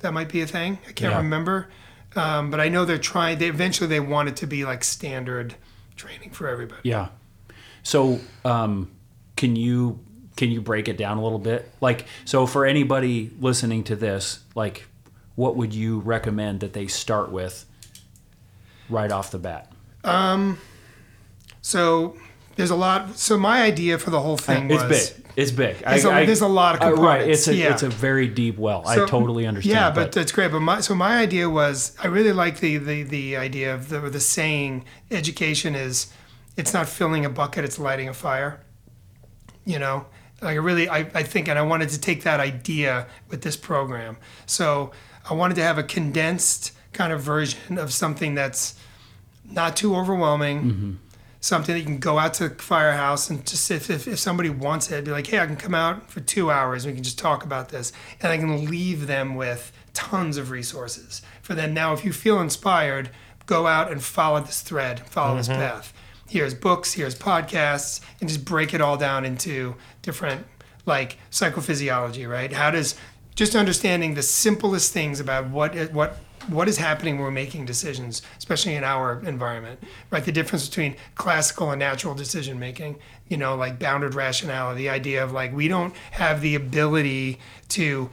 That 0.00 0.12
might 0.12 0.28
be 0.28 0.42
a 0.42 0.46
thing. 0.46 0.78
I 0.86 0.92
can't 0.92 1.12
Yeah. 1.12 1.16
remember, 1.18 1.68
um, 2.14 2.50
but 2.50 2.60
I 2.60 2.68
know 2.68 2.84
they're 2.84 2.98
trying. 2.98 3.38
They 3.38 3.48
eventually 3.48 3.88
they 3.88 4.00
want 4.00 4.28
it 4.28 4.36
to 4.36 4.46
be 4.46 4.64
like 4.66 4.84
standard 4.84 5.54
training 5.96 6.30
for 6.32 6.46
everybody. 6.48 6.82
Yeah. 6.84 7.08
So, 7.82 8.20
um, 8.44 8.90
can 9.36 9.56
you 9.56 10.00
can 10.36 10.50
you 10.50 10.60
break 10.60 10.88
it 10.88 10.96
down 10.96 11.18
a 11.18 11.22
little 11.22 11.38
bit? 11.38 11.70
Like, 11.80 12.06
so 12.24 12.46
for 12.46 12.64
anybody 12.66 13.30
listening 13.40 13.84
to 13.84 13.96
this, 13.96 14.40
like, 14.54 14.86
what 15.34 15.56
would 15.56 15.74
you 15.74 16.00
recommend 16.00 16.60
that 16.60 16.72
they 16.72 16.86
start 16.86 17.30
with 17.32 17.64
right 18.88 19.10
off 19.10 19.30
the 19.30 19.38
bat? 19.38 19.72
Um, 20.04 20.58
So 21.62 22.16
there's 22.56 22.70
a 22.70 22.76
lot. 22.76 23.18
So 23.18 23.36
my 23.38 23.62
idea 23.62 23.98
for 23.98 24.10
the 24.10 24.20
whole 24.20 24.36
thing 24.36 24.70
It's 24.70 24.82
was 24.82 25.10
big. 25.10 25.26
It's 25.36 25.50
big. 25.50 25.78
There's 25.78 26.04
a- 26.04 26.24
there's 26.24 26.40
a 26.40 26.48
lot 26.48 26.76
of 26.76 26.82
uh, 26.82 27.02
right. 27.02 27.28
It's 27.28 27.48
a 27.48 27.54
yeah. 27.54 27.72
it's 27.72 27.82
a 27.82 27.90
very 27.90 28.28
deep 28.28 28.56
well. 28.56 28.82
I 28.86 28.96
totally 28.96 29.46
understand. 29.46 29.74
Yeah, 29.74 29.90
but, 29.90 30.12
that's 30.12 30.32
great. 30.32 30.50
But 30.52 30.60
my 30.60 30.80
so 30.80 30.94
my 30.94 31.18
idea 31.18 31.50
was 31.50 31.94
I 32.02 32.06
really 32.06 32.32
like 32.32 32.60
the 32.60 32.78
the 32.78 33.02
the 33.02 33.36
idea 33.36 33.74
of 33.74 33.88
the 33.90 34.00
the 34.00 34.20
saying 34.20 34.84
education 35.10 35.74
is 35.74 36.10
it's 36.56 36.72
not 36.72 36.88
filling 36.88 37.26
a 37.26 37.30
bucket, 37.30 37.64
it's 37.64 37.78
lighting 37.78 38.08
a 38.08 38.14
fire. 38.14 38.60
You 39.66 39.78
know, 39.78 40.06
I 40.42 40.52
really 40.54 40.88
I, 40.88 40.98
I 41.14 41.22
think 41.22 41.48
and 41.48 41.58
I 41.58 41.62
wanted 41.62 41.88
to 41.90 42.00
take 42.00 42.22
that 42.24 42.40
idea 42.40 43.06
with 43.28 43.42
this 43.42 43.56
program. 43.56 44.16
So 44.46 44.92
I 45.28 45.34
wanted 45.34 45.54
to 45.54 45.62
have 45.62 45.78
a 45.78 45.82
condensed 45.82 46.72
kind 46.92 47.12
of 47.12 47.20
version 47.20 47.78
of 47.78 47.92
something 47.92 48.34
that's 48.34 48.74
not 49.44 49.76
too 49.76 49.94
overwhelming. 49.96 50.62
Mm-hmm. 50.62 50.92
Something 51.38 51.74
that 51.74 51.80
you 51.80 51.86
can 51.86 51.98
go 51.98 52.18
out 52.18 52.34
to 52.34 52.48
the 52.48 52.54
firehouse 52.56 53.30
and 53.30 53.46
just 53.46 53.70
if, 53.70 53.88
if, 53.88 54.08
if 54.08 54.18
somebody 54.18 54.50
wants 54.50 54.90
it, 54.90 55.04
be 55.04 55.12
like, 55.12 55.28
hey, 55.28 55.38
I 55.38 55.46
can 55.46 55.54
come 55.54 55.76
out 55.76 56.10
for 56.10 56.18
two 56.18 56.50
hours. 56.50 56.84
We 56.84 56.92
can 56.92 57.04
just 57.04 57.20
talk 57.20 57.44
about 57.44 57.68
this, 57.68 57.92
and 58.20 58.32
I 58.32 58.38
can 58.38 58.64
leave 58.68 59.06
them 59.06 59.36
with 59.36 59.70
tons 59.92 60.38
of 60.38 60.50
resources 60.50 61.22
for 61.42 61.54
them. 61.54 61.72
Now, 61.72 61.92
if 61.92 62.04
you 62.04 62.12
feel 62.12 62.40
inspired, 62.40 63.10
go 63.44 63.68
out 63.68 63.92
and 63.92 64.02
follow 64.02 64.40
this 64.40 64.60
thread, 64.60 64.98
follow 65.06 65.36
this 65.36 65.46
mm-hmm. 65.46 65.60
path. 65.60 65.92
Here's 66.28 66.52
books, 66.52 66.94
here's 66.94 67.16
podcasts, 67.16 68.00
and 68.18 68.28
just 68.28 68.44
break 68.44 68.74
it 68.74 68.80
all 68.80 68.96
down 68.96 69.24
into 69.24 69.76
different 70.06 70.46
like 70.86 71.18
psychophysiology, 71.30 72.30
right? 72.30 72.52
How 72.52 72.70
does 72.70 72.94
just 73.34 73.54
understanding 73.54 74.14
the 74.14 74.22
simplest 74.22 74.92
things 74.92 75.20
about 75.20 75.50
what 75.50 75.74
what 75.92 76.16
what 76.48 76.68
is 76.68 76.78
happening 76.78 77.16
when 77.16 77.24
we're 77.24 77.30
making 77.32 77.66
decisions, 77.66 78.22
especially 78.38 78.76
in 78.76 78.84
our 78.84 79.20
environment, 79.26 79.82
right? 80.10 80.24
The 80.24 80.30
difference 80.30 80.68
between 80.68 80.94
classical 81.16 81.72
and 81.72 81.80
natural 81.80 82.14
decision 82.14 82.58
making, 82.60 82.96
you 83.28 83.36
know, 83.36 83.56
like 83.56 83.80
bounded 83.80 84.14
rationality, 84.14 84.82
the 84.82 84.88
idea 84.88 85.24
of 85.24 85.32
like 85.32 85.52
we 85.52 85.66
don't 85.68 85.94
have 86.12 86.40
the 86.40 86.54
ability 86.54 87.40
to 87.70 88.08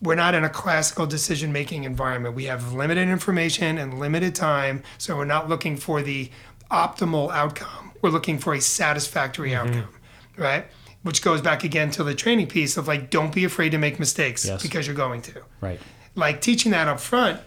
we're 0.00 0.14
not 0.14 0.34
in 0.34 0.44
a 0.44 0.48
classical 0.48 1.06
decision 1.06 1.52
making 1.52 1.84
environment. 1.84 2.34
We 2.34 2.44
have 2.44 2.72
limited 2.72 3.08
information 3.08 3.78
and 3.78 3.98
limited 3.98 4.34
time, 4.34 4.82
so 4.96 5.16
we're 5.16 5.24
not 5.24 5.48
looking 5.48 5.76
for 5.76 6.02
the 6.02 6.30
optimal 6.70 7.32
outcome. 7.32 7.92
We're 8.02 8.10
looking 8.10 8.38
for 8.38 8.54
a 8.54 8.60
satisfactory 8.60 9.50
mm-hmm. 9.50 9.68
outcome, 9.68 9.94
right? 10.36 10.66
Which 11.02 11.22
goes 11.22 11.40
back 11.40 11.62
again 11.64 11.90
to 11.92 12.02
the 12.04 12.14
training 12.14 12.48
piece 12.48 12.76
of 12.76 12.88
like, 12.88 13.08
don't 13.10 13.32
be 13.32 13.44
afraid 13.44 13.70
to 13.70 13.78
make 13.78 13.98
mistakes 13.98 14.44
Yes. 14.44 14.62
because 14.62 14.86
you're 14.86 14.96
going 14.96 15.22
to. 15.22 15.42
right. 15.60 15.80
Like 16.14 16.40
teaching 16.40 16.72
that 16.72 16.88
up 16.88 16.98
front 16.98 17.40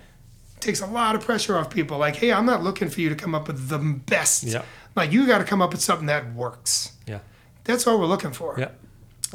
takes 0.62 0.80
a 0.80 0.86
lot 0.86 1.16
of 1.16 1.22
pressure 1.22 1.58
off 1.58 1.70
people. 1.70 1.98
Like, 1.98 2.16
hey, 2.16 2.32
I'm 2.32 2.46
not 2.46 2.64
looking 2.64 2.90
for 2.90 3.02
you 3.02 3.10
to 3.10 3.16
come 3.16 3.36
up 3.36 3.48
with 3.48 3.68
the 3.68 3.78
best. 3.80 4.44
Yeah. 4.44 4.64
Like, 4.96 5.12
you 5.12 5.28
got 5.28 5.40
to 5.40 5.44
come 5.44 5.62
up 5.62 5.72
with 5.74 5.82
something 5.82 6.08
that 6.08 6.34
works. 6.34 6.94
Yeah. 7.06 7.20
That's 7.66 7.86
all 7.88 8.00
we're 8.00 8.06
looking 8.06 8.32
for. 8.32 8.56
Yeah. 8.58 8.70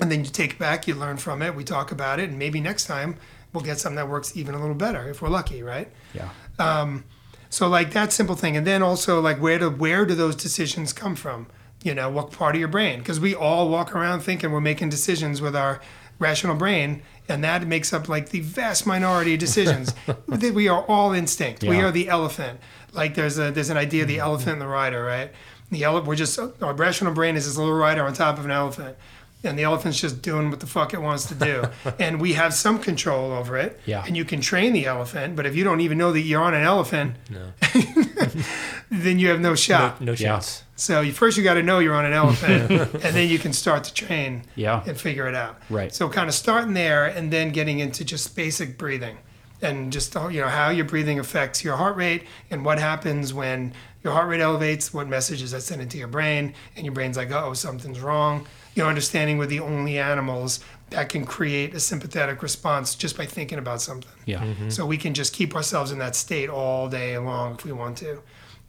And 0.00 0.10
then 0.10 0.24
you 0.24 0.30
take 0.30 0.52
it 0.52 0.58
back, 0.58 0.86
you 0.88 0.94
learn 0.94 1.16
from 1.18 1.42
it, 1.42 1.54
we 1.54 1.64
talk 1.64 1.90
about 1.92 2.18
it, 2.20 2.28
and 2.30 2.38
maybe 2.38 2.60
next 2.60 2.86
time 2.86 3.16
we'll 3.52 3.62
get 3.64 3.78
something 3.78 3.96
that 3.96 4.08
works 4.08 4.36
even 4.36 4.54
a 4.54 4.58
little 4.60 4.74
better 4.74 5.08
if 5.08 5.20
we're 5.20 5.28
lucky, 5.28 5.62
right? 5.62 5.90
Yeah. 6.14 6.28
um, 6.58 7.04
So 7.50 7.68
like 7.68 7.92
that 7.92 8.12
simple 8.12 8.34
thing, 8.36 8.56
and 8.56 8.66
then 8.66 8.82
also 8.82 9.20
like 9.20 9.38
where 9.40 9.58
do 9.58 9.70
where 9.70 10.04
do 10.06 10.14
those 10.14 10.36
decisions 10.36 10.92
come 10.92 11.14
from? 11.16 11.46
You 11.86 11.94
know, 11.94 12.10
what 12.10 12.32
part 12.32 12.56
of 12.56 12.58
your 12.58 12.66
brain? 12.66 12.98
Because 12.98 13.20
we 13.20 13.32
all 13.32 13.68
walk 13.68 13.94
around 13.94 14.22
thinking 14.22 14.50
we're 14.50 14.60
making 14.60 14.88
decisions 14.88 15.40
with 15.40 15.54
our 15.54 15.80
rational 16.18 16.56
brain, 16.56 17.00
and 17.28 17.44
that 17.44 17.64
makes 17.64 17.92
up 17.92 18.08
like 18.08 18.30
the 18.30 18.40
vast 18.40 18.88
minority 18.88 19.34
of 19.34 19.38
decisions. 19.38 19.94
that 20.26 20.52
we 20.52 20.66
are 20.66 20.82
all 20.86 21.12
instinct. 21.12 21.62
We 21.62 21.80
are 21.80 21.92
the 21.92 22.08
elephant. 22.08 22.58
Like 22.92 23.14
there's 23.14 23.38
a 23.38 23.52
there's 23.52 23.70
an 23.70 23.76
idea 23.76 24.02
of 24.02 24.08
the 24.08 24.14
mm-hmm. 24.14 24.26
elephant 24.26 24.52
and 24.54 24.62
the 24.62 24.66
rider, 24.66 25.04
right? 25.04 25.30
The 25.70 25.84
ele- 25.84 26.02
we're 26.02 26.16
just 26.16 26.36
our 26.40 26.74
rational 26.74 27.14
brain 27.14 27.36
is 27.36 27.46
this 27.46 27.56
little 27.56 27.72
rider 27.72 28.02
on 28.02 28.12
top 28.14 28.36
of 28.36 28.44
an 28.44 28.50
elephant. 28.50 28.96
And 29.44 29.56
the 29.56 29.62
elephant's 29.62 30.00
just 30.00 30.22
doing 30.22 30.50
what 30.50 30.58
the 30.58 30.66
fuck 30.66 30.92
it 30.92 31.00
wants 31.00 31.26
to 31.26 31.36
do. 31.36 31.62
and 32.00 32.20
we 32.20 32.32
have 32.32 32.52
some 32.52 32.80
control 32.80 33.30
over 33.30 33.56
it. 33.56 33.78
Yeah. 33.86 34.02
And 34.04 34.16
you 34.16 34.24
can 34.24 34.40
train 34.40 34.72
the 34.72 34.86
elephant, 34.86 35.36
but 35.36 35.46
if 35.46 35.54
you 35.54 35.62
don't 35.62 35.82
even 35.82 35.98
know 35.98 36.10
that 36.10 36.22
you're 36.22 36.42
on 36.42 36.54
an 36.54 36.64
elephant, 36.64 37.14
No. 37.30 37.52
then 38.90 39.20
you 39.20 39.28
have 39.28 39.38
no 39.38 39.50
No, 39.50 39.54
shot. 39.54 40.00
no 40.00 40.16
chance. 40.16 40.64
So 40.76 41.00
you, 41.00 41.12
first 41.12 41.36
you 41.38 41.42
got 41.44 41.54
to 41.54 41.62
know 41.62 41.78
you're 41.78 41.94
on 41.94 42.04
an 42.04 42.12
elephant, 42.12 42.70
and 42.94 43.14
then 43.16 43.28
you 43.28 43.38
can 43.38 43.52
start 43.52 43.84
to 43.84 43.94
train 43.94 44.42
Yeah. 44.54 44.82
and 44.86 44.96
figure 44.98 45.26
it 45.26 45.34
out. 45.34 45.58
Right. 45.70 45.92
So 45.94 46.08
kind 46.08 46.28
of 46.28 46.34
starting 46.34 46.74
there, 46.74 47.06
and 47.06 47.32
then 47.32 47.50
getting 47.50 47.78
into 47.78 48.04
just 48.04 48.36
basic 48.36 48.76
breathing, 48.76 49.16
and 49.62 49.90
just 49.90 50.14
you 50.14 50.40
know 50.42 50.48
how 50.48 50.68
your 50.68 50.84
breathing 50.84 51.18
affects 51.18 51.64
your 51.64 51.76
heart 51.76 51.96
rate, 51.96 52.24
and 52.50 52.64
what 52.64 52.78
happens 52.78 53.32
when 53.32 53.72
your 54.04 54.12
heart 54.12 54.28
rate 54.28 54.40
elevates, 54.42 54.92
what 54.94 55.08
messages 55.08 55.50
that 55.52 55.62
send 55.62 55.80
into 55.80 55.96
your 55.98 56.08
brain, 56.08 56.54
and 56.76 56.84
your 56.84 56.92
brain's 56.94 57.16
like, 57.16 57.30
oh, 57.32 57.54
something's 57.54 57.98
wrong. 58.00 58.46
You 58.74 58.82
know, 58.82 58.88
understanding 58.90 59.38
we're 59.38 59.46
the 59.46 59.60
only 59.60 59.98
animals 59.98 60.60
that 60.90 61.08
can 61.08 61.24
create 61.24 61.74
a 61.74 61.80
sympathetic 61.80 62.42
response 62.42 62.94
just 62.94 63.16
by 63.16 63.24
thinking 63.26 63.58
about 63.58 63.80
something. 63.80 64.12
Yeah. 64.26 64.44
Mm-hmm. 64.44 64.68
So 64.68 64.84
we 64.86 64.98
can 64.98 65.14
just 65.14 65.32
keep 65.32 65.56
ourselves 65.56 65.90
in 65.90 65.98
that 65.98 66.14
state 66.14 66.48
all 66.50 66.88
day 66.88 67.16
long 67.18 67.54
if 67.54 67.64
we 67.64 67.72
want 67.72 67.96
to. 67.98 68.20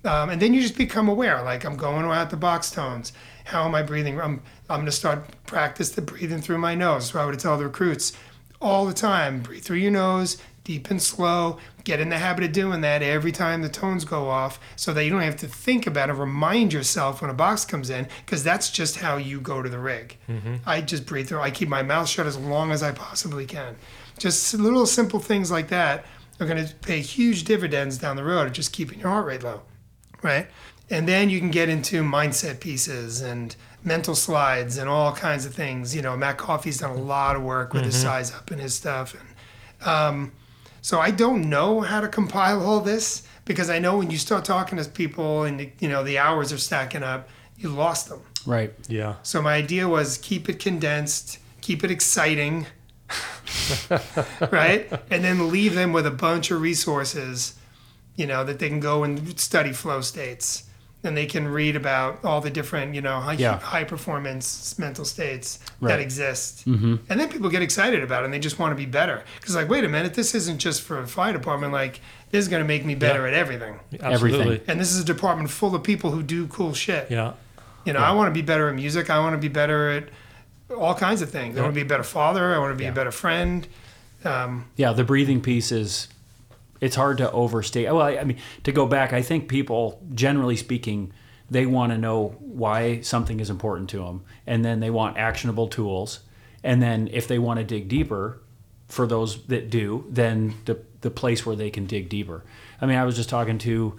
Um, 0.08 0.30
and 0.30 0.42
then 0.42 0.54
you 0.54 0.62
just 0.62 0.78
become 0.78 1.10
aware. 1.10 1.42
Like 1.44 1.66
I'm 1.66 1.76
going 1.76 2.06
out 2.06 2.30
the 2.30 2.38
box 2.38 2.72
tones. 2.72 3.14
How 3.46 3.66
am 3.66 3.76
I 3.76 3.84
breathing? 3.84 4.20
I'm 4.20 4.42
I'm 4.70 4.80
gonna 4.80 4.92
start 4.92 5.26
practice 5.46 5.90
the 5.90 6.02
breathing 6.02 6.42
through 6.42 6.58
my 6.58 6.76
nose. 6.76 7.10
So 7.10 7.20
I 7.20 7.26
would 7.26 7.38
tell 7.40 7.58
the 7.58 7.66
recruits 7.66 8.14
all 8.62 8.86
the 8.86 8.94
time: 8.94 9.42
breathe 9.42 9.64
through 9.64 9.78
your 9.78 9.92
nose, 9.92 10.38
deep 10.64 10.90
and 10.90 11.02
slow. 11.02 11.58
Get 11.84 12.02
in 12.02 12.10
the 12.10 12.18
habit 12.18 12.44
of 12.44 12.52
doing 12.52 12.82
that 12.82 13.02
every 13.02 13.32
time 13.32 13.62
the 13.62 13.70
tones 13.70 14.04
go 14.04 14.28
off, 14.30 14.60
so 14.76 14.94
that 14.94 15.06
you 15.06 15.10
don't 15.10 15.22
have 15.22 15.38
to 15.38 15.48
think 15.48 15.88
about 15.88 16.10
it. 16.10 16.14
Remind 16.14 16.74
yourself 16.74 17.22
when 17.22 17.30
a 17.30 17.34
box 17.34 17.64
comes 17.64 17.90
in, 17.90 18.08
because 18.26 18.44
that's 18.44 18.70
just 18.70 18.98
how 18.98 19.16
you 19.16 19.40
go 19.40 19.62
to 19.62 19.70
the 19.70 19.80
rig. 19.80 20.18
I 20.66 20.82
just 20.82 21.06
breathe 21.06 21.30
through. 21.30 21.40
I 21.40 21.52
keep 21.52 21.70
my 21.70 21.84
mouth 21.84 22.10
shut 22.10 22.28
as 22.28 22.38
long 22.38 22.72
as 22.72 22.84
I 22.84 22.92
possibly 22.92 23.46
can. 23.46 23.78
Just 24.20 24.54
little 24.54 24.86
simple 24.86 25.20
things 25.22 25.50
like 25.50 25.70
that 25.70 26.06
are 26.42 26.46
going 26.46 26.66
to 26.66 26.76
pay 26.76 27.00
huge 27.00 27.46
dividends 27.46 27.98
down 27.98 28.18
the 28.18 28.24
road 28.24 28.48
of 28.48 28.54
just 28.54 28.74
keeping 28.74 29.00
your 29.00 29.10
heart 29.10 29.26
rate 29.26 29.44
low, 29.44 29.62
right? 30.22 30.48
And 30.90 31.08
then 31.08 31.30
you 31.30 31.40
can 31.40 31.52
get 31.52 31.70
into 31.70 32.04
mindset 32.04 32.60
pieces 32.60 33.22
and 33.22 33.56
mental 33.84 34.16
slides 34.16 34.78
and 34.78 34.90
all 34.90 35.14
kinds 35.14 35.46
of 35.46 35.54
things. 35.54 35.96
You 35.96 36.02
know, 36.02 36.16
Matt 36.16 36.38
Coffey's 36.38 36.80
done 36.80 36.92
a 36.92 37.02
lot 37.02 37.36
of 37.36 37.42
work 37.42 37.74
with 37.74 37.84
his 37.84 37.96
size 37.96 38.34
up 38.34 38.52
and 38.52 38.62
his 38.62 38.74
stuff. 38.74 39.16
And 39.16 39.88
um, 39.88 40.32
so 40.82 41.00
I 41.00 41.12
don't 41.12 41.50
know 41.50 41.82
how 41.82 42.02
to 42.02 42.08
compile 42.08 42.66
all 42.66 42.80
this 42.80 43.24
because 43.46 43.70
I 43.70 43.80
know 43.80 43.98
when 43.98 44.12
you 44.12 44.18
start 44.18 44.46
talking 44.46 44.78
to 44.78 44.90
people 44.90 45.44
and 45.44 45.72
you 45.80 45.90
know 45.90 46.04
the 46.04 46.18
hours 46.18 46.54
are 46.54 46.58
stacking 46.58 47.04
up, 47.04 47.30
you 47.58 47.70
lost 47.70 48.10
them. 48.10 48.22
Right. 48.46 48.74
Yeah. 48.88 49.16
So 49.24 49.42
my 49.42 49.56
idea 49.56 49.88
was 49.88 50.18
keep 50.18 50.48
it 50.48 50.60
condensed, 50.60 51.40
keep 51.62 51.84
it 51.84 51.92
exciting, 51.92 52.68
right? 54.52 54.90
And 55.10 55.24
then 55.24 55.50
leave 55.50 55.76
them 55.76 55.92
with 55.94 56.06
a 56.06 56.12
bunch 56.12 56.52
of 56.52 56.62
resources, 56.62 57.56
you 58.18 58.26
know, 58.28 58.44
that 58.44 58.60
they 58.60 58.68
can 58.68 58.82
go 58.82 59.04
and 59.06 59.40
study 59.40 59.72
flow 59.72 60.02
states. 60.02 60.64
And 61.04 61.16
they 61.16 61.28
can 61.28 61.48
read 61.48 61.76
about 61.76 62.26
all 62.26 62.42
the 62.42 62.50
different, 62.50 62.96
you 62.96 63.02
know, 63.02 63.20
high, 63.20 63.34
Yeah. 63.34 63.60
high 63.60 63.84
performance 63.84 64.78
mental 64.80 65.06
states 65.06 65.60
Right. 65.80 65.90
that 65.90 66.00
exist. 66.00 66.68
Mm-hmm. 66.68 66.96
And 67.08 67.20
then 67.20 67.30
people 67.30 67.50
get 67.50 67.62
excited 67.62 68.02
about 68.04 68.24
it 68.24 68.26
and 68.26 68.34
they 68.34 68.40
just 68.40 68.58
want 68.58 68.72
to 68.72 68.76
be 68.76 68.88
better. 68.88 69.22
Because, 69.40 69.56
like, 69.56 69.70
wait 69.70 69.84
a 69.86 69.88
minute, 69.88 70.16
this 70.16 70.34
isn't 70.34 70.58
just 70.58 70.82
for 70.82 70.98
a 71.00 71.08
fire 71.08 71.32
department. 71.32 71.72
Like, 71.72 72.02
this 72.32 72.40
is 72.42 72.48
going 72.50 72.64
to 72.64 72.68
make 72.68 72.84
me 72.84 72.96
better 72.96 73.22
Yeah. 73.22 73.28
at 73.28 73.34
everything. 73.36 73.80
Absolutely. 74.02 74.62
And 74.68 74.80
this 74.82 74.92
is 74.92 75.00
a 75.00 75.06
department 75.06 75.52
full 75.52 75.74
of 75.76 75.84
people 75.84 76.12
who 76.12 76.24
do 76.24 76.48
cool 76.48 76.74
shit. 76.74 77.10
Yeah. 77.12 77.34
You 77.86 77.94
know, 77.94 78.00
Yeah. 78.00 78.10
I 78.10 78.12
want 78.14 78.28
to 78.30 78.34
be 78.34 78.42
better 78.42 78.68
at 78.68 78.76
music. 78.76 79.10
I 79.12 79.20
want 79.20 79.34
to 79.34 79.38
be 79.40 79.50
better 79.50 79.92
at 79.92 80.10
all 80.76 80.96
kinds 80.96 81.22
of 81.22 81.30
things. 81.30 81.58
I 81.58 81.62
want 81.62 81.74
to 81.74 81.80
be 81.80 81.86
a 81.86 81.90
better 81.90 82.04
father. 82.04 82.56
I 82.56 82.58
want 82.58 82.74
to 82.74 82.78
be 82.78 82.86
Yeah. 82.86 82.90
a 82.90 82.94
better 82.94 83.12
friend. 83.12 83.68
Um, 84.26 84.66
Yeah, 84.76 84.94
the 84.94 85.04
breathing 85.04 85.42
piece 85.42 85.72
is 85.72 86.08
it's 86.82 86.96
hard 86.96 87.18
to 87.20 87.32
overstate. 87.32 87.86
Well, 87.86 88.02
I 88.02 88.18
I 88.18 88.24
mean, 88.24 88.38
to 88.64 88.72
go 88.72 88.86
back, 88.86 89.14
I 89.14 89.22
think 89.22 89.48
people, 89.48 90.02
generally 90.14 90.56
speaking, 90.56 91.14
they 91.50 91.66
want 91.66 91.92
to 91.92 91.98
know 91.98 92.36
why 92.40 93.02
something 93.02 93.40
is 93.40 93.50
important 93.50 93.90
to 93.92 93.98
them, 94.00 94.24
and 94.46 94.64
then 94.64 94.80
they 94.80 94.90
want 94.90 95.18
actionable 95.18 95.68
tools, 95.68 96.20
and 96.64 96.82
then 96.82 97.10
if 97.12 97.28
they 97.28 97.40
want 97.40 97.60
to 97.60 97.64
dig 97.64 97.88
deeper, 97.88 98.42
for 98.88 99.06
those 99.06 99.46
that 99.48 99.70
do, 99.70 100.06
then 100.10 100.56
the 100.66 100.80
the 101.02 101.12
place 101.12 101.46
where 101.46 101.56
they 101.56 101.70
can 101.70 101.86
dig 101.86 102.10
deeper. 102.10 102.44
I 102.82 102.86
mean, 102.86 102.98
I 102.98 103.06
was 103.06 103.16
just 103.16 103.30
talking 103.30 103.58
to. 103.60 103.98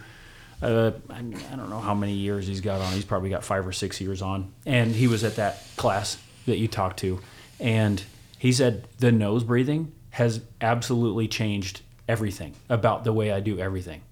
Uh, 0.61 0.91
I 1.09 1.19
I 1.19 1.57
don't 1.57 1.71
know 1.71 1.79
how 1.79 1.95
many 1.95 2.15
years 2.15 2.47
he's 2.47 2.61
got 2.61 2.81
on. 2.81 2.93
He's 2.93 3.05
probably 3.05 3.31
got 3.31 3.45
five 3.45 3.67
or 3.67 3.73
six 3.73 4.01
years 4.01 4.23
on, 4.23 4.53
and 4.67 4.93
he 4.93 5.07
was 5.07 5.25
at 5.25 5.37
that 5.37 5.63
class 5.77 6.19
that 6.47 6.57
you 6.59 6.67
talked 6.67 6.99
to, 7.01 7.21
and 7.61 8.03
he 8.39 8.53
said 8.53 8.89
the 8.99 9.13
nose 9.13 9.45
breathing 9.45 9.93
has 10.11 10.41
absolutely 10.61 11.29
changed 11.29 11.83
everything 12.09 12.55
about 12.69 13.05
the 13.05 13.13
way 13.13 13.31
I 13.31 13.41
do 13.41 13.59
everything. 13.59 14.03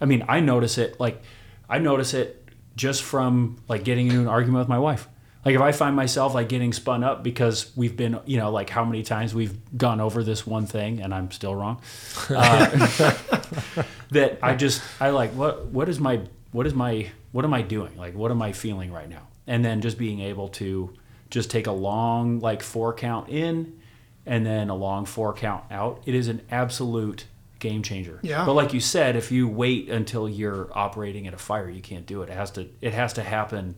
I 0.00 0.04
mean, 0.04 0.24
I 0.28 0.40
notice 0.40 0.78
it 0.78 1.00
like 1.00 1.22
I 1.68 1.78
notice 1.78 2.14
it 2.14 2.48
just 2.76 3.02
from 3.02 3.58
like 3.68 3.84
getting 3.84 4.08
into 4.08 4.20
an 4.20 4.28
argument 4.28 4.60
with 4.60 4.68
my 4.68 4.78
wife. 4.78 5.08
Like 5.44 5.54
if 5.54 5.60
I 5.60 5.70
find 5.70 5.94
myself 5.94 6.34
like 6.34 6.48
getting 6.48 6.72
spun 6.72 7.04
up 7.04 7.22
because 7.22 7.70
we've 7.76 7.96
been, 7.96 8.18
you 8.26 8.36
know, 8.36 8.50
like 8.50 8.68
how 8.68 8.84
many 8.84 9.04
times 9.04 9.32
we've 9.32 9.56
gone 9.78 10.00
over 10.00 10.24
this 10.24 10.44
one 10.44 10.66
thing 10.66 11.00
and 11.00 11.14
I'm 11.14 11.30
still 11.30 11.54
wrong. 11.54 11.80
Uh, 12.28 12.66
that 14.10 14.38
I 14.42 14.56
just 14.56 14.82
I 15.00 15.10
like 15.10 15.30
what 15.32 15.66
what 15.66 15.88
is 15.88 16.00
my 16.00 16.20
what 16.50 16.66
is 16.66 16.74
my 16.74 17.10
what 17.30 17.44
am 17.44 17.54
I 17.54 17.62
doing? 17.62 17.96
Like 17.96 18.14
what 18.14 18.32
am 18.32 18.42
I 18.42 18.52
feeling 18.52 18.92
right 18.92 19.08
now? 19.08 19.28
And 19.46 19.64
then 19.64 19.80
just 19.80 19.98
being 19.98 20.20
able 20.20 20.48
to 20.48 20.92
just 21.30 21.50
take 21.50 21.68
a 21.68 21.72
long 21.72 22.40
like 22.40 22.62
four 22.62 22.92
count 22.92 23.28
in 23.28 23.80
and 24.26 24.44
then 24.44 24.68
a 24.68 24.74
long 24.74 25.04
four 25.04 25.32
count 25.32 25.64
out. 25.70 26.02
It 26.06 26.16
is 26.16 26.26
an 26.26 26.42
absolute 26.50 27.26
game 27.58 27.82
changer. 27.82 28.20
Yeah. 28.22 28.44
But 28.44 28.54
like 28.54 28.72
you 28.72 28.80
said, 28.80 29.16
if 29.16 29.32
you 29.32 29.48
wait 29.48 29.88
until 29.88 30.28
you're 30.28 30.68
operating 30.76 31.26
at 31.26 31.34
a 31.34 31.38
fire, 31.38 31.68
you 31.68 31.82
can't 31.82 32.06
do 32.06 32.22
it. 32.22 32.28
It 32.28 32.34
has 32.34 32.50
to 32.52 32.68
it 32.80 32.92
has 32.94 33.12
to 33.14 33.22
happen. 33.22 33.76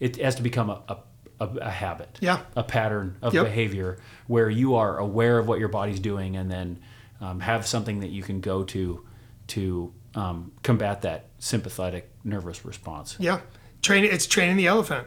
It 0.00 0.16
has 0.16 0.36
to 0.36 0.42
become 0.42 0.70
a, 0.70 0.98
a, 1.40 1.46
a, 1.46 1.70
habit. 1.70 2.18
Yeah. 2.20 2.40
A 2.56 2.62
pattern 2.62 3.16
of 3.20 3.34
Yep. 3.34 3.44
behavior 3.46 3.98
where 4.28 4.48
you 4.48 4.76
are 4.76 4.98
aware 4.98 5.38
of 5.38 5.48
what 5.48 5.58
your 5.58 5.68
body's 5.68 5.98
doing 6.00 6.36
and 6.36 6.50
then 6.50 6.78
um, 7.20 7.40
have 7.40 7.66
something 7.66 8.00
that 8.00 8.10
you 8.10 8.22
can 8.22 8.40
go 8.40 8.62
to 8.64 9.04
to 9.48 9.92
um, 10.14 10.52
combat 10.62 11.02
that 11.02 11.26
sympathetic 11.38 12.10
nervous 12.24 12.64
response. 12.64 13.16
yeah, 13.18 13.40
train. 13.82 14.04
It's 14.04 14.26
training 14.26 14.56
the 14.56 14.66
elephant. 14.66 15.06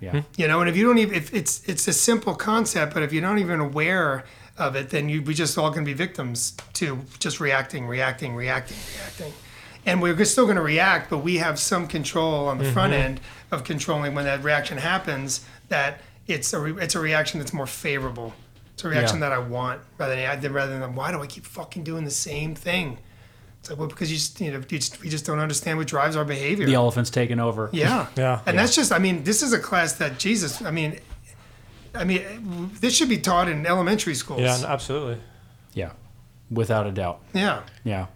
Yeah. 0.00 0.22
You 0.36 0.48
know, 0.48 0.60
and 0.60 0.68
if 0.68 0.76
you 0.76 0.84
don't 0.86 0.98
even, 0.98 1.14
if 1.14 1.32
it's 1.32 1.66
it's 1.68 1.86
a 1.88 1.92
simple 1.92 2.34
concept, 2.34 2.92
but 2.92 3.02
if 3.02 3.12
you're 3.12 3.22
not 3.22 3.38
even 3.38 3.60
aware 3.60 4.24
of 4.56 4.76
it, 4.76 4.90
then 4.90 5.08
you 5.08 5.22
we 5.22 5.34
just 5.34 5.58
all 5.58 5.70
going 5.70 5.84
to 5.84 5.88
be 5.88 5.94
victims 5.94 6.56
to 6.74 7.00
just 7.18 7.40
reacting, 7.40 7.86
reacting, 7.86 8.34
reacting, 8.34 8.76
reacting, 8.96 9.32
and 9.86 10.00
we're 10.00 10.24
still 10.24 10.44
going 10.44 10.56
to 10.56 10.62
react, 10.62 11.10
but 11.10 11.18
we 11.18 11.38
have 11.38 11.58
some 11.58 11.86
control 11.86 12.46
on 12.46 12.58
the 12.58 12.70
front 12.72 12.92
mm-hmm. 12.92 13.02
end 13.02 13.20
of 13.50 13.64
controlling 13.64 14.14
when 14.14 14.24
that 14.24 14.42
reaction 14.42 14.78
happens. 14.78 15.44
That 15.68 16.00
it's 16.26 16.52
a 16.52 16.60
re, 16.60 16.82
it's 16.82 16.94
a 16.94 17.00
reaction 17.00 17.40
that's 17.40 17.52
more 17.52 17.66
favorable. 17.66 18.32
It's 18.74 18.84
a 18.84 18.88
reaction 18.88 19.18
Yeah. 19.18 19.30
that 19.30 19.32
I 19.32 19.38
want 19.38 19.80
rather 19.98 20.14
than 20.16 20.52
rather 20.52 20.78
than 20.78 20.94
why 20.94 21.12
do 21.12 21.20
I 21.20 21.26
keep 21.26 21.44
fucking 21.44 21.84
doing 21.84 22.04
the 22.04 22.10
same 22.10 22.54
thing? 22.54 22.98
It's 23.60 23.70
like 23.70 23.78
well 23.78 23.88
because 23.88 24.10
you 24.10 24.18
just 24.18 24.40
you 24.40 24.52
know 24.52 24.58
you 24.58 24.78
just, 24.78 25.00
we 25.00 25.08
just 25.08 25.24
don't 25.24 25.38
understand 25.38 25.78
what 25.78 25.86
drives 25.86 26.16
our 26.16 26.24
behavior. 26.24 26.66
The 26.66 26.74
elephant's 26.74 27.10
taking 27.10 27.40
over. 27.40 27.70
Yeah. 27.72 28.06
Yeah. 28.16 28.40
And 28.46 28.58
that's 28.58 28.74
just, 28.74 28.92
I 28.92 28.98
mean, 28.98 29.24
this 29.24 29.42
is 29.42 29.52
a 29.52 29.58
class 29.58 29.94
that 29.94 30.18
Jesus, 30.18 30.62
I 30.62 30.70
mean, 30.70 31.00
I 31.94 32.04
mean, 32.04 32.70
this 32.80 32.96
should 32.96 33.08
be 33.08 33.18
taught 33.18 33.48
in 33.48 33.66
elementary 33.66 34.14
schools. 34.14 34.40
Yeah, 34.40 34.60
absolutely. 34.66 35.18
Yeah. 35.74 35.92
Without 36.50 36.86
a 36.86 36.90
doubt. 36.90 37.20
Yeah. 37.32 37.62
Yeah. 37.84 38.06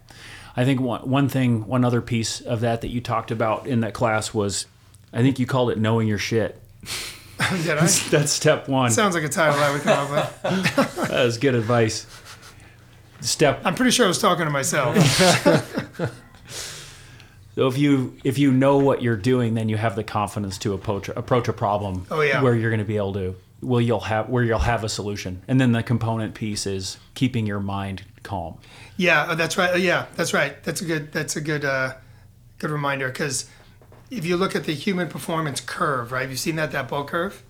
I 0.55 0.65
think 0.65 0.81
one, 0.81 1.09
one 1.09 1.29
thing, 1.29 1.67
one 1.67 1.85
other 1.85 2.01
piece 2.01 2.41
of 2.41 2.61
that 2.61 2.81
that 2.81 2.89
you 2.89 3.01
talked 3.01 3.31
about 3.31 3.67
in 3.67 3.81
that 3.81 3.93
class 3.93 4.33
was, 4.33 4.65
I 5.13 5.21
think 5.21 5.39
you 5.39 5.45
called 5.45 5.71
it 5.71 5.77
knowing 5.77 6.07
your 6.07 6.17
shit. 6.17 6.59
Did 7.63 7.77
I? 7.77 7.87
That's 8.09 8.31
step 8.31 8.67
one. 8.67 8.91
Sounds 8.91 9.15
like 9.15 9.23
a 9.23 9.29
title 9.29 9.59
I 9.59 9.71
would 9.71 9.81
come 9.81 10.13
up 10.13 10.43
with. 10.43 10.75
That 11.09 11.25
was 11.25 11.37
good 11.37 11.55
advice. 11.55 12.05
Step 13.21 13.61
I'm 13.65 13.75
pretty 13.75 13.91
sure 13.91 14.05
I 14.05 14.07
was 14.07 14.19
talking 14.19 14.45
to 14.45 14.51
myself. 14.51 14.97
so 17.55 17.67
if 17.67 17.77
you 17.77 18.15
if 18.23 18.37
you 18.37 18.51
know 18.51 18.77
what 18.77 19.01
you're 19.01 19.17
doing, 19.17 19.55
then 19.55 19.69
you 19.69 19.77
have 19.77 19.95
the 19.95 20.03
confidence 20.03 20.57
to 20.59 20.73
approach 20.73 21.09
approach 21.09 21.47
a 21.47 21.53
problem. 21.53 22.05
Oh, 22.11 22.21
yeah. 22.21 22.41
Where 22.41 22.55
you're 22.55 22.69
going 22.69 22.79
to 22.79 22.85
be 22.85 22.97
able 22.97 23.13
to 23.13 23.35
well 23.61 23.81
you'll 23.81 23.99
have 24.01 24.29
where 24.29 24.43
you'll 24.43 24.59
have 24.59 24.83
a 24.83 24.89
solution, 24.89 25.41
and 25.47 25.59
then 25.59 25.71
the 25.71 25.83
component 25.83 26.33
piece 26.33 26.65
is 26.65 26.97
keeping 27.13 27.45
your 27.45 27.59
mind 27.59 28.03
calm. 28.23 28.57
Yeah, 28.97 29.27
oh, 29.29 29.35
that's 29.35 29.57
right. 29.57 29.79
Yeah, 29.79 30.07
that's 30.15 30.33
right. 30.33 30.61
That's 30.63 30.81
a 30.81 30.85
good, 30.85 31.11
that's 31.11 31.35
a 31.35 31.41
good, 31.41 31.63
uh, 31.63 31.93
good 32.57 32.69
reminder 32.69 33.07
because 33.07 33.49
if 34.11 34.25
you 34.25 34.37
look 34.37 34.55
at 34.55 34.65
the 34.65 34.73
human 34.73 35.07
performance 35.07 35.61
curve, 35.61 36.11
right? 36.11 36.21
Have 36.21 36.31
you 36.31 36.37
seen 36.37 36.55
that, 36.55 36.71
that 36.71 36.89
bell 36.89 37.05
curve? 37.05 37.43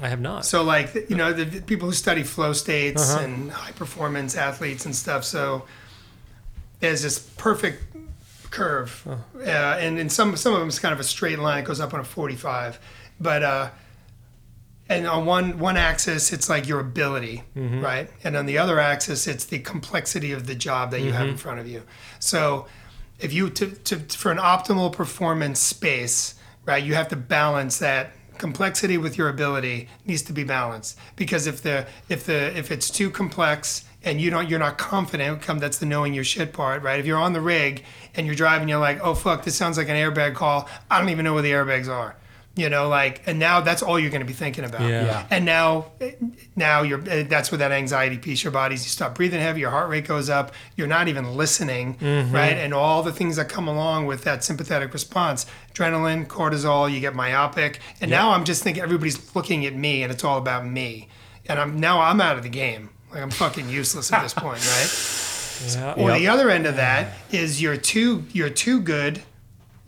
I 0.00 0.08
have 0.08 0.20
not. 0.20 0.46
So 0.46 0.62
like 0.62 0.94
you 1.10 1.16
know 1.16 1.32
the, 1.32 1.44
the 1.44 1.60
people 1.60 1.88
who 1.88 1.94
study 1.94 2.22
flow 2.22 2.52
states 2.52 3.14
and 3.14 3.50
high 3.50 3.72
performance 3.72 4.36
athletes 4.36 4.86
and 4.86 4.94
stuff. 4.94 5.24
So 5.24 5.64
there's 6.80 7.02
this 7.02 7.18
perfect 7.18 7.82
curve, 8.50 9.06
uh, 9.06 9.40
and 9.40 9.98
in 9.98 10.08
some 10.08 10.36
some 10.36 10.54
of 10.54 10.60
them 10.60 10.68
it's 10.68 10.78
kind 10.78 10.94
of 10.94 11.00
a 11.00 11.04
straight 11.04 11.38
line. 11.38 11.62
It 11.62 11.66
goes 11.66 11.80
up 11.80 11.92
on 11.92 12.00
a 12.00 12.04
45, 12.04 12.80
but 13.20 13.42
uh, 13.42 13.70
and 14.88 15.06
on 15.06 15.26
one 15.26 15.58
one 15.58 15.76
axis 15.76 16.32
it's 16.32 16.48
like 16.48 16.68
your 16.68 16.80
ability, 16.80 17.44
mm-hmm. 17.56 17.80
right, 17.80 18.10
and 18.24 18.36
on 18.36 18.46
the 18.46 18.58
other 18.58 18.78
axis 18.78 19.26
it's 19.26 19.44
the 19.44 19.58
complexity 19.58 20.32
of 20.32 20.46
the 20.46 20.54
job 20.54 20.90
that 20.90 21.00
you 21.00 21.12
have 21.12 21.22
in 21.22 21.28
mm-hmm. 21.28 21.36
front 21.36 21.60
of 21.60 21.66
you. 21.66 21.82
So 22.18 22.66
if 23.18 23.32
you 23.32 23.50
to, 23.50 23.70
to 23.70 23.96
for 23.96 24.32
an 24.32 24.38
optimal 24.38 24.92
performance 24.92 25.60
space, 25.60 26.34
right, 26.66 26.82
you 26.82 26.94
have 26.94 27.08
to 27.08 27.16
balance 27.16 27.78
that 27.78 28.12
complexity 28.38 28.98
with 28.98 29.16
your 29.16 29.28
ability 29.28 29.88
needs 30.04 30.22
to 30.22 30.32
be 30.32 30.44
balanced. 30.44 30.98
Because 31.16 31.46
if 31.46 31.62
the 31.62 31.86
if 32.08 32.24
the 32.24 32.56
if 32.56 32.70
it's 32.70 32.90
too 32.90 33.10
complex 33.10 33.84
and 34.04 34.20
you 34.20 34.30
don't 34.30 34.48
you're 34.48 34.58
not 34.58 34.78
confident 34.78 35.40
come 35.42 35.60
that's 35.60 35.78
the 35.78 35.86
knowing 35.86 36.12
your 36.12 36.24
shit 36.24 36.52
part 36.52 36.82
right? 36.82 36.98
If 36.98 37.06
you're 37.06 37.18
on 37.18 37.32
the 37.32 37.40
rig 37.40 37.84
and 38.14 38.26
you're 38.26 38.34
driving 38.34 38.68
you're 38.68 38.80
like 38.80 39.00
oh 39.00 39.14
fuck 39.14 39.44
this 39.44 39.54
sounds 39.54 39.78
like 39.78 39.88
an 39.88 39.96
airbag 39.96 40.34
call. 40.34 40.68
I 40.90 40.98
don't 40.98 41.10
even 41.10 41.24
know 41.24 41.34
where 41.34 41.42
the 41.42 41.52
airbags 41.52 41.88
are 41.88 42.16
you 42.54 42.68
know 42.68 42.86
like 42.88 43.22
and 43.26 43.38
now 43.38 43.60
that's 43.62 43.82
all 43.82 43.98
you're 43.98 44.10
going 44.10 44.20
to 44.20 44.26
be 44.26 44.32
thinking 44.34 44.64
about 44.64 44.82
Yeah. 44.82 45.04
Yeah. 45.06 45.26
and 45.30 45.44
now 45.46 45.86
now 46.54 46.82
you're 46.82 46.98
that's 46.98 47.50
where 47.50 47.58
that 47.58 47.72
anxiety 47.72 48.18
piece 48.18 48.44
your 48.44 48.50
body's 48.50 48.84
you 48.84 48.90
stop 48.90 49.14
breathing 49.14 49.40
heavy 49.40 49.60
your 49.60 49.70
heart 49.70 49.88
rate 49.88 50.06
goes 50.06 50.28
up 50.28 50.52
you're 50.76 50.86
not 50.86 51.08
even 51.08 51.34
listening 51.36 51.94
mm-hmm. 51.96 52.34
right 52.34 52.56
and 52.56 52.74
all 52.74 53.02
the 53.02 53.12
things 53.12 53.36
that 53.36 53.48
come 53.48 53.68
along 53.68 54.04
with 54.06 54.24
that 54.24 54.44
sympathetic 54.44 54.92
response 54.92 55.46
adrenaline 55.72 56.26
cortisol 56.26 56.92
you 56.92 57.00
get 57.00 57.14
myopic 57.14 57.80
and 58.02 58.10
now 58.10 58.32
i'm 58.32 58.44
just 58.44 58.62
thinking 58.62 58.82
everybody's 58.82 59.34
looking 59.34 59.64
at 59.64 59.74
me 59.74 60.02
and 60.02 60.12
it's 60.12 60.22
all 60.24 60.36
about 60.36 60.66
me 60.66 61.08
and 61.46 61.58
i'm 61.58 61.80
now 61.80 62.02
i'm 62.02 62.20
out 62.20 62.36
of 62.36 62.42
the 62.42 62.50
game 62.50 62.90
like 63.12 63.22
i'm 63.22 63.30
fucking 63.30 63.68
useless 63.70 64.12
at 64.12 64.22
this 64.22 64.34
point 64.34 64.58
right 64.58 65.74
yeah. 65.74 65.92
or 65.96 66.10
Yep. 66.10 66.18
the 66.18 66.28
other 66.28 66.50
end 66.50 66.66
of 66.66 66.76
that 66.76 67.14
is 67.30 67.62
you're 67.62 67.76
too 67.78 68.24
you're 68.32 68.50
too 68.50 68.80
good. 68.80 69.22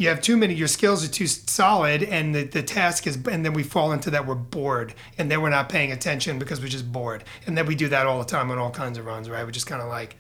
You 0.04 0.10
have 0.10 0.20
too 0.20 0.36
many. 0.36 0.52
Your 0.54 0.68
skills 0.68 1.02
are 1.04 1.08
too 1.08 1.26
solid, 1.26 2.02
and 2.02 2.34
the, 2.34 2.42
the 2.44 2.62
task 2.62 3.06
is. 3.06 3.16
And 3.26 3.44
then 3.44 3.54
we 3.54 3.62
fall 3.62 3.92
into 3.92 4.10
that 4.10 4.26
we're 4.26 4.34
bored, 4.34 4.94
and 5.18 5.30
then 5.30 5.40
we're 5.40 5.48
not 5.50 5.68
paying 5.68 5.92
attention 5.92 6.38
because 6.38 6.60
we're 6.60 6.68
just 6.68 6.92
bored. 6.92 7.24
And 7.46 7.56
then 7.56 7.64
we 7.66 7.74
do 7.74 7.88
that 7.88 8.06
all 8.06 8.18
the 8.18 8.24
time 8.26 8.50
on 8.50 8.58
all 8.58 8.70
kinds 8.70 8.98
of 8.98 9.06
runs, 9.06 9.30
right? 9.30 9.44
We're 9.44 9.50
just 9.50 9.66
kind 9.66 9.80
of 9.80 9.88
like, 9.88 10.16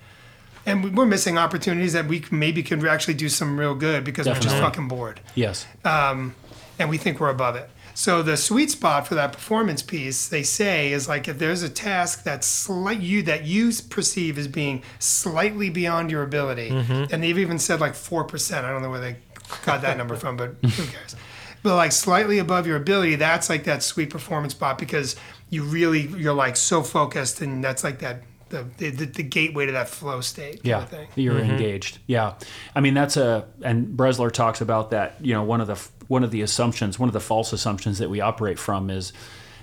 and 0.66 0.82
we- 0.82 0.90
we're 0.90 1.04
missing 1.06 1.36
opportunities 1.36 1.92
that 1.92 2.06
we 2.06 2.24
maybe 2.30 2.62
could 2.62 2.84
actually 2.86 3.14
do 3.14 3.28
some 3.28 3.60
real 3.60 3.74
good 3.74 4.04
because 4.04 4.26
we're 4.26 4.40
just 4.40 4.56
fucking 4.56 4.88
bored 4.88 5.20
Yes. 5.34 5.66
um, 5.84 6.34
and 6.78 6.88
we 6.88 6.96
think 6.96 7.20
we're 7.20 7.28
above 7.28 7.54
it. 7.56 7.68
So 7.96 8.22
the 8.22 8.36
sweet 8.36 8.70
spot 8.72 9.06
for 9.06 9.14
that 9.14 9.32
performance 9.32 9.80
piece, 9.82 10.26
they 10.26 10.42
say, 10.42 10.92
is 10.92 11.06
like 11.06 11.28
if 11.28 11.38
there's 11.38 11.62
a 11.62 11.68
task 11.68 12.24
that's 12.24 12.44
slight 12.46 12.98
you 13.00 13.22
that 13.24 13.44
you 13.44 13.70
perceive 13.90 14.36
as 14.38 14.48
being 14.48 14.82
slightly 14.98 15.70
beyond 15.70 16.10
your 16.10 16.22
ability, 16.24 16.70
and 16.70 17.22
they've 17.22 17.38
even 17.38 17.58
said 17.58 17.80
like 17.80 17.94
four 17.94 18.24
percent. 18.24 18.66
I 18.66 18.70
don't 18.72 18.82
know 18.82 18.90
where 18.90 19.00
they 19.00 19.16
got 19.64 19.82
that 19.82 19.96
number 19.96 20.16
from, 20.16 20.36
but 20.36 20.54
who 20.62 20.86
cares? 20.86 21.16
But 21.62 21.76
like 21.76 21.92
slightly 21.92 22.38
above 22.38 22.66
your 22.66 22.76
ability, 22.76 23.16
that's 23.16 23.48
like 23.48 23.64
that 23.64 23.82
sweet 23.82 24.10
performance 24.10 24.52
spot 24.52 24.78
because 24.78 25.16
you 25.48 25.62
really 25.62 26.02
you're 26.02 26.34
like 26.34 26.56
so 26.56 26.82
focused, 26.82 27.40
and 27.40 27.64
that's 27.64 27.82
like 27.82 28.00
that 28.00 28.22
the 28.50 28.64
the, 28.78 28.90
the 28.90 29.22
gateway 29.22 29.66
to 29.66 29.72
that 29.72 29.88
flow 29.88 30.20
state. 30.20 30.56
kind 30.56 30.66
Yeah, 30.66 30.82
of 30.82 30.90
thing. 30.90 31.08
you're 31.14 31.38
engaged. 31.38 31.98
Yeah, 32.06 32.34
I 32.74 32.80
mean 32.80 32.92
that's 32.94 33.16
a 33.16 33.46
and 33.62 33.96
Brezler 33.96 34.30
talks 34.30 34.60
about 34.60 34.90
that. 34.90 35.14
You 35.22 35.32
know, 35.32 35.42
one 35.42 35.60
of 35.62 35.66
the 35.66 35.88
one 36.08 36.22
of 36.22 36.30
the 36.30 36.42
assumptions, 36.42 36.98
one 36.98 37.08
of 37.08 37.14
the 37.14 37.20
false 37.20 37.52
assumptions 37.54 37.98
that 37.98 38.10
we 38.10 38.20
operate 38.20 38.58
from 38.58 38.90
is 38.90 39.14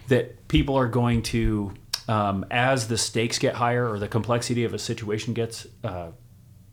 that 0.08 0.48
people 0.48 0.76
are 0.76 0.88
going 0.88 1.22
to, 1.22 1.72
um, 2.08 2.44
as 2.50 2.88
the 2.88 2.98
stakes 2.98 3.38
get 3.38 3.54
higher 3.54 3.88
or 3.88 4.00
the 4.00 4.08
complexity 4.08 4.64
of 4.64 4.74
a 4.74 4.80
situation 4.80 5.36
gets 5.36 5.68
uh, 5.84 6.08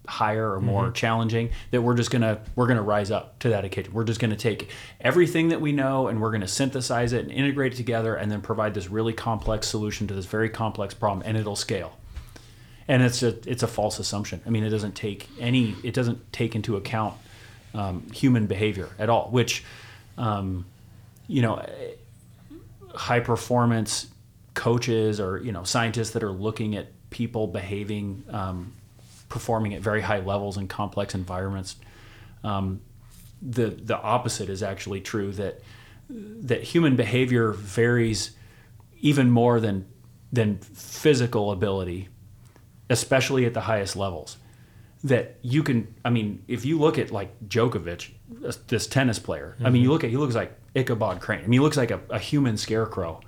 higher 0.08 0.54
or 0.54 0.60
more 0.60 0.90
challenging 0.90 1.50
that 1.70 1.82
we're 1.82 1.94
just 1.94 2.10
gonna 2.10 2.40
we're 2.56 2.66
gonna 2.66 2.82
rise 2.82 3.10
up 3.10 3.38
to 3.40 3.50
that 3.50 3.64
occasion. 3.64 3.92
We're 3.92 4.04
just 4.04 4.20
gonna 4.20 4.36
take 4.36 4.70
everything 5.00 5.48
that 5.48 5.60
we 5.60 5.72
know 5.72 6.08
and 6.08 6.20
we're 6.20 6.30
gonna 6.32 6.48
synthesize 6.48 7.12
it 7.12 7.22
and 7.24 7.30
integrate 7.30 7.74
it 7.74 7.76
together 7.76 8.14
and 8.14 8.32
then 8.32 8.40
provide 8.40 8.74
this 8.74 8.88
really 8.88 9.12
complex 9.12 9.68
solution 9.68 10.06
to 10.08 10.14
this 10.14 10.24
very 10.26 10.48
complex 10.48 10.94
problem 10.94 11.22
and 11.26 11.36
it'll 11.36 11.56
scale. 11.56 11.96
And 12.88 13.02
it's 13.02 13.22
a 13.22 13.36
it's 13.48 13.62
a 13.62 13.66
false 13.66 13.98
assumption. 13.98 14.40
I 14.46 14.50
mean 14.50 14.64
it 14.64 14.70
doesn't 14.70 14.94
take 14.94 15.28
any 15.38 15.76
it 15.84 15.92
doesn't 15.92 16.32
take 16.32 16.56
into 16.56 16.76
account 16.76 17.14
um, 17.74 18.10
human 18.12 18.46
behavior 18.46 18.88
at 18.98 19.10
all 19.10 19.28
which 19.30 19.62
um, 20.16 20.64
you 21.26 21.42
know 21.42 21.64
high 22.94 23.20
performance 23.20 24.06
coaches 24.54 25.20
or 25.20 25.38
you 25.38 25.52
know 25.52 25.64
scientists 25.64 26.10
that 26.10 26.22
are 26.22 26.32
looking 26.32 26.76
at 26.76 26.88
people 27.10 27.46
behaving 27.46 28.24
um, 28.30 28.72
performing 29.28 29.74
at 29.74 29.80
very 29.80 30.00
high 30.00 30.20
levels 30.20 30.56
in 30.56 30.68
complex 30.68 31.14
environments. 31.14 31.76
Um, 32.44 32.80
the 33.40 33.66
the 33.66 33.96
opposite 33.96 34.48
is 34.48 34.62
actually 34.62 35.00
true 35.00 35.32
that 35.32 35.60
that 36.10 36.62
human 36.62 36.96
behavior 36.96 37.52
varies 37.52 38.32
even 39.00 39.30
more 39.30 39.60
than 39.60 39.86
than 40.32 40.58
physical 40.58 41.52
ability 41.52 42.08
especially 42.90 43.44
at 43.44 43.54
the 43.54 43.60
highest 43.60 43.96
levels. 43.96 44.38
That 45.04 45.36
you 45.42 45.62
can 45.62 45.94
i 46.04 46.10
mean 46.10 46.42
if 46.48 46.64
you 46.64 46.76
look 46.78 46.98
at 46.98 47.12
like 47.12 47.30
Djokovic 47.48 48.10
this 48.66 48.88
tennis 48.88 49.20
player 49.20 49.56
i 49.64 49.70
mean 49.70 49.80
you 49.80 49.90
look 49.90 50.02
at 50.02 50.10
he 50.10 50.16
looks 50.16 50.34
like 50.34 50.58
Ichabod 50.74 51.20
Crane. 51.20 51.38
I 51.38 51.42
mean 51.42 51.52
he 51.52 51.60
looks 51.60 51.76
like 51.76 51.92
a, 51.92 52.00
a 52.10 52.18
human 52.18 52.56
scarecrow. 52.56 53.20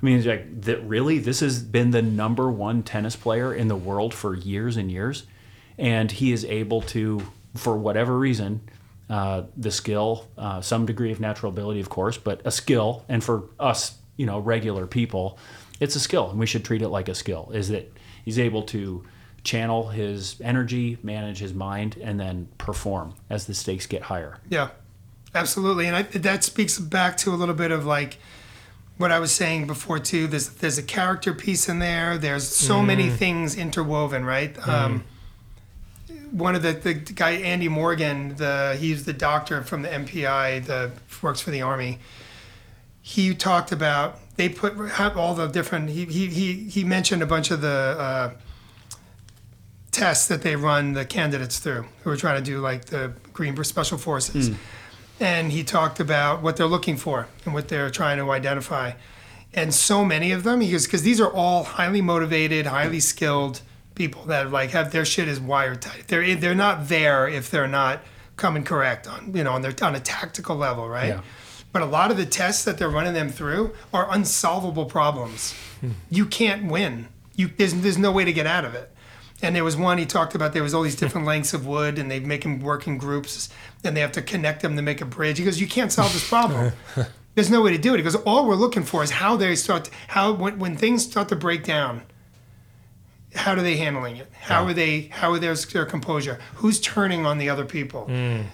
I 0.00 0.06
mean, 0.06 0.24
like 0.24 0.62
that. 0.62 0.80
Really, 0.84 1.18
this 1.18 1.40
has 1.40 1.60
been 1.60 1.90
the 1.90 2.02
number 2.02 2.50
one 2.50 2.84
tennis 2.84 3.16
player 3.16 3.52
in 3.52 3.66
the 3.66 3.74
world 3.74 4.14
for 4.14 4.34
years 4.34 4.76
and 4.76 4.90
years, 4.92 5.24
and 5.78 6.10
he 6.10 6.32
is 6.32 6.44
able 6.44 6.82
to, 6.82 7.22
for 7.54 7.76
whatever 7.76 8.18
reason, 8.18 8.60
uh, 9.08 9.44
the 9.56 9.70
skill, 9.70 10.26
uh, 10.36 10.60
some 10.60 10.84
degree 10.84 11.12
of 11.12 11.20
natural 11.20 11.50
ability, 11.50 11.80
of 11.80 11.88
course, 11.88 12.18
but 12.18 12.42
a 12.44 12.50
skill. 12.50 13.04
And 13.08 13.24
for 13.24 13.44
us, 13.58 13.96
you 14.16 14.26
know, 14.26 14.38
regular 14.38 14.86
people, 14.86 15.38
it's 15.80 15.96
a 15.96 16.00
skill, 16.00 16.30
and 16.30 16.38
we 16.38 16.46
should 16.46 16.64
treat 16.64 16.82
it 16.82 16.88
like 16.88 17.08
a 17.08 17.14
skill. 17.14 17.50
Is 17.54 17.68
that 17.68 17.90
he's 18.24 18.38
able 18.38 18.62
to 18.64 19.04
channel 19.44 19.88
his 19.88 20.40
energy, 20.42 20.98
manage 21.02 21.38
his 21.38 21.54
mind, 21.54 21.96
and 22.02 22.18
then 22.18 22.48
perform 22.58 23.14
as 23.30 23.46
the 23.46 23.54
stakes 23.54 23.86
get 23.86 24.02
higher. 24.02 24.38
Yeah, 24.50 24.70
absolutely. 25.34 25.86
And 25.86 25.96
I, 25.96 26.02
that 26.02 26.44
speaks 26.44 26.78
back 26.78 27.16
to 27.18 27.30
a 27.30 27.36
little 27.36 27.54
bit 27.54 27.70
of 27.70 27.86
like 27.86 28.18
what 28.98 29.12
I 29.12 29.20
was 29.20 29.32
saying 29.32 29.66
before 29.66 30.00
too. 30.00 30.26
There's 30.26 30.48
there's 30.50 30.76
a 30.76 30.82
character 30.82 31.32
piece 31.32 31.68
in 31.68 31.78
there. 31.78 32.18
There's 32.18 32.46
so 32.46 32.82
many 32.82 33.08
things 33.08 33.56
interwoven, 33.56 34.24
right? 34.24 34.56
Um, 34.68 35.04
one 36.30 36.54
of 36.54 36.62
the, 36.62 36.72
the 36.72 36.94
guy 36.94 37.32
Andy 37.32 37.68
Morgan, 37.68 38.36
the 38.36 38.76
he's 38.78 39.04
the 39.04 39.12
doctor 39.12 39.62
from 39.62 39.82
the 39.82 39.88
MPI, 39.88 40.64
the 40.64 40.92
works 41.22 41.40
for 41.40 41.50
the 41.50 41.62
army. 41.62 41.98
He 43.00 43.34
talked 43.34 43.72
about 43.72 44.18
they 44.36 44.48
put 44.48 44.76
all 45.16 45.34
the 45.34 45.46
different. 45.48 45.90
He 45.90 46.04
he 46.04 46.26
he, 46.26 46.54
he 46.68 46.84
mentioned 46.84 47.22
a 47.22 47.26
bunch 47.26 47.50
of 47.50 47.60
the. 47.60 47.68
Uh, 47.68 48.30
tests 49.90 50.28
that 50.28 50.42
they 50.42 50.54
run 50.54 50.92
the 50.92 51.04
candidates 51.04 51.58
through 51.58 51.84
who 52.02 52.10
are 52.10 52.16
trying 52.16 52.42
to 52.42 52.50
do 52.50 52.60
like 52.60 52.84
the 52.84 53.12
Green 53.32 53.56
Special 53.64 53.98
Forces. 53.98 54.50
And 55.20 55.50
he 55.50 55.64
talked 55.64 55.98
about 55.98 56.42
what 56.42 56.56
they're 56.56 56.66
looking 56.66 56.96
for 56.96 57.26
and 57.44 57.52
what 57.52 57.68
they're 57.68 57.90
trying 57.90 58.18
to 58.18 58.30
identify. 58.30 58.92
And 59.52 59.74
so 59.74 60.04
many 60.04 60.30
of 60.30 60.44
them, 60.44 60.60
he 60.60 60.70
goes, 60.70 60.84
because 60.84 61.02
these 61.02 61.20
are 61.20 61.32
all 61.32 61.64
highly 61.64 62.00
motivated, 62.00 62.66
highly 62.66 63.00
skilled 63.00 63.62
people 63.98 64.24
that 64.26 64.50
like 64.50 64.70
have 64.70 64.92
their 64.92 65.04
shit 65.04 65.28
is 65.28 65.38
wired 65.40 65.82
tight. 65.82 66.04
They're 66.06 66.36
they're 66.36 66.54
not 66.54 66.88
there 66.88 67.28
if 67.28 67.50
they're 67.50 67.68
not 67.68 68.00
coming 68.36 68.62
correct 68.62 69.08
on 69.08 69.34
you 69.34 69.44
know 69.44 69.52
on 69.52 69.60
their 69.60 69.74
on 69.82 69.94
a 69.94 70.00
tactical 70.00 70.56
level, 70.56 70.88
right? 70.88 71.08
Yeah. 71.08 71.20
But 71.72 71.82
a 71.82 71.86
lot 71.86 72.10
of 72.10 72.16
the 72.16 72.24
tests 72.24 72.64
that 72.64 72.78
they're 72.78 72.88
running 72.88 73.12
them 73.12 73.28
through 73.28 73.74
are 73.92 74.10
unsolvable 74.10 74.86
problems. 74.86 75.52
Hmm. 75.80 75.90
you 76.10 76.24
can't 76.24 76.70
win. 76.70 77.08
You 77.34 77.48
there's 77.48 77.74
there's 77.74 77.98
no 77.98 78.12
way 78.12 78.24
to 78.24 78.32
get 78.32 78.46
out 78.46 78.64
of 78.64 78.74
it. 78.74 78.90
And 79.42 79.54
there 79.54 79.62
was 79.62 79.76
one 79.76 79.98
he 79.98 80.06
talked 80.06 80.34
about. 80.34 80.52
There 80.52 80.62
was 80.62 80.74
all 80.74 80.82
these 80.82 80.94
hmm. 80.94 81.04
different 81.04 81.26
lengths 81.26 81.52
of 81.52 81.66
wood, 81.66 81.98
and 81.98 82.10
they 82.10 82.20
make 82.20 82.42
them 82.42 82.60
work 82.60 82.86
in 82.86 82.96
groups, 82.98 83.50
and 83.84 83.96
they 83.96 84.00
have 84.00 84.12
to 84.12 84.22
connect 84.22 84.62
them 84.62 84.76
to 84.76 84.82
make 84.82 85.00
a 85.00 85.04
bridge. 85.04 85.38
He 85.38 85.44
goes, 85.44 85.60
"You 85.60 85.68
can't 85.68 85.92
solve 85.92 86.12
this 86.12 86.26
problem. 86.26 86.72
There's 87.34 87.50
no 87.50 87.60
way 87.62 87.72
to 87.72 87.78
do 87.78 87.94
it." 87.94 87.98
He 87.98 88.04
goes, 88.04 88.16
"All 88.16 88.46
we're 88.46 88.54
looking 88.54 88.84
for 88.84 89.02
is 89.02 89.10
how 89.10 89.36
they 89.36 89.54
start. 89.56 89.84
To, 89.84 89.90
how 90.08 90.32
when, 90.32 90.58
when 90.58 90.76
things 90.76 91.04
start 91.04 91.28
to 91.28 91.36
break 91.36 91.64
down, 91.64 92.02
how 93.34 93.52
are 93.52 93.60
they 93.62 93.76
handling 93.76 94.16
it? 94.16 94.30
How 94.40 94.64
are 94.64 94.72
they? 94.72 95.02
How 95.12 95.32
are 95.32 95.38
their 95.38 95.54
their 95.54 95.84
composure? 95.84 96.38
Who's 96.56 96.80
turning 96.80 97.26
on 97.26 97.38
the 97.38 97.48
other 97.50 97.64
people? 97.64 98.06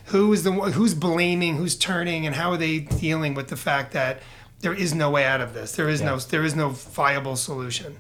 Who 0.07 0.33
is 0.33 0.43
the 0.43 0.53
one- 0.53 0.73
who's 0.73 0.95
blaming? 0.95 1.57
Who's 1.57 1.77
turning? 1.77 2.27
And 2.27 2.35
how 2.35 2.51
are 2.51 2.57
they 2.57 2.81
dealing 2.81 3.35
with 3.35 3.49
the 3.49 3.57
fact 3.57 3.93
that 3.93 4.21
there 4.61 4.75
is 4.75 4.95
no 4.95 5.11
way 5.11 5.25
out 5.25 5.41
of 5.41 5.55
this? 5.55 5.73
There 5.73 5.89
is 5.89 6.01
no 6.01 6.19
there 6.19 6.45
is 6.45 6.55
no 6.57 6.71
viable 6.71 7.37
solution. 7.37 7.99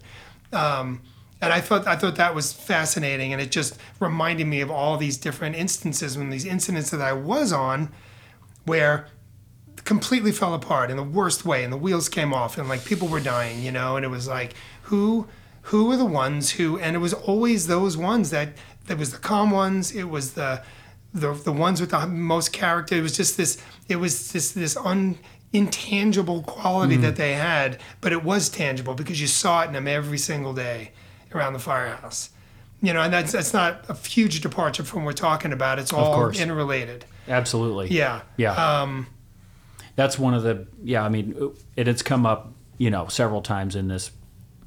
Um, 0.52 1.00
and 1.40 1.52
I 1.52 1.60
thought 1.60 1.86
I 1.86 1.94
thought 1.96 2.16
that 2.16 2.34
was 2.34 2.52
fascinating, 2.52 3.32
and 3.32 3.40
it 3.40 3.50
just 3.50 3.78
reminded 4.00 4.46
me 4.46 4.60
of 4.60 4.70
all 4.70 4.96
these 4.96 5.16
different 5.16 5.56
instances 5.56 6.16
when 6.18 6.30
these 6.30 6.44
incidents 6.44 6.90
that 6.90 7.00
I 7.00 7.12
was 7.12 7.52
on, 7.52 7.92
where 8.64 9.06
completely 9.84 10.32
fell 10.32 10.54
apart 10.54 10.90
in 10.90 10.96
the 10.96 11.02
worst 11.02 11.44
way 11.44 11.62
and 11.62 11.70
the 11.72 11.76
wheels 11.76 12.08
came 12.08 12.32
off 12.32 12.56
and 12.56 12.68
like 12.70 12.82
people 12.86 13.06
were 13.06 13.20
dying 13.20 13.60
you 13.62 13.70
know 13.70 13.96
and 13.96 14.04
it 14.04 14.08
was 14.08 14.26
like 14.26 14.54
who 14.84 15.26
who 15.68 15.86
were 15.86 15.96
the 15.96 16.04
ones 16.04 16.52
who 16.52 16.78
and 16.78 16.94
it 16.96 16.98
was 16.98 17.12
always 17.14 17.66
those 17.66 17.96
ones 17.96 18.30
that 18.30 18.48
that 18.86 18.98
was 18.98 19.12
the 19.12 19.18
calm 19.18 19.50
ones 19.50 19.92
it 19.92 20.04
was 20.04 20.32
the 20.34 20.62
the, 21.12 21.32
the 21.32 21.52
ones 21.52 21.80
with 21.80 21.90
the 21.90 22.06
most 22.06 22.52
character 22.52 22.96
it 22.96 23.02
was 23.02 23.16
just 23.16 23.36
this 23.36 23.56
it 23.88 23.96
was 23.96 24.32
this 24.32 24.52
this 24.52 24.76
un 24.76 25.18
intangible 25.52 26.42
quality 26.42 26.96
that 26.96 27.14
they 27.16 27.34
had 27.34 27.78
but 28.00 28.12
it 28.12 28.24
was 28.24 28.48
tangible 28.48 28.94
because 28.94 29.20
you 29.20 29.26
saw 29.28 29.62
it 29.62 29.68
in 29.68 29.72
them 29.72 29.86
every 29.86 30.18
single 30.18 30.52
day 30.52 30.90
around 31.32 31.52
the 31.52 31.58
firehouse 31.60 32.30
you 32.82 32.92
know 32.92 33.00
and 33.00 33.12
that's 33.12 33.30
that's 33.32 33.52
not 33.52 33.84
a 33.88 33.94
huge 33.94 34.40
departure 34.40 34.82
from 34.82 35.04
what 35.04 35.10
we're 35.10 35.12
talking 35.12 35.52
about 35.52 35.78
it's 35.78 35.92
all 35.92 36.14
course. 36.14 36.40
interrelated 36.40 37.04
Absolutely. 37.28 37.88
yeah 37.88 38.20
Yeah. 38.36 38.52
um 38.82 39.06
That's 39.96 40.18
one 40.18 40.34
of 40.34 40.42
the 40.42 40.66
yeah. 40.82 41.02
I 41.04 41.08
mean, 41.08 41.54
it, 41.76 41.88
it's 41.88 42.02
come 42.02 42.26
up 42.26 42.52
you 42.76 42.90
know 42.90 43.06
several 43.08 43.40
times 43.40 43.76
in 43.76 43.86
this 43.88 44.10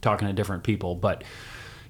talking 0.01 0.27
to 0.27 0.33
different 0.33 0.63
people, 0.63 0.95
but 0.95 1.23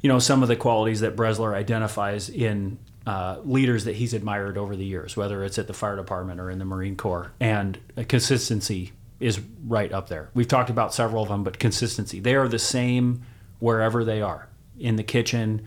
you 0.02 0.08
know 0.08 0.20
some 0.20 0.44
of 0.44 0.50
the 0.50 0.56
qualities 0.56 1.00
that 1.02 1.16
Brezler 1.16 1.54
identifies 1.54 2.30
in 2.30 2.78
uh, 3.06 3.40
leaders 3.44 3.86
that 3.86 3.96
he's 3.96 4.14
admired 4.14 4.58
over 4.58 4.76
the 4.76 4.86
years, 4.86 5.16
whether 5.16 5.44
it's 5.44 5.58
at 5.58 5.68
the 5.68 5.74
fire 5.74 5.96
department 5.96 6.40
or 6.40 6.50
in 6.50 6.60
the 6.60 6.66
Marine 6.66 6.96
Corps, 6.96 7.32
and 7.40 7.80
consistency 8.08 8.92
is 9.20 9.40
right 9.66 9.92
up 9.92 10.10
there. 10.10 10.30
We've 10.34 10.48
talked 10.48 10.70
about 10.70 10.94
several 10.94 11.24
of 11.24 11.30
them, 11.30 11.44
but 11.44 11.58
consistency 11.58 12.20
they 12.20 12.36
are 12.36 12.48
the 12.48 12.60
same 12.60 13.24
wherever 13.60 14.04
they 14.04 14.22
are 14.22 14.48
in 14.80 14.96
the 14.96 15.04
kitchen, 15.04 15.66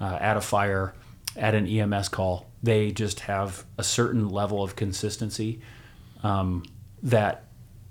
uh, 0.00 0.18
at 0.20 0.36
a 0.36 0.40
fire, 0.40 0.94
at 1.36 1.54
an 1.54 1.66
EMS 1.66 2.08
call. 2.08 2.50
They 2.62 2.90
just 2.90 3.20
have 3.20 3.64
a 3.78 3.84
certain 3.84 4.28
level 4.28 4.62
of 4.62 4.76
consistency 4.76 5.60
um, 6.22 6.64
that 7.02 7.44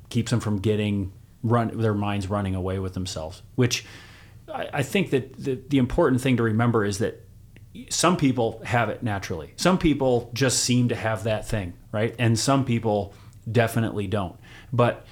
keeps 0.10 0.32
them 0.32 0.40
from 0.40 0.60
getting 0.60 1.12
run 1.44 1.78
their 1.78 1.94
minds 1.94 2.28
running 2.28 2.56
away 2.56 2.80
with 2.80 2.94
themselves. 2.94 3.42
Which 3.56 3.86
I, 4.54 4.70
I 4.74 4.84
think 4.84 5.10
that 5.12 5.38
the, 5.38 5.60
the 5.68 5.78
important 5.78 6.22
thing 6.22 6.38
to 6.38 6.44
remember 6.44 6.86
is 6.86 7.00
that 7.00 7.26
some 7.90 8.18
people 8.18 8.62
have 8.66 8.90
it 8.90 9.02
naturally. 9.02 9.54
Some 9.56 9.78
people 9.78 10.30
just 10.34 10.64
seem 10.64 10.90
to 10.90 10.96
have 10.96 11.24
that 11.24 11.48
thing, 11.48 11.74
right? 11.92 12.14
And 12.20 12.38
some 12.38 12.66
people 12.66 13.14
definitely 13.50 14.08
don't. 14.08 14.38
But 14.74 15.06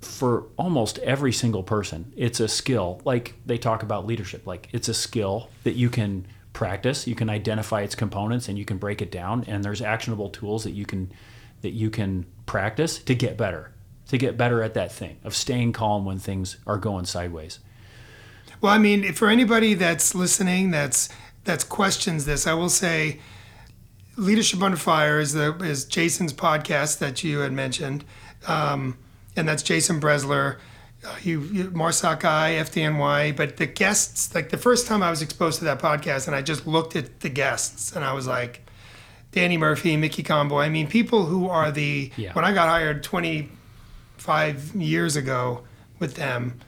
for 0.00 0.46
almost 0.56 0.98
every 0.98 1.32
single 1.32 1.62
person, 1.62 2.12
it's 2.16 2.40
a 2.40 2.48
skill. 2.48 3.00
Like 3.04 3.34
they 3.46 3.58
talk 3.58 3.82
about 3.82 4.06
leadership, 4.06 4.46
like 4.46 4.68
it's 4.72 4.88
a 4.88 4.94
skill 4.94 5.50
that 5.64 5.74
you 5.74 5.88
can 5.88 6.26
practice, 6.52 7.06
you 7.06 7.14
can 7.14 7.30
identify 7.30 7.82
its 7.82 7.94
components 7.94 8.48
and 8.48 8.58
you 8.58 8.64
can 8.64 8.78
break 8.78 9.00
it 9.00 9.10
down 9.10 9.44
and 9.46 9.64
there's 9.64 9.82
actionable 9.82 10.30
tools 10.30 10.64
that 10.64 10.72
you 10.72 10.86
can 10.86 11.12
that 11.60 11.70
you 11.70 11.90
can 11.90 12.24
practice 12.46 12.98
to 12.98 13.14
get 13.14 13.36
better. 13.36 13.72
To 14.08 14.16
get 14.18 14.36
better 14.38 14.62
at 14.62 14.72
that 14.74 14.90
thing 14.90 15.18
of 15.22 15.34
staying 15.36 15.72
calm 15.74 16.04
when 16.06 16.18
things 16.18 16.56
are 16.66 16.78
going 16.78 17.04
sideways. 17.04 17.58
Well, 18.62 18.72
I 18.72 18.78
mean, 18.78 19.12
for 19.12 19.28
anybody 19.28 19.74
that's 19.74 20.14
listening, 20.14 20.70
that's 20.70 21.08
that's 21.44 21.62
questions 21.64 22.24
this, 22.24 22.46
I 22.46 22.54
will 22.54 22.70
say, 22.70 23.20
Leadership 24.16 24.62
Under 24.62 24.76
Fire 24.78 25.20
is 25.20 25.32
the 25.34 25.54
is 25.62 25.84
Jason's 25.84 26.32
podcast 26.32 26.98
that 26.98 27.22
you 27.22 27.40
had 27.40 27.52
mentioned, 27.52 28.04
um, 28.46 28.96
and 29.36 29.46
that's 29.46 29.62
Jason 29.62 30.00
Brezler, 30.00 30.56
uh, 31.06 31.14
you, 31.22 31.42
you 31.42 31.64
Marsoc 31.70 32.20
guy, 32.20 32.52
FDNY. 32.58 33.36
But 33.36 33.58
the 33.58 33.66
guests, 33.66 34.34
like 34.34 34.48
the 34.48 34.56
first 34.58 34.86
time 34.86 35.02
I 35.02 35.10
was 35.10 35.22
exposed 35.22 35.58
to 35.60 35.64
that 35.66 35.78
podcast, 35.80 36.26
and 36.26 36.34
I 36.34 36.42
just 36.42 36.66
looked 36.66 36.96
at 36.96 37.20
the 37.20 37.28
guests, 37.28 37.94
and 37.94 38.04
I 38.04 38.12
was 38.12 38.26
like, 38.26 38.68
Danny 39.32 39.56
Murphy, 39.56 39.96
Mickey 39.96 40.22
Conboy. 40.22 40.62
I 40.62 40.68
mean, 40.70 40.88
people 40.88 41.26
who 41.26 41.48
are 41.48 41.70
the 41.70 42.10
Yeah. 42.16 42.32
when 42.32 42.44
I 42.46 42.52
got 42.52 42.68
hired 42.68 43.02
twenty 43.04 43.50
five 44.18 44.74
years 44.74 45.16
ago 45.16 45.64
with 45.98 46.14
them. 46.14 46.60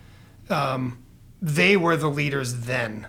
Um, 0.49 1.03
they 1.43 1.77
were 1.77 1.97
the 1.97 2.11
leaders 2.11 2.61
then. 2.63 3.07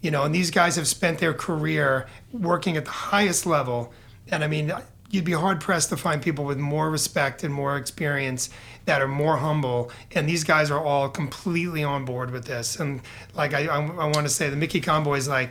You 0.00 0.10
know, 0.10 0.24
and 0.24 0.34
these 0.34 0.50
guys 0.50 0.76
have 0.76 0.86
spent 0.86 1.18
their 1.18 1.34
career 1.34 2.06
working 2.32 2.76
at 2.76 2.84
the 2.84 2.90
highest 2.90 3.46
level. 3.46 3.92
And 4.30 4.44
I 4.44 4.46
mean, 4.46 4.72
you'd 5.10 5.24
be 5.24 5.32
hard 5.32 5.60
pressed 5.60 5.88
to 5.88 5.96
find 5.96 6.22
people 6.22 6.44
with 6.44 6.58
more 6.58 6.90
respect 6.90 7.42
and 7.44 7.52
more 7.52 7.76
experience 7.76 8.50
that 8.84 9.02
are 9.02 9.08
more 9.08 9.36
humble. 9.36 9.90
And 10.14 10.28
these 10.28 10.44
guys 10.44 10.70
are 10.70 10.84
all 10.84 11.08
completely 11.08 11.82
on 11.82 12.04
board 12.04 12.30
with 12.30 12.44
this. 12.44 12.78
And 12.78 13.00
like 13.34 13.54
I, 13.54 13.66
I, 13.66 13.78
I 13.78 14.04
want 14.04 14.22
to 14.22 14.28
say, 14.28 14.48
the 14.48 14.56
Mickey 14.56 14.80
Conboy 14.80 15.16
is 15.16 15.28
like, 15.28 15.50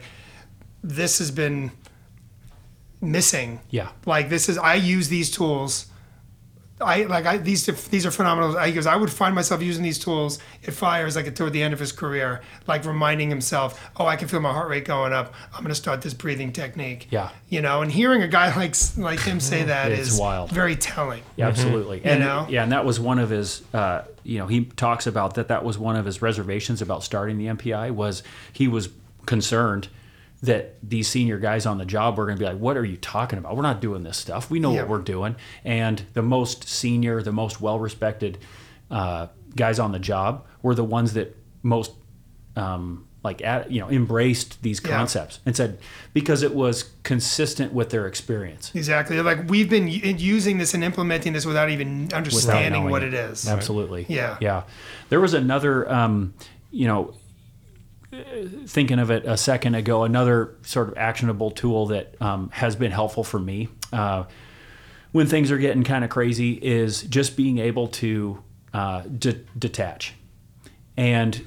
this 0.83 1.17
has 1.19 1.31
been 1.31 1.71
missing. 3.01 3.59
Yeah. 3.69 3.89
Like 4.05 4.29
this 4.29 4.49
is 4.49 4.57
I 4.57 4.75
use 4.75 5.09
these 5.09 5.31
tools. 5.31 5.87
I 6.81 7.03
like 7.03 7.25
I 7.25 7.37
these 7.37 7.65
these 7.87 8.05
are 8.05 8.11
phenomenal. 8.11 8.57
I 8.57 8.69
because 8.69 8.85
I 8.85 8.97
would 8.97 9.09
find 9.09 9.33
myself 9.33 9.61
using 9.61 9.81
these 9.81 9.97
tools 9.97 10.39
at 10.67 10.73
fires 10.73 11.15
like 11.15 11.33
toward 11.33 11.53
the 11.53 11.63
end 11.63 11.73
of 11.73 11.79
his 11.79 11.93
career, 11.93 12.41
like 12.67 12.83
reminding 12.83 13.29
himself, 13.29 13.89
oh, 13.95 14.05
I 14.05 14.17
can 14.17 14.27
feel 14.27 14.41
my 14.41 14.51
heart 14.51 14.67
rate 14.67 14.83
going 14.83 15.13
up. 15.13 15.33
I'm 15.53 15.61
going 15.61 15.69
to 15.69 15.75
start 15.75 16.01
this 16.01 16.13
breathing 16.13 16.51
technique. 16.51 17.07
Yeah. 17.11 17.29
You 17.47 17.61
know, 17.61 17.81
and 17.81 17.89
hearing 17.89 18.23
a 18.23 18.27
guy 18.27 18.53
like 18.57 18.75
like 18.97 19.21
him 19.21 19.39
say 19.39 19.63
that 19.63 19.93
is 19.93 20.19
wild. 20.19 20.51
very 20.51 20.75
telling. 20.75 21.23
Yeah, 21.37 21.47
absolutely. 21.47 22.01
And 22.03 22.19
know? 22.19 22.45
yeah, 22.49 22.63
and 22.63 22.71
that 22.73 22.83
was 22.83 22.99
one 22.99 23.19
of 23.19 23.29
his. 23.29 23.63
Uh, 23.73 24.03
you 24.23 24.39
know, 24.39 24.47
he 24.47 24.65
talks 24.65 25.07
about 25.07 25.35
that. 25.35 25.47
That 25.47 25.63
was 25.63 25.77
one 25.77 25.95
of 25.95 26.05
his 26.05 26.21
reservations 26.21 26.81
about 26.81 27.03
starting 27.03 27.37
the 27.37 27.45
MPI 27.45 27.91
was 27.91 28.21
he 28.51 28.67
was 28.67 28.89
concerned 29.25 29.87
that 30.43 30.75
these 30.83 31.07
senior 31.07 31.39
guys 31.39 31.65
on 31.65 31.77
the 31.77 31.85
job 31.85 32.17
were 32.17 32.25
going 32.25 32.37
to 32.37 32.39
be 32.43 32.45
like, 32.49 32.59
"What 32.59 32.77
are 32.77 32.85
you 32.85 32.97
talking 32.97 33.39
about? 33.39 33.55
We're 33.55 33.63
not 33.63 33.81
doing 33.81 34.03
this 34.03 34.17
stuff. 34.17 34.49
We 34.51 34.59
know 34.59 34.73
Yeah. 34.73 34.81
what 34.81 34.89
we're 34.89 34.99
doing." 34.99 35.35
And 35.63 36.03
the 36.13 36.21
most 36.21 36.67
senior, 36.67 37.21
the 37.21 37.31
most 37.31 37.61
well-respected 37.61 38.37
uh, 38.91 39.27
guys 39.55 39.79
on 39.79 39.91
the 39.91 39.99
job 39.99 40.45
were 40.61 40.75
the 40.75 40.83
ones 40.83 41.13
that 41.13 41.35
most. 41.63 41.91
Um, 42.55 43.07
like 43.23 43.41
at, 43.41 43.71
you 43.71 43.79
know 43.81 43.89
embraced 43.89 44.61
these 44.61 44.79
Yeah. 44.85 44.95
concepts 44.95 45.39
and 45.47 45.55
said 45.55 45.79
because 46.13 46.43
it 46.43 46.53
was 46.53 46.91
consistent 47.01 47.73
with 47.73 47.89
their 47.89 48.05
experience 48.05 48.71
Exactly. 48.75 49.19
Like 49.19 49.49
we've 49.49 49.67
been 49.67 49.87
using 49.87 50.59
this 50.59 50.75
and 50.75 50.83
implementing 50.83 51.33
this 51.33 51.43
without 51.43 51.71
even 51.71 52.13
understanding 52.13 52.81
knowing 52.83 52.91
what 52.91 53.01
it. 53.01 53.15
it 53.15 53.31
is. 53.31 53.47
Absolutely. 53.47 54.05
Yeah. 54.07 54.37
Yeah. 54.39 54.63
There 55.09 55.19
was 55.19 55.33
another, 55.33 55.91
um, 55.91 56.35
you 56.69 56.85
know, 56.85 57.15
thinking 58.65 58.99
of 58.99 59.11
it 59.11 59.25
a 59.25 59.37
second 59.37 59.75
ago, 59.75 60.03
another 60.03 60.55
sort 60.63 60.89
of 60.89 60.97
actionable 60.97 61.51
tool 61.51 61.87
that 61.87 62.19
um, 62.21 62.49
has 62.51 62.75
been 62.75 62.91
helpful 62.91 63.23
for 63.23 63.39
me 63.39 63.69
uh, 63.93 64.25
when 65.11 65.27
things 65.27 65.51
are 65.51 65.57
getting 65.57 65.83
kind 65.83 66.03
of 66.03 66.09
crazy 66.09 66.53
is 66.53 67.03
just 67.03 67.37
being 67.37 67.57
able 67.57 67.87
to 67.87 68.41
uh, 68.73 69.01
de- 69.01 69.39
detach. 69.57 70.13
And 70.97 71.45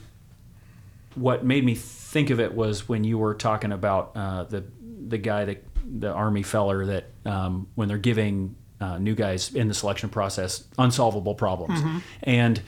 what 1.14 1.44
made 1.44 1.64
me 1.64 1.74
think 1.74 2.30
of 2.30 2.40
it 2.40 2.54
was 2.54 2.88
when 2.88 3.04
you 3.04 3.18
were 3.18 3.34
talking 3.34 3.72
about 3.72 4.12
uh, 4.14 4.44
the 4.44 4.64
the 5.06 5.18
guy 5.18 5.44
that 5.44 5.64
the 5.84 6.12
army 6.12 6.42
feller 6.42 6.84
that 6.86 7.10
um, 7.24 7.66
when 7.74 7.88
they're 7.88 7.98
giving 7.98 8.54
uh, 8.80 8.98
new 8.98 9.14
guys 9.14 9.54
in 9.54 9.68
the 9.68 9.74
selection 9.74 10.08
process 10.08 10.64
unsolvable 10.78 11.34
problems 11.34 11.80
and 12.22 12.60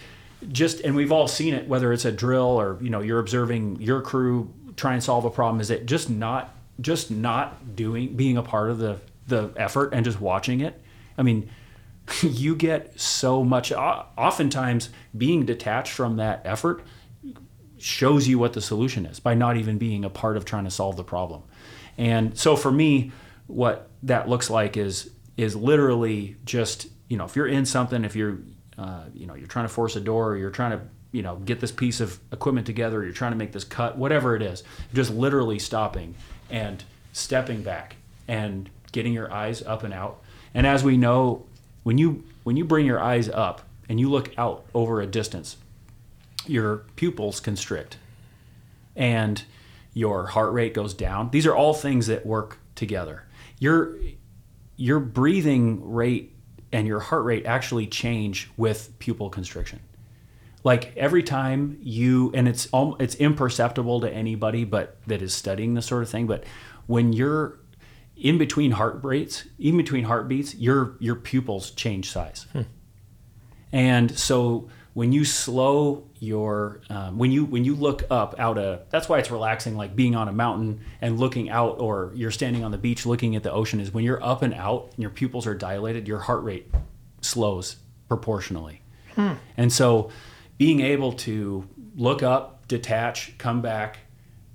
just 0.48 0.80
and 0.80 0.96
we've 0.96 1.12
all 1.12 1.28
seen 1.28 1.54
it 1.54 1.68
whether 1.68 1.92
it's 1.92 2.04
a 2.04 2.12
drill 2.12 2.60
or 2.60 2.78
you 2.80 2.90
know 2.90 3.00
you're 3.00 3.18
observing 3.18 3.80
your 3.80 4.00
crew 4.00 4.52
try 4.76 4.94
and 4.94 5.02
solve 5.02 5.24
a 5.24 5.30
problem 5.30 5.60
is 5.60 5.70
it 5.70 5.86
just 5.86 6.08
not 6.08 6.54
just 6.80 7.10
not 7.10 7.76
doing 7.76 8.14
being 8.16 8.36
a 8.36 8.42
part 8.42 8.70
of 8.70 8.78
the 8.78 8.98
the 9.26 9.52
effort 9.56 9.92
and 9.92 10.04
just 10.04 10.20
watching 10.20 10.60
it 10.60 10.80
i 11.18 11.22
mean 11.22 11.50
you 12.22 12.56
get 12.56 12.98
so 12.98 13.44
much 13.44 13.72
oftentimes 13.72 14.90
being 15.16 15.44
detached 15.44 15.92
from 15.92 16.16
that 16.16 16.42
effort 16.44 16.82
shows 17.78 18.28
you 18.28 18.38
what 18.38 18.52
the 18.52 18.60
solution 18.60 19.06
is 19.06 19.20
by 19.20 19.34
not 19.34 19.56
even 19.56 19.78
being 19.78 20.04
a 20.04 20.10
part 20.10 20.36
of 20.36 20.44
trying 20.44 20.64
to 20.64 20.70
solve 20.70 20.96
the 20.96 21.04
problem. 21.04 21.42
And 21.96 22.36
so 22.38 22.56
for 22.56 22.70
me, 22.70 23.12
what 23.46 23.90
that 24.02 24.28
looks 24.28 24.50
like 24.50 24.76
is 24.76 25.10
is 25.36 25.56
literally 25.56 26.36
just 26.44 26.88
you 27.08 27.16
know 27.16 27.24
if 27.24 27.36
you're 27.36 27.46
in 27.46 27.64
something, 27.64 28.04
if 28.04 28.14
you're 28.14 28.38
uh, 28.80 29.04
you 29.14 29.26
know 29.26 29.34
you're 29.34 29.46
trying 29.46 29.66
to 29.66 29.72
force 29.72 29.94
a 29.94 30.00
door, 30.00 30.30
or 30.30 30.36
you're 30.36 30.50
trying 30.50 30.72
to 30.72 30.80
you 31.12 31.22
know 31.22 31.36
get 31.36 31.60
this 31.60 31.70
piece 31.70 32.00
of 32.00 32.18
equipment 32.32 32.66
together, 32.66 33.04
you're 33.04 33.12
trying 33.12 33.32
to 33.32 33.38
make 33.38 33.52
this 33.52 33.64
cut, 33.64 33.98
whatever 33.98 34.34
it 34.34 34.42
is, 34.42 34.64
just 34.94 35.10
literally 35.10 35.58
stopping 35.58 36.14
and 36.48 36.82
stepping 37.12 37.62
back 37.62 37.96
and 38.26 38.70
getting 38.92 39.12
your 39.12 39.30
eyes 39.32 39.62
up 39.62 39.84
and 39.84 39.92
out. 39.92 40.22
And 40.54 40.66
as 40.66 40.82
we 40.82 40.96
know, 40.96 41.44
when 41.82 41.98
you 41.98 42.24
when 42.42 42.56
you 42.56 42.64
bring 42.64 42.86
your 42.86 43.00
eyes 43.00 43.28
up 43.28 43.60
and 43.88 44.00
you 44.00 44.08
look 44.08 44.32
out 44.38 44.64
over 44.72 45.02
a 45.02 45.06
distance, 45.06 45.58
your 46.46 46.78
pupils 46.96 47.38
constrict 47.38 47.98
and 48.96 49.42
your 49.92 50.26
heart 50.28 50.52
rate 50.52 50.72
goes 50.72 50.94
down. 50.94 51.30
These 51.30 51.46
are 51.46 51.54
all 51.54 51.74
things 51.74 52.06
that 52.06 52.24
work 52.24 52.58
together. 52.74 53.24
Your 53.58 53.96
your 54.76 55.00
breathing 55.00 55.92
rate 55.92 56.29
and 56.72 56.86
your 56.86 57.00
heart 57.00 57.24
rate 57.24 57.46
actually 57.46 57.86
change 57.86 58.50
with 58.56 58.96
pupil 58.98 59.30
constriction. 59.30 59.80
Like 60.62 60.94
every 60.96 61.22
time 61.22 61.78
you 61.80 62.30
and 62.34 62.46
it's 62.46 62.68
it's 62.72 63.14
imperceptible 63.14 64.00
to 64.00 64.12
anybody 64.12 64.64
but 64.64 64.98
that 65.06 65.22
is 65.22 65.32
studying 65.34 65.74
this 65.74 65.86
sort 65.86 66.02
of 66.02 66.10
thing, 66.10 66.26
but 66.26 66.44
when 66.86 67.12
you're 67.12 67.58
in 68.16 68.36
between 68.36 68.72
heart 68.72 69.02
rates, 69.02 69.44
in 69.58 69.76
between 69.76 70.04
heartbeats, 70.04 70.54
your 70.54 70.96
your 71.00 71.16
pupils 71.16 71.70
change 71.70 72.10
size. 72.10 72.46
Hmm. 72.52 72.62
And 73.72 74.18
so 74.18 74.68
when 74.94 75.12
you 75.12 75.24
slow 75.24 76.04
your 76.18 76.80
um, 76.90 77.16
when 77.18 77.30
you 77.30 77.44
when 77.44 77.64
you 77.64 77.74
look 77.74 78.02
up 78.10 78.34
out 78.38 78.58
a 78.58 78.82
that's 78.90 79.08
why 79.08 79.18
it's 79.18 79.30
relaxing 79.30 79.76
like 79.76 79.94
being 79.94 80.14
on 80.16 80.26
a 80.28 80.32
mountain 80.32 80.80
and 81.00 81.18
looking 81.18 81.48
out 81.48 81.80
or 81.80 82.10
you're 82.14 82.30
standing 82.30 82.64
on 82.64 82.70
the 82.72 82.78
beach 82.78 83.06
looking 83.06 83.36
at 83.36 83.42
the 83.42 83.52
ocean 83.52 83.78
is 83.80 83.92
when 83.94 84.04
you're 84.04 84.22
up 84.22 84.42
and 84.42 84.52
out 84.54 84.90
and 84.94 84.98
your 84.98 85.10
pupils 85.10 85.46
are 85.46 85.54
dilated 85.54 86.08
your 86.08 86.18
heart 86.18 86.42
rate 86.42 86.70
slows 87.20 87.76
proportionally. 88.08 88.82
And 89.56 89.70
so 89.72 90.10
being 90.58 90.80
able 90.80 91.12
to 91.12 91.68
look 91.96 92.22
up 92.22 92.66
detach 92.68 93.36
come 93.38 93.60
back 93.62 93.98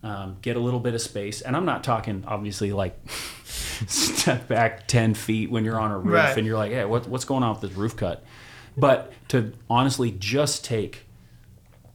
um, 0.03 0.37
get 0.41 0.55
a 0.57 0.59
little 0.59 0.79
bit 0.79 0.93
of 0.95 1.01
space 1.01 1.41
and 1.41 1.55
i'm 1.55 1.65
not 1.65 1.83
talking 1.83 2.23
obviously 2.27 2.71
like 2.73 2.97
step 3.87 4.47
back 4.47 4.87
10 4.87 5.13
feet 5.13 5.49
when 5.51 5.65
you're 5.65 5.79
on 5.79 5.91
a 5.91 5.97
roof 5.97 6.13
Right. 6.13 6.37
and 6.37 6.45
you're 6.47 6.57
like 6.57 6.71
hey 6.71 6.85
what, 6.85 7.07
what's 7.07 7.25
going 7.25 7.43
on 7.43 7.51
with 7.59 7.61
this 7.69 7.77
roof 7.77 7.95
cut? 7.95 8.23
But 8.77 9.13
to 9.29 9.53
honestly 9.69 10.11
just 10.11 10.63
take 10.63 11.05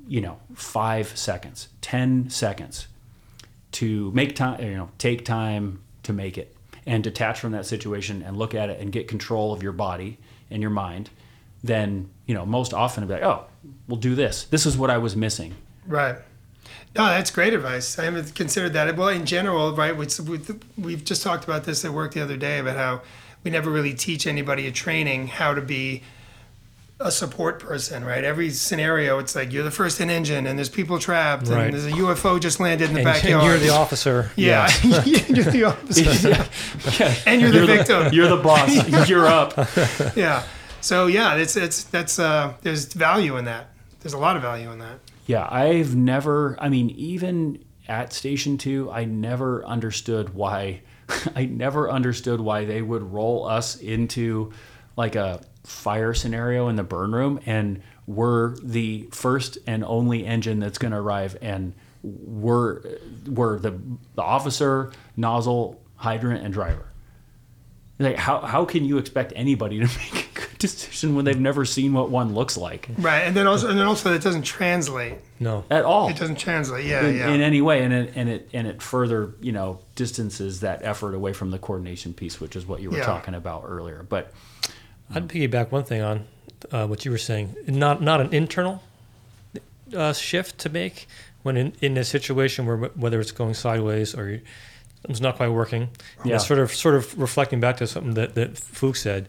you 0.08 0.20
know 0.20 0.38
five 0.54 1.16
seconds 1.16 1.68
ten 1.80 2.28
seconds 2.30 2.88
to 3.72 4.10
make 4.12 4.34
time 4.34 4.62
you 4.62 4.76
know 4.76 4.90
take 4.98 5.24
time 5.24 5.80
to 6.02 6.12
make 6.12 6.36
it 6.38 6.56
and 6.86 7.04
detach 7.04 7.38
from 7.38 7.52
that 7.52 7.66
situation 7.66 8.22
and 8.22 8.36
look 8.36 8.54
at 8.54 8.70
it 8.70 8.80
and 8.80 8.90
get 8.90 9.06
control 9.06 9.52
of 9.52 9.62
your 9.62 9.72
body 9.72 10.18
and 10.50 10.62
your 10.62 10.70
mind 10.70 11.10
then 11.62 12.08
you 12.26 12.34
know 12.34 12.44
most 12.44 12.74
often 12.74 13.06
be 13.06 13.12
like 13.12 13.22
oh 13.22 13.44
we'll 13.86 14.00
do 14.00 14.14
this 14.14 14.44
this 14.44 14.66
is 14.66 14.76
what 14.76 14.90
i 14.90 14.98
was 14.98 15.14
missing 15.14 15.54
Right. 15.86 16.16
No, 16.96 17.06
that's 17.06 17.30
great 17.30 17.54
advice. 17.54 17.98
I 17.98 18.04
haven't 18.04 18.34
considered 18.34 18.72
that. 18.74 18.96
Well, 18.96 19.08
in 19.08 19.26
general, 19.26 19.74
right, 19.74 19.96
we, 19.96 20.06
we, 20.26 20.40
we've 20.76 21.04
just 21.04 21.22
talked 21.22 21.44
about 21.44 21.64
this 21.64 21.84
at 21.84 21.92
work 21.92 22.14
the 22.14 22.20
other 22.20 22.36
day 22.36 22.58
about 22.58 22.76
how 22.76 23.02
we 23.42 23.50
never 23.50 23.70
really 23.70 23.94
teach 23.94 24.26
anybody 24.26 24.66
at 24.66 24.74
training 24.74 25.28
how 25.28 25.54
to 25.54 25.60
be 25.60 26.02
a 27.00 27.10
support 27.10 27.58
person, 27.60 28.04
right? 28.04 28.22
Every 28.24 28.50
scenario, 28.50 29.18
it's 29.18 29.34
like 29.34 29.52
you're 29.52 29.64
the 29.64 29.70
first 29.70 30.00
in 30.00 30.10
engine 30.10 30.46
and 30.46 30.58
there's 30.58 30.68
people 30.68 30.98
trapped 30.98 31.48
Right. 31.48 31.64
and 31.64 31.72
there's 31.72 31.86
a 31.86 31.90
UFO 31.92 32.38
just 32.38 32.60
landed 32.60 32.88
in 32.90 32.94
the 32.94 33.00
And, 33.00 33.04
backyard. 33.06 33.42
and 33.42 33.50
you're 33.50 33.58
the 33.58 33.70
officer. 33.70 34.30
yeah, 34.36 34.68
you're 34.84 35.44
the 35.44 35.64
officer. 35.68 36.48
And 37.26 37.40
you're 37.40 37.50
the 37.50 37.60
the, 37.60 37.66
victim. 37.66 38.12
you're 38.12 38.28
the 38.28 38.36
boss 38.42 39.08
you're 39.08 39.26
up 39.26 39.54
yeah. 40.16 40.42
So 40.82 41.06
yeah, 41.06 41.36
it's 41.36 41.56
it's 41.56 41.84
that's 41.84 42.18
uh, 42.18 42.54
there's 42.62 42.92
value 42.92 43.36
in 43.38 43.44
that. 43.46 43.68
There's 44.00 44.14
a 44.14 44.18
lot 44.18 44.36
of 44.36 44.42
value 44.42 44.70
in 44.70 44.78
that. 44.78 44.98
Yeah, 45.26 45.46
I've 45.50 45.94
never, 45.94 46.56
I 46.58 46.68
mean, 46.70 46.90
even 46.90 47.62
at 47.86 48.12
Station 48.12 48.56
2, 48.58 48.90
I 48.90 49.04
never 49.04 49.64
understood 49.64 50.34
why, 50.34 50.80
I 51.36 51.44
never 51.44 51.90
understood 51.90 52.40
why 52.40 52.64
they 52.64 52.80
would 52.82 53.02
roll 53.02 53.46
us 53.46 53.76
into 53.76 54.52
like 54.96 55.16
a 55.16 55.40
fire 55.64 56.14
scenario 56.14 56.68
in 56.68 56.76
the 56.76 56.82
burn 56.82 57.12
room 57.12 57.40
and 57.46 57.82
we're 58.06 58.56
the 58.56 59.08
first 59.12 59.58
and 59.66 59.84
only 59.84 60.26
engine 60.26 60.58
that's 60.58 60.78
going 60.78 60.90
to 60.92 60.96
arrive 60.98 61.36
and 61.42 61.74
we're, 62.02 62.80
we're 63.26 63.58
the, 63.58 63.78
the 64.14 64.22
officer, 64.22 64.90
nozzle, 65.16 65.80
hydrant, 65.96 66.42
and 66.42 66.52
driver. 66.52 66.86
Like, 67.98 68.16
how, 68.16 68.40
how 68.40 68.64
can 68.64 68.86
you 68.86 68.96
expect 68.96 69.34
anybody 69.36 69.78
to 69.78 69.84
make 70.14 70.14
a 70.36 70.40
good 70.40 70.58
decision 70.58 71.14
when 71.14 71.26
they've 71.26 71.38
never 71.38 71.66
seen 71.66 71.92
what 71.92 72.08
one 72.08 72.34
looks 72.34 72.56
like 72.56 72.88
Right, 72.96 73.20
and 73.20 73.36
then 73.36 73.46
also 73.46 73.68
and 73.68 73.78
then 73.78 73.86
also 73.86 74.14
it 74.14 74.22
doesn't 74.22 74.42
translate. 74.44 75.18
No. 75.38 75.64
at 75.70 75.84
all? 75.84 76.08
It 76.08 76.16
doesn't 76.16 76.38
translate. 76.38 76.86
Yeah, 76.86 77.04
in, 77.06 77.16
yeah. 77.16 77.28
in 77.30 77.42
any 77.42 77.60
way, 77.60 77.82
and 77.84 77.92
it 77.92 78.12
and 78.16 78.28
it 78.30 78.48
and 78.54 78.66
it 78.66 78.80
further 78.82 79.34
you 79.42 79.52
know 79.52 79.80
distances 79.96 80.60
that 80.60 80.80
effort 80.82 81.14
away 81.14 81.34
from 81.34 81.50
the 81.50 81.58
coordination 81.58 82.14
piece, 82.14 82.40
which 82.40 82.56
is 82.56 82.66
what 82.66 82.80
you 82.80 82.90
were 82.90 82.96
Yeah. 82.98 83.04
talking 83.04 83.34
about 83.34 83.64
earlier. 83.66 84.02
But 84.08 84.32
I'd 85.14 85.28
piggyback 85.28 85.70
one 85.72 85.84
thing 85.84 86.02
on 86.02 86.24
uh, 86.70 86.86
what 86.86 87.04
you 87.04 87.10
were 87.10 87.18
saying. 87.18 87.54
Not 87.66 88.00
not 88.02 88.20
an 88.20 88.32
internal 88.34 88.82
uh, 89.94 90.12
shift 90.12 90.58
to 90.58 90.68
make, 90.68 91.06
when 91.42 91.56
in, 91.56 91.72
in 91.80 91.96
a 91.96 92.04
situation 92.04 92.66
where 92.66 92.76
whether 92.76 93.20
it's 93.20 93.32
going 93.32 93.54
sideways 93.54 94.14
or 94.14 94.40
it's 95.08 95.20
not 95.20 95.36
quite 95.36 95.48
working, 95.48 95.88
Yeah. 96.24 96.38
sort 96.38 96.60
of 96.60 96.72
sort 96.72 96.94
of 96.94 97.18
reflecting 97.18 97.60
back 97.60 97.78
to 97.78 97.86
something 97.86 98.14
that 98.14 98.34
that 98.34 98.56
Fuchs 98.58 99.00
said 99.02 99.28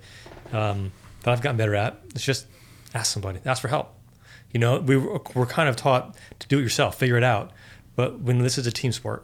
um, 0.51 0.91
that 1.23 1.31
I've 1.31 1.41
gotten 1.41 1.57
better 1.57 1.75
at. 1.75 1.99
It's 2.13 2.23
just 2.23 2.45
ask 2.93 3.11
somebody, 3.11 3.39
ask 3.45 3.61
for 3.61 3.69
help. 3.69 3.93
You 4.53 4.59
know, 4.59 4.79
we 4.79 4.97
were, 4.97 5.21
we're 5.33 5.45
kind 5.45 5.69
of 5.69 5.77
taught 5.77 6.15
to 6.39 6.47
do 6.47 6.59
it 6.59 6.61
yourself, 6.63 6.95
figure 6.99 7.15
it 7.17 7.23
out. 7.23 7.51
But 7.95 8.19
when 8.19 8.39
this 8.39 8.57
is 8.57 8.67
a 8.67 8.71
team 8.71 8.91
sport, 8.91 9.23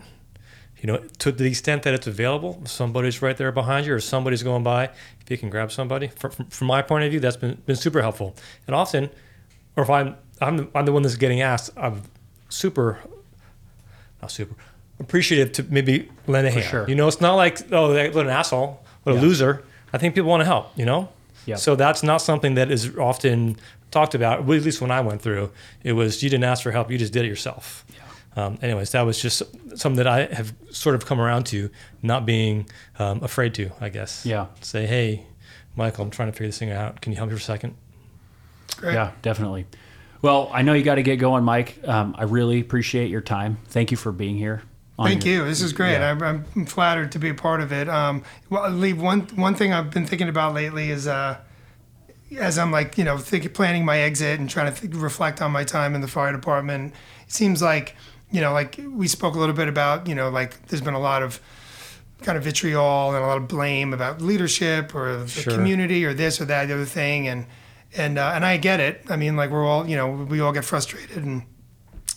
you 0.82 0.88
know, 0.88 0.98
to 1.20 1.32
the 1.32 1.45
extent 1.45 1.84
that 1.84 1.94
it's 1.94 2.08
available, 2.08 2.62
somebody's 2.66 3.22
right 3.22 3.36
there 3.36 3.52
behind 3.52 3.86
you 3.88 3.94
or 3.94 3.99
somebody's 3.99 4.44
going 4.44 4.64
by, 4.64 4.86
if 5.22 5.30
you 5.30 5.38
can 5.38 5.49
grab 5.49 5.72
somebody, 5.72 6.08
from, 6.08 6.32
from, 6.32 6.45
from 6.48 6.68
my 6.68 6.82
point 6.82 7.04
of 7.04 7.10
view, 7.12 7.20
that's 7.20 7.38
been, 7.38 7.56
been 7.66 7.76
super 7.76 8.02
helpful. 8.02 8.36
And 8.68 8.76
often, 8.76 9.10
or 9.76 9.84
if 9.84 9.90
I'm, 9.90 10.16
I'm, 10.40 10.58
the, 10.58 10.68
I'm 10.76 10.86
the 10.86 10.91
one 10.94 11.02
that's 11.02 11.16
getting 11.16 11.41
asked, 11.41 11.72
I'm 11.78 12.04
super, 12.49 12.99
not 14.22 14.32
super, 14.32 14.56
appreciative 14.99 15.52
to 15.54 15.64
maybe 15.64 16.10
lend 16.28 16.48
a 16.48 16.52
hand. 16.52 16.66
sure. 16.66 16.88
You 16.90 16.95
know, 16.95 17.08
it's 17.08 17.22
not 17.22 17.36
like, 17.36 17.72
oh, 17.72 17.94
that- 17.94 18.14
what 18.14 18.26
an 18.26 18.32
asshole, 18.32 18.84
what 19.04 19.14
Yeah. 19.14 19.20
a 19.20 19.22
loser. 19.22 19.64
I 19.94 19.98
think 19.98 20.16
people 20.16 20.30
want 20.30 20.41
to 20.41 20.45
help, 20.45 20.78
you 20.78 20.86
know? 20.86 21.10
Yep. 21.45 21.60
So 21.60 21.76
that's 21.76 22.04
not 22.04 22.18
something 22.22 22.56
that 22.56 22.70
is 22.70 22.95
often 22.98 23.56
talked 23.90 24.14
about, 24.14 24.40
at 24.41 24.48
least 24.48 24.82
when 24.82 24.91
I 24.91 24.99
went 25.02 25.22
through. 25.22 25.49
It 25.82 25.94
was 25.94 26.22
you 26.22 26.30
didn't 26.30 26.44
ask 26.44 26.62
for 26.62 26.72
help, 26.72 26.91
you 26.91 26.98
just 26.98 27.14
did 27.14 27.24
it 27.26 27.30
yourself. 27.30 27.86
Um, 28.38 28.59
anyways, 28.61 28.91
that 28.91 29.01
was 29.01 29.19
just 29.19 29.41
something 29.76 29.95
that 29.95 30.05
I 30.05 30.27
have 30.31 30.53
sort 30.69 30.93
of 30.93 31.07
come 31.07 31.19
around 31.19 31.47
to, 31.47 31.72
not 32.03 32.23
being 32.23 32.69
um, 32.99 33.23
afraid 33.23 33.55
to, 33.55 33.72
I 33.81 33.89
guess. 33.89 34.27
Yeah. 34.27 34.45
Say, 34.61 34.85
hey, 34.85 35.26
Michael, 35.76 36.03
I'm 36.05 36.11
trying 36.11 36.30
to 36.30 36.34
figure 36.34 36.47
this 36.47 36.59
thing 36.59 36.72
out. 36.72 37.01
Can 37.01 37.11
you 37.11 37.18
help 37.18 37.30
me 37.30 37.35
for 37.35 37.41
a 37.41 37.43
second? 37.43 37.73
Great. 38.77 38.93
Yeah, 38.93 39.11
definitely. 39.23 39.65
Well, 40.22 40.51
I 40.53 40.61
know 40.61 40.73
you 40.73 40.84
got 40.84 40.95
to 40.95 41.03
get 41.03 41.15
going, 41.18 41.43
Mike. 41.43 41.80
Um, 41.88 42.15
I 42.15 42.26
really 42.26 42.59
appreciate 42.59 43.09
your 43.09 43.22
time. 43.22 43.57
Thank 43.69 43.89
you 43.89 43.97
for 43.97 44.11
being 44.11 44.38
here. 44.38 44.61
Thank 45.01 45.26
your- 45.26 45.35
you. 45.35 45.45
This 45.45 45.61
is 45.61 45.73
great. 45.73 45.93
Yeah. 45.93 46.11
I'm, 46.11 46.45
I'm 46.55 46.65
flattered 46.68 47.11
to 47.14 47.19
be 47.19 47.30
a 47.30 47.34
part 47.34 47.61
of 47.61 47.72
it. 47.72 47.89
Um, 47.89 48.23
well, 48.51 48.69
leave 48.69 49.01
one 49.01 49.22
one 49.35 49.55
thing 49.55 49.73
I've 49.73 49.89
been 49.89 50.05
thinking 50.05 50.30
about 50.30 50.53
lately 50.53 50.89
is 50.91 51.07
uh, 51.07 51.38
as 52.38 52.57
I'm 52.57 52.72
like 52.72 52.97
you 52.97 53.03
know 53.03 53.18
think, 53.18 53.51
planning 53.53 53.85
my 53.85 53.99
exit 53.99 54.39
and 54.39 54.49
trying 54.49 54.68
to 54.68 54.72
think, 54.72 54.93
reflect 54.95 55.41
on 55.41 55.51
my 55.51 55.64
time 55.64 55.95
in 55.95 56.01
the 56.01 56.07
fire 56.07 56.31
department. 56.31 56.93
It 57.27 57.31
seems 57.31 57.61
like 57.61 57.95
you 58.32 58.41
know 58.41 58.52
like 58.54 58.80
we 58.91 59.08
spoke 59.08 59.36
a 59.36 59.40
little 59.40 59.56
bit 59.56 59.68
about 59.68 60.08
you 60.08 60.16
know 60.16 60.30
like 60.30 60.68
there's 60.68 60.82
been 60.82 60.94
a 60.94 60.99
lot 60.99 61.24
of 61.24 61.40
kind 62.22 62.38
of 62.38 62.44
vitriol 62.44 63.14
and 63.14 63.24
a 63.24 63.28
lot 63.28 63.38
of 63.38 63.48
blame 63.48 63.94
about 63.94 64.22
leadership 64.22 64.94
or 64.95 65.18
the 65.18 65.28
Sure. 65.28 65.54
community 65.54 66.04
or 66.04 66.14
this 66.14 66.41
or 66.41 66.45
that 66.45 66.68
the 66.68 66.74
other 66.74 66.86
thing 66.86 67.28
and 67.28 67.45
and 67.95 68.18
uh, 68.18 68.32
and 68.36 68.44
I 68.45 68.58
get 68.58 68.80
it. 68.80 69.04
I 69.10 69.16
mean 69.16 69.36
like 69.38 69.49
we're 69.49 69.66
all 69.66 69.88
you 69.88 69.95
know 69.95 70.10
we 70.10 70.40
all 70.41 70.52
get 70.52 70.66
frustrated 70.66 71.18
and 71.24 71.44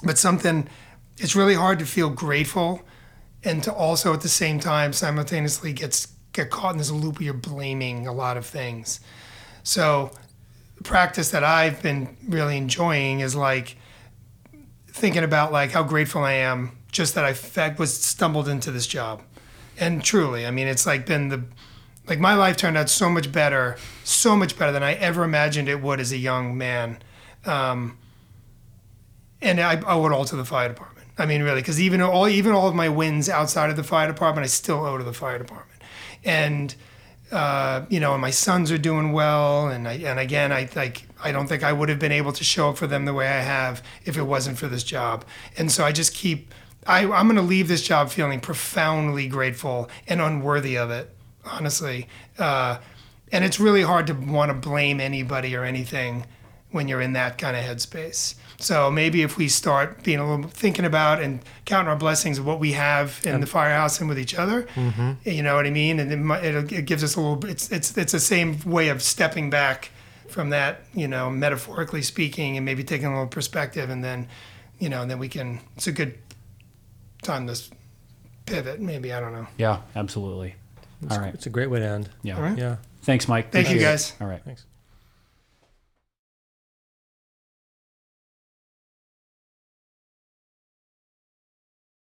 but 0.03 0.16
something 0.19 0.69
it's 1.19 1.37
really 1.37 1.55
hard 1.55 1.78
to 1.81 1.85
feel 1.87 2.09
grateful 2.11 2.81
and 3.45 3.62
to 3.62 3.73
also 3.73 4.12
at 4.15 4.23
the 4.23 4.28
same 4.28 4.59
time 4.59 4.93
simultaneously 4.93 5.73
gets 5.73 6.09
get 6.32 6.51
caught 6.51 6.73
in 6.73 6.78
this 6.78 6.91
loop 6.91 7.19
where 7.19 7.24
you're 7.27 7.35
blaming 7.35 8.07
a 8.07 8.12
lot 8.12 8.37
of 8.37 8.47
things 8.47 9.01
so 9.62 10.11
the 10.77 10.82
practice 10.85 11.31
that 11.31 11.43
i've 11.45 11.82
been 11.82 12.16
really 12.28 12.57
enjoying 12.57 13.20
is 13.20 13.35
like 13.37 13.77
thinking 14.92 15.24
about 15.24 15.52
like 15.52 15.70
how 15.70 15.82
grateful 15.82 16.22
i 16.22 16.32
am 16.32 16.76
just 16.92 17.14
that 17.14 17.24
i 17.24 17.74
was 17.78 17.96
stumbled 17.96 18.48
into 18.48 18.70
this 18.70 18.86
job 18.86 19.22
and 19.78 20.02
truly 20.04 20.46
i 20.46 20.50
mean 20.50 20.66
it's 20.66 20.86
like 20.86 21.06
been 21.06 21.28
the 21.28 21.42
like 22.06 22.18
my 22.18 22.34
life 22.34 22.56
turned 22.56 22.76
out 22.76 22.90
so 22.90 23.08
much 23.08 23.30
better 23.30 23.76
so 24.04 24.36
much 24.36 24.58
better 24.58 24.72
than 24.72 24.82
i 24.82 24.94
ever 24.94 25.24
imagined 25.24 25.68
it 25.68 25.80
would 25.80 26.00
as 26.00 26.12
a 26.12 26.18
young 26.18 26.56
man 26.56 26.98
um, 27.46 27.96
and 29.42 29.60
I 29.60 29.80
owe 29.86 30.06
it 30.06 30.12
all 30.12 30.24
to 30.26 30.36
the 30.36 30.44
fire 30.44 30.68
department. 30.68 31.08
I 31.18 31.26
mean, 31.26 31.42
really, 31.42 31.60
because 31.60 31.80
even 31.80 32.00
all 32.00 32.28
even 32.28 32.52
all 32.52 32.68
of 32.68 32.74
my 32.74 32.88
wins 32.88 33.28
outside 33.28 33.70
of 33.70 33.76
the 33.76 33.84
fire 33.84 34.06
department, 34.06 34.44
I 34.44 34.48
still 34.48 34.84
owe 34.84 34.98
to 34.98 35.04
the 35.04 35.12
fire 35.12 35.38
department. 35.38 35.82
And 36.24 36.74
uh, 37.32 37.85
you 37.89 38.01
know, 38.01 38.12
and 38.12 38.20
my 38.20 38.31
sons 38.31 38.73
are 38.73 38.78
doing 38.78 39.12
well, 39.12 39.69
and 39.69 39.86
I, 39.86 39.94
and 39.94 40.19
again, 40.19 40.52
I 40.52 40.69
like 40.74 41.05
I 41.23 41.32
don't 41.32 41.47
think 41.47 41.62
I 41.62 41.73
would 41.73 41.89
have 41.89 41.98
been 41.98 42.12
able 42.12 42.32
to 42.32 42.44
show 42.44 42.70
up 42.70 42.78
for 42.78 42.86
them 42.86 43.05
the 43.05 43.15
way 43.15 43.28
I 43.28 43.40
have 43.40 43.82
if 44.05 44.16
it 44.16 44.23
wasn't 44.23 44.59
for 44.59 44.66
this 44.66 44.82
job. 44.82 45.24
And 45.57 45.70
so 45.70 45.85
I 45.85 45.93
just 45.93 46.15
keep. 46.15 46.52
I, 46.86 47.01
I'm 47.01 47.27
going 47.27 47.36
to 47.36 47.43
leave 47.43 47.69
this 47.69 47.82
job 47.82 48.09
feeling 48.09 48.40
profoundly 48.40 49.28
grateful 49.28 49.90
and 50.09 50.20
unworthy 50.20 50.78
of 50.78 50.90
it, 50.90 51.15
honestly. 51.44 52.09
Uh, 52.39 52.78
and 53.31 53.44
it's 53.44 53.61
really 53.61 53.82
hard 53.82 54.07
to 54.07 54.15
want 54.15 54.48
to 54.48 54.55
blame 54.55 54.98
anybody 54.98 55.55
or 55.55 55.62
anything 55.62 56.24
when 56.70 56.89
you're 56.89 57.02
in 57.02 57.12
that 57.12 57.36
kind 57.36 57.55
of 57.57 57.62
headspace. 57.62 58.35
So 58.62 58.91
maybe 58.91 59.23
if 59.23 59.37
we 59.37 59.49
start 59.49 60.03
being 60.03 60.19
a 60.19 60.28
little 60.28 60.51
thinking 60.51 60.85
about 60.85 61.23
and 61.23 61.41
counting 61.65 61.89
our 61.89 61.97
blessings 61.97 62.39
of 62.39 62.47
what 62.47 62.61
we 62.61 62.73
have 62.73 63.20
in 63.24 63.41
the 63.41 63.47
firehouse 63.47 64.01
and 64.01 64.09
with 64.09 64.19
each 64.19 64.35
other, 64.35 64.65
mm-hmm. 64.74 65.12
you 65.28 65.43
know 65.43 65.55
what 65.55 65.66
I 65.66 65.70
mean, 65.70 65.99
and 65.99 66.12
it, 66.12 66.45
it'll, 66.45 66.73
it 66.73 66.85
gives 66.85 67.03
us 67.03 67.16
a 67.16 67.20
little. 67.20 67.45
It's 67.49 67.70
it's 67.73 67.97
it's 67.97 68.12
the 68.12 68.20
same 68.20 68.61
way 68.65 68.89
of 68.89 69.03
stepping 69.03 69.51
back 69.51 69.91
from 70.28 70.51
that, 70.51 70.82
you 70.95 71.09
know, 71.09 71.31
metaphorically 71.31 72.03
speaking, 72.03 72.57
and 72.57 72.65
maybe 72.65 72.85
taking 72.85 73.07
a 73.07 73.11
little 73.11 73.27
perspective, 73.27 73.91
and 73.91 74.05
then, 74.05 74.28
you 74.78 74.89
know, 74.89 75.07
then 75.07 75.19
we 75.19 75.28
can. 75.28 75.61
It's 75.77 75.87
a 75.87 75.93
good 75.93 76.19
time 77.23 77.47
to 77.47 77.61
pivot. 78.47 78.81
Maybe 78.81 79.12
I 79.12 79.20
don't 79.20 79.32
know. 79.32 79.47
Yeah, 79.57 79.81
absolutely. 79.97 80.55
All 81.11 81.19
right. 81.19 81.32
It's 81.32 81.47
a 81.47 81.51
great 81.51 81.70
way 81.70 81.81
to 81.81 81.87
end. 81.87 82.11
Yeah. 82.23 82.37
All 82.37 82.43
right. 82.43 82.59
Yeah. 82.59 82.77
Thanks, 83.03 83.27
Mike. 83.27 83.51
Thank 83.51 83.69
you, 83.69 83.77
Appreciate 83.77 83.89
it. 83.89 83.93
guys. 83.93 84.12
All 84.20 84.27
right. 84.27 84.43
Thanks. 84.45 84.66